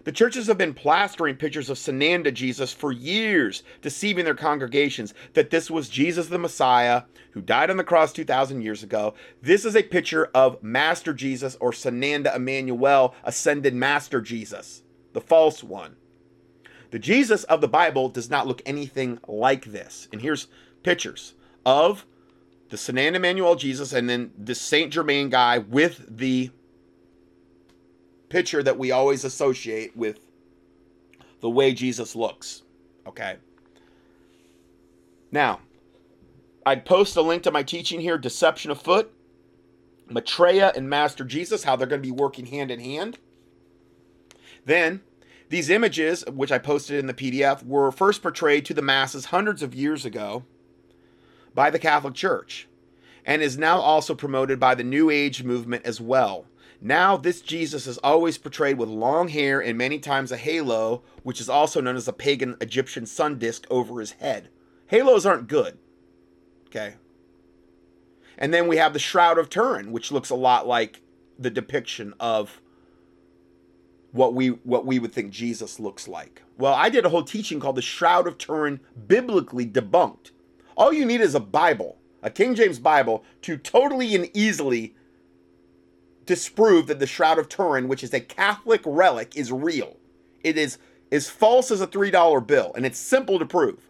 The 0.08 0.14
churches 0.14 0.48
have 0.48 0.58
been 0.58 0.74
plastering 0.74 1.36
pictures 1.36 1.70
of 1.70 1.76
Sananda 1.76 2.34
Jesus 2.34 2.72
for 2.72 2.94
years, 2.94 3.64
deceiving 3.82 4.24
their 4.24 4.36
congregations 4.36 5.14
that 5.34 5.50
this 5.50 5.70
was 5.70 5.90
Jesus 5.90 6.28
the 6.28 6.38
Messiah 6.38 7.02
who 7.32 7.42
died 7.42 7.70
on 7.70 7.76
the 7.76 7.84
cross 7.84 8.14
2,000 8.14 8.62
years 8.62 8.84
ago. 8.84 9.16
This 9.42 9.66
is 9.66 9.76
a 9.76 9.84
picture 9.84 10.30
of 10.34 10.64
Master 10.64 11.12
Jesus 11.12 11.58
or 11.60 11.72
Sananda 11.72 12.34
Emmanuel, 12.34 13.16
ascended 13.26 13.76
Master 13.76 14.22
Jesus, 14.22 14.82
the 15.12 15.20
false 15.20 15.62
one. 15.62 15.98
The 16.92 17.00
Jesus 17.00 17.44
of 17.44 17.60
the 17.60 17.68
Bible 17.68 18.08
does 18.08 18.30
not 18.30 18.48
look 18.48 18.62
anything 18.66 19.20
like 19.28 19.66
this. 19.66 20.08
And 20.14 20.22
here's 20.22 20.48
pictures 20.84 21.34
of 21.66 22.06
the 22.70 22.78
Sananda 22.78 23.16
Emmanuel 23.16 23.56
Jesus 23.56 23.92
and 23.92 24.10
then 24.10 24.32
the 24.38 24.56
Saint 24.56 24.94
Germain 24.94 25.28
guy 25.28 25.58
with 25.58 26.06
the 26.08 26.52
picture 28.30 28.64
that 28.64 28.78
we 28.78 28.92
always 28.92 29.24
associate 29.24 29.96
with 29.96 30.20
the 31.42 31.50
way 31.50 31.74
Jesus 31.74 32.16
looks. 32.16 32.64
Okay. 33.08 33.38
Now, 35.32 35.60
I'd 36.66 36.86
post 36.86 37.16
a 37.16 37.22
link 37.22 37.44
to 37.44 37.52
my 37.52 37.64
teaching 37.64 38.02
here 38.02 38.18
Deception 38.18 38.72
Afoot, 38.72 39.14
Maitreya, 40.10 40.74
and 40.76 40.90
Master 40.90 41.24
Jesus, 41.24 41.64
how 41.64 41.76
they're 41.76 41.88
going 41.88 42.02
to 42.02 42.08
be 42.08 42.12
working 42.12 42.48
hand 42.48 42.72
in 42.72 42.80
hand. 42.80 43.20
Then 44.66 45.02
these 45.50 45.70
images, 45.70 46.26
which 46.26 46.52
I 46.52 46.58
posted 46.58 47.00
in 47.00 47.08
the 47.08 47.14
PDF, 47.14 47.66
were 47.66 47.92
first 47.92 48.22
portrayed 48.22 48.66
to 48.66 48.74
the 48.74 48.82
masses 48.82 49.26
hundreds 49.26 49.64
of 49.64 49.74
years 49.74 50.06
ago 50.06 50.44
by 51.54 51.70
the 51.70 51.80
Catholic 51.80 52.14
Church 52.14 52.68
and 53.26 53.42
is 53.42 53.58
now 53.58 53.80
also 53.80 54.16
promoted 54.16 54.60
by 54.60 54.76
the 54.76 54.84
New 54.84 55.10
Age 55.10 55.44
movement 55.44 55.86
as 55.86 56.02
well. 56.02 56.46
Now, 56.80 57.18
this 57.18 57.42
Jesus 57.42 57.88
is 57.88 57.98
always 58.00 58.38
portrayed 58.38 58.78
with 58.78 58.90
long 58.90 59.30
hair 59.30 59.60
and 59.60 59.78
many 59.78 60.00
times 60.00 60.32
a 60.32 60.38
halo, 60.38 61.04
which 61.24 61.42
is 61.42 61.50
also 61.50 61.82
known 61.82 61.96
as 61.96 62.08
a 62.08 62.14
pagan 62.14 62.56
Egyptian 62.62 63.06
sun 63.06 63.40
disk 63.40 63.66
over 63.70 64.00
his 64.00 64.12
head. 64.14 64.50
Halos 64.88 65.26
aren't 65.26 65.48
good. 65.48 65.80
Okay. 66.68 66.96
And 68.38 68.54
then 68.54 68.68
we 68.68 68.78
have 68.78 68.94
the 68.94 69.00
Shroud 69.00 69.38
of 69.40 69.50
Turin, 69.50 69.92
which 69.92 70.12
looks 70.12 70.30
a 70.30 70.36
lot 70.36 70.68
like 70.68 71.02
the 71.40 71.50
depiction 71.50 72.14
of 72.20 72.62
what 74.12 74.34
we 74.34 74.50
what 74.50 74.86
we 74.86 75.00
would 75.00 75.14
think 75.14 75.32
Jesus 75.32 75.80
looks 75.80 76.08
like. 76.08 76.44
Well, 76.58 76.74
I 76.74 76.90
did 76.90 77.06
a 77.06 77.10
whole 77.10 77.24
teaching 77.24 77.60
called 77.60 77.76
the 77.76 77.82
Shroud 77.82 78.28
of 78.28 78.38
Turin 78.38 78.80
biblically 79.08 79.66
debunked. 79.66 80.32
All 80.76 80.94
you 80.94 81.06
need 81.06 81.22
is 81.22 81.36
a 81.36 81.40
Bible, 81.40 81.98
a 82.22 82.30
King 82.30 82.56
James 82.56 82.80
Bible 82.80 83.24
to 83.42 83.58
totally 83.58 84.16
and 84.16 84.30
easily 84.36 84.96
disprove 86.28 86.86
that 86.88 87.00
the 87.00 87.08
Shroud 87.08 87.40
of 87.40 87.50
Turin, 87.50 87.88
which 87.88 88.04
is 88.04 88.14
a 88.14 88.20
Catholic 88.20 88.82
relic, 88.86 89.36
is 89.36 89.52
real. 89.52 89.98
It 90.44 90.58
is 90.58 90.78
as 91.12 91.30
false 91.30 91.72
as 91.72 91.82
a 91.82 91.88
$3 91.88 92.46
bill 92.46 92.72
and 92.76 92.86
it's 92.86 93.00
simple 93.00 93.40
to 93.40 93.46
prove. 93.46 93.90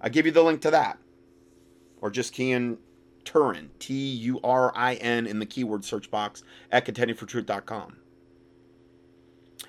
I 0.00 0.10
give 0.10 0.26
you 0.26 0.32
the 0.32 0.42
link 0.42 0.60
to 0.62 0.70
that. 0.70 0.98
Or 2.00 2.10
just 2.10 2.32
key 2.32 2.52
in 2.52 2.78
Turin, 3.24 3.70
T 3.78 3.94
U 3.94 4.40
R 4.44 4.72
I 4.76 4.94
N 4.94 5.26
in 5.26 5.38
the 5.38 5.46
keyword 5.46 5.84
search 5.84 6.10
box 6.10 6.42
at 6.70 6.86
contendingfortruth.com. 6.86 7.96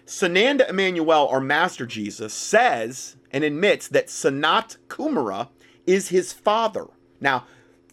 Sananda 0.06 0.70
Emmanuel, 0.70 1.28
our 1.28 1.42
Master 1.42 1.86
Jesus, 1.86 2.34
says 2.34 3.16
and 3.32 3.44
admits 3.44 3.88
that 3.88 4.08
Sanat 4.08 4.78
Kumara 4.88 5.50
is 5.86 6.10
his 6.10 6.34
father. 6.34 6.88
Now, 7.20 7.46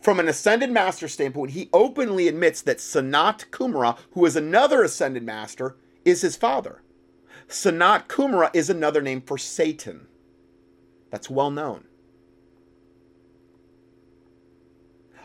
from 0.06 0.20
an 0.20 0.28
ascended 0.28 0.70
master 0.70 1.08
standpoint, 1.08 1.50
he 1.50 1.68
openly 1.72 2.28
admits 2.28 2.62
that 2.62 2.78
Sanat 2.78 3.46
Kumara, 3.50 3.98
who 4.12 4.24
is 4.24 4.36
another 4.36 4.84
ascended 4.84 5.24
master, 5.24 5.74
is 6.04 6.20
his 6.22 6.36
father. 6.36 6.80
Sanat 7.48 8.06
Kumara 8.06 8.48
is 8.54 8.70
another 8.70 9.02
name 9.02 9.20
for 9.20 9.36
Satan. 9.36 10.06
That's 11.10 11.28
well 11.28 11.50
known. 11.50 11.86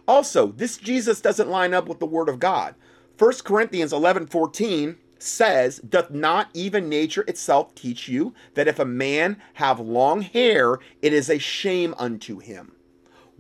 Also, 0.07 0.47
this 0.47 0.77
Jesus 0.77 1.21
doesn't 1.21 1.47
line 1.47 1.75
up 1.75 1.87
with 1.87 1.99
the 1.99 2.07
word 2.07 2.27
of 2.27 2.39
God. 2.39 2.73
1 3.19 3.33
Corinthians 3.43 3.93
11:14 3.93 4.95
says, 5.19 5.77
Doth 5.77 6.09
not 6.09 6.49
even 6.55 6.89
nature 6.89 7.23
itself 7.27 7.75
teach 7.75 8.07
you 8.07 8.33
that 8.55 8.67
if 8.67 8.79
a 8.79 8.85
man 8.85 9.39
have 9.53 9.79
long 9.79 10.21
hair, 10.23 10.79
it 11.03 11.13
is 11.13 11.29
a 11.29 11.37
shame 11.37 11.93
unto 11.99 12.39
him? 12.39 12.71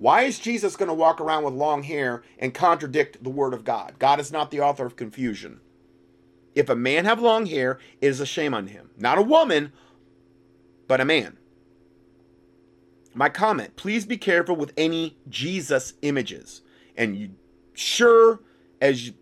Why 0.01 0.23
is 0.23 0.39
Jesus 0.39 0.75
going 0.75 0.87
to 0.87 0.95
walk 0.95 1.21
around 1.21 1.43
with 1.43 1.53
long 1.53 1.83
hair 1.83 2.23
and 2.39 2.55
contradict 2.55 3.23
the 3.23 3.29
word 3.29 3.53
of 3.53 3.63
God? 3.63 3.99
God 3.99 4.19
is 4.19 4.31
not 4.31 4.49
the 4.49 4.59
author 4.59 4.83
of 4.83 4.95
confusion. 4.95 5.59
If 6.55 6.69
a 6.69 6.75
man 6.75 7.05
have 7.05 7.21
long 7.21 7.45
hair, 7.45 7.77
it 8.01 8.07
is 8.07 8.19
a 8.19 8.25
shame 8.25 8.55
on 8.55 8.65
him. 8.65 8.89
Not 8.97 9.19
a 9.19 9.21
woman, 9.21 9.71
but 10.87 11.01
a 11.01 11.05
man. 11.05 11.37
My 13.13 13.29
comment 13.29 13.75
please 13.75 14.07
be 14.07 14.17
careful 14.17 14.55
with 14.55 14.73
any 14.75 15.17
Jesus 15.29 15.93
images. 16.01 16.63
And 16.97 17.15
you 17.15 17.29
sure 17.75 18.39
as 18.81 19.05
you 19.05 19.13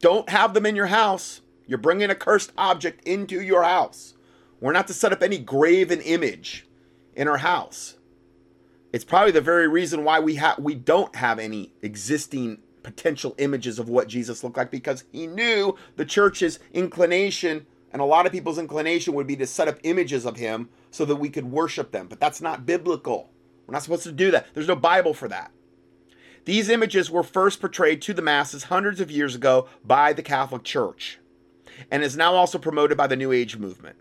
don't 0.00 0.28
have 0.28 0.52
them 0.52 0.66
in 0.66 0.76
your 0.76 0.88
house, 0.88 1.40
you're 1.66 1.78
bringing 1.78 2.10
a 2.10 2.14
cursed 2.14 2.52
object 2.58 3.08
into 3.08 3.40
your 3.40 3.62
house. 3.62 4.12
We're 4.60 4.72
not 4.72 4.86
to 4.88 4.92
set 4.92 5.14
up 5.14 5.22
any 5.22 5.38
graven 5.38 6.02
image 6.02 6.66
in 7.16 7.26
our 7.26 7.38
house. 7.38 7.94
It's 8.92 9.04
probably 9.04 9.32
the 9.32 9.40
very 9.40 9.68
reason 9.68 10.04
why 10.04 10.20
we 10.20 10.36
have 10.36 10.58
we 10.58 10.74
don't 10.74 11.14
have 11.16 11.38
any 11.38 11.72
existing 11.82 12.58
potential 12.82 13.34
images 13.38 13.78
of 13.78 13.88
what 13.88 14.08
Jesus 14.08 14.42
looked 14.42 14.56
like 14.56 14.70
because 14.70 15.04
he 15.12 15.26
knew 15.26 15.76
the 15.96 16.06
church's 16.06 16.58
inclination 16.72 17.66
and 17.92 18.00
a 18.00 18.06
lot 18.06 18.24
of 18.24 18.32
people's 18.32 18.58
inclination 18.58 19.14
would 19.14 19.26
be 19.26 19.36
to 19.36 19.46
set 19.46 19.68
up 19.68 19.78
images 19.82 20.24
of 20.24 20.36
him 20.36 20.68
so 20.90 21.04
that 21.04 21.16
we 21.16 21.28
could 21.28 21.50
worship 21.50 21.90
them. 21.90 22.06
But 22.06 22.20
that's 22.20 22.40
not 22.40 22.66
biblical. 22.66 23.30
We're 23.66 23.72
not 23.72 23.82
supposed 23.82 24.04
to 24.04 24.12
do 24.12 24.30
that. 24.30 24.46
There's 24.54 24.68
no 24.68 24.76
Bible 24.76 25.12
for 25.12 25.28
that. 25.28 25.50
These 26.46 26.70
images 26.70 27.10
were 27.10 27.22
first 27.22 27.60
portrayed 27.60 28.00
to 28.02 28.14
the 28.14 28.22
masses 28.22 28.64
hundreds 28.64 29.00
of 29.00 29.10
years 29.10 29.34
ago 29.34 29.68
by 29.84 30.14
the 30.14 30.22
Catholic 30.22 30.64
Church 30.64 31.18
and 31.90 32.02
is 32.02 32.16
now 32.16 32.34
also 32.34 32.58
promoted 32.58 32.96
by 32.96 33.06
the 33.06 33.16
New 33.16 33.32
Age 33.32 33.58
movement. 33.58 33.98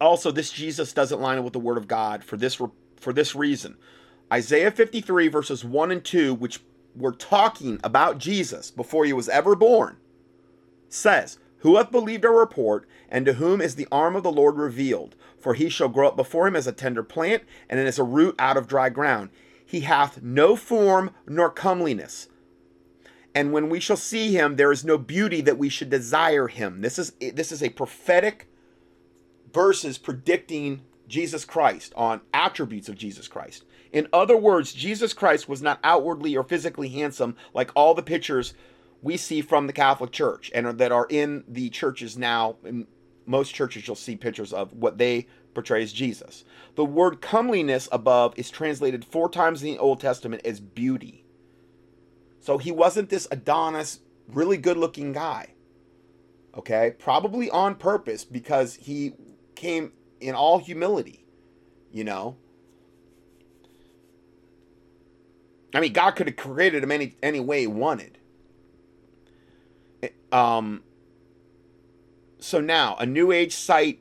Also, 0.00 0.30
this 0.30 0.50
Jesus 0.50 0.92
doesn't 0.92 1.20
line 1.20 1.38
up 1.38 1.44
with 1.44 1.52
the 1.52 1.58
Word 1.58 1.76
of 1.76 1.88
God 1.88 2.24
for 2.24 2.36
this 2.36 2.54
for 2.54 3.12
this 3.12 3.34
reason. 3.34 3.76
Isaiah 4.32 4.70
53 4.70 5.28
verses 5.28 5.64
1 5.64 5.90
and 5.90 6.04
2, 6.04 6.34
which 6.34 6.60
were 6.96 7.12
talking 7.12 7.80
about 7.84 8.18
Jesus 8.18 8.70
before 8.70 9.04
he 9.04 9.12
was 9.12 9.28
ever 9.28 9.54
born, 9.54 9.96
says, 10.88 11.38
Who 11.58 11.76
hath 11.76 11.90
believed 11.90 12.24
our 12.24 12.38
report, 12.38 12.88
and 13.08 13.26
to 13.26 13.34
whom 13.34 13.60
is 13.60 13.74
the 13.74 13.88
arm 13.92 14.16
of 14.16 14.22
the 14.22 14.32
Lord 14.32 14.56
revealed? 14.56 15.16
For 15.38 15.54
he 15.54 15.68
shall 15.68 15.88
grow 15.88 16.08
up 16.08 16.16
before 16.16 16.46
him 16.46 16.56
as 16.56 16.66
a 16.66 16.72
tender 16.72 17.02
plant, 17.02 17.42
and 17.68 17.78
as 17.78 17.98
a 17.98 18.04
root 18.04 18.34
out 18.38 18.56
of 18.56 18.68
dry 18.68 18.88
ground. 18.88 19.30
He 19.64 19.80
hath 19.80 20.22
no 20.22 20.56
form 20.56 21.10
nor 21.26 21.50
comeliness. 21.50 22.28
And 23.34 23.52
when 23.52 23.68
we 23.68 23.80
shall 23.80 23.96
see 23.96 24.32
him, 24.32 24.56
there 24.56 24.70
is 24.70 24.84
no 24.84 24.96
beauty 24.96 25.40
that 25.40 25.58
we 25.58 25.68
should 25.68 25.90
desire 25.90 26.46
him. 26.46 26.80
This 26.80 26.98
is 26.98 27.12
this 27.20 27.50
is 27.50 27.62
a 27.62 27.70
prophetic 27.70 28.48
verses 29.54 29.96
predicting 29.96 30.82
Jesus 31.08 31.44
Christ 31.44 31.92
on 31.96 32.20
attributes 32.34 32.88
of 32.88 32.96
Jesus 32.96 33.28
Christ. 33.28 33.64
In 33.92 34.08
other 34.12 34.36
words, 34.36 34.72
Jesus 34.72 35.12
Christ 35.12 35.48
was 35.48 35.62
not 35.62 35.78
outwardly 35.84 36.36
or 36.36 36.42
physically 36.42 36.88
handsome 36.88 37.36
like 37.54 37.70
all 37.76 37.94
the 37.94 38.02
pictures 38.02 38.54
we 39.00 39.16
see 39.16 39.40
from 39.40 39.66
the 39.66 39.72
Catholic 39.72 40.10
Church 40.10 40.50
and 40.52 40.78
that 40.78 40.90
are 40.90 41.06
in 41.08 41.44
the 41.46 41.70
churches 41.70 42.18
now. 42.18 42.56
In 42.64 42.86
most 43.26 43.54
churches, 43.54 43.86
you'll 43.86 43.96
see 43.96 44.16
pictures 44.16 44.52
of 44.52 44.72
what 44.72 44.98
they 44.98 45.28
portray 45.54 45.82
as 45.82 45.92
Jesus. 45.92 46.44
The 46.74 46.84
word 46.84 47.20
comeliness 47.20 47.88
above 47.92 48.34
is 48.36 48.50
translated 48.50 49.04
four 49.04 49.30
times 49.30 49.62
in 49.62 49.68
the 49.68 49.78
Old 49.78 50.00
Testament 50.00 50.44
as 50.44 50.58
beauty. 50.58 51.24
So 52.40 52.58
he 52.58 52.72
wasn't 52.72 53.08
this 53.08 53.28
Adonis, 53.30 54.00
really 54.26 54.56
good 54.56 54.76
looking 54.76 55.12
guy. 55.12 55.54
Okay? 56.56 56.94
Probably 56.98 57.48
on 57.50 57.76
purpose 57.76 58.24
because 58.24 58.74
he 58.74 59.14
came 59.56 59.92
in 60.20 60.34
all 60.34 60.58
humility, 60.58 61.24
you 61.92 62.04
know? 62.04 62.36
I 65.74 65.80
mean, 65.80 65.92
God 65.92 66.12
could 66.12 66.28
have 66.28 66.36
created 66.36 66.84
him 66.84 66.92
any 66.92 67.16
any 67.22 67.40
way 67.40 67.60
he 67.62 67.66
wanted. 67.66 68.18
Um. 70.30 70.82
So 72.38 72.60
now, 72.60 72.94
a 72.96 73.06
New 73.06 73.32
Age 73.32 73.54
site 73.54 74.00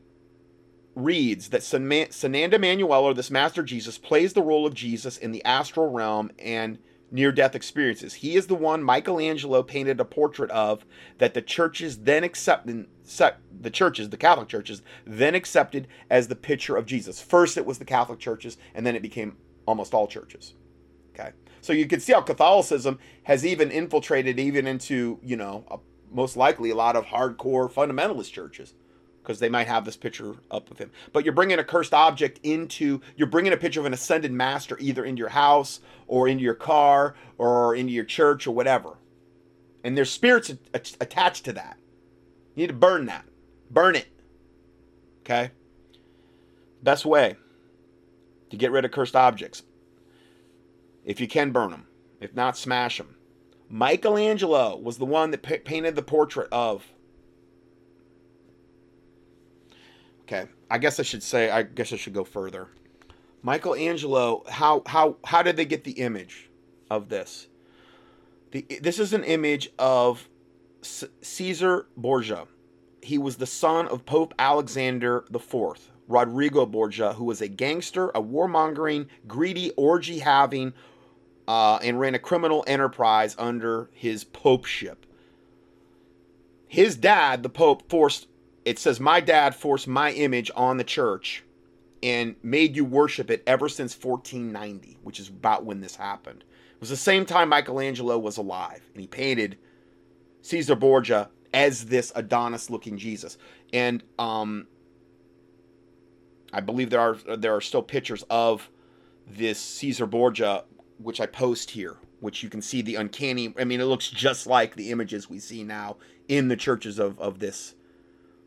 reads 0.96 1.50
that 1.50 1.62
Sananda 1.62 2.60
Manuel, 2.60 3.06
or 3.06 3.14
this 3.14 3.32
Master 3.32 3.64
Jesus, 3.64 3.98
plays 3.98 4.34
the 4.34 4.44
role 4.44 4.68
of 4.68 4.74
Jesus 4.74 5.18
in 5.18 5.32
the 5.32 5.44
astral 5.46 5.90
realm 5.90 6.30
and 6.38 6.78
near 7.14 7.32
death 7.32 7.54
experiences. 7.54 8.16
He 8.16 8.36
is 8.36 8.48
the 8.48 8.56
one 8.56 8.84
Michelangelo 8.84 9.62
painted 9.62 10.00
a 10.00 10.06
portrait 10.06 10.50
of 10.50 10.84
that 11.20 11.36
the 11.36 11.44
churches 11.44 12.00
then 12.00 12.24
accepted, 12.24 12.88
the 13.62 13.70
churches, 13.70 14.10
the 14.10 14.18
Catholic 14.18 14.50
churches, 14.50 14.82
then 15.06 15.36
accepted 15.36 15.88
as 16.10 16.28
the 16.28 16.36
picture 16.36 16.76
of 16.76 16.88
Jesus. 16.88 17.22
First 17.22 17.56
it 17.56 17.68
was 17.68 17.78
the 17.78 17.86
Catholic 17.86 18.20
churches, 18.20 18.58
and 18.74 18.86
then 18.86 18.96
it 18.96 19.04
became 19.04 19.38
almost 19.68 19.94
all 19.94 20.08
churches. 20.08 20.56
Okay. 21.14 21.32
So 21.62 21.72
you 21.72 21.86
can 21.86 22.00
see 22.00 22.14
how 22.14 22.22
Catholicism 22.22 22.98
has 23.24 23.46
even 23.46 23.70
infiltrated 23.70 24.40
even 24.40 24.66
into, 24.66 25.20
you 25.22 25.38
know, 25.38 25.66
a, 25.70 25.78
most 26.12 26.36
likely 26.36 26.72
a 26.72 26.76
lot 26.76 26.96
of 26.96 27.06
hardcore 27.06 27.72
fundamentalist 27.72 28.32
churches 28.32 28.74
because 29.24 29.40
they 29.40 29.48
might 29.50 29.68
have 29.68 29.86
this 29.86 29.96
picture 29.96 30.36
up 30.52 30.70
of 30.70 30.78
him. 30.78 30.92
But 31.14 31.24
you're 31.24 31.34
bringing 31.34 31.58
a 31.58 31.64
cursed 31.64 31.94
object 31.94 32.42
into, 32.44 33.00
you're 33.16 33.28
bringing 33.28 33.54
a 33.54 33.58
picture 33.58 33.80
of 33.80 33.86
an 33.86 33.94
ascended 33.94 34.34
master 34.34 34.78
either 34.82 35.06
into 35.06 35.20
your 35.20 35.30
house 35.30 35.80
or 36.08 36.28
into 36.28 36.44
your 36.44 36.54
car 36.54 37.16
or 37.38 37.74
into 37.74 37.94
your 37.94 38.04
church 38.04 38.46
or 38.46 38.52
whatever. 38.52 38.98
And 39.84 39.98
there's 39.98 40.12
spirits 40.12 40.54
attached 40.74 41.46
to 41.46 41.54
that. 41.54 41.78
You 42.56 42.64
need 42.64 42.68
to 42.68 42.74
burn 42.74 43.06
that. 43.06 43.26
Burn 43.72 43.96
it. 43.96 44.08
Okay? 45.22 45.52
Best 46.84 47.06
way 47.06 47.38
to 48.50 48.58
get 48.58 48.72
rid 48.72 48.84
of 48.84 48.92
cursed 48.92 49.16
objects. 49.16 49.64
If 51.06 51.22
you 51.22 51.28
can 51.28 51.52
burn 51.52 51.72
them. 51.72 51.88
If 52.20 52.36
not, 52.36 52.58
smash 52.58 52.98
them. 52.98 53.16
Michelangelo 53.70 54.78
was 54.78 54.98
the 54.98 55.06
one 55.06 55.32
that 55.32 55.42
painted 55.42 55.96
the 55.96 56.02
portrait 56.02 56.50
of 56.52 56.93
Okay, 60.24 60.48
I 60.70 60.78
guess 60.78 61.00
I 61.00 61.04
should 61.04 61.24
say. 61.24 61.50
I 61.50 61.64
guess 61.64 61.92
I 61.92 61.98
should 61.98 62.14
go 62.14 62.24
further. 62.24 62.68
Michelangelo, 63.42 64.44
how 64.48 64.84
how 64.86 65.18
how 65.26 65.44
did 65.44 65.58
they 65.58 65.66
get 65.66 65.84
the 65.84 65.92
image 65.92 66.50
of 66.90 67.10
this? 67.10 67.48
The 68.52 68.66
this 68.82 69.00
is 69.00 69.14
an 69.14 69.24
image 69.24 69.70
of 69.78 70.30
C- 70.82 71.08
Caesar 71.22 71.88
Borgia. 71.98 72.48
He 73.02 73.18
was 73.18 73.36
the 73.36 73.46
son 73.46 73.88
of 73.90 74.06
Pope 74.06 74.34
Alexander 74.40 75.26
IV. 75.34 75.90
Rodrigo 76.08 76.66
Borgia, 76.66 77.14
who 77.14 77.26
was 77.26 77.42
a 77.42 77.48
gangster, 77.48 78.10
a 78.10 78.22
warmongering, 78.22 79.08
greedy, 79.28 79.72
orgy 79.72 80.20
having, 80.20 80.74
uh, 81.48 81.78
and 81.82 82.00
ran 82.00 82.14
a 82.14 82.20
criminal 82.20 82.64
enterprise 82.68 83.36
under 83.40 83.90
his 83.94 84.24
popeship. 84.26 84.98
His 86.68 86.96
dad, 86.96 87.44
the 87.44 87.50
Pope, 87.50 87.90
forced 87.90 88.28
it 88.66 88.80
says, 88.80 89.00
My 89.00 89.20
dad 89.20 89.56
forced 89.56 89.88
my 89.88 90.12
image 90.12 90.52
on 90.56 90.78
the 90.78 90.84
church 90.84 91.44
and 92.02 92.36
made 92.44 92.76
you 92.76 92.86
worship 92.86 93.30
it 93.30 93.44
ever 93.48 93.70
since 93.70 93.94
1490, 93.96 94.98
which 95.04 95.20
is 95.20 95.30
about 95.30 95.66
when 95.66 95.82
this 95.82 95.96
happened. 95.96 96.44
It 96.74 96.80
was 96.80 96.90
the 96.90 96.98
same 96.98 97.26
time 97.26 97.50
Michelangelo 97.50 98.18
was 98.20 98.38
alive, 98.38 98.82
and 98.94 99.02
he 99.02 99.08
painted 99.08 99.58
Caesar 100.42 100.76
Borgia 100.76 101.30
as 101.54 101.86
this 101.86 102.12
Adonis 102.16 102.70
looking 102.70 102.98
Jesus. 102.98 103.38
And 103.72 104.04
um, 104.20 104.68
I 106.52 106.60
believe 106.60 106.90
there 106.90 107.00
are 107.00 107.38
there 107.38 107.56
are 107.56 107.62
still 107.62 107.84
pictures 107.84 108.24
of 108.30 108.70
this 109.28 109.60
Caesar 109.60 110.06
Borgia, 110.06 110.66
which 110.98 111.22
I 111.22 111.26
post 111.26 111.72
here, 111.72 111.98
which 112.20 112.44
you 112.44 112.50
can 112.50 112.62
see 112.62 112.82
the 112.82 112.96
uncanny. 112.96 113.54
I 113.58 113.64
mean, 113.64 113.80
it 113.80 113.86
looks 113.86 114.10
just 114.10 114.46
like 114.46 114.76
the 114.76 114.92
images 114.92 115.30
we 115.30 115.40
see 115.40 115.64
now 115.64 115.98
in 116.28 116.50
the 116.50 116.58
churches 116.58 117.00
of, 117.00 117.18
of 117.20 117.40
this 117.40 117.76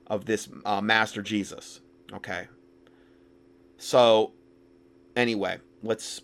of 0.06 0.24
this 0.24 0.48
uh, 0.64 0.80
Master 0.80 1.22
Jesus. 1.22 1.80
Okay. 2.12 2.48
So, 3.78 4.32
anyway, 5.14 5.58
let's. 5.82 6.22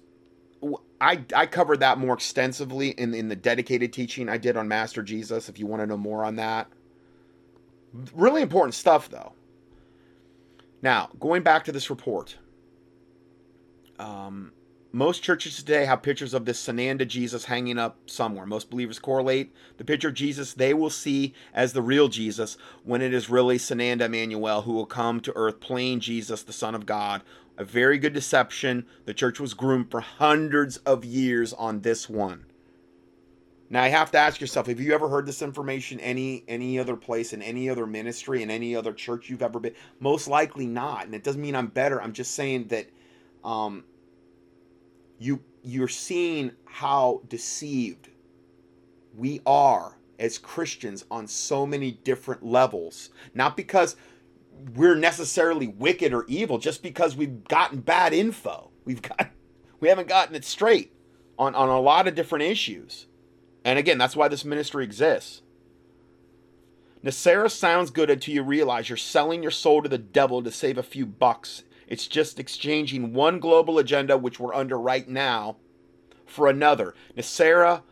I, 1.00 1.24
I 1.34 1.46
covered 1.46 1.80
that 1.80 1.98
more 1.98 2.14
extensively 2.14 2.90
in, 2.90 3.12
in 3.12 3.28
the 3.28 3.34
dedicated 3.34 3.92
teaching 3.92 4.28
I 4.28 4.38
did 4.38 4.56
on 4.56 4.68
Master 4.68 5.02
Jesus, 5.02 5.48
if 5.48 5.58
you 5.58 5.66
want 5.66 5.82
to 5.82 5.86
know 5.86 5.96
more 5.96 6.24
on 6.24 6.36
that. 6.36 6.68
Really 8.14 8.40
important 8.40 8.74
stuff, 8.74 9.08
though. 9.10 9.32
Now, 10.80 11.10
going 11.18 11.42
back 11.42 11.64
to 11.64 11.72
this 11.72 11.90
report. 11.90 12.36
Um, 13.98 14.52
most 14.92 15.22
churches 15.22 15.56
today 15.56 15.86
have 15.86 16.02
pictures 16.02 16.34
of 16.34 16.44
this 16.44 16.62
Sananda 16.62 17.08
Jesus 17.08 17.46
hanging 17.46 17.78
up 17.78 17.96
somewhere. 18.10 18.44
Most 18.44 18.68
believers 18.68 18.98
correlate 18.98 19.54
the 19.78 19.84
picture 19.84 20.08
of 20.08 20.14
Jesus 20.14 20.52
they 20.52 20.74
will 20.74 20.90
see 20.90 21.32
as 21.54 21.72
the 21.72 21.80
real 21.80 22.08
Jesus 22.08 22.58
when 22.84 23.00
it 23.00 23.14
is 23.14 23.30
really 23.30 23.56
Sananda 23.56 24.02
Emmanuel 24.02 24.62
who 24.62 24.72
will 24.72 24.86
come 24.86 25.20
to 25.20 25.32
earth 25.34 25.60
playing 25.60 26.00
Jesus, 26.00 26.42
the 26.42 26.52
Son 26.52 26.74
of 26.74 26.84
God. 26.84 27.22
A 27.56 27.64
very 27.64 27.98
good 27.98 28.12
deception. 28.12 28.86
The 29.06 29.14
church 29.14 29.40
was 29.40 29.54
groomed 29.54 29.90
for 29.90 30.00
hundreds 30.00 30.76
of 30.78 31.04
years 31.04 31.54
on 31.54 31.80
this 31.80 32.08
one. 32.08 32.44
Now 33.70 33.82
I 33.82 33.88
have 33.88 34.10
to 34.10 34.18
ask 34.18 34.42
yourself, 34.42 34.66
have 34.66 34.80
you 34.80 34.92
ever 34.92 35.08
heard 35.08 35.24
this 35.24 35.40
information 35.40 36.00
any 36.00 36.44
any 36.46 36.78
other 36.78 36.96
place 36.96 37.32
in 37.32 37.40
any 37.40 37.70
other 37.70 37.86
ministry 37.86 38.42
in 38.42 38.50
any 38.50 38.76
other 38.76 38.92
church 38.92 39.30
you've 39.30 39.42
ever 39.42 39.58
been? 39.58 39.74
Most 40.00 40.28
likely 40.28 40.66
not. 40.66 41.06
And 41.06 41.14
it 41.14 41.24
doesn't 41.24 41.40
mean 41.40 41.56
I'm 41.56 41.68
better. 41.68 42.02
I'm 42.02 42.12
just 42.12 42.34
saying 42.34 42.68
that 42.68 42.90
um, 43.42 43.84
you 45.22 45.40
you're 45.62 45.88
seeing 45.88 46.52
how 46.64 47.22
deceived 47.28 48.08
we 49.14 49.40
are 49.46 49.96
as 50.18 50.38
Christians 50.38 51.04
on 51.10 51.26
so 51.26 51.64
many 51.64 51.92
different 51.92 52.44
levels. 52.44 53.10
Not 53.34 53.56
because 53.56 53.96
we're 54.74 54.96
necessarily 54.96 55.68
wicked 55.68 56.12
or 56.12 56.24
evil 56.26 56.58
just 56.58 56.82
because 56.82 57.16
we've 57.16 57.44
gotten 57.44 57.80
bad 57.80 58.12
info. 58.12 58.70
We've 58.84 59.02
got 59.02 59.30
we 59.80 59.88
haven't 59.88 60.08
gotten 60.08 60.34
it 60.34 60.44
straight 60.44 60.92
on, 61.38 61.54
on 61.54 61.68
a 61.68 61.80
lot 61.80 62.08
of 62.08 62.14
different 62.14 62.44
issues. 62.44 63.06
And 63.64 63.78
again, 63.78 63.98
that's 63.98 64.16
why 64.16 64.28
this 64.28 64.44
ministry 64.44 64.84
exists. 64.84 65.42
NESARA 67.04 67.50
sounds 67.50 67.90
good 67.90 68.10
until 68.10 68.34
you 68.34 68.42
realize 68.42 68.88
you're 68.88 68.96
selling 68.96 69.42
your 69.42 69.50
soul 69.50 69.82
to 69.82 69.88
the 69.88 69.98
devil 69.98 70.42
to 70.42 70.52
save 70.52 70.78
a 70.78 70.84
few 70.84 71.04
bucks. 71.04 71.64
It's 71.92 72.08
just 72.08 72.40
exchanging 72.40 73.12
one 73.12 73.38
global 73.38 73.78
agenda, 73.78 74.16
which 74.16 74.40
we're 74.40 74.54
under 74.54 74.78
right 74.78 75.06
now, 75.06 75.58
for 76.24 76.48
another. 76.48 76.94
NESARA 77.18 77.82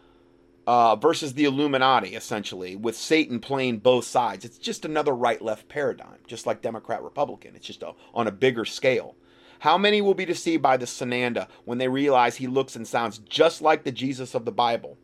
uh, 0.67 0.97
versus 0.97 1.35
the 1.35 1.45
Illuminati, 1.45 2.15
essentially, 2.15 2.77
with 2.77 2.97
Satan 2.97 3.41
playing 3.41 3.81
both 3.81 4.07
sides. 4.07 4.47
It's 4.47 4.57
just 4.57 4.87
another 4.87 5.15
right 5.15 5.43
left 5.43 5.69
paradigm, 5.69 6.17
just 6.27 6.47
like 6.47 6.63
Democrat 6.63 7.03
Republican. 7.03 7.55
It's 7.55 7.67
just 7.67 7.83
a, 7.83 7.93
on 8.15 8.27
a 8.27 8.33
bigger 8.33 8.65
scale. 8.65 9.17
How 9.59 9.77
many 9.77 10.01
will 10.01 10.15
be 10.15 10.25
deceived 10.25 10.63
by 10.63 10.79
the 10.79 10.87
Sananda 10.87 11.47
when 11.67 11.77
they 11.77 11.89
realize 11.89 12.37
he 12.37 12.47
looks 12.47 12.77
and 12.77 12.89
sounds 12.89 13.19
just 13.19 13.61
like 13.61 13.85
the 13.85 13.93
Jesus 13.93 14.35
of 14.35 14.47
the 14.47 14.51
Bible? 14.51 14.97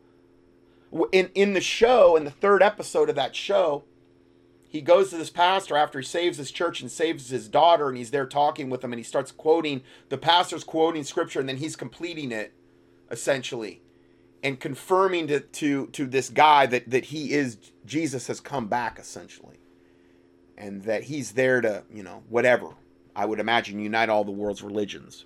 In, 1.11 1.29
in 1.35 1.53
the 1.53 1.61
show, 1.61 2.15
in 2.15 2.23
the 2.23 2.31
third 2.31 2.63
episode 2.63 3.09
of 3.09 3.15
that 3.15 3.35
show, 3.35 3.83
he 4.67 4.81
goes 4.81 5.09
to 5.09 5.17
this 5.17 5.29
pastor 5.29 5.77
after 5.77 5.99
he 5.99 6.05
saves 6.05 6.37
his 6.37 6.51
church 6.51 6.81
and 6.81 6.91
saves 6.91 7.29
his 7.29 7.47
daughter, 7.47 7.87
and 7.87 7.97
he's 7.97 8.11
there 8.11 8.25
talking 8.25 8.69
with 8.69 8.83
him, 8.83 8.91
and 8.91 8.99
he 8.99 9.03
starts 9.03 9.31
quoting 9.31 9.81
the 10.09 10.17
pastor's 10.17 10.63
quoting 10.63 11.03
scripture, 11.03 11.39
and 11.39 11.47
then 11.47 11.57
he's 11.57 11.75
completing 11.75 12.31
it, 12.31 12.53
essentially 13.09 13.81
and 14.43 14.59
confirming 14.59 15.27
to, 15.27 15.39
to, 15.39 15.87
to 15.87 16.05
this 16.05 16.29
guy 16.29 16.65
that, 16.67 16.89
that 16.89 17.05
he 17.05 17.33
is, 17.33 17.57
Jesus 17.85 18.27
has 18.27 18.39
come 18.39 18.67
back 18.67 18.99
essentially. 18.99 19.57
And 20.57 20.83
that 20.83 21.03
he's 21.03 21.33
there 21.33 21.61
to, 21.61 21.83
you 21.93 22.01
know, 22.01 22.23
whatever. 22.29 22.69
I 23.15 23.25
would 23.25 23.39
imagine 23.39 23.79
unite 23.79 24.09
all 24.09 24.23
the 24.23 24.31
world's 24.31 24.63
religions. 24.63 25.25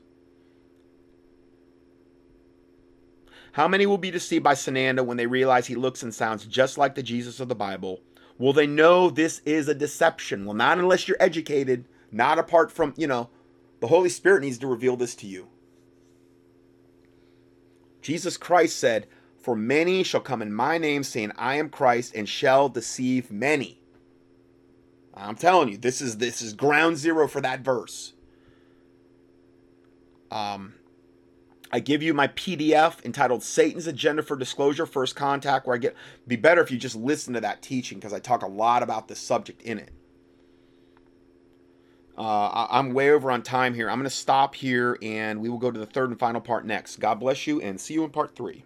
How 3.54 3.68
many 3.68 3.86
will 3.86 3.98
be 3.98 4.12
deceived 4.12 4.44
by 4.44 4.54
Sananda 4.54 5.06
when 5.06 5.18
they 5.18 5.28
realize 5.28 5.68
he 5.68 5.76
looks 5.76 6.04
and 6.04 6.14
sounds 6.14 6.46
just 6.46 6.78
like 6.78 6.96
the 6.96 7.04
Jesus 7.04 7.40
of 7.40 7.48
the 7.48 7.56
Bible? 7.56 8.02
Will 8.42 8.54
they 8.54 8.66
know 8.66 9.12
this 9.12 9.40
is 9.46 9.68
a 9.68 9.76
deception? 9.76 10.46
Well, 10.46 10.56
not 10.56 10.80
unless 10.80 11.08
you're 11.08 11.16
educated, 11.20 11.86
not 12.12 12.40
apart 12.40 12.72
from, 12.72 12.92
you 12.98 13.06
know, 13.06 13.30
the 13.82 13.88
Holy 13.88 14.10
Spirit 14.10 14.42
needs 14.42 14.58
to 14.58 14.68
reveal 14.68 14.98
this 14.98 15.14
to 15.18 15.28
you. 15.28 15.50
Jesus 18.02 18.38
Christ 18.38 18.80
said, 18.80 19.06
For 19.38 19.56
many 19.56 20.02
shall 20.02 20.22
come 20.22 20.42
in 20.42 20.52
my 20.52 20.80
name, 20.80 21.04
saying, 21.04 21.34
I 21.38 21.58
am 21.58 21.70
Christ, 21.70 22.16
and 22.16 22.28
shall 22.28 22.68
deceive 22.68 23.30
many. 23.30 23.80
I'm 25.14 25.36
telling 25.36 25.70
you, 25.70 25.78
this 25.78 26.02
is 26.02 26.18
this 26.18 26.42
is 26.42 26.54
ground 26.54 26.98
zero 26.98 27.28
for 27.28 27.42
that 27.42 27.60
verse. 27.60 28.14
Um, 30.32 30.74
I 31.72 31.80
give 31.80 32.04
you 32.04 32.14
my 32.14 32.28
PDF 32.28 33.04
entitled 33.06 33.44
Satan's 33.44 33.88
Agenda 33.88 34.24
for 34.24 34.36
Disclosure 34.36 34.86
First 34.86 35.16
Contact, 35.16 35.66
where 35.66 35.76
I 35.76 35.80
get 35.80 35.96
be 36.28 36.36
better 36.36 36.62
if 36.62 36.70
you 36.70 36.78
just 36.78 36.96
listen 36.96 37.34
to 37.34 37.42
that 37.42 37.62
teaching 37.62 37.98
because 37.98 38.14
I 38.14 38.20
talk 38.20 38.42
a 38.42 38.48
lot 38.48 38.84
about 38.84 39.08
this 39.08 39.20
subject 39.20 39.62
in 39.62 39.80
it. 39.80 39.92
Uh, 42.18 42.68
I'm 42.70 42.94
way 42.94 43.10
over 43.10 43.32
on 43.32 43.42
time 43.42 43.74
here. 43.74 43.90
I'm 43.90 43.98
going 43.98 44.04
to 44.04 44.16
stop 44.16 44.54
here 44.54 44.98
and 45.02 45.42
we 45.42 45.50
will 45.50 45.58
go 45.58 45.72
to 45.72 45.80
the 45.80 45.86
third 45.86 46.10
and 46.10 46.20
final 46.20 46.42
part 46.42 46.66
next. 46.66 46.98
God 46.98 47.20
bless 47.20 47.48
you 47.48 47.62
and 47.62 47.80
see 47.80 47.94
you 47.94 48.04
in 48.04 48.12
part 48.12 48.36
three. 48.36 48.66